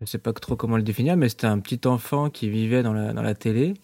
je 0.00 0.06
sais 0.06 0.18
pas 0.18 0.32
trop 0.32 0.56
comment 0.56 0.76
le 0.76 0.82
définir, 0.82 1.16
mais 1.16 1.28
c'était 1.28 1.46
un 1.46 1.58
petit 1.58 1.80
enfant 1.86 2.30
qui 2.30 2.48
vivait 2.48 2.82
dans 2.82 2.92
la, 2.92 3.12
dans 3.12 3.22
la 3.22 3.34
télé. 3.34 3.74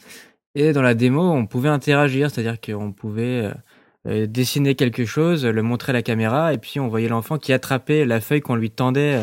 Et 0.54 0.72
dans 0.72 0.82
la 0.82 0.94
démo, 0.94 1.22
on 1.22 1.46
pouvait 1.46 1.70
interagir, 1.70 2.30
c'est-à-dire 2.30 2.60
qu'on 2.60 2.92
pouvait 2.92 3.50
dessiner 4.04 4.74
quelque 4.74 5.06
chose, 5.06 5.46
le 5.46 5.62
montrer 5.62 5.90
à 5.90 5.92
la 5.94 6.02
caméra, 6.02 6.52
et 6.52 6.58
puis 6.58 6.78
on 6.78 6.88
voyait 6.88 7.08
l'enfant 7.08 7.38
qui 7.38 7.54
attrapait 7.54 8.04
la 8.04 8.20
feuille 8.20 8.42
qu'on 8.42 8.56
lui 8.56 8.70
tendait. 8.70 9.20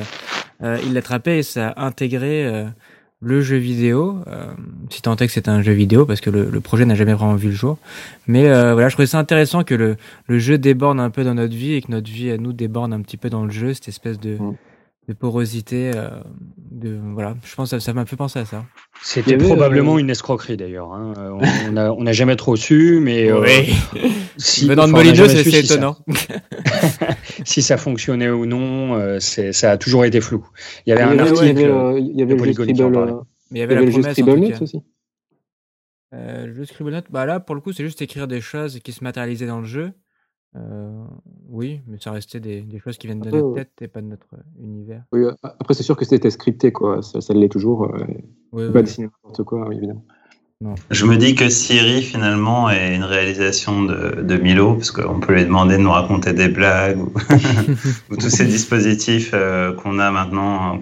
il 0.63 0.93
l'attrapait 0.93 1.39
et 1.39 1.43
ça 1.43 1.75
intégrait 1.77 2.71
le 3.21 3.41
jeu 3.41 3.57
vidéo, 3.57 4.19
euh, 4.27 4.45
si 4.89 5.01
tant 5.01 5.15
est 5.17 5.27
que 5.27 5.33
c'est 5.33 5.49
un 5.49 5.61
jeu 5.61 5.73
vidéo, 5.73 6.05
parce 6.05 6.21
que 6.21 6.29
le, 6.29 6.61
projet 6.61 6.85
n'a 6.85 6.95
jamais 6.95 7.13
vraiment 7.13 7.35
vu 7.35 7.49
le 7.49 7.55
jour. 7.55 7.77
Mais 8.27 8.47
euh, 8.47 8.73
voilà, 8.73 8.87
je 8.89 8.95
trouvais 8.95 9.07
ça 9.07 9.19
intéressant 9.19 9.63
que 9.63 9.75
le, 9.75 9.97
le 10.27 10.39
jeu 10.39 10.57
déborde 10.57 10.99
un 10.99 11.09
peu 11.09 11.23
dans 11.23 11.33
notre 11.33 11.55
vie 11.55 11.73
et 11.73 11.81
que 11.81 11.91
notre 11.91 12.09
vie 12.09 12.31
à 12.31 12.37
nous 12.37 12.53
déborde 12.53 12.93
un 12.93 13.01
petit 13.01 13.17
peu 13.17 13.29
dans 13.29 13.43
le 13.43 13.51
jeu, 13.51 13.73
cette 13.73 13.89
espèce 13.89 14.19
de, 14.19 14.35
mm 14.35 14.55
de 15.09 15.13
porosité. 15.13 15.91
Euh, 15.95 16.07
de, 16.55 16.99
voilà, 17.13 17.35
je 17.43 17.55
pense 17.55 17.71
que 17.71 17.79
ça 17.79 17.93
m'a 17.93 18.05
fait 18.05 18.15
penser 18.15 18.37
à 18.37 18.45
ça. 18.45 18.65
C'était 19.01 19.37
probablement 19.37 19.95
euh, 19.95 19.97
une 19.99 20.11
escroquerie 20.11 20.55
d'ailleurs. 20.55 20.93
Hein. 20.93 21.13
On 21.97 22.03
n'a 22.03 22.13
jamais 22.13 22.35
trop 22.35 22.55
su, 22.55 22.99
mais 23.01 23.29
euh, 23.29 23.43
si, 24.37 24.67
venant 24.67 24.87
de 24.87 24.91
Molino, 24.91 25.27
c'est 25.27 25.51
étonnant. 25.51 25.97
si 27.43 27.63
ça 27.63 27.77
fonctionnait 27.77 28.29
ou 28.29 28.45
non, 28.45 29.19
ça 29.19 29.71
a 29.71 29.77
toujours 29.77 30.05
été 30.05 30.21
flou. 30.21 30.47
Il 30.85 30.91
y 30.91 30.93
avait 30.93 31.01
un 31.01 31.17
article. 31.17 31.95
Il 31.97 32.15
y 32.15 32.21
avait, 32.21 32.35
le 32.35 32.43
jeu 32.45 32.53
Scribble, 32.53 33.23
mais 33.49 33.57
il 33.57 33.61
y 33.61 33.63
avait, 33.63 33.75
le 33.75 33.89
jeu 33.89 34.03
Scribblenauts 34.03 34.61
aussi. 34.61 34.83
le 36.11 36.53
jeu 36.53 36.65
Scribblenauts, 36.65 37.01
bah 37.09 37.25
là, 37.25 37.39
pour 37.39 37.55
le 37.55 37.61
coup, 37.61 37.73
c'est 37.73 37.83
juste 37.83 38.03
écrire 38.03 38.27
des 38.27 38.41
choses 38.41 38.79
qui 38.79 38.91
se 38.91 39.03
matérialisaient 39.03 39.47
dans 39.47 39.59
le 39.59 39.65
jeu. 39.65 39.91
Euh, 40.55 41.03
oui, 41.47 41.81
mais 41.87 41.97
ça 41.99 42.11
restait 42.11 42.39
des, 42.39 42.61
des, 42.61 42.79
choses 42.79 42.97
qui 42.97 43.05
viennent 43.05 43.19
de 43.19 43.29
notre 43.29 43.53
tête 43.53 43.71
et 43.81 43.87
pas 43.87 44.01
de 44.01 44.07
notre 44.07 44.27
univers. 44.59 45.03
Oui, 45.11 45.21
après, 45.43 45.75
c'est 45.75 45.83
sûr 45.83 45.95
que 45.95 46.05
c'était 46.05 46.31
scripté, 46.31 46.71
quoi. 46.71 47.03
Ça, 47.03 47.21
ça 47.21 47.33
l'est 47.35 47.49
toujours. 47.49 47.85
Euh, 47.85 48.05
oui, 48.51 48.71
pas 48.71 48.81
dessiner 48.81 49.07
n'importe 49.07 49.43
quoi, 49.43 49.67
évidemment. 49.71 50.03
Non. 50.61 50.75
Je 50.89 51.05
me 51.05 51.17
dis 51.17 51.35
que 51.35 51.49
Siri, 51.49 52.01
finalement, 52.01 52.69
est 52.69 52.95
une 52.95 53.03
réalisation 53.03 53.83
de, 53.83 54.21
de 54.23 54.37
Milo, 54.37 54.73
parce 54.73 54.91
qu'on 54.91 55.19
peut 55.19 55.33
lui 55.33 55.45
demander 55.45 55.77
de 55.77 55.83
nous 55.83 55.91
raconter 55.91 56.33
des 56.33 56.49
blagues 56.49 56.99
ou, 56.99 57.13
ou 58.09 58.17
tous 58.17 58.29
ces 58.29 58.45
dispositifs 58.45 59.31
euh, 59.33 59.73
qu'on 59.73 59.99
a 59.99 60.09
maintenant, 60.11 60.77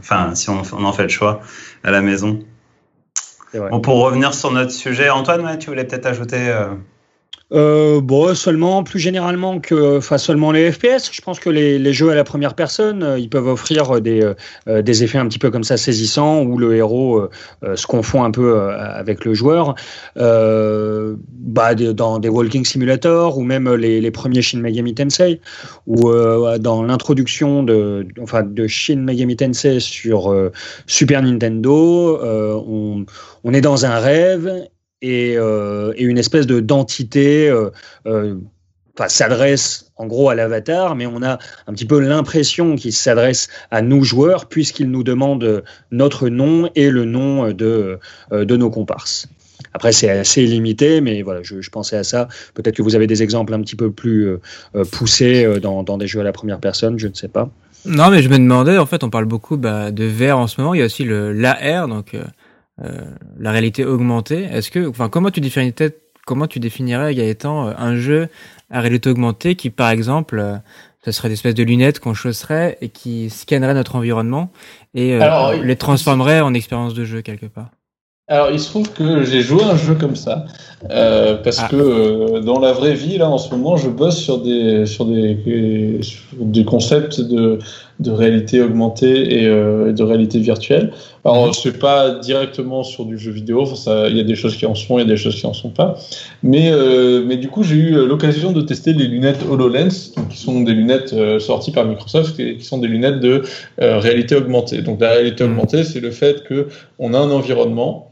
enfin, 0.00 0.34
si 0.34 0.48
on, 0.48 0.62
on, 0.72 0.84
en 0.84 0.92
fait 0.92 1.04
le 1.04 1.08
choix 1.10 1.42
à 1.84 1.90
la 1.90 2.00
maison. 2.00 2.40
Bon, 3.52 3.80
pour 3.80 4.00
revenir 4.00 4.32
sur 4.32 4.50
notre 4.50 4.70
sujet, 4.70 5.10
Antoine, 5.10 5.58
tu 5.58 5.68
voulais 5.68 5.84
peut-être 5.84 6.06
ajouter 6.06 6.52
euh, 7.52 8.00
bon, 8.00 8.34
seulement, 8.34 8.84
plus 8.84 9.00
généralement 9.00 9.58
que, 9.58 9.98
enfin, 9.98 10.18
seulement 10.18 10.52
les 10.52 10.70
FPS. 10.70 11.10
Je 11.10 11.20
pense 11.20 11.40
que 11.40 11.50
les, 11.50 11.78
les 11.78 11.92
jeux 11.92 12.10
à 12.10 12.14
la 12.14 12.24
première 12.24 12.54
personne, 12.54 13.02
euh, 13.02 13.18
ils 13.18 13.28
peuvent 13.28 13.48
offrir 13.48 14.00
des, 14.00 14.22
euh, 14.68 14.82
des 14.82 15.02
effets 15.02 15.18
un 15.18 15.26
petit 15.26 15.38
peu 15.38 15.50
comme 15.50 15.64
ça 15.64 15.76
saisissants 15.76 16.42
où 16.42 16.58
le 16.58 16.76
héros 16.76 17.28
euh, 17.64 17.76
se 17.76 17.86
confond 17.86 18.22
un 18.22 18.30
peu 18.30 18.60
avec 18.60 19.24
le 19.24 19.34
joueur. 19.34 19.74
bah, 20.16 21.74
dans 21.74 22.18
des 22.18 22.28
Walking 22.28 22.64
Simulator 22.64 23.38
ou 23.38 23.42
même 23.42 23.72
les, 23.74 24.00
les 24.00 24.10
premiers 24.10 24.42
Shin 24.42 24.60
Megami 24.60 24.94
Tensei, 24.94 25.40
ou 25.86 26.10
dans 26.58 26.82
l'introduction 26.82 27.62
de, 27.62 28.06
enfin, 28.20 28.42
de 28.42 28.66
Shin 28.66 28.96
Megami 28.96 29.36
Tensei 29.36 29.80
sur 29.80 30.34
Super 30.86 31.22
Nintendo, 31.22 32.18
on, 32.22 33.04
on 33.44 33.52
est 33.52 33.60
dans 33.60 33.86
un 33.86 33.98
rêve 33.98 34.68
et, 35.02 35.34
euh, 35.36 35.92
et 35.96 36.04
une 36.04 36.18
espèce 36.18 36.46
de 36.46 36.60
d'entité 36.60 37.48
euh, 37.48 37.70
euh, 38.06 38.36
s'adresse 39.08 39.90
en 39.96 40.06
gros 40.06 40.28
à 40.28 40.34
l'avatar, 40.34 40.94
mais 40.94 41.06
on 41.06 41.22
a 41.22 41.38
un 41.66 41.72
petit 41.72 41.86
peu 41.86 42.00
l'impression 42.00 42.76
qu'il 42.76 42.92
s'adresse 42.92 43.48
à 43.70 43.80
nous 43.80 44.04
joueurs 44.04 44.46
puisqu'il 44.46 44.90
nous 44.90 45.02
demande 45.02 45.64
notre 45.90 46.28
nom 46.28 46.70
et 46.74 46.90
le 46.90 47.06
nom 47.06 47.50
de, 47.50 47.98
de 48.30 48.56
nos 48.56 48.70
comparses. 48.70 49.28
Après, 49.72 49.92
c'est 49.92 50.10
assez 50.10 50.44
limité, 50.44 51.00
mais 51.00 51.22
voilà, 51.22 51.40
je, 51.42 51.70
pensais 51.70 51.96
à 51.96 52.04
ça. 52.04 52.28
Peut-être 52.52 52.76
que 52.76 52.82
vous 52.82 52.94
avez 52.94 53.06
des 53.06 53.22
exemples 53.22 53.54
un 53.54 53.62
petit 53.62 53.76
peu 53.76 53.90
plus 53.90 54.36
poussés 54.90 55.60
dans, 55.60 55.82
dans, 55.82 55.96
des 55.96 56.06
jeux 56.06 56.20
à 56.20 56.24
la 56.24 56.32
première 56.32 56.60
personne, 56.60 56.98
je 56.98 57.08
ne 57.08 57.14
sais 57.14 57.28
pas. 57.28 57.48
Non, 57.86 58.10
mais 58.10 58.20
je 58.20 58.28
me 58.28 58.36
demandais, 58.36 58.76
en 58.76 58.86
fait, 58.86 59.02
on 59.02 59.08
parle 59.08 59.24
beaucoup 59.24 59.56
bah, 59.56 59.92
de 59.92 60.04
VR 60.04 60.36
en 60.36 60.46
ce 60.46 60.60
moment. 60.60 60.74
Il 60.74 60.80
y 60.80 60.82
a 60.82 60.86
aussi 60.86 61.04
le 61.04 61.32
l'AR, 61.32 61.88
donc 61.88 62.14
la 63.38 63.50
réalité 63.50 63.84
augmentée. 63.84 64.44
Est-ce 64.44 64.70
que, 64.70 64.88
enfin, 64.88 65.08
comment 65.08 65.30
tu 65.30 65.40
définirais, 65.40 65.74
comment 66.26 66.46
tu 66.46 66.60
définirais 66.60 67.14
Gaëtan 67.14 67.68
euh, 67.68 67.72
un 67.76 67.96
jeu 67.96 68.28
à 68.70 68.80
réalité 68.80 69.10
augmentée 69.10 69.54
qui, 69.54 69.70
par 69.70 69.90
exemple, 69.90 70.38
euh, 70.38 70.56
ce 71.04 71.12
serait 71.12 71.28
des 71.28 71.34
espèces 71.34 71.54
de 71.54 71.62
lunettes 71.62 71.98
qu'on 71.98 72.14
chausserait 72.14 72.78
et 72.80 72.88
qui 72.88 73.30
scanneraient 73.30 73.74
notre 73.74 73.96
environnement 73.96 74.50
et 74.94 75.18
les 75.62 75.76
transformerait 75.76 76.40
en 76.40 76.52
expérience 76.52 76.94
de 76.94 77.04
jeu 77.04 77.22
quelque 77.22 77.46
part? 77.46 77.70
Alors, 78.30 78.52
il 78.52 78.60
se 78.60 78.68
trouve 78.68 78.92
que 78.92 79.24
j'ai 79.24 79.40
joué 79.40 79.64
un 79.64 79.76
jeu 79.76 79.96
comme 79.96 80.14
ça, 80.14 80.44
euh, 80.88 81.34
parce 81.42 81.58
ah. 81.64 81.68
que 81.68 81.74
euh, 81.74 82.40
dans 82.40 82.60
la 82.60 82.72
vraie 82.72 82.94
vie, 82.94 83.18
là, 83.18 83.28
en 83.28 83.38
ce 83.38 83.50
moment, 83.50 83.76
je 83.76 83.88
bosse 83.88 84.18
sur 84.18 84.38
des, 84.40 84.86
sur 84.86 85.04
des, 85.04 85.98
sur 86.00 86.22
des 86.38 86.64
concepts 86.64 87.20
de, 87.20 87.58
de 88.00 88.10
réalité 88.10 88.62
augmentée 88.62 89.40
et 89.40 89.46
euh, 89.46 89.92
de 89.92 90.02
réalité 90.02 90.38
virtuelle. 90.40 90.92
Alors, 91.24 91.48
mhm. 91.48 91.52
c'est 91.52 91.78
pas 91.78 92.10
directement 92.10 92.82
sur 92.82 93.04
du 93.04 93.18
jeu 93.18 93.30
vidéo, 93.30 93.64
il 94.08 94.16
y 94.16 94.20
a 94.20 94.24
des 94.24 94.34
choses 94.34 94.56
qui 94.56 94.64
en 94.66 94.74
sont, 94.74 94.98
il 94.98 95.02
y 95.02 95.04
a 95.04 95.08
des 95.08 95.18
choses 95.18 95.36
qui 95.36 95.46
en 95.46 95.52
sont 95.52 95.68
pas. 95.68 95.98
Mais, 96.42 96.70
euh, 96.72 97.22
mais 97.26 97.36
du 97.36 97.48
coup, 97.48 97.62
j'ai 97.62 97.76
eu 97.76 98.06
l'occasion 98.06 98.52
de 98.52 98.62
tester 98.62 98.94
les 98.94 99.06
lunettes 99.06 99.44
HoloLens, 99.48 100.14
qui 100.30 100.38
sont 100.38 100.62
des 100.62 100.72
lunettes 100.72 101.12
euh, 101.12 101.38
sorties 101.38 101.72
par 101.72 101.84
Microsoft, 101.84 102.40
et 102.40 102.56
qui 102.56 102.64
sont 102.64 102.78
des 102.78 102.88
lunettes 102.88 103.20
de 103.20 103.42
réalité 103.78 104.34
augmentée. 104.34 104.80
Donc, 104.80 105.00
la 105.00 105.10
réalité 105.10 105.44
mhm. 105.44 105.50
augmentée, 105.50 105.84
c'est 105.84 106.00
le 106.00 106.10
fait 106.10 106.42
que 106.44 106.68
on 106.98 107.12
a 107.12 107.18
un 107.18 107.30
environnement 107.30 108.10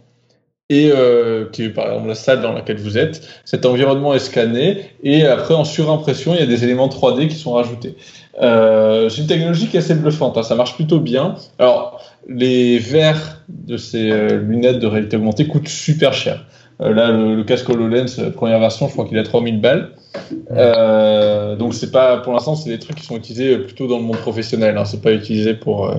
et 0.71 0.91
euh, 0.93 1.47
qui 1.51 1.65
est 1.65 1.69
par 1.71 1.87
exemple 1.87 2.09
la 2.09 2.15
salle 2.15 2.43
dans 2.43 2.53
laquelle 2.53 2.79
vous 2.79 2.99
êtes. 2.99 3.27
Cet 3.45 3.65
environnement 3.65 4.15
est 4.15 4.19
scanné 4.19 4.91
et 5.03 5.25
après 5.25 5.55
en 5.55 5.65
surimpression, 5.65 6.35
il 6.35 6.41
y 6.41 6.43
a 6.43 6.47
des 6.47 6.65
éléments 6.65 6.89
3D 6.89 7.29
qui 7.29 7.37
sont 7.37 7.53
rajoutés. 7.53 7.97
Euh, 8.41 9.09
c'est 9.09 9.23
une 9.23 9.27
technologie 9.27 9.67
qui 9.67 9.77
est 9.77 9.81
assez 9.81 9.95
bluffante, 9.95 10.37
hein, 10.37 10.43
ça 10.43 10.55
marche 10.55 10.75
plutôt 10.75 11.01
bien. 11.01 11.37
Alors 11.59 12.03
les 12.29 12.79
verres 12.79 13.43
de 13.49 13.77
ces 13.77 14.11
euh, 14.11 14.41
lunettes 14.41 14.79
de 14.79 14.87
réalité 14.87 15.17
augmentée 15.17 15.47
coûtent 15.47 15.69
super 15.69 16.13
cher. 16.13 16.45
Euh, 16.81 16.95
là, 16.95 17.11
le, 17.11 17.43
casque 17.45 17.69
HoloLens, 17.69 18.19
euh, 18.19 18.31
première 18.31 18.61
version, 18.61 18.87
je 18.87 18.93
crois 18.93 19.07
qu'il 19.07 19.19
a 19.19 19.23
3000 19.23 19.61
balles. 19.61 19.91
Euh, 20.51 21.57
donc 21.57 21.75
c'est 21.75 21.91
pas, 21.91 22.19
pour 22.19 22.33
l'instant, 22.33 22.55
c'est 22.57 22.71
des 22.71 22.79
trucs 22.79 22.97
qui 22.97 23.05
sont 23.05 23.17
utilisés 23.17 23.59
plutôt 23.59 23.87
dans 23.87 23.99
le 23.99 24.05
monde 24.05 24.19
professionnel. 24.19 24.77
Hein. 24.77 24.85
C'est 24.85 25.03
pas 25.03 25.13
utilisé 25.13 25.55
pour 25.55 25.93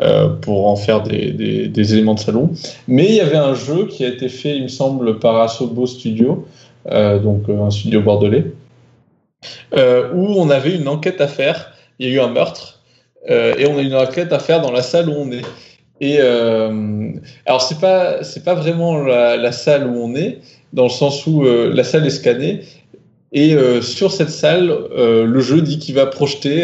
euh, 0.00 0.28
pour 0.28 0.66
en 0.68 0.76
faire 0.76 1.02
des, 1.02 1.32
des, 1.32 1.68
des, 1.68 1.94
éléments 1.94 2.14
de 2.14 2.20
salon. 2.20 2.50
Mais 2.86 3.06
il 3.06 3.14
y 3.14 3.20
avait 3.20 3.36
un 3.36 3.54
jeu 3.54 3.86
qui 3.86 4.04
a 4.04 4.08
été 4.08 4.28
fait, 4.28 4.56
il 4.56 4.64
me 4.64 4.68
semble, 4.68 5.18
par 5.18 5.40
Asobo 5.40 5.86
Studio, 5.86 6.46
euh, 6.90 7.18
donc 7.18 7.48
un 7.48 7.70
studio 7.70 8.02
bordelais, 8.02 8.44
où 9.72 10.26
on 10.36 10.50
avait 10.50 10.74
une 10.74 10.88
enquête 10.88 11.20
à 11.20 11.28
faire. 11.28 11.72
Il 11.98 12.08
y 12.08 12.12
a 12.12 12.14
eu 12.14 12.20
un 12.20 12.28
meurtre 12.28 12.80
et 13.28 13.66
on 13.66 13.76
a 13.76 13.82
une 13.82 13.94
enquête 13.94 14.32
à 14.32 14.38
faire 14.38 14.62
dans 14.62 14.70
la 14.70 14.82
salle 14.82 15.08
où 15.08 15.12
on 15.12 15.30
est. 15.32 15.42
Et 16.00 16.18
euh, 16.20 17.10
alors 17.46 17.62
c'est 17.62 17.80
pas 17.80 18.22
c'est 18.22 18.44
pas 18.44 18.54
vraiment 18.54 18.98
la, 18.98 19.52
salle 19.52 19.86
où 19.88 19.96
on 19.96 20.14
est, 20.14 20.38
dans 20.72 20.84
le 20.84 20.90
sens 20.90 21.26
où 21.26 21.44
euh, 21.44 21.72
la 21.74 21.84
salle 21.84 22.06
est 22.06 22.10
scannée. 22.10 22.60
Et 23.30 23.54
euh, 23.54 23.82
sur 23.82 24.10
cette 24.10 24.30
salle, 24.30 24.74
le 24.96 25.40
jeu 25.40 25.60
dit 25.60 25.78
qu'il 25.78 25.94
va 25.94 26.06
projeter 26.06 26.62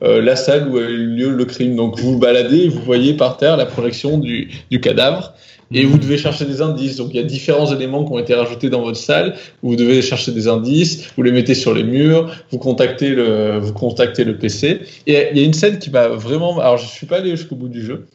la 0.00 0.36
salle 0.36 0.68
où 0.68 0.76
a 0.76 0.82
eu 0.82 1.06
lieu 1.06 1.30
le 1.30 1.44
crime. 1.44 1.76
Donc 1.76 1.98
vous 1.98 2.12
vous 2.12 2.18
baladez 2.18 2.68
vous 2.68 2.82
voyez 2.82 3.14
par 3.14 3.36
terre 3.36 3.56
la 3.56 3.66
projection 3.66 4.18
du, 4.18 4.50
du 4.70 4.80
cadavre 4.80 5.32
et 5.74 5.84
vous 5.84 5.98
devez 5.98 6.18
chercher 6.18 6.44
des 6.44 6.60
indices. 6.60 6.96
Donc 6.96 7.08
il 7.10 7.16
y 7.16 7.20
a 7.20 7.22
différents 7.22 7.72
éléments 7.72 8.04
qui 8.04 8.12
ont 8.12 8.18
été 8.18 8.34
rajoutés 8.34 8.70
dans 8.70 8.82
votre 8.82 8.98
salle. 8.98 9.34
Vous 9.62 9.76
devez 9.76 10.02
chercher 10.02 10.32
des 10.32 10.48
indices, 10.48 11.12
vous 11.16 11.22
les 11.22 11.32
mettez 11.32 11.54
sur 11.54 11.74
les 11.74 11.84
murs, 11.84 12.30
vous 12.50 12.58
contactez 12.58 13.10
le, 13.10 13.58
vous 13.58 13.72
contactez 13.72 14.24
le 14.24 14.36
PC. 14.36 14.80
Et 15.06 15.28
il 15.32 15.38
y 15.38 15.40
a 15.40 15.44
une 15.44 15.54
scène 15.54 15.78
qui 15.78 15.90
m'a 15.90 16.08
vraiment, 16.08 16.58
alors 16.58 16.78
je 16.78 16.86
suis 16.86 17.06
pas 17.06 17.18
allé 17.18 17.30
jusqu'au 17.30 17.56
bout 17.56 17.68
du 17.68 17.84
jeu, 17.84 18.06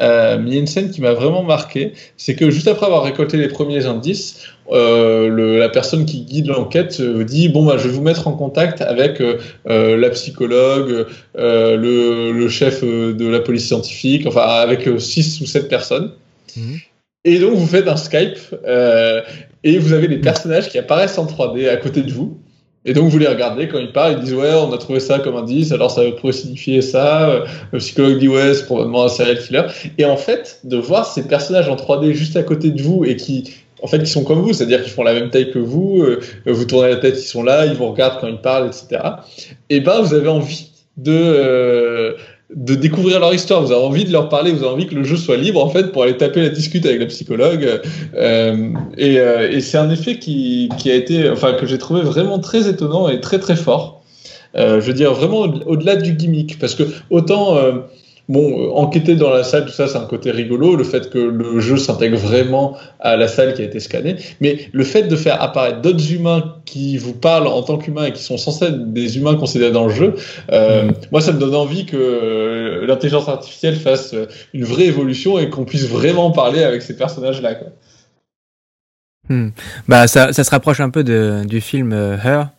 euh, 0.00 0.38
mais 0.40 0.50
il 0.50 0.54
y 0.54 0.56
a 0.56 0.60
une 0.60 0.66
scène 0.66 0.90
qui 0.90 1.00
m'a 1.00 1.12
vraiment 1.12 1.42
marqué, 1.42 1.92
c'est 2.16 2.34
que 2.34 2.50
juste 2.50 2.68
après 2.68 2.86
avoir 2.86 3.02
récolté 3.02 3.36
les 3.36 3.48
premiers 3.48 3.86
indices, 3.86 4.46
euh, 4.72 5.28
le, 5.28 5.58
la 5.58 5.68
personne 5.68 6.06
qui 6.06 6.22
guide 6.22 6.46
l'enquête 6.46 7.00
euh, 7.00 7.24
dit 7.24 7.48
bon 7.48 7.64
bah 7.64 7.76
je 7.76 7.88
vais 7.88 7.94
vous 7.94 8.02
mettre 8.02 8.28
en 8.28 8.32
contact 8.32 8.82
avec 8.82 9.20
euh, 9.20 9.38
euh 9.68 9.96
la 9.96 10.10
psychologue, 10.10 11.06
euh, 11.36 11.76
le, 11.76 12.30
le, 12.30 12.48
chef 12.48 12.84
de 12.84 13.28
la 13.28 13.40
police 13.40 13.66
scientifique, 13.66 14.26
enfin 14.26 14.42
avec 14.42 14.88
six 14.98 15.40
ou 15.40 15.46
sept 15.46 15.68
personnes. 15.68 16.12
Mmh. 16.56 16.76
Et 17.24 17.38
donc 17.38 17.54
vous 17.54 17.66
faites 17.66 17.88
un 17.88 17.96
Skype 17.96 18.38
euh, 18.66 19.20
et 19.62 19.78
vous 19.78 19.92
avez 19.92 20.08
les 20.08 20.18
personnages 20.18 20.68
qui 20.68 20.78
apparaissent 20.78 21.18
en 21.18 21.26
3D 21.26 21.68
à 21.68 21.76
côté 21.76 22.02
de 22.02 22.12
vous. 22.12 22.38
Et 22.86 22.94
donc 22.94 23.10
vous 23.10 23.18
les 23.18 23.26
regardez 23.26 23.68
quand 23.68 23.78
ils 23.78 23.92
parlent, 23.92 24.14
ils 24.14 24.24
disent 24.24 24.34
ouais 24.34 24.54
on 24.54 24.72
a 24.72 24.78
trouvé 24.78 25.00
ça 25.00 25.18
comme 25.18 25.36
indice, 25.36 25.70
alors 25.70 25.90
ça 25.90 26.02
pourrait 26.18 26.32
signifier 26.32 26.80
ça. 26.80 27.44
Le 27.72 27.78
psychologue 27.78 28.18
dit 28.18 28.28
ouais 28.28 28.54
c'est 28.54 28.64
probablement 28.64 29.04
un 29.04 29.08
serial 29.08 29.38
killer. 29.38 29.62
Et 29.98 30.06
en 30.06 30.16
fait 30.16 30.60
de 30.64 30.78
voir 30.78 31.04
ces 31.04 31.28
personnages 31.28 31.68
en 31.68 31.76
3D 31.76 32.12
juste 32.12 32.36
à 32.36 32.42
côté 32.42 32.70
de 32.70 32.80
vous 32.80 33.04
et 33.04 33.16
qui 33.16 33.52
en 33.82 33.86
fait, 33.86 34.02
qui 34.02 34.10
sont 34.10 34.24
comme 34.24 34.40
vous, 34.40 34.52
c'est-à-dire 34.52 34.82
qu'ils 34.82 34.92
font 34.92 35.02
la 35.02 35.14
même 35.14 35.30
taille 35.30 35.50
que 35.50 35.58
vous, 35.58 36.02
euh, 36.02 36.20
vous 36.46 36.64
tournez 36.64 36.90
la 36.90 36.96
tête, 36.96 37.16
ils 37.18 37.26
sont 37.26 37.42
là, 37.42 37.66
ils 37.66 37.74
vous 37.74 37.86
regardent 37.86 38.20
quand 38.20 38.26
ils 38.26 38.40
parlent, 38.40 38.66
etc. 38.66 39.02
Et 39.68 39.80
ben, 39.80 40.00
vous 40.00 40.14
avez 40.14 40.28
envie 40.28 40.70
de, 40.96 41.12
euh, 41.12 42.12
de 42.54 42.74
découvrir 42.74 43.20
leur 43.20 43.32
histoire, 43.32 43.62
vous 43.62 43.72
avez 43.72 43.84
envie 43.84 44.04
de 44.04 44.12
leur 44.12 44.28
parler, 44.28 44.50
vous 44.50 44.64
avez 44.64 44.72
envie 44.72 44.86
que 44.86 44.94
le 44.94 45.04
jeu 45.04 45.16
soit 45.16 45.36
libre 45.36 45.64
en 45.64 45.68
fait 45.68 45.92
pour 45.92 46.02
aller 46.02 46.16
taper 46.16 46.42
la 46.42 46.48
discute 46.48 46.84
avec 46.84 47.00
la 47.00 47.06
psychologue. 47.06 47.80
Euh, 48.16 48.72
et, 48.96 49.18
euh, 49.18 49.50
et 49.50 49.60
c'est 49.60 49.78
un 49.78 49.90
effet 49.90 50.18
qui, 50.18 50.68
qui 50.78 50.90
a 50.90 50.94
été, 50.94 51.30
enfin 51.30 51.52
que 51.52 51.66
j'ai 51.66 51.78
trouvé 51.78 52.02
vraiment 52.02 52.38
très 52.38 52.68
étonnant 52.68 53.08
et 53.08 53.20
très 53.20 53.38
très 53.38 53.56
fort. 53.56 54.02
Euh, 54.56 54.80
je 54.80 54.86
veux 54.86 54.94
dire 54.94 55.14
vraiment 55.14 55.40
au-delà 55.66 55.94
du 55.94 56.12
gimmick, 56.12 56.58
parce 56.58 56.74
que 56.74 56.82
autant 57.10 57.56
euh, 57.56 57.72
Bon, 58.30 58.60
euh, 58.60 58.70
enquêter 58.76 59.16
dans 59.16 59.30
la 59.30 59.42
salle, 59.42 59.64
tout 59.64 59.72
ça, 59.72 59.88
c'est 59.88 59.98
un 59.98 60.04
côté 60.04 60.30
rigolo, 60.30 60.76
le 60.76 60.84
fait 60.84 61.10
que 61.10 61.18
le 61.18 61.58
jeu 61.58 61.76
s'intègre 61.76 62.16
vraiment 62.16 62.76
à 63.00 63.16
la 63.16 63.26
salle 63.26 63.54
qui 63.54 63.62
a 63.62 63.64
été 63.64 63.80
scannée, 63.80 64.14
mais 64.40 64.68
le 64.70 64.84
fait 64.84 65.02
de 65.02 65.16
faire 65.16 65.42
apparaître 65.42 65.80
d'autres 65.80 66.12
humains 66.12 66.54
qui 66.64 66.96
vous 66.96 67.12
parlent 67.12 67.48
en 67.48 67.62
tant 67.62 67.76
qu'humains 67.76 68.04
et 68.04 68.12
qui 68.12 68.22
sont 68.22 68.38
censés 68.38 68.66
être 68.66 68.92
des 68.92 69.18
humains 69.18 69.34
considérés 69.34 69.72
dans 69.72 69.88
le 69.88 69.92
jeu, 69.92 70.14
euh, 70.52 70.92
moi, 71.10 71.20
ça 71.20 71.32
me 71.32 71.40
donne 71.40 71.56
envie 71.56 71.86
que 71.86 71.96
euh, 71.96 72.86
l'intelligence 72.86 73.28
artificielle 73.28 73.74
fasse 73.74 74.14
une 74.54 74.64
vraie 74.64 74.86
évolution 74.86 75.40
et 75.40 75.50
qu'on 75.50 75.64
puisse 75.64 75.88
vraiment 75.88 76.30
parler 76.30 76.62
avec 76.62 76.82
ces 76.82 76.94
personnages-là. 76.94 77.54
Hmm. 79.28 79.48
Bah, 79.88 80.06
ça, 80.06 80.32
ça 80.32 80.44
se 80.44 80.50
rapproche 80.50 80.78
un 80.78 80.90
peu 80.90 81.02
de, 81.02 81.42
du 81.48 81.60
film 81.60 81.92
Her, 81.92 82.50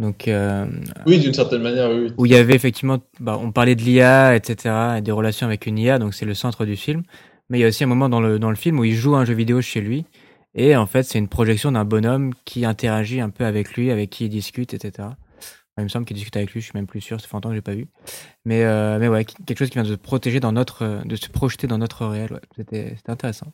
donc, 0.00 0.28
euh, 0.28 0.64
oui, 1.04 1.18
d'une 1.18 1.34
certaine 1.34 1.60
manière, 1.60 1.90
oui. 1.90 2.10
Où 2.16 2.24
il 2.24 2.32
y 2.32 2.36
avait 2.36 2.54
effectivement, 2.54 3.00
bah, 3.20 3.38
on 3.38 3.52
parlait 3.52 3.74
de 3.74 3.82
l'IA, 3.82 4.34
etc., 4.34 4.74
et 4.96 5.02
des 5.02 5.12
relations 5.12 5.46
avec 5.46 5.66
une 5.66 5.78
IA, 5.78 5.98
donc 5.98 6.14
c'est 6.14 6.24
le 6.24 6.32
centre 6.32 6.64
du 6.64 6.74
film. 6.74 7.02
Mais 7.50 7.58
il 7.58 7.60
y 7.60 7.64
a 7.64 7.68
aussi 7.68 7.84
un 7.84 7.86
moment 7.86 8.08
dans 8.08 8.22
le, 8.22 8.38
dans 8.38 8.48
le 8.48 8.56
film 8.56 8.78
où 8.78 8.84
il 8.84 8.94
joue 8.94 9.14
un 9.14 9.26
jeu 9.26 9.34
vidéo 9.34 9.60
chez 9.60 9.82
lui, 9.82 10.06
et 10.54 10.74
en 10.74 10.86
fait, 10.86 11.02
c'est 11.02 11.18
une 11.18 11.28
projection 11.28 11.72
d'un 11.72 11.84
bonhomme 11.84 12.32
qui 12.46 12.64
interagit 12.64 13.20
un 13.20 13.28
peu 13.28 13.44
avec 13.44 13.74
lui, 13.74 13.90
avec 13.90 14.08
qui 14.08 14.24
il 14.24 14.30
discute, 14.30 14.72
etc. 14.72 15.08
il 15.76 15.84
me 15.84 15.88
semble 15.88 16.06
qu'il 16.06 16.16
discute 16.16 16.36
avec 16.36 16.50
lui, 16.52 16.62
je 16.62 16.66
suis 16.66 16.76
même 16.76 16.86
plus 16.86 17.02
sûr, 17.02 17.20
ça 17.20 17.26
fait 17.26 17.34
longtemps 17.34 17.50
que 17.50 17.56
j'ai 17.56 17.60
pas 17.60 17.74
vu. 17.74 17.86
Mais, 18.46 18.64
euh, 18.64 18.98
mais 18.98 19.08
ouais, 19.08 19.26
quelque 19.26 19.58
chose 19.58 19.68
qui 19.68 19.74
vient 19.74 19.82
de 19.82 19.90
se 19.90 19.94
protéger 19.94 20.40
dans 20.40 20.52
notre, 20.52 21.02
de 21.04 21.16
se 21.16 21.28
projeter 21.28 21.66
dans 21.66 21.78
notre 21.78 22.06
réel, 22.06 22.32
ouais. 22.32 22.40
c'était 22.56 22.96
intéressant. 23.06 23.52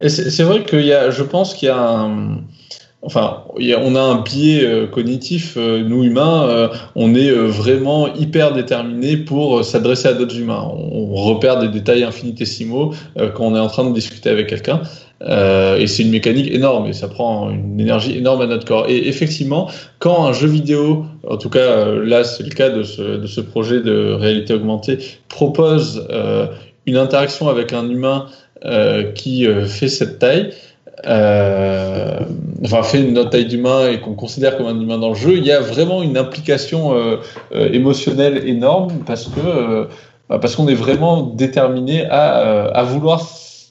Et 0.00 0.08
c'est 0.08 0.42
vrai 0.42 0.64
qu'il 0.64 0.84
y 0.84 0.92
a, 0.92 1.10
je 1.10 1.22
pense 1.22 1.54
qu'il 1.54 1.68
y 1.68 1.70
a 1.70 1.78
un, 1.78 2.42
enfin, 3.06 3.44
on 3.56 3.94
a 3.94 4.00
un 4.00 4.20
biais 4.20 4.64
euh, 4.64 4.86
cognitif, 4.86 5.54
euh, 5.56 5.82
nous 5.82 6.02
humains, 6.02 6.48
euh, 6.48 6.68
on 6.96 7.14
est 7.14 7.30
vraiment 7.30 8.12
hyper 8.14 8.52
déterminé 8.52 9.16
pour 9.16 9.64
s'adresser 9.64 10.08
à 10.08 10.12
d'autres 10.12 10.36
humains. 10.36 10.68
On, 10.74 11.06
repère 11.16 11.58
des 11.58 11.68
détails 11.68 12.04
infinitésimaux 12.04 12.92
quand 13.34 13.44
on 13.46 13.56
est 13.56 13.58
en 13.58 13.68
train 13.68 13.88
de 13.88 13.94
discuter 13.94 14.28
avec 14.28 14.48
quelqu'un. 14.48 14.82
et 15.22 15.86
c'est 15.86 16.02
une 16.02 16.10
mécanique 16.10 16.52
énorme 16.52 16.86
et 16.86 16.92
ça 16.92 17.08
prend 17.08 17.50
une 17.50 17.80
énergie 17.80 18.16
énorme 18.16 18.42
à 18.42 18.46
notre 18.46 18.64
corps. 18.66 18.86
Et 18.88 19.08
effectivement, 19.08 19.68
quand 19.98 20.26
un 20.26 20.32
jeu 20.32 20.46
vidéo, 20.46 21.06
en 21.26 21.36
tout 21.36 21.48
cas 21.48 21.86
là 21.86 22.22
c'est 22.22 22.44
le 22.44 22.50
cas 22.50 22.68
de 22.68 22.82
ce, 22.82 23.02
de 23.02 23.26
ce, 23.26 23.40
projet 23.40 23.80
de 23.80 24.12
réalité 24.12 24.52
augmentée, 24.52 24.98
propose 25.28 26.06
une 26.84 26.96
interaction 26.96 27.48
avec 27.48 27.72
un 27.72 27.88
humain 27.88 28.26
qui 29.14 29.46
fait 29.66 29.88
cette 29.88 30.18
taille, 30.18 30.50
euh, 31.04 32.20
enfin 32.64 32.82
fait 32.82 33.02
notre 33.02 33.30
taille 33.30 33.44
d'humain 33.44 33.90
et 33.90 34.00
qu'on 34.00 34.14
considère 34.14 34.56
comme 34.56 34.66
un 34.66 34.80
humain 34.80 34.98
dans 34.98 35.10
le 35.10 35.14
jeu, 35.14 35.36
il 35.36 35.44
y 35.44 35.52
a 35.52 35.60
vraiment 35.60 36.02
une 36.02 36.16
implication 36.16 36.94
euh, 36.94 37.16
euh, 37.52 37.70
émotionnelle 37.72 38.48
énorme 38.48 39.00
parce 39.06 39.26
que 39.26 39.88
bah, 40.28 40.38
parce 40.38 40.56
qu'on 40.56 40.68
est 40.68 40.74
vraiment 40.74 41.22
déterminé 41.22 42.06
à, 42.06 42.66
à, 42.68 42.82
vouloir 42.82 43.22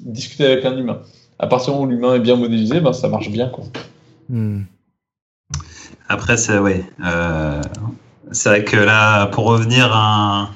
discuter 0.02 0.46
avec 0.46 0.66
un 0.66 0.78
humain. 0.78 1.00
À 1.40 1.48
partir 1.48 1.74
du 1.74 1.80
moment 1.80 1.88
où 1.88 1.92
l'humain 1.92 2.16
est 2.16 2.20
bien 2.20 2.36
modélisé, 2.36 2.80
ben, 2.80 2.94
ça 2.94 3.10
marche 3.10 3.30
bien. 3.30 3.50
Quoi. 3.50 3.66
Hmm. 4.30 4.62
Après, 6.08 6.38
c'est 6.38 6.60
ouais, 6.60 6.86
c'est 8.32 8.50
vrai 8.50 8.64
que 8.64 8.78
là, 8.78 9.26
pour 9.28 9.46
revenir 9.46 9.92
à 9.92 10.50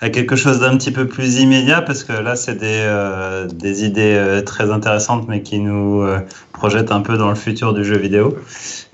à 0.00 0.10
quelque 0.10 0.36
chose 0.36 0.60
d'un 0.60 0.76
petit 0.76 0.90
peu 0.90 1.06
plus 1.06 1.40
immédiat 1.40 1.80
parce 1.80 2.04
que 2.04 2.12
là 2.12 2.36
c'est 2.36 2.56
des, 2.56 2.82
euh, 2.84 3.46
des 3.46 3.84
idées 3.84 4.14
euh, 4.16 4.42
très 4.42 4.70
intéressantes 4.70 5.26
mais 5.26 5.40
qui 5.40 5.58
nous 5.58 6.02
euh, 6.02 6.20
projettent 6.52 6.92
un 6.92 7.00
peu 7.00 7.16
dans 7.16 7.30
le 7.30 7.34
futur 7.34 7.72
du 7.72 7.82
jeu 7.84 7.96
vidéo. 7.96 8.36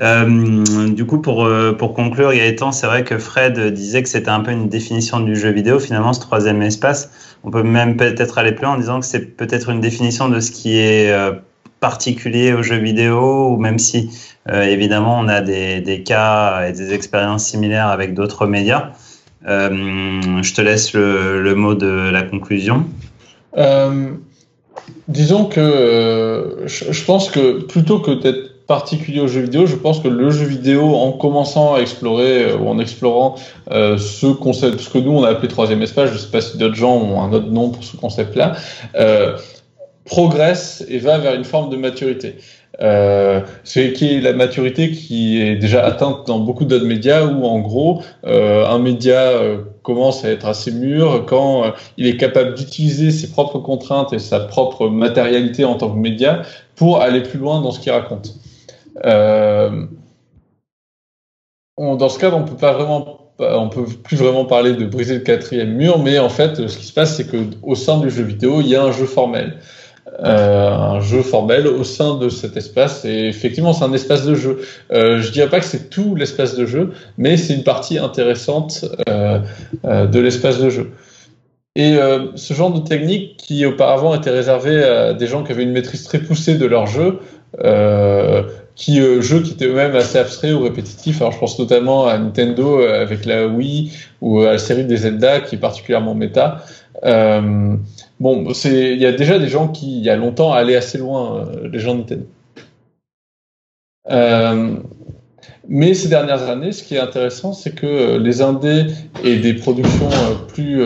du 0.00 1.04
coup 1.04 1.18
pour, 1.18 1.48
pour 1.78 1.94
conclure 1.94 2.32
Gaëtan, 2.32 2.72
c'est 2.72 2.86
vrai 2.86 3.04
que 3.04 3.18
Fred 3.18 3.58
disait 3.72 4.02
que 4.02 4.08
c'était 4.08 4.30
un 4.30 4.40
peu 4.40 4.52
une 4.52 4.68
définition 4.68 5.20
du 5.20 5.34
jeu 5.34 5.50
vidéo 5.50 5.78
finalement 5.78 6.12
ce 6.12 6.20
troisième 6.20 6.62
espace. 6.62 7.10
On 7.44 7.50
peut 7.50 7.62
même 7.62 7.96
peut-être 7.96 8.38
aller 8.38 8.52
plus 8.52 8.64
loin 8.64 8.74
en 8.74 8.78
disant 8.78 9.00
que 9.00 9.06
c'est 9.06 9.36
peut-être 9.36 9.70
une 9.70 9.80
définition 9.80 10.28
de 10.28 10.40
ce 10.40 10.50
qui 10.50 10.78
est 10.78 11.14
particulier 11.80 12.52
au 12.52 12.62
jeu 12.62 12.76
vidéo 12.76 13.50
ou 13.50 13.56
même 13.58 13.78
si 13.78 14.10
évidemment 14.52 15.18
on 15.18 15.28
a 15.28 15.40
des, 15.40 15.80
des 15.80 16.02
cas 16.02 16.66
et 16.66 16.72
des 16.72 16.92
expériences 16.92 17.44
similaires 17.44 17.88
avec 17.88 18.14
d'autres 18.14 18.46
médias. 18.46 18.92
Euh, 19.46 20.42
je 20.42 20.54
te 20.54 20.60
laisse 20.60 20.92
le, 20.92 21.54
mot 21.54 21.74
de 21.74 22.10
la 22.10 22.22
conclusion. 22.22 22.84
Euh, 23.56 24.12
disons 25.08 25.46
que 25.46 25.60
euh, 25.60 26.66
je, 26.66 27.04
pense 27.04 27.30
que 27.30 27.62
plutôt 27.62 27.98
que 27.98 28.12
d'être 28.12 28.66
particulier 28.66 29.20
au 29.20 29.26
jeu 29.26 29.42
vidéo, 29.42 29.66
je 29.66 29.76
pense 29.76 30.00
que 30.00 30.08
le 30.08 30.30
jeu 30.30 30.46
vidéo, 30.46 30.94
en 30.94 31.12
commençant 31.12 31.74
à 31.74 31.80
explorer 31.80 32.54
ou 32.54 32.68
en 32.68 32.78
explorant 32.78 33.36
ce 33.68 34.32
concept, 34.32 34.80
ce 34.80 34.88
que 34.88 34.98
nous 34.98 35.10
on 35.10 35.24
a 35.24 35.30
appelé 35.30 35.48
troisième 35.48 35.82
espace, 35.82 36.08
je 36.10 36.14
ne 36.14 36.18
sais 36.18 36.30
pas 36.30 36.40
si 36.40 36.56
d'autres 36.56 36.76
gens 36.76 36.96
ont 36.96 37.20
un 37.20 37.32
autre 37.32 37.50
nom 37.50 37.70
pour 37.70 37.82
ce 37.84 37.96
concept-là, 37.96 38.54
progresse 40.04 40.84
et 40.88 40.98
va 40.98 41.18
vers 41.18 41.34
une 41.34 41.44
forme 41.44 41.70
de 41.70 41.76
maturité. 41.76 42.36
Euh, 42.80 43.42
c'est 43.64 43.92
qui 43.92 44.14
est 44.14 44.20
la 44.20 44.32
maturité 44.32 44.90
qui 44.92 45.42
est 45.42 45.56
déjà 45.56 45.84
atteinte 45.84 46.26
dans 46.26 46.38
beaucoup 46.38 46.64
d'autres 46.64 46.86
médias 46.86 47.26
où 47.26 47.44
en 47.44 47.58
gros 47.60 48.00
euh, 48.24 48.66
un 48.66 48.78
média 48.78 49.18
euh, 49.18 49.58
commence 49.82 50.24
à 50.24 50.30
être 50.30 50.46
assez 50.46 50.72
mûr 50.72 51.26
quand 51.26 51.74
il 51.98 52.06
est 52.06 52.16
capable 52.16 52.54
d'utiliser 52.54 53.10
ses 53.10 53.30
propres 53.30 53.58
contraintes 53.58 54.14
et 54.14 54.18
sa 54.18 54.40
propre 54.40 54.88
matérialité 54.88 55.66
en 55.66 55.74
tant 55.74 55.90
que 55.90 55.98
média 55.98 56.42
pour 56.74 57.02
aller 57.02 57.22
plus 57.22 57.38
loin 57.38 57.60
dans 57.60 57.72
ce 57.72 57.80
qu'il 57.80 57.92
raconte. 57.92 58.36
On, 61.76 61.96
dans 61.96 62.08
ce 62.08 62.18
cas, 62.18 62.30
on 62.32 62.44
peut 62.44 62.56
pas 62.56 62.72
vraiment 62.72 63.18
on 63.38 63.68
peut 63.70 63.84
plus 63.84 64.16
vraiment 64.16 64.44
parler 64.44 64.74
de 64.74 64.84
briser 64.84 65.14
le 65.14 65.20
quatrième 65.20 65.72
mur, 65.72 65.98
mais 65.98 66.18
en 66.18 66.28
fait, 66.28 66.68
ce 66.68 66.78
qui 66.78 66.84
se 66.86 66.92
passe, 66.92 67.16
c'est 67.16 67.26
que 67.26 67.38
au 67.62 67.74
sein 67.74 67.98
du 67.98 68.08
jeu 68.08 68.22
vidéo, 68.22 68.60
il 68.60 68.68
y 68.68 68.76
a 68.76 68.84
un 68.84 68.92
jeu 68.92 69.06
formel. 69.06 69.58
Euh, 70.20 70.70
un 70.70 71.00
jeu 71.00 71.22
formel 71.22 71.66
au 71.66 71.84
sein 71.84 72.18
de 72.18 72.28
cet 72.28 72.56
espace. 72.56 73.04
Et 73.04 73.28
effectivement, 73.28 73.72
c'est 73.72 73.84
un 73.84 73.92
espace 73.92 74.26
de 74.26 74.34
jeu. 74.34 74.60
Euh, 74.92 75.20
je 75.20 75.30
dirais 75.32 75.48
pas 75.48 75.58
que 75.58 75.64
c'est 75.64 75.88
tout 75.88 76.14
l'espace 76.14 76.54
de 76.54 76.66
jeu, 76.66 76.92
mais 77.16 77.36
c'est 77.36 77.54
une 77.54 77.64
partie 77.64 77.98
intéressante 77.98 78.84
euh, 79.08 79.38
euh 79.86 80.06
de 80.06 80.20
l'espace 80.20 80.58
de 80.58 80.68
jeu. 80.68 80.90
Et 81.74 81.96
ce 82.34 82.52
genre 82.52 82.70
de 82.70 82.86
technique 82.86 83.38
qui 83.38 83.64
auparavant 83.64 84.14
était 84.14 84.28
réservé 84.28 84.84
à 84.84 85.14
des 85.14 85.26
gens 85.26 85.42
qui 85.42 85.52
avaient 85.52 85.62
une 85.62 85.72
maîtrise 85.72 86.04
très 86.04 86.18
poussée 86.18 86.56
de 86.56 86.66
leur 86.66 86.86
jeu, 86.86 87.20
qui 88.74 89.00
jeux 89.22 89.40
qui 89.40 89.52
étaient 89.52 89.68
eux-mêmes 89.68 89.96
assez 89.96 90.18
abstraits 90.18 90.52
ou 90.52 90.60
répétitifs. 90.60 91.22
Alors 91.22 91.32
je 91.32 91.38
pense 91.38 91.58
notamment 91.58 92.06
à 92.06 92.18
Nintendo 92.18 92.82
avec 92.82 93.24
la 93.24 93.46
Wii 93.46 93.90
ou 94.20 94.40
à 94.40 94.52
la 94.52 94.58
série 94.58 94.84
des 94.84 94.98
Zelda 94.98 95.40
qui 95.40 95.54
est 95.54 95.58
particulièrement 95.58 96.14
méta. 96.14 96.62
Bon, 98.20 98.52
c'est, 98.54 98.92
il 98.92 99.00
y 99.00 99.06
a 99.06 99.12
déjà 99.12 99.38
des 99.38 99.48
gens 99.48 99.68
qui, 99.68 99.98
il 99.98 100.04
y 100.04 100.10
a 100.10 100.16
longtemps, 100.16 100.52
allaient 100.52 100.76
assez 100.76 100.98
loin, 100.98 101.46
euh, 101.46 101.68
les 101.72 101.78
gens 101.78 101.94
Nintendo. 101.94 102.26
Euh, 104.10 104.76
mais 105.68 105.94
ces 105.94 106.08
dernières 106.08 106.48
années, 106.50 106.72
ce 106.72 106.82
qui 106.82 106.96
est 106.96 107.00
intéressant, 107.00 107.52
c'est 107.52 107.74
que 107.74 108.18
les 108.18 108.42
indés 108.42 108.86
et 109.24 109.36
des 109.36 109.54
productions 109.54 110.08
plus, 110.48 110.82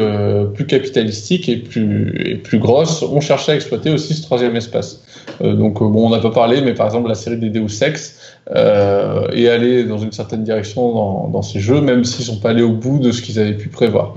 capitalistiques 0.67 1.49
et 1.49 1.57
plus, 1.57 2.59
grosses 2.59 3.03
ont 3.03 3.21
cherché 3.21 3.53
à 3.53 3.55
exploiter 3.55 3.91
aussi 3.91 4.15
ce 4.15 4.23
troisième 4.23 4.55
espace. 4.55 5.03
donc, 5.41 5.81
bon, 5.81 6.07
on 6.07 6.11
n'a 6.11 6.19
pas 6.19 6.31
parlé, 6.31 6.61
mais 6.61 6.75
par 6.75 6.87
exemple, 6.87 7.09
la 7.09 7.15
série 7.15 7.39
des 7.39 7.49
Deus 7.49 7.83
Ex 7.83 8.17
euh, 8.55 9.29
est 9.33 9.49
allée 9.49 9.85
dans 9.85 9.99
une 9.99 10.13
certaine 10.13 10.45
direction 10.45 10.93
dans, 10.93 11.29
dans 11.29 11.43
ces 11.43 11.59
jeux, 11.59 11.81
même 11.81 12.05
s'ils 12.05 12.27
sont 12.27 12.39
pas 12.39 12.51
allés 12.51 12.63
au 12.63 12.73
bout 12.73 12.99
de 12.99 13.11
ce 13.11 13.23
qu'ils 13.23 13.41
avaient 13.41 13.57
pu 13.57 13.69
prévoir. 13.69 14.15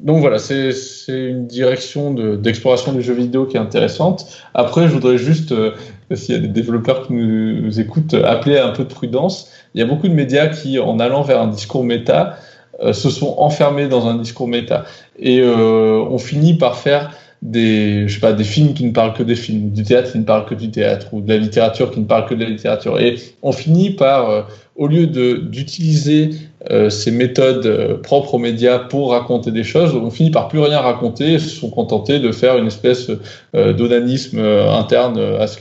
Euh, 0.00 0.04
donc 0.04 0.20
voilà, 0.20 0.38
c'est 0.38 0.72
une 1.08 1.46
direction 1.46 2.12
d'exploration 2.36 2.92
du 2.92 3.02
jeu 3.02 3.14
vidéo 3.14 3.46
qui 3.46 3.56
est 3.56 3.60
intéressante. 3.60 4.26
Après, 4.54 4.88
je 4.88 4.92
voudrais 4.92 5.18
juste, 5.18 5.52
euh, 5.52 5.72
s'il 6.14 6.34
y 6.34 6.38
a 6.38 6.40
des 6.40 6.48
développeurs 6.48 7.06
qui 7.06 7.14
nous, 7.14 7.80
écoutent, 7.80 8.14
appeler 8.14 8.58
à 8.58 8.66
un 8.66 8.72
peu 8.72 8.84
de 8.84 8.92
prudence. 8.92 9.50
Il 9.74 9.80
y 9.80 9.82
a 9.82 9.86
beaucoup 9.86 10.08
de 10.08 10.14
médias 10.14 10.48
qui, 10.48 10.78
en 10.78 10.98
allant 10.98 11.22
vers 11.22 11.40
un 11.40 11.48
discours 11.48 11.84
méta, 11.84 12.36
euh, 12.82 12.92
se 12.92 13.08
sont 13.08 13.36
enfermés 13.38 13.88
dans 13.88 14.06
un 14.06 14.16
discours 14.16 14.48
méta. 14.48 14.84
Et 15.18 15.40
euh, 15.40 16.04
on 16.10 16.18
finit 16.18 16.54
par 16.54 16.76
faire 16.76 17.10
des, 17.42 18.06
je 18.08 18.14
sais 18.14 18.20
pas, 18.20 18.32
des 18.32 18.44
films 18.44 18.74
qui 18.74 18.84
ne 18.84 18.92
parlent 18.92 19.14
que 19.14 19.22
des 19.22 19.34
films, 19.34 19.70
du 19.70 19.82
théâtre 19.82 20.12
qui 20.12 20.18
ne 20.18 20.24
parle 20.24 20.44
que 20.46 20.54
du 20.54 20.70
théâtre, 20.70 21.08
ou 21.12 21.20
de 21.20 21.28
la 21.28 21.38
littérature 21.38 21.90
qui 21.90 22.00
ne 22.00 22.04
parle 22.04 22.26
que 22.26 22.34
de 22.34 22.44
la 22.44 22.50
littérature. 22.50 22.98
Et 22.98 23.16
on 23.42 23.52
finit 23.52 23.90
par, 23.90 24.30
euh, 24.30 24.42
au 24.76 24.86
lieu 24.86 25.06
d'utiliser 25.06 26.30
euh, 26.70 26.90
ces 26.90 27.10
méthodes 27.10 27.66
euh, 27.66 27.96
propres 27.96 28.34
aux 28.34 28.38
médias 28.38 28.78
pour 28.78 29.12
raconter 29.12 29.50
des 29.50 29.64
choses, 29.64 29.94
on 29.94 30.10
finit 30.10 30.30
par 30.30 30.48
plus 30.48 30.58
rien 30.58 30.80
raconter 30.80 31.34
et 31.34 31.38
se 31.38 31.48
sont 31.48 31.70
contentés 31.70 32.18
de 32.18 32.32
faire 32.32 32.58
une 32.58 32.66
espèce 32.66 33.10
euh, 33.54 33.72
d'onanisme 33.72 34.38
interne 34.38 35.18
à 35.18 35.46
ce 35.46 35.58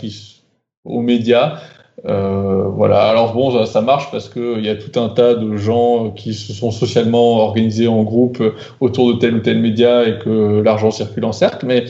aux 0.83 1.01
médias. 1.01 1.59
Voilà. 2.03 3.07
Alors 3.07 3.33
bon, 3.33 3.65
ça, 3.65 3.81
marche 3.81 4.11
parce 4.11 4.29
qu'il 4.29 4.63
y 4.63 4.69
a 4.69 4.75
tout 4.75 4.99
un 4.99 5.09
tas 5.09 5.33
de 5.33 5.55
gens 5.55 6.11
qui 6.11 6.35
se 6.35 6.53
sont 6.53 6.69
socialement 6.69 7.39
organisés 7.39 7.87
en 7.87 8.03
groupe 8.03 8.43
autour 8.79 9.13
de 9.13 9.19
tel 9.19 9.35
ou 9.35 9.39
tel 9.39 9.59
média 9.59 10.07
et 10.07 10.19
que 10.19 10.61
l'argent 10.61 10.91
circule 10.91 11.25
en 11.25 11.31
cercle, 11.31 11.65
mais 11.65 11.85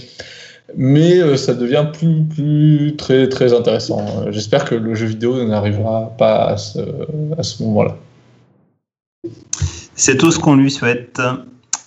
mais 0.77 1.19
euh, 1.19 1.38
ça 1.38 1.53
devient 1.53 1.85
plus, 1.91 2.95
très, 2.97 3.53
intéressant. 3.53 4.06
J'espère 4.30 4.65
que 4.65 4.76
le 4.76 4.93
jeu 4.95 5.07
vidéo 5.07 5.43
n'arrivera 5.45 6.11
pas 6.18 6.49
à 6.49 6.57
ce, 6.57 7.64
moment-là. 7.64 7.95
C'est 9.95 10.18
tout 10.18 10.31
ce 10.31 10.39
qu'on 10.39 10.56
lui 10.56 10.72
souhaite. 10.72 11.22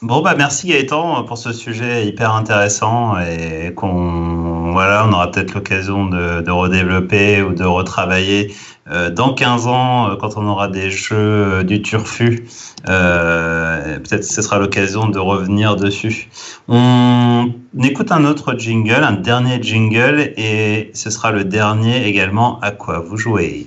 Bon 0.01 0.23
bah 0.23 0.37
merci 0.39 0.69
Gaëtan 0.69 1.25
pour 1.25 1.39
ce 1.39 1.53
sujet 1.53 2.07
hyper 2.07 2.33
intéressant 2.33 3.19
et 3.19 3.75
qu'on 3.75 4.71
voilà 4.71 5.05
on 5.05 5.13
aura 5.13 5.29
peut-être 5.33 5.55
l'occasion 5.55 6.07
de, 6.07 6.49
redévelopper 6.49 7.43
ou 7.43 7.53
de 7.53 7.65
retravailler 7.65 8.55
euh, 8.91 9.11
dans 9.11 9.35
15 9.35 9.67
ans 9.67 10.11
euh, 10.11 10.17
quand 10.17 10.37
on 10.37 10.47
aura 10.47 10.69
des 10.69 10.91
jeux 10.91 11.17
euh, 11.17 11.63
du 11.63 11.83
turfu 11.83 12.47
peut-être 12.85 14.25
ce 14.25 14.41
sera 14.41 14.59
l'occasion 14.59 15.09
de 15.09 15.19
revenir 15.19 15.77
dessus. 15.77 16.31
On 16.69 17.53
écoute 17.83 18.13
un 18.13 18.25
autre 18.25 18.55
jingle, 18.57 19.05
un 19.05 19.13
dernier 19.13 19.63
jingle 19.63 20.33
et 20.37 20.91
ce 20.95 21.11
sera 21.11 21.33
le 21.33 21.45
dernier 21.45 22.07
également 22.07 22.61
à 22.61 22.71
quoi 22.71 23.01
vous 23.01 23.17
jouez? 23.17 23.67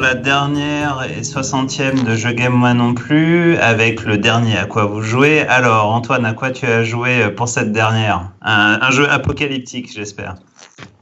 La 0.00 0.14
dernière 0.14 1.06
et 1.16 1.22
soixantième 1.22 2.04
de 2.04 2.14
Je 2.14 2.28
Game 2.28 2.54
Moi 2.54 2.72
non 2.72 2.94
plus, 2.94 3.56
avec 3.56 4.04
le 4.04 4.16
dernier 4.16 4.56
à 4.56 4.64
quoi 4.64 4.86
vous 4.86 5.02
jouez. 5.02 5.40
Alors, 5.42 5.92
Antoine, 5.92 6.24
à 6.24 6.32
quoi 6.32 6.50
tu 6.50 6.64
as 6.64 6.84
joué 6.84 7.30
pour 7.36 7.48
cette 7.48 7.72
dernière? 7.72 8.30
Un, 8.40 8.90
jeu 8.90 9.08
apocalyptique, 9.10 9.92
j'espère. 9.94 10.36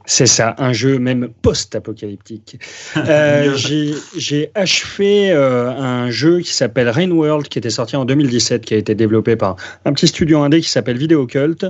C'est 0.05 0.25
ça, 0.25 0.55
un 0.57 0.73
jeu 0.73 0.99
même 0.99 1.29
post-apocalyptique. 1.41 2.59
Euh, 2.97 3.55
j'ai 4.17 4.51
achevé 4.55 5.31
euh, 5.31 5.69
un 5.69 6.09
jeu 6.09 6.39
qui 6.39 6.53
s'appelle 6.53 6.89
Rain 6.89 7.11
World, 7.11 7.47
qui 7.47 7.59
était 7.59 7.69
sorti 7.69 7.95
en 7.95 8.05
2017, 8.05 8.65
qui 8.65 8.73
a 8.73 8.77
été 8.77 8.95
développé 8.95 9.35
par 9.35 9.55
un 9.85 9.93
petit 9.93 10.07
studio 10.07 10.41
indé 10.41 10.59
qui 10.59 10.69
s'appelle 10.69 10.97
Video 10.97 11.25
Cult, 11.25 11.65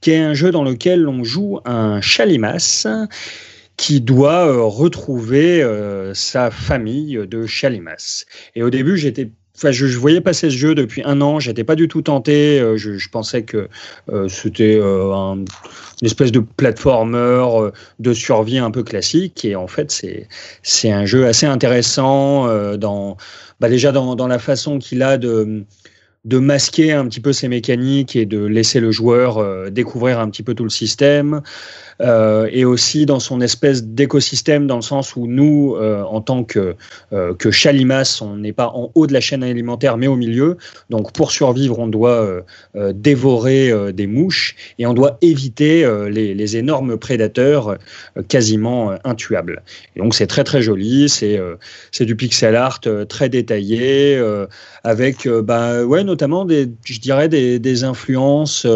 qui 0.00 0.12
est 0.12 0.18
un 0.18 0.34
jeu 0.34 0.52
dans 0.52 0.64
lequel 0.64 1.08
on 1.08 1.24
joue 1.24 1.60
un 1.64 2.00
chalimas 2.00 2.86
qui 3.78 4.00
doit 4.02 4.46
euh, 4.46 4.62
retrouver 4.64 5.62
euh, 5.62 6.12
sa 6.12 6.50
famille 6.50 7.18
de 7.26 7.46
Chalimas. 7.46 8.26
Et 8.54 8.62
au 8.62 8.68
début, 8.68 8.98
j'étais 8.98 9.30
Enfin, 9.56 9.72
je, 9.72 9.86
je, 9.86 9.98
voyais 9.98 10.20
passer 10.20 10.50
ce 10.50 10.56
jeu 10.56 10.76
depuis 10.76 11.02
un 11.04 11.20
an, 11.20 11.40
j'étais 11.40 11.64
pas 11.64 11.74
du 11.74 11.88
tout 11.88 12.00
tenté. 12.00 12.60
Euh, 12.60 12.76
je, 12.76 12.96
je 12.96 13.08
pensais 13.08 13.42
que 13.42 13.68
c'était 14.28 14.80
un, 14.80 15.38
une 16.00 16.06
espèce 16.06 16.30
de 16.30 16.38
platformer 16.38 17.70
de 17.98 18.12
survie 18.12 18.58
un 18.58 18.70
peu 18.70 18.84
classique. 18.84 19.44
Et 19.44 19.56
en 19.56 19.66
fait, 19.66 19.90
c'est 19.90 20.28
c'est 20.62 20.92
un 20.92 21.06
jeu 21.06 21.26
assez 21.26 21.46
intéressant 21.46 22.46
dans 22.76 23.16
bah 23.58 23.68
déjà 23.68 23.90
dans, 23.90 24.14
dans 24.14 24.28
la 24.28 24.38
façon 24.38 24.78
qu'il 24.78 25.02
a 25.02 25.18
de 25.18 25.64
de 26.24 26.38
masquer 26.38 26.92
un 26.92 27.08
petit 27.08 27.20
peu 27.20 27.32
ses 27.32 27.48
mécaniques 27.48 28.14
et 28.14 28.26
de 28.26 28.44
laisser 28.44 28.78
le 28.78 28.92
joueur 28.92 29.72
découvrir 29.72 30.20
un 30.20 30.30
petit 30.30 30.44
peu 30.44 30.54
tout 30.54 30.62
le 30.62 30.70
système. 30.70 31.42
Euh, 32.00 32.48
et 32.52 32.64
aussi 32.64 33.06
dans 33.06 33.18
son 33.18 33.40
espèce 33.40 33.84
d'écosystème, 33.84 34.66
dans 34.66 34.76
le 34.76 34.82
sens 34.82 35.16
où 35.16 35.26
nous, 35.26 35.74
euh, 35.76 36.02
en 36.02 36.20
tant 36.20 36.44
que, 36.44 36.76
euh, 37.12 37.34
que 37.34 37.50
chalimas, 37.50 38.20
on 38.22 38.36
n'est 38.36 38.52
pas 38.52 38.68
en 38.68 38.92
haut 38.94 39.06
de 39.06 39.12
la 39.12 39.20
chaîne 39.20 39.42
alimentaire, 39.42 39.96
mais 39.96 40.06
au 40.06 40.14
milieu. 40.14 40.58
Donc 40.90 41.12
pour 41.12 41.32
survivre, 41.32 41.78
on 41.78 41.88
doit 41.88 42.44
dévorer 42.74 43.72
des 43.92 44.06
mouches 44.06 44.54
et 44.78 44.86
on 44.86 44.94
doit 44.94 45.18
éviter 45.22 45.88
les, 46.10 46.34
les, 46.34 46.56
énormes 46.56 46.96
prédateurs 46.96 47.76
quasiment 48.28 48.94
intuables. 49.04 49.62
Et 49.96 50.00
donc 50.00 50.14
c'est 50.14 50.26
très 50.26 50.44
très 50.44 50.62
joli, 50.62 51.08
c'est 51.08 51.40
c'est 51.92 52.04
du 52.04 52.16
pixel 52.16 52.56
art 52.56 52.80
très 53.08 53.28
détaillé, 53.28 54.20
avec 54.84 55.28
bah, 55.28 55.84
ouais, 55.84 56.04
notamment 56.04 56.44
des, 56.44 56.68
je 56.84 57.00
dirais 57.00 57.28
des, 57.28 57.58
des 57.58 57.84
influences. 57.84 58.66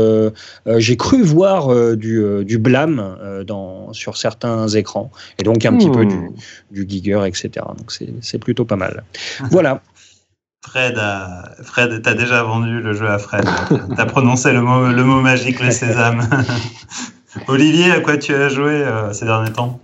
J'ai 0.66 0.96
cru 0.96 1.22
voir 1.22 1.96
du, 1.96 2.24
du 2.44 2.58
blâme 2.58 3.11
euh, 3.20 3.44
dans, 3.44 3.92
sur 3.92 4.16
certains 4.16 4.68
écrans, 4.68 5.10
et 5.38 5.42
donc 5.42 5.64
un 5.64 5.76
petit 5.76 5.90
peu 5.90 6.04
du, 6.06 6.16
hmm. 6.16 6.34
du 6.70 6.86
Giger, 6.88 7.24
etc. 7.26 7.50
Donc 7.76 7.92
c'est 8.20 8.38
plutôt 8.38 8.64
pas 8.64 8.76
mal. 8.76 9.04
voilà. 9.50 9.82
Fred, 10.64 10.96
a... 10.96 11.50
Fred, 11.62 12.02
t'as 12.02 12.14
déjà 12.14 12.42
vendu 12.44 12.80
le 12.80 12.94
jeu 12.94 13.08
à 13.08 13.18
Fred. 13.18 13.44
t'as 13.96 14.06
prononcé 14.06 14.52
le 14.52 14.60
mot, 14.60 14.86
le 14.88 15.04
mot 15.04 15.20
magique, 15.20 15.60
le 15.60 15.70
sésame. 15.70 16.28
Olivier, 17.48 17.90
à 17.90 18.00
quoi 18.00 18.16
tu 18.16 18.34
as 18.34 18.48
joué 18.48 18.72
euh, 18.72 19.12
ces 19.12 19.24
derniers 19.24 19.52
temps? 19.52 19.80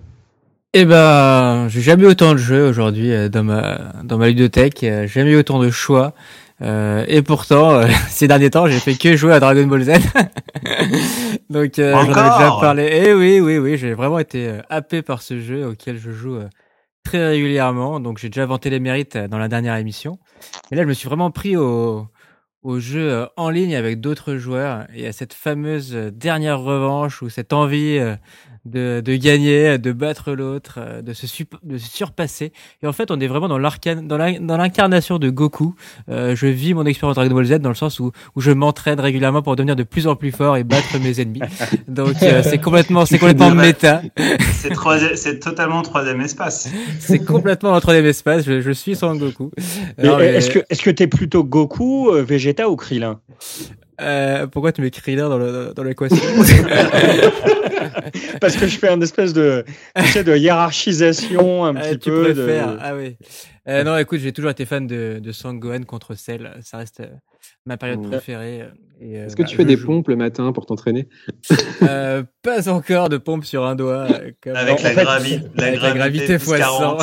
Eh 0.74 0.84
ben, 0.84 1.66
j'ai 1.68 1.80
jamais 1.80 2.04
eu 2.04 2.06
autant 2.06 2.32
de 2.32 2.38
jeux 2.38 2.68
aujourd'hui 2.68 3.10
euh, 3.12 3.28
dans 3.28 3.42
ma 3.42 3.78
dans 4.04 4.18
ma 4.18 4.28
ludothèque. 4.28 4.78
J'ai 4.82 5.08
jamais 5.08 5.32
eu 5.32 5.38
autant 5.38 5.58
de 5.58 5.70
choix. 5.70 6.12
Euh, 6.60 7.04
et 7.06 7.22
pourtant, 7.22 7.70
euh, 7.74 7.86
ces 8.08 8.28
derniers 8.28 8.50
temps, 8.50 8.66
j'ai 8.66 8.80
fait 8.80 8.94
que 8.94 9.16
jouer 9.16 9.32
à 9.32 9.40
Dragon 9.40 9.66
Ball 9.66 9.82
Z. 9.82 9.92
Donc, 11.50 11.78
euh, 11.78 11.92
j'en 11.92 12.12
avais 12.12 12.38
déjà 12.38 12.56
parlé. 12.60 12.84
Et 12.84 13.08
eh 13.08 13.14
oui, 13.14 13.40
oui, 13.40 13.58
oui, 13.58 13.76
j'ai 13.78 13.94
vraiment 13.94 14.18
été 14.18 14.48
euh, 14.48 14.60
happé 14.68 15.02
par 15.02 15.22
ce 15.22 15.40
jeu 15.40 15.66
auquel 15.66 15.98
je 15.98 16.10
joue 16.10 16.38
très 17.04 17.26
régulièrement. 17.26 18.00
Donc, 18.00 18.18
j'ai 18.18 18.28
déjà 18.28 18.46
vanté 18.46 18.70
les 18.70 18.80
mérites 18.80 19.16
dans 19.16 19.38
la 19.38 19.48
dernière 19.48 19.76
émission. 19.76 20.18
Et 20.70 20.76
là, 20.76 20.82
je 20.82 20.88
me 20.88 20.94
suis 20.94 21.08
vraiment 21.08 21.30
pris 21.30 21.56
au, 21.56 22.06
au 22.62 22.80
jeu 22.80 23.26
en 23.36 23.50
ligne 23.50 23.76
avec 23.76 24.00
d'autres 24.00 24.36
joueurs 24.36 24.86
et 24.94 25.06
à 25.06 25.12
cette 25.12 25.32
fameuse 25.32 25.92
dernière 25.92 26.60
revanche 26.60 27.22
ou 27.22 27.28
cette 27.28 27.52
envie 27.52 27.98
de, 28.64 29.00
de 29.04 29.16
gagner, 29.16 29.78
de 29.78 29.92
battre 29.92 30.32
l'autre, 30.32 30.74
euh, 30.78 31.02
de 31.02 31.12
se, 31.12 31.26
de 31.62 31.78
se 31.78 31.88
surpasser. 31.88 32.52
Et 32.82 32.86
en 32.86 32.92
fait, 32.92 33.10
on 33.10 33.20
est 33.20 33.26
vraiment 33.26 33.48
dans 33.48 33.58
l'arcane, 33.58 34.06
dans 34.06 34.56
l'incarnation 34.56 35.18
de 35.18 35.30
Goku. 35.30 35.74
Euh, 36.08 36.34
je 36.36 36.46
vis 36.46 36.74
mon 36.74 36.84
expérience 36.84 37.16
Dragon 37.16 37.34
Ball 37.34 37.46
Z 37.46 37.58
dans 37.58 37.68
le 37.68 37.74
sens 37.74 38.00
où, 38.00 38.12
où 38.36 38.40
je 38.40 38.50
m'entraîne 38.50 39.00
régulièrement 39.00 39.42
pour 39.42 39.56
devenir 39.56 39.76
de 39.76 39.82
plus 39.82 40.06
en 40.06 40.16
plus 40.16 40.32
fort 40.32 40.56
et 40.56 40.64
battre 40.64 40.98
mes 40.98 41.20
ennemis. 41.20 41.40
Donc 41.88 42.22
euh, 42.22 42.42
c'est 42.42 42.58
complètement, 42.58 43.06
c'est 43.06 43.18
complètement 43.18 43.54
méta. 43.54 44.02
C'est 44.52 44.74
c'est 45.14 45.38
totalement 45.40 45.82
troisième 45.82 46.20
espace. 46.20 46.68
c'est 46.98 47.24
complètement 47.24 47.74
un 47.74 47.80
troisième 47.80 48.06
espace. 48.06 48.44
Je, 48.44 48.60
je 48.60 48.70
suis 48.70 48.96
sans 48.96 49.16
Goku. 49.16 49.50
Est-ce 49.98 50.50
que, 50.50 50.60
est-ce 50.68 50.82
que 50.82 50.90
t'es 50.90 51.06
plutôt 51.06 51.44
Goku, 51.44 52.10
Vegeta 52.12 52.68
ou 52.68 52.76
Krillin? 52.76 53.20
Euh, 54.00 54.46
pourquoi 54.46 54.72
tu 54.72 54.80
mets 54.80 54.90
Krillin 54.90 55.28
dans, 55.28 55.38
le, 55.38 55.72
dans 55.74 55.82
l'équation 55.82 56.18
Parce 58.40 58.56
que 58.56 58.66
je 58.66 58.78
fais 58.78 58.88
un 58.88 59.00
espèce 59.00 59.32
de, 59.32 59.64
de 59.96 60.36
hiérarchisation 60.36 61.64
un 61.64 61.76
ah, 61.76 61.80
petit 61.80 61.98
tu 61.98 62.10
peu. 62.10 62.34
De... 62.34 62.60
Ah 62.80 62.94
oui. 62.94 63.16
Euh, 63.68 63.84
non, 63.84 63.96
écoute, 63.98 64.20
j'ai 64.20 64.32
toujours 64.32 64.50
été 64.50 64.64
fan 64.64 64.86
de, 64.86 65.20
de 65.22 65.32
Sangohan 65.32 65.82
contre 65.82 66.14
Cell. 66.14 66.50
Ça 66.62 66.78
reste 66.78 67.00
euh, 67.00 67.08
ma 67.66 67.76
période 67.76 68.02
préférée. 68.02 68.62
Euh, 68.62 69.26
Est-ce 69.26 69.36
que 69.36 69.42
bah, 69.42 69.48
tu 69.48 69.56
fais 69.56 69.66
des 69.66 69.76
pompes 69.76 70.08
le 70.08 70.16
matin 70.16 70.52
pour 70.52 70.64
t'entraîner 70.64 71.08
euh, 71.82 72.22
Pas 72.42 72.68
encore 72.70 73.10
de 73.10 73.18
pompes 73.18 73.44
sur 73.44 73.66
un 73.66 73.76
doigt. 73.76 74.08
Comme... 74.42 74.56
Avec, 74.56 74.82
la, 74.82 74.94
gravité, 74.94 75.46
la, 75.56 75.92
gravité 75.92 76.34
x 76.34 76.44
100. 76.44 76.98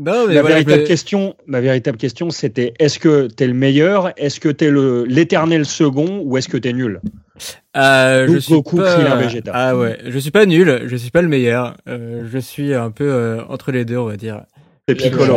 Non, 0.00 0.26
mais 0.26 0.40
véritable 0.40 0.84
question, 0.84 1.34
ma 1.46 1.60
véritable 1.60 1.98
question, 1.98 2.30
c'était 2.30 2.74
est-ce 2.78 2.98
que 2.98 3.26
t'es 3.26 3.46
le 3.46 3.54
meilleur, 3.54 4.12
est-ce 4.16 4.40
que 4.40 4.48
t'es 4.48 4.70
le 4.70 5.04
l'éternel 5.04 5.66
second, 5.66 6.22
ou 6.24 6.38
est-ce 6.38 6.48
que 6.48 6.56
t'es 6.56 6.72
nul? 6.72 7.00
Euh, 7.76 8.26
je 8.28 8.38
suis 8.38 8.62
pas... 8.62 8.98
Ah 9.52 9.76
ouais, 9.76 9.98
je 10.06 10.18
suis 10.18 10.30
pas 10.30 10.46
nul, 10.46 10.82
je 10.86 10.96
suis 10.96 11.10
pas 11.10 11.22
le 11.22 11.28
meilleur. 11.28 11.76
Euh, 11.88 12.24
je 12.30 12.38
suis 12.38 12.74
un 12.74 12.90
peu 12.90 13.04
euh, 13.10 13.42
entre 13.48 13.72
les 13.72 13.84
deux, 13.84 13.96
on 13.96 14.06
va 14.06 14.16
dire. 14.16 14.42
C'est 14.88 14.94
Piccolo. 14.94 15.36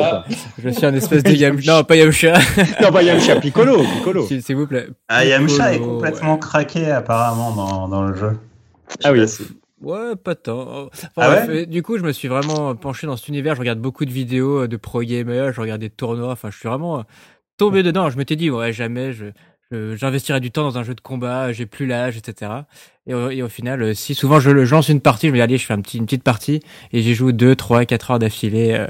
Je 0.63 0.69
suis 0.69 0.85
un 0.85 0.95
espèce 0.95 1.23
de 1.23 1.31
Yamcha. 1.31 1.77
Non, 1.77 1.83
pas 1.83 1.95
Yamcha. 1.95 2.33
non, 2.81 2.91
pas 2.91 3.03
Yamcha, 3.03 3.35
Piccolo. 3.35 3.83
Piccolo. 3.83 4.25
S'il 4.27 4.55
vous 4.55 4.67
plaît. 4.67 4.87
Ah, 5.09 5.25
Yamcha 5.25 5.75
est 5.75 5.79
complètement 5.79 6.37
craqué 6.37 6.89
apparemment 6.89 7.51
dans, 7.51 7.87
dans 7.87 8.03
le 8.03 8.15
jeu. 8.15 8.31
ah 9.03 9.11
oui. 9.11 9.25
Ouais, 9.83 10.15
pas 10.15 10.35
tant. 10.35 10.85
Enfin, 10.87 11.09
ah 11.17 11.65
du 11.65 11.83
coup, 11.83 11.97
je 11.97 12.03
me 12.03 12.11
suis 12.11 12.27
vraiment 12.27 12.75
penché 12.75 13.05
dans 13.05 13.17
cet 13.17 13.27
univers. 13.27 13.55
Je 13.55 13.59
regarde 13.59 13.79
beaucoup 13.79 14.05
de 14.05 14.11
vidéos 14.11 14.67
de 14.67 14.77
pro 14.77 15.01
gamers, 15.01 15.53
je 15.53 15.61
regarde 15.61 15.81
des 15.81 15.89
tournois. 15.89 16.31
Enfin, 16.31 16.49
je 16.49 16.57
suis 16.57 16.69
vraiment 16.69 17.03
tombé 17.57 17.83
dedans. 17.83 18.09
Je 18.09 18.17
m'étais 18.17 18.35
dit, 18.35 18.49
ouais, 18.49 18.73
jamais 18.73 19.13
je, 19.13 19.25
j'investirais 19.95 20.39
du 20.39 20.51
temps 20.51 20.63
dans 20.63 20.77
un 20.77 20.83
jeu 20.83 20.95
de 20.95 21.01
combat, 21.01 21.51
j'ai 21.51 21.65
plus 21.65 21.85
l'âge, 21.85 22.17
etc. 22.17 22.51
Et, 23.07 23.13
au 23.13 23.49
final, 23.49 23.81
euh, 23.81 23.93
si 23.93 24.15
souvent 24.15 24.39
je, 24.39 24.49
lance 24.49 24.89
une 24.89 25.01
partie, 25.01 25.27
je 25.27 25.31
me 25.31 25.37
dis 25.37 25.41
allez, 25.41 25.57
je 25.57 25.65
fais 25.65 25.73
un 25.73 25.81
petit, 25.81 25.97
une 25.97 26.05
petite 26.05 26.23
partie 26.23 26.61
et 26.91 27.01
j'y 27.01 27.13
joue 27.15 27.31
deux, 27.31 27.55
trois, 27.55 27.85
quatre 27.85 28.11
heures 28.11 28.19
d'affilée 28.19 28.73
euh, 28.73 28.87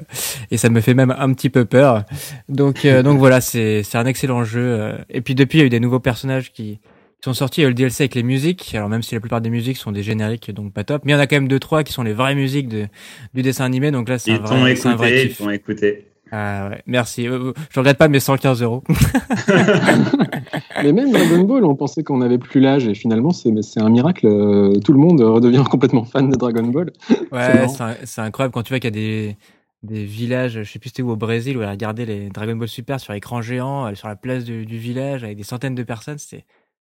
et 0.51 0.57
ça 0.57 0.69
me 0.69 0.81
fait 0.81 0.93
même 0.93 1.15
un 1.17 1.33
petit 1.33 1.49
peu 1.49 1.65
peur. 1.65 2.03
Donc, 2.49 2.85
euh, 2.85 3.01
donc 3.01 3.17
voilà, 3.17 3.41
c'est 3.41 3.83
c'est 3.83 3.97
un 3.97 4.05
excellent 4.05 4.43
jeu. 4.43 4.93
Et 5.09 5.21
puis 5.21 5.35
depuis, 5.35 5.59
il 5.59 5.61
y 5.61 5.63
a 5.63 5.67
eu 5.67 5.69
des 5.69 5.79
nouveaux 5.79 5.99
personnages 5.99 6.51
qui, 6.51 6.79
sont 7.23 7.33
sortis. 7.33 7.61
Il 7.61 7.63
y 7.63 7.65
a 7.65 7.67
eu 7.67 7.71
le 7.71 7.75
DLC 7.75 8.03
avec 8.03 8.15
les 8.15 8.23
musiques. 8.23 8.73
Alors 8.75 8.89
même 8.89 9.01
si 9.01 9.15
la 9.15 9.21
plupart 9.21 9.41
des 9.41 9.49
musiques 9.49 9.77
sont 9.77 9.91
des 9.91 10.03
génériques, 10.03 10.51
donc 10.51 10.73
pas 10.73 10.83
top, 10.83 11.03
mais 11.05 11.11
il 11.11 11.15
y 11.15 11.17
en 11.17 11.21
a 11.21 11.27
quand 11.27 11.35
même 11.35 11.47
deux, 11.47 11.59
trois 11.59 11.83
qui 11.83 11.93
sont 11.93 12.03
les 12.03 12.13
vraies 12.13 12.35
musiques 12.35 12.67
de, 12.67 12.87
du 13.33 13.41
dessin 13.41 13.65
animé. 13.65 13.91
Donc 13.91 14.09
là, 14.09 14.19
c'est 14.19 14.33
un 14.33 14.37
vrai, 14.39 14.75
c'est 14.75 14.89
un 14.89 14.95
vrai 14.95 15.27
kiff. 15.27 15.39
Ils 15.39 15.51
écouté. 15.53 16.07
Ah 16.35 16.69
ouais, 16.69 16.81
merci. 16.87 17.27
Euh, 17.27 17.53
je 17.69 17.79
regrette 17.79 17.99
pas 17.99 18.07
mes 18.07 18.19
115 18.19 18.63
euros. 18.63 18.83
mais 20.83 20.91
même 20.91 21.11
Dragon 21.11 21.43
Ball, 21.43 21.63
on 21.63 21.75
pensait 21.75 22.03
qu'on 22.03 22.17
n'avait 22.17 22.39
plus 22.39 22.59
l'âge 22.59 22.87
et 22.87 22.95
finalement 22.95 23.29
c'est 23.31 23.51
un 23.79 23.89
miracle. 23.89 24.25
Euh, 24.25 24.79
tout 24.83 24.93
le 24.93 24.99
monde 24.99 25.21
redevient 25.21 25.63
complètement 25.69 26.05
fan 26.05 26.29
de 26.29 26.35
Dragon 26.35 26.63
Ball. 26.63 26.91
Ouais, 27.31 27.67
c'est 28.03 28.21
incroyable 28.21 28.51
quand 28.51 28.63
tu 28.63 28.69
vois 28.69 28.79
qu'il 28.79 28.95
y 28.95 28.99
a 28.99 28.99
des, 28.99 29.37
des 29.83 30.05
villages, 30.05 30.63
je 30.63 30.63
sais 30.63 30.79
plus 30.79 30.89
c'était 30.89 31.03
où 31.03 31.11
au 31.11 31.15
Brésil, 31.15 31.57
où 31.57 31.61
elle 31.61 31.69
regardait 31.69 32.05
les 32.05 32.29
Dragon 32.29 32.55
Ball 32.55 32.67
Super 32.67 32.99
sur 32.99 33.13
écran 33.13 33.41
géant, 33.41 33.93
sur 33.93 34.07
la 34.07 34.15
place 34.15 34.43
du, 34.43 34.65
village 34.65 35.23
avec 35.23 35.37
des 35.37 35.43
centaines 35.43 35.75
de 35.75 35.83
personnes. 35.83 36.17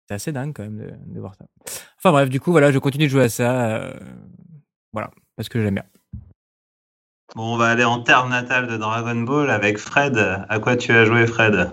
C'est 0.07 0.13
assez 0.13 0.31
dingue 0.31 0.53
quand 0.55 0.63
même 0.63 0.77
de, 0.77 1.13
de, 1.13 1.19
voir 1.19 1.35
ça. 1.35 1.45
Enfin 1.97 2.11
bref, 2.11 2.29
du 2.29 2.39
coup 2.39 2.51
voilà, 2.51 2.71
je 2.71 2.79
continue 2.79 3.05
de 3.05 3.09
jouer 3.09 3.23
à 3.23 3.29
ça. 3.29 3.75
Euh, 3.75 3.93
voilà, 4.93 5.11
parce 5.35 5.49
que 5.49 5.61
j'aime 5.61 5.75
bien. 5.75 5.83
Bon, 7.35 7.53
on 7.53 7.57
va 7.57 7.67
aller 7.67 7.83
en 7.83 7.99
terre 7.99 8.27
natale 8.29 8.67
de 8.67 8.77
Dragon 8.77 9.21
Ball 9.21 9.49
avec 9.49 9.77
Fred. 9.77 10.17
À 10.17 10.59
quoi 10.59 10.77
tu 10.77 10.93
as 10.93 11.03
joué, 11.03 11.27
Fred? 11.27 11.71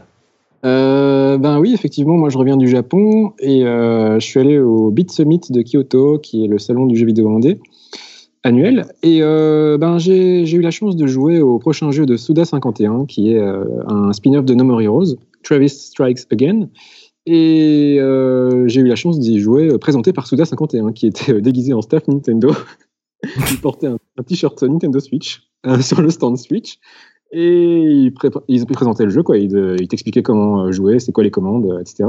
Euh, 0.64 1.36
ben 1.36 1.58
oui, 1.60 1.74
effectivement, 1.74 2.16
moi 2.16 2.30
je 2.30 2.38
reviens 2.38 2.56
du 2.56 2.68
Japon 2.68 3.32
et 3.38 3.64
euh, 3.64 4.18
je 4.18 4.24
suis 4.26 4.40
allé 4.40 4.58
au 4.58 4.90
Beat 4.90 5.12
Summit 5.12 5.40
de 5.50 5.62
Kyoto, 5.62 6.18
qui 6.18 6.44
est 6.44 6.48
le 6.48 6.58
salon 6.58 6.86
du 6.86 6.96
jeu 6.96 7.06
vidéo 7.06 7.34
indé 7.36 7.60
annuel. 8.42 8.86
Et 9.02 9.18
euh, 9.22 9.78
ben 9.78 9.98
j'ai 9.98 10.50
eu 10.50 10.60
la 10.60 10.70
chance 10.70 10.96
de 10.96 11.06
jouer 11.06 11.40
au 11.40 11.58
prochain 11.58 11.90
jeu 11.90 12.06
de 12.06 12.16
Suda 12.16 12.44
51, 12.44 13.04
qui 13.06 13.32
est 13.32 13.40
un 13.40 14.12
spin-off 14.12 14.44
de 14.44 14.54
No 14.54 14.64
More 14.64 14.80
Heroes, 14.80 15.16
Travis 15.42 15.70
Strikes 15.70 16.26
Again. 16.30 16.68
Et 17.26 17.98
j'ai 18.66 18.80
eu 18.80 18.86
la 18.86 18.96
chance 18.96 19.18
d'y 19.18 19.40
jouer, 19.40 19.78
présenté 19.78 20.12
par 20.12 20.26
Suda 20.26 20.44
51, 20.44 20.92
qui 20.92 21.06
était 21.06 21.40
déguisé 21.40 21.72
en 21.72 21.82
staff 21.82 22.06
Nintendo. 22.08 22.52
il 23.50 23.60
portait 23.60 23.86
un, 23.86 23.98
t-shirt 24.26 24.62
Nintendo 24.62 25.00
Switch 25.00 25.42
euh, 25.66 25.80
sur 25.80 26.00
le 26.00 26.10
stand 26.10 26.38
Switch. 26.38 26.78
Et 27.32 27.80
il, 27.80 28.12
présentait 28.12 29.04
le 29.04 29.10
jeu, 29.10 29.24
quoi. 29.24 29.38
Il, 29.38 29.76
il 29.80 30.22
comment 30.22 30.66
euh, 30.66 30.72
jouer, 30.72 31.00
c'est 31.00 31.10
quoi 31.10 31.24
les 31.24 31.32
commandes, 31.32 31.66
euh, 31.66 31.80
etc. 31.80 32.04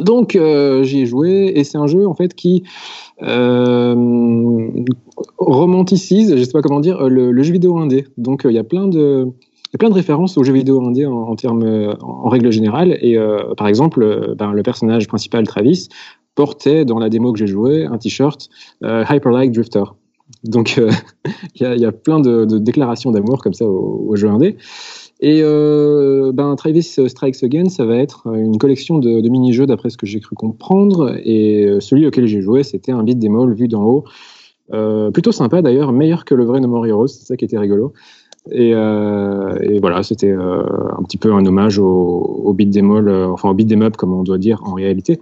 Donc 0.00 0.38
j'y 0.84 1.00
ai 1.00 1.06
joué 1.06 1.52
et 1.54 1.64
c'est 1.64 1.76
un 1.76 1.86
jeu 1.86 2.06
en 2.06 2.14
fait 2.14 2.32
qui 2.32 2.62
euh, 3.20 3.94
romanticise, 5.36 6.34
je 6.34 6.42
sais 6.42 6.50
pas 6.50 6.62
comment 6.62 6.80
dire, 6.80 7.10
le, 7.10 7.42
jeu 7.42 7.52
vidéo 7.52 7.76
indé. 7.76 8.06
Donc 8.16 8.46
il 8.46 8.52
y 8.52 8.58
a 8.58 8.64
plein 8.64 8.88
de 8.88 9.26
il 9.26 9.51
y 9.72 9.76
a 9.76 9.78
plein 9.78 9.90
de 9.90 9.94
références 9.94 10.36
au 10.38 10.44
jeu 10.44 10.52
vidéo 10.52 10.84
indé 10.86 11.06
en, 11.06 11.12
en 11.12 11.36
termes 11.36 11.96
en, 12.00 12.28
règle 12.28 12.50
générale 12.50 12.96
et 13.00 13.16
par 13.56 13.68
exemple 13.68 14.34
ben, 14.36 14.52
le 14.52 14.62
personnage 14.62 15.06
principal 15.08 15.46
Travis 15.46 15.88
portait 16.34 16.84
dans 16.84 16.98
la 16.98 17.08
démo 17.08 17.32
que 17.32 17.38
j'ai 17.38 17.46
joué 17.46 17.84
un 17.84 17.98
t-shirt 17.98 18.48
Hyper 18.82 19.30
Light 19.32 19.52
Drifter. 19.52 19.84
Donc, 20.44 20.76
euh, 20.78 20.90
il 21.54 21.80
y, 21.80 21.84
a 21.84 21.92
plein 21.92 22.20
de, 22.20 22.58
déclarations 22.58 23.10
d'amour 23.10 23.42
comme 23.42 23.54
ça 23.54 23.66
au, 23.66 24.14
jeu 24.16 24.28
indé. 24.28 24.56
Et 25.20 25.40
euh, 25.42 26.32
ben, 26.32 26.56
Travis 26.56 26.82
Strikes 26.82 27.42
Again, 27.44 27.68
ça 27.68 27.84
va 27.84 27.96
être 27.96 28.26
une 28.26 28.58
collection 28.58 28.98
de, 28.98 29.28
mini-jeux 29.28 29.66
d'après 29.66 29.90
ce 29.90 29.96
que 29.96 30.06
j'ai 30.06 30.20
cru 30.20 30.34
comprendre. 30.34 31.16
Et 31.24 31.64
euh, 31.64 31.80
celui 31.80 32.06
auquel 32.06 32.26
j'ai 32.26 32.40
joué, 32.40 32.62
c'était 32.62 32.92
un 32.92 33.02
beat 33.04 33.18
démol 33.18 33.54
vu 33.54 33.68
d'en 33.68 33.84
haut. 33.84 34.04
plutôt 35.12 35.32
sympa 35.32 35.62
d'ailleurs, 35.62 35.92
meilleur 35.92 36.24
que 36.24 36.34
le 36.34 36.44
vrai 36.44 36.60
No 36.60 36.68
More 36.68 36.86
Heroes, 36.86 37.08
c'est 37.08 37.26
ça 37.26 37.36
qui 37.36 37.44
était 37.44 37.58
rigolo. 37.58 37.92
Et, 38.50 38.74
voilà, 39.80 40.02
c'était 40.02 40.32
un 40.32 41.02
petit 41.04 41.16
peu 41.16 41.32
un 41.32 41.46
hommage 41.46 41.78
au, 41.78 42.42
au 42.44 42.52
beat 42.52 42.70
démol, 42.70 43.08
enfin 43.08 43.48
au 43.48 43.54
beat 43.54 43.68
dem 43.68 43.82
up 43.82 43.96
comme 43.96 44.12
on 44.12 44.22
doit 44.22 44.38
dire 44.38 44.60
en 44.64 44.74
réalité 44.74 45.20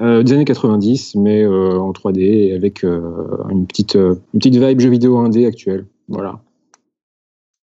euh, 0.00 0.22
des 0.22 0.34
années 0.34 0.44
90, 0.44 1.14
mais 1.14 1.42
euh, 1.42 1.78
en 1.78 1.90
3D 1.92 2.54
avec 2.54 2.84
euh, 2.84 3.00
une 3.48 3.66
petite 3.66 3.94
une 3.94 4.18
petite 4.34 4.56
vibe 4.56 4.80
jeu 4.80 4.90
vidéo 4.90 5.26
1D 5.26 5.46
actuelle. 5.46 5.86
Voilà. 6.08 6.40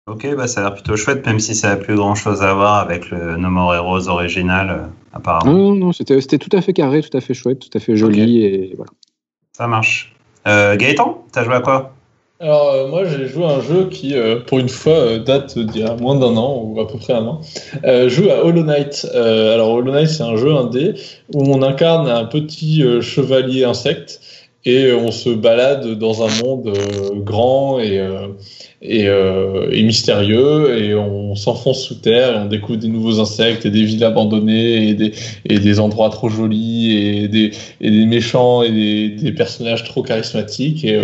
Ok, 0.10 0.28
bah 0.36 0.48
ça 0.48 0.62
a 0.62 0.64
l'air 0.64 0.74
plutôt 0.74 0.96
chouette, 0.96 1.26
même 1.26 1.40
si 1.40 1.56
ça 1.56 1.70
n'a 1.70 1.76
plus 1.76 1.96
grand 1.96 2.16
chose 2.16 2.42
à 2.42 2.54
voir 2.54 2.76
avec 2.76 3.10
le 3.10 3.36
No 3.36 3.50
More 3.50 3.76
Heroes 3.76 4.08
original, 4.08 4.90
apparemment. 5.14 5.52
Non, 5.52 5.76
non, 5.76 5.92
c'était 5.92 6.38
tout 6.38 6.56
à 6.56 6.62
fait 6.62 6.74
carré, 6.74 7.02
tout 7.02 7.16
à 7.16 7.22
fait 7.22 7.34
chouette, 7.34 7.60
tout 7.60 7.78
à 7.78 7.80
fait 7.80 7.96
joli, 7.96 8.44
et 8.44 8.74
voilà. 8.76 8.92
Ça 9.52 9.68
marche. 9.68 10.16
Gaëtan, 10.46 11.26
t'as 11.32 11.44
joué 11.44 11.56
à 11.56 11.62
quoi? 11.62 11.94
Alors 12.42 12.72
euh, 12.72 12.88
moi 12.88 13.06
j'ai 13.06 13.28
joué 13.28 13.46
un 13.46 13.62
jeu 13.62 13.88
qui 13.90 14.16
euh, 14.16 14.40
pour 14.40 14.58
une 14.58 14.70
fois 14.70 14.94
euh, 14.94 15.20
date 15.20 15.60
d'il 15.60 15.82
y 15.82 15.86
a 15.86 15.96
moins 15.96 16.16
d'un 16.16 16.36
an 16.38 16.60
ou 16.64 16.82
à 16.82 16.88
peu 16.88 16.98
près 16.98 17.14
un 17.14 17.26
an. 17.28 17.42
joue 18.08 18.30
à 18.32 18.44
Hollow 18.44 18.64
Knight. 18.64 19.08
alors 19.14 19.70
Hollow 19.70 19.92
Knight 19.92 20.08
c'est 20.08 20.24
un 20.24 20.36
jeu 20.36 20.52
indé 20.56 20.96
où 21.34 21.44
on 21.54 21.62
incarne 21.62 22.10
un 22.10 22.26
petit 22.26 22.84
chevalier 23.02 23.64
insecte 23.64 24.22
et 24.66 24.94
on 24.94 25.12
se 25.12 25.30
balade 25.30 25.98
dans 25.98 26.24
un 26.24 26.44
monde 26.44 26.72
grand 27.16 27.80
et, 27.80 28.00
et, 28.82 29.06
et, 29.06 29.84
mystérieux 29.84 30.78
et 30.78 30.94
on 30.94 31.36
s'enfonce 31.36 31.84
sous 31.84 31.96
terre 31.96 32.36
et 32.36 32.40
on 32.42 32.46
découvre 32.46 32.78
des 32.78 32.88
nouveaux 32.88 33.20
insectes 33.20 33.66
et 33.66 33.72
des 33.72 33.84
villes 33.84 34.04
abandonnées 34.04 34.90
et 34.90 34.94
des, 34.94 35.14
et 35.46 35.58
des 35.58 35.80
endroits 35.80 36.10
trop 36.10 36.30
jolis 36.30 36.96
et 36.96 37.28
des, 37.28 37.52
et 37.82 37.90
des 37.90 38.06
méchants 38.06 38.62
et 38.62 38.72
des, 38.72 39.10
des 39.10 39.32
personnages 39.32 39.84
trop 39.84 40.04
charismatiques 40.04 40.84
et 40.86 41.00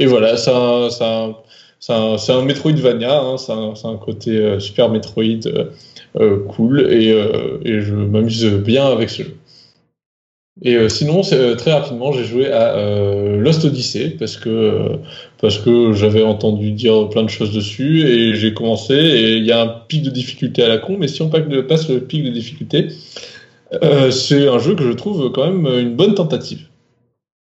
et 0.00 0.06
voilà, 0.06 0.38
c'est 0.38 0.50
un, 0.50 0.88
un, 1.90 2.16
un, 2.16 2.42
Metroidvania, 2.42 3.20
hein, 3.20 3.36
c'est 3.36 3.52
un, 3.52 3.96
côté 3.98 4.38
euh, 4.38 4.58
Super 4.58 4.88
Metroid 4.88 5.46
euh, 5.46 5.66
euh, 6.16 6.38
cool 6.48 6.90
et, 6.90 7.10
et 7.64 7.80
je 7.82 7.94
m'amuse 7.94 8.46
bien 8.46 8.86
avec 8.86 9.10
ce 9.10 9.24
jeu. 9.24 9.36
Et 10.62 10.88
sinon, 10.90 11.22
très 11.22 11.72
rapidement, 11.72 12.12
j'ai 12.12 12.24
joué 12.24 12.52
à 12.52 12.76
Lost 13.38 13.64
Odyssey 13.64 14.16
parce 14.18 14.36
que 14.36 14.98
parce 15.40 15.58
que 15.58 15.92
j'avais 15.94 16.22
entendu 16.22 16.72
dire 16.72 17.08
plein 17.08 17.22
de 17.22 17.30
choses 17.30 17.52
dessus 17.52 18.02
et 18.06 18.34
j'ai 18.34 18.52
commencé 18.52 18.94
et 18.94 19.36
il 19.36 19.46
y 19.46 19.52
a 19.52 19.62
un 19.62 19.68
pic 19.88 20.02
de 20.02 20.10
difficulté 20.10 20.62
à 20.62 20.68
la 20.68 20.76
con, 20.76 20.96
mais 20.98 21.08
si 21.08 21.22
on 21.22 21.30
passe 21.30 21.88
le 21.88 22.00
pic 22.00 22.24
de 22.24 22.30
difficulté, 22.30 22.88
c'est 24.10 24.48
un 24.48 24.58
jeu 24.58 24.74
que 24.74 24.84
je 24.84 24.92
trouve 24.92 25.32
quand 25.32 25.50
même 25.50 25.66
une 25.78 25.94
bonne 25.94 26.14
tentative. 26.14 26.69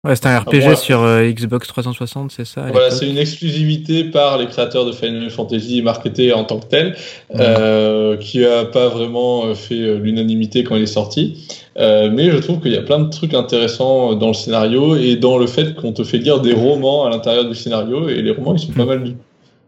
Ouais, 0.04 0.16
c'est 0.16 0.26
un 0.26 0.38
RPG 0.38 0.76
sur 0.76 1.02
euh, 1.02 1.30
Xbox 1.30 1.66
360, 1.68 2.30
c'est 2.30 2.44
ça 2.44 2.66
Voilà, 2.70 2.90
c'est 2.90 3.08
une 3.08 3.16
exclusivité 3.16 4.04
par 4.04 4.36
les 4.36 4.46
créateurs 4.46 4.84
de 4.84 4.92
Final 4.92 5.30
Fantasy 5.30 5.80
marketé 5.80 6.34
en 6.34 6.44
tant 6.44 6.58
que 6.58 6.66
tel, 6.66 6.94
euh, 7.36 8.18
qui 8.18 8.44
a 8.44 8.66
pas 8.66 8.88
vraiment 8.88 9.46
euh, 9.46 9.54
fait 9.54 9.96
l'unanimité 9.96 10.62
quand 10.62 10.76
il 10.76 10.82
est 10.82 10.86
sorti. 10.86 11.48
Euh, 11.78 12.10
mais 12.12 12.30
je 12.30 12.36
trouve 12.36 12.60
qu'il 12.60 12.72
y 12.72 12.76
a 12.76 12.82
plein 12.82 13.00
de 13.00 13.08
trucs 13.08 13.32
intéressants 13.32 14.14
dans 14.14 14.28
le 14.28 14.34
scénario 14.34 14.94
et 14.96 15.16
dans 15.16 15.38
le 15.38 15.46
fait 15.46 15.74
qu'on 15.74 15.92
te 15.92 16.04
fait 16.04 16.18
lire 16.18 16.40
des 16.40 16.52
romans 16.52 17.06
à 17.06 17.10
l'intérieur 17.10 17.48
du 17.48 17.54
scénario 17.54 18.08
et 18.08 18.20
les 18.20 18.30
romans 18.30 18.54
ils 18.54 18.60
sont 18.60 18.72
pas 18.72 18.84
mal 18.84 19.02
du. 19.02 19.14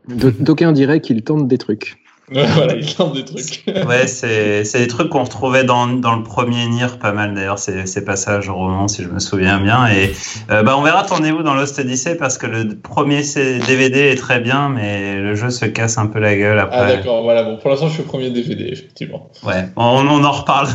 D'aucuns 0.09 0.73
diraient 0.73 1.01
qu'ils 1.01 1.23
tentent 1.23 1.49
des 1.49 1.59
trucs. 1.59 1.97
Voilà, 2.33 2.75
il 2.75 2.95
tente 2.95 3.15
des 3.15 3.25
trucs. 3.25 3.65
ouais, 3.87 4.07
c'est, 4.07 4.65
c'est 4.65 4.81
des 4.81 4.87
trucs 4.89 5.11
qu'on 5.11 5.23
retrouvait 5.23 5.65
dans, 5.65 5.87
dans 5.87 6.17
le 6.17 6.23
premier 6.23 6.67
Nier, 6.67 6.87
pas 7.01 7.13
mal 7.13 7.35
d'ailleurs, 7.35 7.59
ces, 7.59 7.87
ces 7.87 8.05
passages 8.05 8.49
au 8.49 8.55
roman, 8.55 8.89
si 8.89 9.05
je 9.05 9.09
me 9.09 9.21
souviens 9.21 9.61
bien. 9.61 9.87
Et 9.87 10.13
euh, 10.51 10.63
bah, 10.63 10.77
on 10.77 10.83
verra, 10.83 11.05
tournez-vous 11.05 11.43
dans 11.43 11.55
Lost 11.55 11.79
Odyssey, 11.79 12.17
parce 12.17 12.37
que 12.37 12.47
le 12.47 12.77
premier 12.77 13.23
DVD 13.23 14.11
est 14.11 14.19
très 14.19 14.41
bien, 14.41 14.69
mais 14.69 15.17
le 15.17 15.35
jeu 15.37 15.51
se 15.51 15.67
casse 15.67 15.99
un 15.99 16.07
peu 16.07 16.19
la 16.19 16.37
gueule 16.37 16.59
après. 16.59 16.77
Ah 16.79 16.87
d'accord, 16.87 17.23
voilà, 17.23 17.45
bon, 17.45 17.59
pour 17.59 17.71
l'instant 17.71 17.89
je 17.89 17.95
suis 17.95 18.03
au 18.03 18.07
premier 18.07 18.31
DVD, 18.31 18.71
effectivement. 18.73 19.31
Ouais, 19.45 19.69
on, 19.77 20.07
on 20.09 20.25
en 20.25 20.33
reparle 20.33 20.69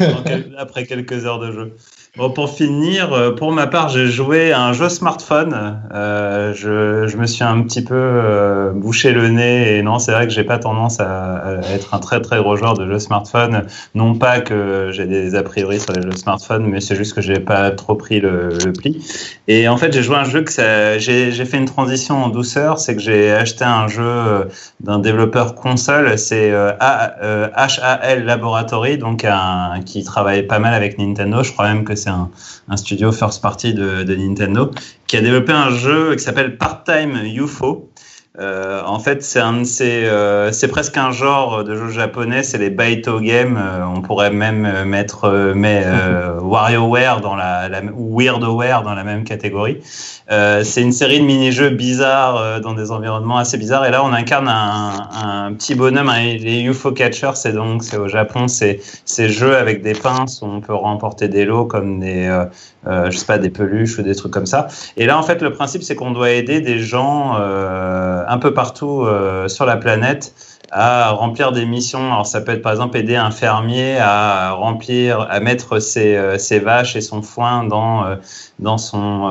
après 0.58 0.86
quelques 0.86 1.24
heures 1.24 1.38
de 1.38 1.52
jeu. 1.52 1.76
Pour 2.16 2.50
finir, 2.50 3.12
euh, 3.12 3.30
pour 3.30 3.52
ma 3.52 3.68
part, 3.68 3.88
j'ai 3.88 4.08
joué 4.08 4.50
à 4.50 4.64
un 4.64 4.72
jeu 4.72 4.88
smartphone. 4.88 5.80
Euh, 5.94 6.52
je, 6.54 7.16
me 7.16 7.24
suis 7.24 7.44
un 7.44 7.62
petit 7.62 7.84
peu 7.84 7.94
euh, 7.94 8.72
bouché 8.72 9.12
le 9.12 9.28
nez 9.28 9.76
et 9.76 9.82
non, 9.82 10.00
c'est 10.00 10.10
vrai 10.10 10.26
que 10.26 10.32
j'ai 10.32 10.42
pas 10.42 10.58
tendance 10.58 10.98
à, 10.98 11.36
à, 11.36 11.52
être 11.72 11.94
un 11.94 12.00
très 12.00 12.20
très 12.20 12.38
gros 12.38 12.56
joueur 12.56 12.74
de 12.74 12.84
jeux 12.84 12.98
smartphone. 12.98 13.64
Non 13.94 14.16
pas 14.16 14.40
que 14.40 14.90
j'ai 14.92 15.06
des 15.06 15.36
a 15.36 15.44
priori 15.44 15.78
sur 15.78 15.92
les 15.92 16.02
jeux 16.02 16.16
smartphone, 16.16 16.66
mais 16.66 16.80
c'est 16.80 16.96
juste 16.96 17.14
que 17.14 17.20
j'ai 17.20 17.38
pas 17.38 17.70
trop 17.70 17.94
pris 17.94 18.18
le, 18.18 18.58
pli. 18.76 19.06
Et 19.46 19.68
en 19.68 19.76
fait, 19.76 19.92
j'ai 19.92 20.02
joué 20.02 20.16
un 20.16 20.24
jeu 20.24 20.42
que 20.42 20.50
j'ai 20.98 21.44
fait 21.44 21.58
une 21.58 21.66
transition 21.66 22.24
en 22.24 22.28
douceur, 22.28 22.80
c'est 22.80 22.96
que 22.96 23.02
j'ai 23.02 23.30
acheté 23.30 23.64
un 23.64 23.86
jeu 23.86 24.48
d'un 24.80 24.98
développeur 24.98 25.54
console, 25.54 26.18
c'est 26.18 26.52
HAL 26.80 28.24
Laboratory, 28.24 28.98
donc 28.98 29.24
qui 29.86 30.02
travaille 30.02 30.42
pas 30.42 30.58
mal 30.58 30.74
avec 30.74 30.98
Nintendo. 30.98 31.44
Je 31.44 31.52
crois 31.52 31.68
même 31.68 31.84
que 31.84 31.99
c'est 32.00 32.10
un, 32.10 32.76
studio 32.76 33.12
first 33.12 33.42
party 33.42 33.74
de, 33.74 34.14
Nintendo, 34.14 34.70
qui 35.06 35.16
a 35.16 35.20
développé 35.20 35.52
un 35.52 35.70
jeu 35.70 36.14
qui 36.16 36.22
s'appelle 36.22 36.56
Part-Time 36.56 37.20
UFO. 37.24 37.90
Euh, 38.38 38.80
en 38.86 39.00
fait, 39.00 39.24
c'est 39.24 39.40
un 39.40 39.64
c'est 39.64 40.06
euh, 40.06 40.52
c'est 40.52 40.68
presque 40.68 40.96
un 40.96 41.10
genre 41.10 41.64
de 41.64 41.74
jeu 41.74 41.88
japonais, 41.88 42.44
c'est 42.44 42.58
les 42.58 42.70
Baito 42.70 43.18
Games. 43.18 43.58
Euh, 43.60 43.84
on 43.84 44.02
pourrait 44.02 44.30
même 44.30 44.84
mettre 44.84 45.52
mais 45.56 45.84
WarioWare 46.40 47.20
dans 47.22 47.34
la, 47.34 47.68
la 47.68 47.82
ou 47.92 48.16
Weirdoware 48.16 48.84
dans 48.84 48.94
la 48.94 49.02
même 49.02 49.24
catégorie. 49.24 49.78
c'est 50.28 50.80
une 50.80 50.92
série 50.92 51.18
de 51.18 51.24
mini-jeux 51.24 51.70
bizarres 51.70 52.60
dans 52.60 52.74
des 52.74 52.92
environnements 52.92 53.38
assez 53.38 53.58
bizarres. 53.58 53.84
Et 53.86 53.90
là, 53.90 54.04
on 54.04 54.12
incarne 54.12 54.48
un, 54.48 55.08
un 55.12 55.52
petit 55.52 55.74
bonhomme, 55.74 56.12
les 56.16 56.62
UFO 56.62 56.92
Catchers. 56.92 57.34
C'est 57.34 57.52
donc 57.52 57.82
c'est 57.82 57.96
au 57.96 58.06
Japon, 58.06 58.46
c'est 58.46 58.78
ces 59.04 59.28
jeux 59.28 59.56
avec 59.56 59.82
des 59.82 59.94
pinces 59.94 60.40
où 60.40 60.46
on 60.46 60.60
peut 60.60 60.74
remporter 60.74 61.26
des 61.26 61.44
lots 61.44 61.64
comme 61.64 61.98
des 61.98 62.28
je 62.86 63.16
sais 63.16 63.26
pas 63.26 63.38
des 63.38 63.50
peluches 63.50 63.98
ou 63.98 64.02
des 64.02 64.14
trucs 64.14 64.32
comme 64.32 64.46
ça. 64.46 64.68
Et 64.96 65.06
là, 65.06 65.18
en 65.18 65.22
fait, 65.22 65.42
le 65.42 65.52
principe 65.52 65.82
c'est 65.82 65.94
qu'on 65.94 66.12
doit 66.12 66.30
aider 66.30 66.60
des 66.60 66.78
gens 66.78 67.36
un 68.30 68.38
peu 68.38 68.54
partout 68.54 69.02
euh, 69.02 69.48
sur 69.48 69.66
la 69.66 69.76
planète 69.76 70.34
à 70.70 71.10
remplir 71.10 71.50
des 71.50 71.66
missions. 71.66 72.12
Alors 72.12 72.26
ça 72.26 72.40
peut 72.40 72.52
être 72.52 72.62
par 72.62 72.72
exemple 72.72 72.96
aider 72.96 73.16
un 73.16 73.32
fermier 73.32 73.98
à 73.98 74.52
remplir, 74.52 75.26
à 75.28 75.40
mettre 75.40 75.80
ses, 75.80 76.16
euh, 76.16 76.38
ses 76.38 76.60
vaches 76.60 76.94
et 76.94 77.00
son 77.00 77.22
foin 77.22 77.64
dans, 77.64 78.04
euh, 78.04 78.16
dans 78.60 78.78
son 78.78 79.30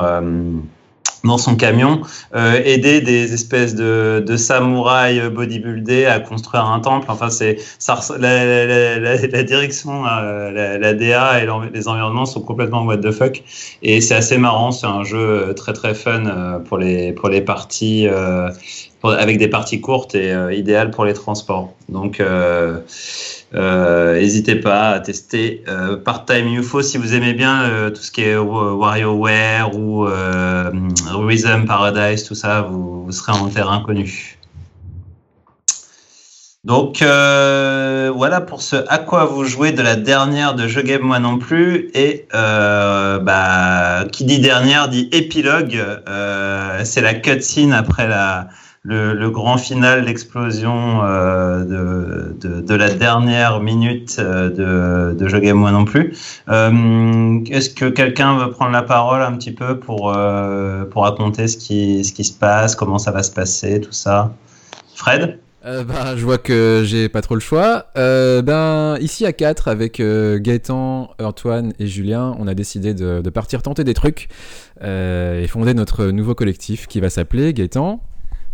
dans 1.24 1.38
son 1.38 1.56
camion, 1.56 2.00
euh, 2.34 2.60
aider 2.64 3.00
des 3.00 3.32
espèces 3.32 3.74
de, 3.74 4.22
de 4.26 4.36
samouraïs 4.36 5.28
bodybuildés 5.30 6.06
à 6.06 6.20
construire 6.20 6.64
un 6.64 6.80
temple. 6.80 7.06
Enfin, 7.08 7.30
c'est 7.30 7.58
ça, 7.78 8.00
la, 8.18 8.66
la, 8.66 8.98
la, 8.98 9.16
la 9.16 9.42
direction, 9.42 10.04
la, 10.04 10.78
la, 10.78 10.94
DA 10.94 11.42
et 11.42 11.48
les 11.72 11.88
environnements 11.88 12.26
sont 12.26 12.40
complètement 12.40 12.84
what 12.84 12.98
the 12.98 13.10
fuck. 13.10 13.42
Et 13.82 14.00
c'est 14.00 14.14
assez 14.14 14.38
marrant. 14.38 14.72
C'est 14.72 14.86
un 14.86 15.04
jeu 15.04 15.54
très 15.56 15.72
très 15.72 15.94
fun 15.94 16.60
pour 16.66 16.78
les 16.78 17.12
pour 17.12 17.28
les 17.28 17.40
parties 17.40 18.08
avec 19.08 19.38
des 19.38 19.48
parties 19.48 19.80
courtes 19.80 20.14
et 20.14 20.32
euh, 20.32 20.52
idéal 20.52 20.90
pour 20.90 21.04
les 21.04 21.14
transports. 21.14 21.72
Donc, 21.88 22.20
euh, 22.20 22.30
euh, 22.30 22.80
n'hésitez 23.52 24.56
pas 24.56 24.90
à 24.90 25.00
tester 25.00 25.64
Part-Time 26.04 26.46
UFO 26.54 26.82
si 26.82 26.98
vous 26.98 27.14
aimez 27.14 27.34
bien 27.34 27.90
tout 27.90 28.02
ce 28.02 28.10
qui 28.10 28.22
est 28.22 28.36
WarioWare 28.36 29.74
ou 29.74 30.04
Rhythm 30.04 31.66
Paradise, 31.66 32.24
tout 32.24 32.34
ça, 32.34 32.62
vous, 32.62 33.04
vous, 33.04 33.12
serez 33.12 33.32
en 33.32 33.48
terrain 33.48 33.80
connu. 33.80 34.38
Donc 36.64 36.98
voilà 37.00 38.40
pour 38.40 38.62
ce 38.62 38.76
à 38.88 38.98
quoi 38.98 39.24
vous 39.24 39.44
jouez 39.44 39.72
de 39.72 39.82
la 39.82 39.96
dernière 39.96 40.54
de 40.54 40.68
Je 40.68 40.80
Game 40.80 41.02
moi 41.02 41.18
non 41.18 41.38
plus 41.38 41.90
et 41.94 42.26
bah, 42.32 44.04
qui 44.12 44.24
dit 44.24 44.38
dernière 44.38 44.88
dit 44.88 45.08
épilogue. 45.12 45.82
c'est 46.84 47.00
la 47.00 47.14
cutscene 47.14 47.72
après 47.72 48.06
la 48.06 48.48
le, 48.82 49.28
grand 49.28 49.58
final, 49.58 50.04
l'explosion 50.04 51.04
euh, 51.04 52.32
de, 52.34 52.60
de, 52.60 52.74
la 52.74 52.90
dernière 52.90 53.60
minute 53.60 54.16
euh, 54.18 54.48
de, 55.12 55.18
de 55.18 55.28
Je 55.28 55.36
Game 55.36 55.58
Moi 55.58 55.70
non 55.70 55.84
plus. 55.84 56.16
Euh, 56.48 57.40
Est-ce 57.50 57.70
que 57.70 57.90
quelqu'un 57.90 58.38
veut 58.38 58.50
prendre 58.50 58.72
la 58.72 58.82
parole 58.82 59.22
un 59.22 59.32
petit 59.36 59.52
peu 59.52 59.78
pour, 59.78 60.16
pour 60.90 61.02
raconter 61.02 61.48
ce 61.48 61.56
qui, 61.56 62.04
ce 62.04 62.12
qui 62.12 62.24
se 62.24 62.32
passe, 62.32 62.74
comment 62.74 62.98
ça 62.98 63.10
va 63.10 63.22
se 63.22 63.30
passer, 63.30 63.80
tout 63.80 63.92
ça? 63.92 64.32
Fred? 64.94 65.38
Ben, 65.62 66.16
je 66.16 66.24
vois 66.24 66.38
que 66.38 66.82
j'ai 66.86 67.10
pas 67.10 67.20
trop 67.20 67.34
le 67.34 67.40
choix. 67.42 67.84
Ben, 67.94 68.96
ici 68.98 69.26
à 69.26 69.34
4, 69.34 69.68
avec 69.68 70.00
Gaëtan, 70.00 71.10
Antoine 71.22 71.74
et 71.78 71.86
Julien, 71.86 72.34
on 72.38 72.48
a 72.48 72.54
décidé 72.54 72.94
de, 72.94 73.20
de 73.20 73.30
partir 73.30 73.60
tenter 73.60 73.84
des 73.84 73.92
trucs 73.92 74.28
et 74.82 75.46
fonder 75.48 75.74
notre 75.74 76.06
nouveau 76.06 76.34
collectif 76.34 76.86
qui 76.86 77.00
va 77.00 77.10
s'appeler 77.10 77.52
Gaëtan. 77.52 78.00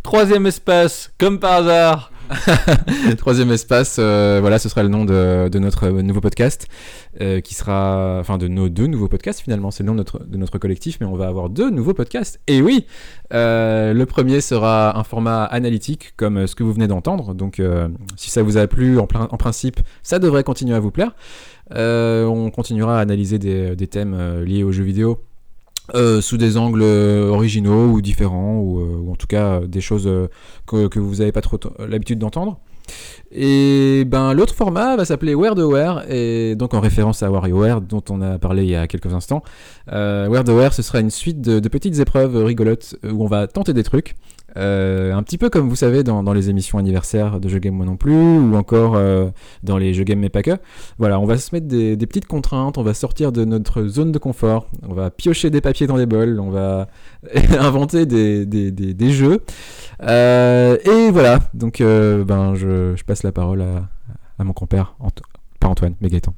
Troisième 0.06 0.46
espace, 0.46 1.10
comme 1.18 1.40
par 1.40 1.54
hasard. 1.54 2.12
Troisième 3.18 3.50
espace, 3.50 3.96
euh, 3.98 4.38
voilà, 4.40 4.60
ce 4.60 4.68
sera 4.68 4.84
le 4.84 4.88
nom 4.88 5.04
de, 5.04 5.58
notre 5.58 5.88
nouveau 5.88 6.20
podcast, 6.20 6.68
euh, 7.20 7.40
qui 7.40 7.54
sera, 7.54 8.18
enfin, 8.20 8.38
de 8.38 8.46
nos 8.46 8.68
deux 8.68 8.86
nouveaux 8.86 9.08
podcasts 9.08 9.40
finalement. 9.40 9.72
C'est 9.72 9.82
le 9.82 9.88
nom 9.88 9.96
de 9.96 10.36
notre, 10.38 10.58
collectif, 10.58 10.98
mais 11.00 11.06
on 11.06 11.16
va 11.16 11.26
avoir 11.26 11.48
deux 11.50 11.70
nouveaux 11.70 11.92
podcasts. 11.92 12.40
Et 12.46 12.62
oui, 12.62 12.86
euh, 13.34 13.92
le 13.92 14.06
premier 14.06 14.40
sera 14.40 14.96
un 14.96 15.02
format 15.02 15.42
analytique, 15.42 16.12
comme 16.16 16.46
ce 16.46 16.54
que 16.54 16.62
vous 16.62 16.72
venez 16.72 16.86
d'entendre. 16.86 17.34
Donc, 17.34 17.60
si 18.14 18.30
ça 18.30 18.44
vous 18.44 18.58
a 18.58 18.68
plu, 18.68 19.00
en, 19.00 19.08
principe, 19.08 19.80
ça 20.04 20.20
devrait 20.20 20.44
continuer 20.44 20.76
à 20.76 20.80
vous 20.80 20.92
plaire. 20.92 21.16
on 21.72 22.52
continuera 22.54 23.00
à 23.00 23.00
analyser 23.00 23.40
des 23.40 23.86
thèmes 23.88 24.44
liés 24.44 24.62
aux 24.62 24.70
jeux 24.70 24.84
vidéo 24.84 25.20
euh, 25.94 26.20
sous 26.20 26.36
des 26.36 26.56
angles 26.56 26.82
euh, 26.82 27.28
originaux 27.28 27.86
ou 27.92 28.00
différents, 28.00 28.58
ou, 28.58 28.80
euh, 28.80 29.10
en 29.10 29.14
tout 29.14 29.26
cas 29.26 29.60
des 29.60 29.80
choses 29.80 30.10
que, 30.66 30.98
vous 30.98 31.16
n'avez 31.16 31.32
pas 31.32 31.42
trop 31.42 31.58
l'habitude 31.78 32.18
d'entendre. 32.18 32.58
Et 33.32 34.04
ben 34.06 34.32
l'autre 34.32 34.54
format 34.54 34.96
va 34.96 35.04
s'appeler 35.04 35.34
Where 35.34 35.54
the 35.56 35.60
Where, 35.60 36.04
et 36.08 36.54
donc 36.54 36.72
en 36.74 36.80
référence 36.80 37.22
à 37.24 37.30
WarioWare 37.30 37.80
dont 37.80 38.02
on 38.10 38.22
a 38.22 38.38
parlé 38.38 38.62
il 38.62 38.70
y 38.70 38.76
a 38.76 38.86
quelques 38.86 39.12
instants. 39.12 39.42
Where 39.88 40.44
the 40.44 40.50
Where, 40.50 40.72
ce 40.72 40.82
sera 40.82 41.00
une 41.00 41.10
suite 41.10 41.40
de 41.40 41.68
petites 41.68 41.98
épreuves 41.98 42.36
rigolotes 42.44 42.96
où 43.04 43.24
on 43.24 43.26
va 43.26 43.48
tenter 43.48 43.72
des 43.72 43.82
trucs. 43.82 44.14
Euh, 44.56 45.12
un 45.12 45.22
petit 45.22 45.38
peu 45.38 45.50
comme 45.50 45.68
vous 45.68 45.76
savez 45.76 46.02
dans, 46.02 46.22
dans, 46.22 46.32
les 46.32 46.50
émissions 46.50 46.78
anniversaires 46.78 47.40
de 47.40 47.48
Jeux 47.48 47.58
Game 47.58 47.74
Moi 47.74 47.86
non 47.86 47.96
plus, 47.96 48.38
ou 48.38 48.54
encore 48.56 48.94
euh, 48.96 49.28
dans 49.62 49.76
les 49.76 49.92
Jeux 49.94 50.04
Game 50.04 50.18
Mais 50.18 50.28
pas 50.28 50.42
que. 50.42 50.56
Voilà, 50.98 51.20
on 51.20 51.26
va 51.26 51.36
se 51.38 51.54
mettre 51.54 51.66
des, 51.66 51.96
petites 52.06 52.26
contraintes, 52.26 52.78
on 52.78 52.82
va 52.82 52.94
sortir 52.94 53.32
de 53.32 53.44
notre 53.44 53.86
zone 53.86 54.12
de 54.12 54.18
confort, 54.18 54.68
on 54.88 54.94
va 54.94 55.10
piocher 55.10 55.50
des 55.50 55.60
papiers 55.60 55.86
dans 55.86 55.98
des 55.98 56.06
bols, 56.06 56.40
on 56.40 56.50
va 56.50 56.88
inventer 57.58 58.06
des, 58.06 58.46
des, 58.46 58.70
des 58.70 59.10
jeux. 59.10 59.40
Euh, 60.02 60.76
et 60.84 61.10
voilà, 61.10 61.40
donc 61.54 61.80
ben, 61.80 62.54
je, 62.54 62.94
je, 62.96 63.04
passe 63.04 63.22
la 63.22 63.32
parole 63.32 63.62
à, 63.62 64.44
mon 64.44 64.52
compère, 64.52 64.96
pas 65.60 65.68
Antoine, 65.68 65.94
mais 66.00 66.08
Gaëtan. 66.08 66.34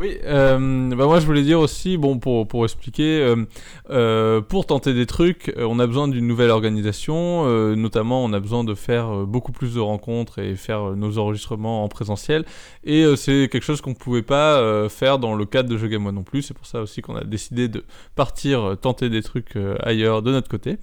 Oui, 0.00 0.16
euh, 0.26 0.94
bah 0.94 1.06
moi 1.06 1.18
je 1.18 1.26
voulais 1.26 1.42
dire 1.42 1.58
aussi, 1.58 1.96
bon 1.96 2.20
pour, 2.20 2.46
pour 2.46 2.62
expliquer, 2.64 3.20
euh, 3.20 3.44
euh, 3.90 4.40
pour 4.40 4.64
tenter 4.64 4.94
des 4.94 5.06
trucs, 5.06 5.52
euh, 5.56 5.66
on 5.68 5.80
a 5.80 5.88
besoin 5.88 6.06
d'une 6.06 6.24
nouvelle 6.24 6.50
organisation, 6.50 7.46
euh, 7.46 7.74
notamment 7.74 8.24
on 8.24 8.32
a 8.32 8.38
besoin 8.38 8.62
de 8.62 8.74
faire 8.74 9.26
beaucoup 9.26 9.50
plus 9.50 9.74
de 9.74 9.80
rencontres 9.80 10.38
et 10.38 10.54
faire 10.54 10.94
nos 10.94 11.18
enregistrements 11.18 11.82
en 11.82 11.88
présentiel, 11.88 12.44
et 12.84 13.04
c'est 13.16 13.48
quelque 13.50 13.64
chose 13.64 13.80
qu'on 13.80 13.90
ne 13.90 13.96
pouvait 13.96 14.22
pas 14.22 14.88
faire 14.88 15.18
dans 15.18 15.34
le 15.34 15.44
cadre 15.46 15.68
de 15.68 15.76
Jeux 15.76 15.88
Game 15.88 16.08
non 16.08 16.22
plus, 16.22 16.42
c'est 16.42 16.54
pour 16.54 16.66
ça 16.66 16.80
aussi 16.80 17.02
qu'on 17.02 17.16
a 17.16 17.24
décidé 17.24 17.66
de 17.66 17.82
partir 18.14 18.76
tenter 18.80 19.08
des 19.08 19.24
trucs 19.24 19.54
ailleurs 19.80 20.22
de 20.22 20.30
notre 20.30 20.48
côté. 20.48 20.76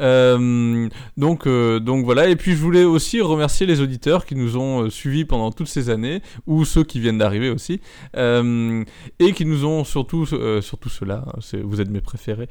Euh, 0.00 0.88
donc, 1.16 1.46
euh, 1.46 1.78
donc 1.78 2.04
voilà. 2.04 2.28
Et 2.28 2.36
puis 2.36 2.52
je 2.52 2.62
voulais 2.62 2.84
aussi 2.84 3.20
remercier 3.20 3.66
les 3.66 3.80
auditeurs 3.80 4.24
qui 4.24 4.34
nous 4.34 4.56
ont 4.56 4.84
euh, 4.84 4.90
suivis 4.90 5.24
pendant 5.24 5.50
toutes 5.52 5.68
ces 5.68 5.90
années, 5.90 6.22
ou 6.46 6.64
ceux 6.64 6.84
qui 6.84 7.00
viennent 7.00 7.18
d'arriver 7.18 7.50
aussi, 7.50 7.80
et 8.14 9.32
qui 9.32 9.44
nous 9.44 9.64
ont 9.64 9.84
surtout, 9.84 10.26
surtout 10.26 10.88
ceux-là, 10.88 11.24
hein, 11.26 11.58
vous 11.64 11.80
êtes 11.80 11.90
mes 11.90 12.00
préférés, 12.00 12.48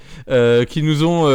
qui 0.67 0.83
nous 0.83 1.03
ont 1.03 1.29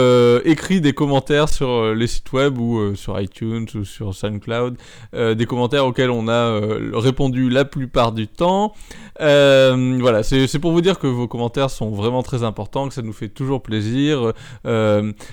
écrit 0.44 0.80
des 0.80 0.92
commentaires 0.92 1.48
sur 1.48 1.94
les 1.94 2.06
sites 2.06 2.32
web 2.32 2.58
ou 2.58 2.94
sur 2.94 3.20
iTunes 3.20 3.66
ou 3.74 3.84
sur 3.84 4.14
SoundCloud, 4.14 4.76
des 5.12 5.46
commentaires 5.46 5.86
auxquels 5.86 6.10
on 6.10 6.28
a 6.28 6.60
répondu 6.94 7.50
la 7.50 7.64
plupart 7.64 8.12
du 8.12 8.28
temps. 8.28 8.74
voilà, 9.18 10.22
c'est 10.22 10.58
pour 10.58 10.72
vous 10.72 10.80
dire 10.80 10.98
que 10.98 11.06
vos 11.06 11.28
commentaires 11.28 11.70
sont 11.70 11.90
vraiment 11.90 12.22
très 12.22 12.42
importants, 12.42 12.88
que 12.88 12.94
ça 12.94 13.02
nous 13.02 13.12
fait 13.12 13.28
toujours 13.28 13.62
plaisir. 13.62 14.32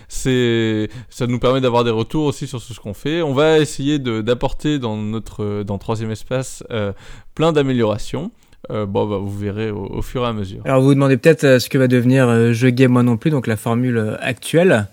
c'est 0.08 0.71
ça 1.10 1.28
nous 1.28 1.40
permet 1.40 1.62
d'avoir 1.62 1.84
des 1.84 1.92
retours 1.92 2.26
aussi 2.26 2.48
sur 2.48 2.62
ce 2.62 2.80
qu'on 2.80 2.94
fait. 2.94 3.22
On 3.22 3.34
va 3.34 3.60
essayer 3.60 4.00
d'apporter 4.00 4.80
dans 4.80 4.98
notre 4.98 5.64
dans 5.64 5.78
troisième 5.78 6.12
espace 6.12 6.64
euh, 6.72 6.94
plein 7.36 7.52
d'améliorations. 7.52 8.32
Euh, 8.70 8.86
bon, 8.86 9.08
bah, 9.08 9.18
vous 9.18 9.36
verrez 9.36 9.72
au, 9.72 10.02
fur 10.04 10.24
et 10.24 10.28
à 10.28 10.34
mesure. 10.34 10.62
Alors, 10.66 10.82
vous 10.82 10.88
vous 10.88 10.94
demandez 10.94 11.18
peut-être 11.18 11.44
euh, 11.44 11.60
ce 11.60 11.68
que 11.68 11.80
va 11.80 11.88
devenir 11.88 12.54
Je 12.54 12.68
Game 12.68 12.92
Moi 12.92 13.02
non 13.02 13.18
plus, 13.18 13.32
donc 13.32 13.48
la 13.48 13.58
formule 13.58 14.18
actuelle. 14.20 14.88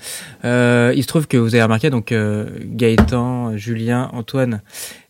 il 0.45 1.03
se 1.03 1.07
trouve 1.07 1.27
que 1.27 1.37
vous 1.37 1.55
avez 1.55 1.63
remarqué, 1.63 1.91
donc 1.91 2.15
Gaëtan, 2.15 3.57
Julien, 3.57 4.11
Antoine 4.13 4.63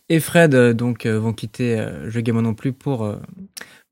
et 0.09 0.19
Fred 0.19 0.55
donc 0.73 1.05
vont 1.05 1.33
quitter 1.33 1.85
Je 2.07 2.19
Game 2.19 2.35
Moi 2.35 2.43
non 2.43 2.53
plus 2.53 2.73
pour 2.73 3.15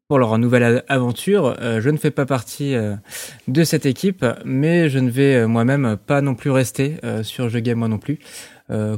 pour 0.07 0.19
leur 0.19 0.37
nouvelle 0.37 0.85
aventure. 0.87 1.57
Euh, 1.59 1.81
je 1.81 1.89
ne 1.89 1.97
fais 1.97 2.11
pas 2.11 2.25
partie 2.25 2.75
euh, 2.75 2.95
de 3.49 3.65
cette 3.65 3.85
équipe, 3.85 4.25
mais 4.45 4.89
je 4.89 4.99
ne 4.99 5.09
vais 5.09 5.35
euh, 5.35 5.47
moi-même 5.47 5.97
pas 5.97 6.21
non 6.21 6.33
plus 6.33 6.49
rester 6.49 6.95
sur 7.23 7.49
Je 7.49 7.59
Game 7.59 7.79
moi 7.79 7.87
non 7.89 7.97
plus. 7.97 8.19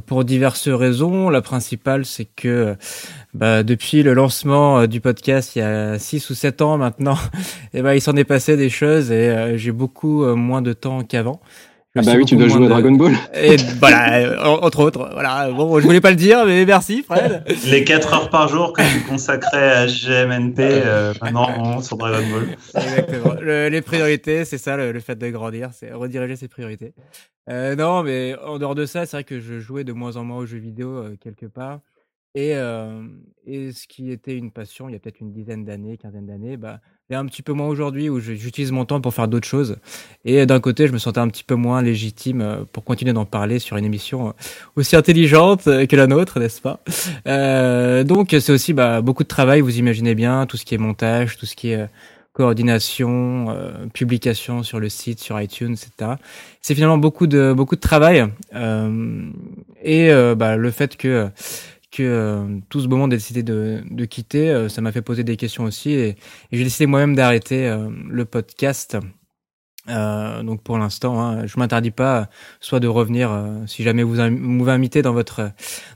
pour 0.06 0.24
diverses 0.24 0.68
raisons. 0.68 1.28
La 1.28 1.42
principale, 1.42 2.04
c'est 2.04 2.26
que 2.26 2.76
bah, 3.34 3.62
depuis 3.62 4.02
le 4.02 4.14
lancement 4.14 4.86
du 4.86 5.00
podcast 5.00 5.56
il 5.56 5.60
y 5.60 5.62
a 5.62 5.98
6 5.98 6.30
ou 6.30 6.34
7 6.34 6.62
ans 6.62 6.78
maintenant, 6.78 7.16
et 7.72 7.74
eh 7.78 7.82
ben, 7.82 7.94
il 7.94 8.00
s'en 8.00 8.14
est 8.16 8.24
passé 8.24 8.56
des 8.56 8.70
choses 8.70 9.10
et 9.10 9.56
j'ai 9.56 9.72
beaucoup 9.72 10.24
moins 10.34 10.62
de 10.62 10.72
temps 10.72 11.02
qu'avant. 11.02 11.40
Ah 11.96 12.02
bah 12.02 12.12
oui, 12.16 12.24
tu 12.24 12.36
dois 12.36 12.46
jouer 12.46 12.66
à 12.66 12.68
Dragon 12.68 12.92
Ball. 12.92 13.14
Et 13.34 13.56
voilà, 13.80 14.48
entre 14.62 14.78
autres. 14.78 15.10
Voilà. 15.12 15.50
Bon, 15.50 15.80
je 15.80 15.84
voulais 15.84 16.00
pas 16.00 16.10
le 16.10 16.16
dire, 16.16 16.46
mais 16.46 16.64
merci, 16.64 17.02
Fred. 17.02 17.42
Les 17.66 17.82
4 17.82 18.14
heures 18.14 18.30
par 18.30 18.46
jour 18.46 18.72
que 18.72 18.82
tu 18.82 19.04
consacrais 19.08 19.70
à 19.70 19.86
GMNP, 19.86 20.60
euh, 20.60 21.12
maintenant 21.20 21.82
sur 21.82 21.96
Dragon 21.96 22.24
Ball. 22.30 22.56
Exactement. 22.76 23.34
les 23.42 23.82
priorités, 23.82 24.44
c'est 24.44 24.58
ça, 24.58 24.76
le, 24.76 25.00
fait 25.00 25.16
de 25.16 25.28
grandir, 25.30 25.70
c'est 25.72 25.92
rediriger 25.92 26.36
ses 26.36 26.46
priorités. 26.46 26.94
Euh, 27.48 27.74
non, 27.74 28.04
mais 28.04 28.36
en 28.44 28.58
dehors 28.58 28.76
de 28.76 28.86
ça, 28.86 29.06
c'est 29.06 29.16
vrai 29.16 29.24
que 29.24 29.40
je 29.40 29.58
jouais 29.58 29.82
de 29.82 29.92
moins 29.92 30.16
en 30.16 30.24
moins 30.24 30.38
aux 30.38 30.46
jeux 30.46 30.58
vidéo 30.58 30.90
euh, 30.90 31.16
quelque 31.16 31.46
part. 31.46 31.80
Et, 32.34 32.54
euh, 32.54 33.08
et 33.44 33.72
ce 33.72 33.88
qui 33.88 34.12
était 34.12 34.36
une 34.36 34.52
passion 34.52 34.88
il 34.88 34.92
y 34.92 34.94
a 34.94 35.00
peut-être 35.00 35.20
une 35.20 35.32
dizaine 35.32 35.64
d'années, 35.64 35.98
quinzaine 35.98 36.26
d'années, 36.26 36.56
bah, 36.56 36.80
et 37.10 37.16
un 37.16 37.26
petit 37.26 37.42
peu 37.42 37.52
moins 37.52 37.66
aujourd'hui 37.66 38.08
où 38.08 38.20
j'utilise 38.20 38.70
mon 38.70 38.84
temps 38.84 39.00
pour 39.00 39.12
faire 39.12 39.26
d'autres 39.26 39.46
choses. 39.46 39.76
Et 40.24 40.46
d'un 40.46 40.60
côté, 40.60 40.86
je 40.86 40.92
me 40.92 40.98
sentais 40.98 41.18
un 41.18 41.28
petit 41.28 41.42
peu 41.42 41.56
moins 41.56 41.82
légitime 41.82 42.40
euh, 42.40 42.56
pour 42.72 42.84
continuer 42.84 43.12
d'en 43.12 43.24
parler 43.24 43.58
sur 43.58 43.76
une 43.76 43.84
émission 43.84 44.28
euh, 44.28 44.32
aussi 44.76 44.94
intelligente 44.94 45.66
euh, 45.66 45.86
que 45.86 45.96
la 45.96 46.06
nôtre, 46.06 46.38
n'est-ce 46.38 46.60
pas? 46.60 46.80
Euh, 47.26 48.04
Donc 48.04 48.28
c'est 48.30 48.52
aussi 48.52 48.72
bah, 48.72 49.00
beaucoup 49.00 49.24
de 49.24 49.28
travail, 49.28 49.60
vous 49.60 49.78
imaginez 49.78 50.14
bien, 50.14 50.46
tout 50.46 50.56
ce 50.56 50.64
qui 50.64 50.74
est 50.74 50.78
montage, 50.78 51.36
tout 51.36 51.46
ce 51.46 51.56
qui 51.56 51.70
est 51.70 51.86
coordination, 52.32 53.46
euh, 53.50 53.86
publication 53.92 54.62
sur 54.62 54.78
le 54.78 54.88
site, 54.88 55.18
sur 55.18 55.40
iTunes, 55.40 55.72
etc. 55.72 56.12
C'est 56.62 56.76
finalement 56.76 56.98
beaucoup 56.98 57.26
de 57.26 57.52
beaucoup 57.52 57.74
de 57.74 57.80
travail 57.80 58.24
euh, 58.54 59.28
et 59.82 60.10
bah, 60.36 60.56
le 60.56 60.70
fait 60.70 60.96
que 60.96 61.28
que 61.90 62.02
euh, 62.02 62.58
tout 62.68 62.80
ce 62.80 62.88
moment 62.88 63.08
de 63.08 63.16
décider 63.16 63.42
de, 63.42 63.82
de 63.90 64.04
quitter, 64.04 64.50
euh, 64.50 64.68
ça 64.68 64.80
m'a 64.80 64.92
fait 64.92 65.02
poser 65.02 65.24
des 65.24 65.36
questions 65.36 65.64
aussi 65.64 65.92
et, 65.92 66.16
j'ai 66.52 66.64
décidé 66.64 66.86
moi-même 66.86 67.14
d'arrêter 67.14 67.66
euh, 67.68 67.88
le 68.08 68.24
podcast. 68.24 68.96
donc 69.88 70.62
pour 70.62 70.78
l'instant, 70.78 71.20
hein, 71.20 71.46
je 71.46 71.58
m'interdis 71.58 71.90
pas 71.90 72.28
soit 72.60 72.80
de 72.80 72.86
revenir 72.86 73.30
si 73.66 73.82
jamais 73.82 74.04
vous 74.04 74.14
m'avez 74.14 74.72
invité 74.72 75.02
dans 75.02 75.12
votre 75.12 75.50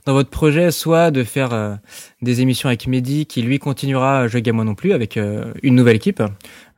dans 0.05 0.13
votre 0.13 0.29
projet, 0.29 0.71
soit 0.71 1.11
de 1.11 1.23
faire 1.23 1.79
des 2.21 2.41
émissions 2.41 2.67
avec 2.67 2.87
Mehdi 2.87 3.25
qui 3.25 3.41
lui 3.41 3.57
continuera 3.57 4.27
Je 4.27 4.39
Game 4.39 4.55
Moi 4.55 4.65
non 4.65 4.75
plus 4.75 4.91
avec 4.91 5.17
une 5.17 5.75
nouvelle 5.75 5.95
équipe. 5.95 6.21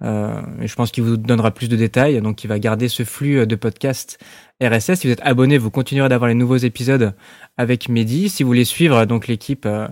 Et 0.01 0.67
je 0.67 0.75
pense 0.75 0.91
qu'il 0.91 1.03
vous 1.03 1.17
donnera 1.17 1.51
plus 1.51 1.69
de 1.69 1.75
détails, 1.75 2.21
donc 2.21 2.43
il 2.43 2.47
va 2.47 2.59
garder 2.59 2.87
ce 2.87 3.03
flux 3.03 3.47
de 3.47 3.55
podcast 3.55 4.19
RSS. 4.61 4.95
Si 4.95 5.07
vous 5.07 5.13
êtes 5.13 5.21
abonné, 5.21 5.57
vous 5.57 5.69
continuerez 5.69 6.09
d'avoir 6.09 6.27
les 6.27 6.33
nouveaux 6.33 6.57
épisodes 6.57 7.13
avec 7.57 7.89
Mehdi. 7.89 8.29
Si 8.29 8.43
vous 8.43 8.47
voulez 8.47 8.65
suivre 8.65 9.05
donc 9.05 9.27
l'équipe 9.27 9.65
euh, 9.65 9.87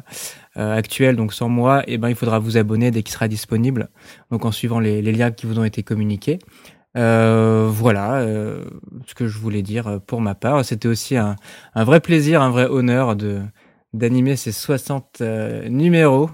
euh, 0.57 0.75
actuelle, 0.75 1.15
donc 1.15 1.33
sans 1.33 1.49
moi, 1.49 1.83
eh 1.87 1.97
ben 1.97 2.09
il 2.09 2.15
faudra 2.15 2.39
vous 2.39 2.57
abonner 2.57 2.89
dès 2.89 3.03
qu'il 3.03 3.13
sera 3.13 3.27
disponible. 3.27 3.89
Donc 4.31 4.45
en 4.45 4.51
suivant 4.51 4.79
les, 4.79 5.01
les 5.01 5.11
liens 5.11 5.31
qui 5.31 5.45
vous 5.45 5.59
ont 5.59 5.63
été 5.63 5.83
communiqués. 5.83 6.39
Euh, 6.97 7.67
voilà 7.69 8.19
euh, 8.19 8.63
ce 9.05 9.13
que 9.15 9.27
je 9.27 9.37
voulais 9.37 9.61
dire 9.61 9.99
pour 10.07 10.21
ma 10.21 10.33
part. 10.33 10.63
C'était 10.63 10.87
aussi 10.87 11.17
un, 11.17 11.35
un, 11.75 11.83
vrai 11.83 11.99
plaisir, 11.99 12.41
un 12.41 12.49
vrai 12.49 12.65
honneur 12.65 13.15
de 13.15 13.41
d'animer 13.93 14.35
ces 14.35 14.51
60 14.51 15.21
numéros 15.69 16.29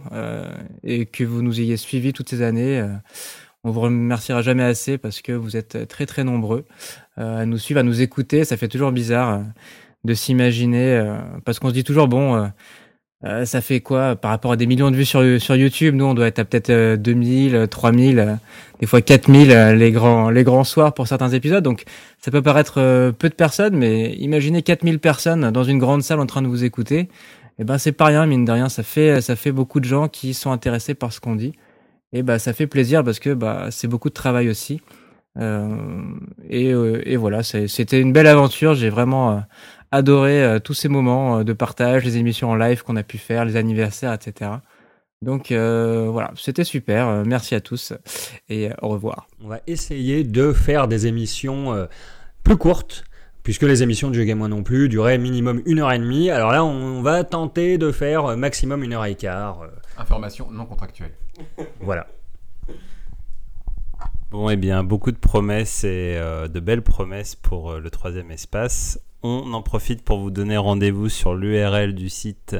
et 0.83 1.05
que 1.05 1.23
vous 1.23 1.43
nous 1.43 1.61
ayez 1.61 1.77
suivis 1.77 2.11
toutes 2.11 2.29
ces 2.29 2.41
années. 2.41 2.83
On 3.63 3.71
vous 3.71 3.81
remerciera 3.81 4.41
jamais 4.41 4.63
assez 4.63 4.97
parce 4.97 5.21
que 5.21 5.31
vous 5.31 5.55
êtes 5.55 5.87
très 5.87 6.05
très 6.05 6.23
nombreux 6.23 6.65
à 7.17 7.45
nous 7.45 7.57
suivre, 7.57 7.79
à 7.79 7.83
nous 7.83 8.01
écouter. 8.01 8.45
Ça 8.45 8.57
fait 8.57 8.67
toujours 8.67 8.91
bizarre 8.91 9.41
de 10.03 10.13
s'imaginer, 10.13 10.95
euh, 10.95 11.17
parce 11.45 11.59
qu'on 11.59 11.69
se 11.69 11.73
dit 11.73 11.83
toujours, 11.83 12.07
bon, 12.07 12.35
euh, 12.35 12.47
euh, 13.23 13.45
ça 13.45 13.61
fait 13.61 13.81
quoi 13.81 14.15
par 14.15 14.31
rapport 14.31 14.53
à 14.53 14.55
des 14.55 14.65
millions 14.65 14.89
de 14.89 14.95
vues 14.95 15.05
sur, 15.05 15.21
sur 15.39 15.55
YouTube? 15.55 15.95
Nous, 15.95 16.05
on 16.05 16.13
doit 16.15 16.27
être 16.27 16.39
à 16.39 16.45
peut-être 16.45 16.95
2000, 16.95 17.67
3000, 17.69 18.39
des 18.79 18.87
fois 18.87 19.01
4000 19.01 19.75
les 19.77 19.91
grands, 19.91 20.31
les 20.31 20.43
grands 20.43 20.63
soirs 20.63 20.93
pour 20.93 21.07
certains 21.07 21.29
épisodes. 21.29 21.63
Donc, 21.63 21.83
ça 22.19 22.31
peut 22.31 22.41
paraître 22.41 23.11
peu 23.11 23.29
de 23.29 23.35
personnes, 23.35 23.75
mais 23.77 24.13
imaginez 24.15 24.63
4000 24.63 24.97
personnes 24.97 25.51
dans 25.51 25.63
une 25.63 25.77
grande 25.77 26.01
salle 26.01 26.19
en 26.19 26.25
train 26.25 26.41
de 26.41 26.47
vous 26.47 26.63
écouter. 26.63 27.09
Et 27.59 27.63
eh 27.63 27.63
ben, 27.63 27.77
c'est 27.77 27.91
pas 27.91 28.05
rien, 28.05 28.25
mine 28.25 28.43
de 28.43 28.51
rien. 28.51 28.69
Ça 28.69 28.81
fait, 28.81 29.21
ça 29.21 29.35
fait 29.35 29.51
beaucoup 29.51 29.79
de 29.79 29.85
gens 29.85 30.07
qui 30.07 30.33
sont 30.33 30.51
intéressés 30.51 30.95
par 30.95 31.13
ce 31.13 31.19
qu'on 31.19 31.35
dit. 31.35 31.53
Et 32.13 32.23
ben, 32.23 32.37
ça 32.39 32.53
fait 32.53 32.67
plaisir 32.67 33.03
parce 33.03 33.19
que 33.19 33.33
bah, 33.33 33.67
c'est 33.71 33.87
beaucoup 33.87 34.09
de 34.09 34.13
travail 34.13 34.49
aussi. 34.49 34.81
Euh, 35.37 35.77
et, 36.49 36.69
et, 36.69 37.15
voilà, 37.15 37.41
c'était 37.41 38.01
une 38.01 38.11
belle 38.11 38.27
aventure. 38.27 38.75
J'ai 38.75 38.89
vraiment 38.89 39.43
adoré 39.91 40.43
euh, 40.43 40.59
tous 40.59 40.73
ces 40.73 40.87
moments 40.87 41.39
euh, 41.39 41.43
de 41.43 41.53
partage, 41.53 42.03
les 42.05 42.17
émissions 42.17 42.49
en 42.49 42.55
live 42.55 42.83
qu'on 42.83 42.95
a 42.95 43.03
pu 43.03 43.17
faire, 43.17 43.45
les 43.45 43.57
anniversaires, 43.57 44.13
etc. 44.13 44.51
Donc 45.21 45.51
euh, 45.51 46.07
voilà, 46.09 46.31
c'était 46.35 46.63
super. 46.63 47.23
Merci 47.25 47.53
à 47.53 47.61
tous 47.61 47.93
et 48.49 48.69
au 48.81 48.89
revoir. 48.89 49.27
On 49.43 49.49
va 49.49 49.59
essayer 49.67 50.23
de 50.23 50.51
faire 50.51 50.87
des 50.87 51.05
émissions 51.05 51.87
plus 52.43 52.57
courtes, 52.57 53.03
puisque 53.43 53.61
les 53.61 53.83
émissions 53.83 54.09
de 54.09 54.15
Jeu 54.15 54.23
Game 54.23 54.39
Moi 54.39 54.47
non 54.47 54.63
plus 54.63 54.89
duraient 54.89 55.19
minimum 55.19 55.61
une 55.67 55.79
heure 55.79 55.91
et 55.91 55.99
demie. 55.99 56.31
Alors 56.31 56.51
là, 56.51 56.65
on 56.65 57.03
va 57.03 57.23
tenter 57.23 57.77
de 57.77 57.91
faire 57.91 58.35
maximum 58.35 58.81
une 58.83 58.93
heure 58.93 59.05
et 59.05 59.13
quart. 59.13 59.61
Information 59.95 60.49
non 60.49 60.65
contractuelle. 60.65 61.11
Voilà. 61.81 62.07
Bon, 64.31 64.49
eh 64.49 64.55
bien, 64.55 64.83
beaucoup 64.83 65.11
de 65.11 65.17
promesses 65.17 65.83
et 65.83 66.17
de 66.17 66.59
belles 66.59 66.83
promesses 66.83 67.35
pour 67.35 67.73
le 67.73 67.89
troisième 67.89 68.31
espace. 68.31 68.99
On 69.23 69.53
en 69.53 69.61
profite 69.61 70.03
pour 70.03 70.19
vous 70.19 70.31
donner 70.31 70.57
rendez-vous 70.57 71.09
sur 71.09 71.35
l'URL 71.35 71.93
du 71.93 72.09
site 72.09 72.55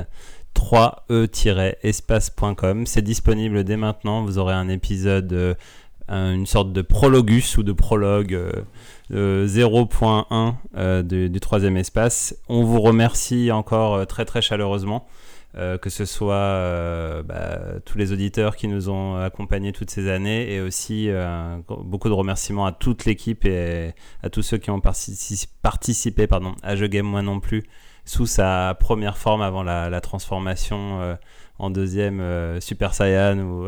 3e-espace.com. 0.55 2.85
C'est 2.85 3.01
disponible 3.01 3.63
dès 3.63 3.77
maintenant. 3.77 4.23
Vous 4.23 4.37
aurez 4.37 4.53
un 4.53 4.69
épisode, 4.69 5.33
euh, 5.33 5.55
une 6.09 6.45
sorte 6.45 6.71
de 6.73 6.81
prologus 6.81 7.57
ou 7.57 7.63
de 7.63 7.71
prologue 7.71 8.37
0.1 9.11 10.25
euh, 10.31 10.51
euh, 10.77 11.01
du, 11.01 11.39
troisième 11.39 11.77
espace. 11.77 12.35
On 12.47 12.63
vous 12.63 12.81
remercie 12.81 13.51
encore 13.51 14.05
très 14.07 14.25
très 14.25 14.41
chaleureusement. 14.41 15.07
Euh, 15.57 15.77
que 15.77 15.89
ce 15.89 16.05
soit 16.05 16.33
euh, 16.35 17.23
bah, 17.23 17.59
tous 17.83 17.97
les 17.97 18.13
auditeurs 18.13 18.55
qui 18.55 18.69
nous 18.69 18.87
ont 18.87 19.17
accompagnés 19.17 19.73
toutes 19.73 19.89
ces 19.89 20.09
années 20.09 20.53
et 20.53 20.61
aussi 20.61 21.09
euh, 21.09 21.57
beaucoup 21.67 22.07
de 22.07 22.13
remerciements 22.13 22.65
à 22.65 22.71
toute 22.71 23.03
l'équipe 23.03 23.43
et 23.43 23.93
à 24.23 24.29
tous 24.29 24.43
ceux 24.43 24.57
qui 24.57 24.69
ont 24.69 24.79
participé 24.79 26.25
pardon, 26.27 26.55
à 26.63 26.77
Je 26.77 26.85
Game 26.85 27.05
Moi 27.05 27.21
non 27.21 27.41
plus 27.41 27.63
sous 28.05 28.27
sa 28.27 28.77
première 28.79 29.17
forme 29.17 29.41
avant 29.41 29.61
la, 29.61 29.99
transformation 29.99 31.17
en 31.59 31.69
deuxième 31.69 32.59
Super 32.61 32.93
Saiyan 32.93 33.67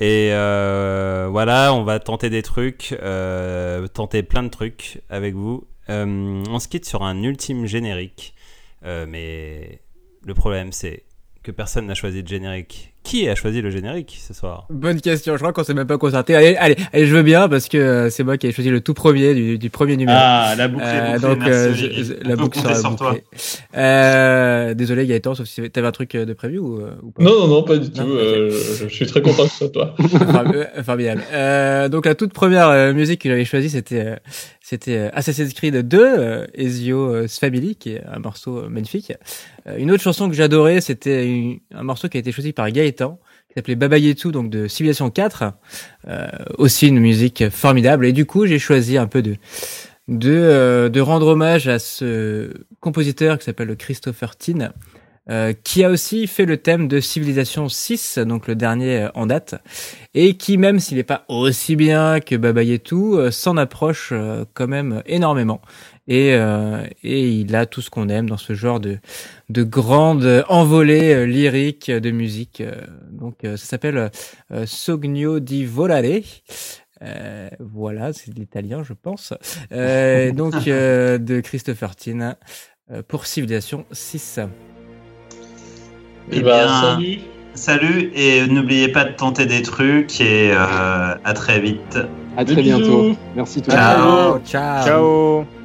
et 0.00 0.30
voilà 0.30 1.74
on 1.74 1.84
va 1.84 2.00
tenter 2.00 2.30
des 2.30 2.42
trucs 2.42 2.98
tenter 3.92 4.22
plein 4.22 4.42
de 4.42 4.48
trucs 4.48 5.02
avec 5.10 5.34
vous. 5.34 5.66
On 5.88 6.58
se 6.58 6.66
quitte 6.66 6.86
sur 6.86 7.02
un 7.02 7.22
ultime 7.22 7.66
générique 7.66 8.34
euh, 8.84 9.06
mais 9.08 9.80
le 10.24 10.34
problème, 10.34 10.72
c'est 10.72 11.04
que 11.44 11.50
personne 11.50 11.86
n'a 11.86 11.94
choisi 11.94 12.22
de 12.22 12.28
générique. 12.28 12.94
Qui 13.04 13.28
a 13.28 13.34
choisi 13.34 13.60
le 13.60 13.68
générique 13.68 14.18
ce 14.18 14.32
soir? 14.32 14.66
Bonne 14.70 14.98
question, 14.98 15.34
je 15.34 15.38
crois 15.38 15.52
qu'on 15.52 15.62
s'est 15.62 15.74
même 15.74 15.86
pas 15.86 15.98
concerté. 15.98 16.34
Allez, 16.34 16.56
allez, 16.56 16.74
allez, 16.90 17.06
je 17.06 17.14
veux 17.14 17.22
bien 17.22 17.50
parce 17.50 17.68
que 17.68 17.76
euh, 17.76 18.08
c'est 18.08 18.24
moi 18.24 18.38
qui 18.38 18.46
ai 18.46 18.52
choisi 18.52 18.70
le 18.70 18.80
tout 18.80 18.94
premier 18.94 19.34
du, 19.34 19.58
du 19.58 19.68
premier 19.68 19.98
numéro. 19.98 20.16
Ah, 20.18 20.54
la 20.56 20.68
boucle 20.68 20.84
est 20.84 20.86
euh, 20.86 21.18
donc, 21.18 21.46
euh, 21.46 21.74
la 22.22 22.34
boucle 22.34 22.58
sera 22.58 22.88
bouclée. 22.88 23.22
Euh, 23.76 24.72
désolé 24.72 25.06
Gaëtan, 25.06 25.34
sauf 25.34 25.46
si 25.46 25.68
t'avais 25.70 25.86
un 25.86 25.92
truc 25.92 26.16
de 26.16 26.32
prévu 26.32 26.58
ou, 26.58 26.80
ou 27.02 27.10
pas? 27.10 27.22
Non, 27.22 27.40
non, 27.40 27.48
non, 27.48 27.62
pas 27.62 27.76
du 27.76 27.90
tout. 27.90 28.08
je, 28.08 28.86
je, 28.88 28.94
suis 28.94 29.04
très 29.04 29.20
content 29.20 29.44
que 29.44 29.50
ce 29.50 29.58
soit 29.58 29.68
toi. 29.68 29.94
Formidable. 30.82 31.90
donc 31.90 32.06
la 32.06 32.14
toute 32.14 32.32
première 32.32 32.94
musique 32.94 33.20
que 33.20 33.28
j'avais 33.28 33.44
choisie, 33.44 33.68
c'était 33.68 34.16
c'était 34.66 35.10
Assassin's 35.12 35.52
Creed 35.52 35.76
2, 35.76 36.46
Ezio's 36.54 37.38
Family, 37.38 37.76
qui 37.76 37.90
est 37.90 38.02
un 38.06 38.18
morceau 38.18 38.66
magnifique. 38.70 39.12
une 39.76 39.90
autre 39.90 40.02
chanson 40.02 40.30
que 40.30 40.34
j'adorais, 40.34 40.80
c'était 40.80 41.60
un 41.70 41.82
morceau 41.82 42.08
qui 42.08 42.16
a 42.16 42.20
été 42.20 42.32
choisi 42.32 42.54
par 42.54 42.70
Gaëtan 42.70 43.20
qui 43.54 43.60
s'appelait 43.60 43.76
Baba 43.76 43.98
Yetu, 43.98 44.32
donc 44.32 44.50
de 44.50 44.66
Civilization 44.66 45.10
4. 45.10 45.52
Euh, 46.08 46.26
aussi 46.58 46.88
une 46.88 46.98
musique 46.98 47.48
formidable. 47.50 48.04
Et 48.04 48.12
du 48.12 48.26
coup, 48.26 48.46
j'ai 48.46 48.58
choisi 48.58 48.98
un 48.98 49.06
peu 49.06 49.22
de 49.22 49.36
de, 50.06 50.32
euh, 50.32 50.88
de 50.90 51.00
rendre 51.00 51.28
hommage 51.28 51.66
à 51.66 51.78
ce 51.78 52.52
compositeur 52.80 53.38
qui 53.38 53.44
s'appelle 53.44 53.74
Christopher 53.76 54.36
Tin, 54.36 54.72
euh, 55.30 55.52
qui 55.64 55.84
a 55.84 55.90
aussi 55.90 56.26
fait 56.26 56.44
le 56.44 56.56
thème 56.58 56.88
de 56.88 57.00
Civilisation 57.00 57.68
6, 57.68 58.18
donc 58.18 58.46
le 58.46 58.54
dernier 58.54 59.08
en 59.14 59.26
date, 59.26 59.54
et 60.14 60.36
qui, 60.36 60.58
même 60.58 60.80
s'il 60.80 60.96
n'est 60.96 61.02
pas 61.02 61.24
aussi 61.28 61.76
bien 61.76 62.20
que 62.20 62.36
Baba 62.36 62.62
Yetu, 62.62 63.30
s'en 63.30 63.56
approche 63.56 64.12
quand 64.54 64.68
même 64.68 65.02
énormément 65.06 65.60
et, 66.06 66.34
euh, 66.34 66.86
et 67.02 67.30
il 67.30 67.56
a 67.56 67.66
tout 67.66 67.80
ce 67.80 67.90
qu'on 67.90 68.08
aime 68.08 68.28
dans 68.28 68.36
ce 68.36 68.54
genre 68.54 68.80
de, 68.80 68.98
de 69.48 69.62
grande 69.62 70.44
envolée 70.48 71.14
euh, 71.14 71.24
lyrique 71.24 71.90
de 71.90 72.10
musique. 72.10 72.60
Euh, 72.60 72.74
donc 73.10 73.38
ça 73.42 73.56
s'appelle 73.56 74.10
Sogno 74.66 75.40
di 75.40 75.64
Volare. 75.64 76.22
Euh, 77.02 77.48
voilà, 77.58 78.12
c'est 78.12 78.32
de 78.32 78.38
l'italien, 78.38 78.82
je 78.82 78.92
pense. 78.92 79.34
Euh, 79.72 80.32
donc, 80.32 80.54
de 80.64 81.40
Christopher 81.40 81.96
Tin 81.96 82.36
pour 83.08 83.26
Civilisation 83.26 83.84
6. 83.92 84.40
Eh, 86.30 86.36
eh 86.38 86.40
bien, 86.40 86.68
salut. 86.80 87.18
Salut, 87.54 88.10
et 88.16 88.46
n'oubliez 88.48 88.88
pas 88.88 89.04
de 89.04 89.12
tenter 89.12 89.46
des 89.46 89.62
trucs, 89.62 90.20
et 90.20 90.52
à 90.52 91.32
très 91.34 91.60
vite. 91.60 91.98
À 92.36 92.44
très 92.44 92.62
bientôt. 92.62 93.12
Merci 93.36 93.62
tout 93.62 93.70
le 93.70 93.76
monde. 93.76 94.40
Ciao. 94.44 94.84
Ciao. 94.84 94.84
Ciao 94.84 95.63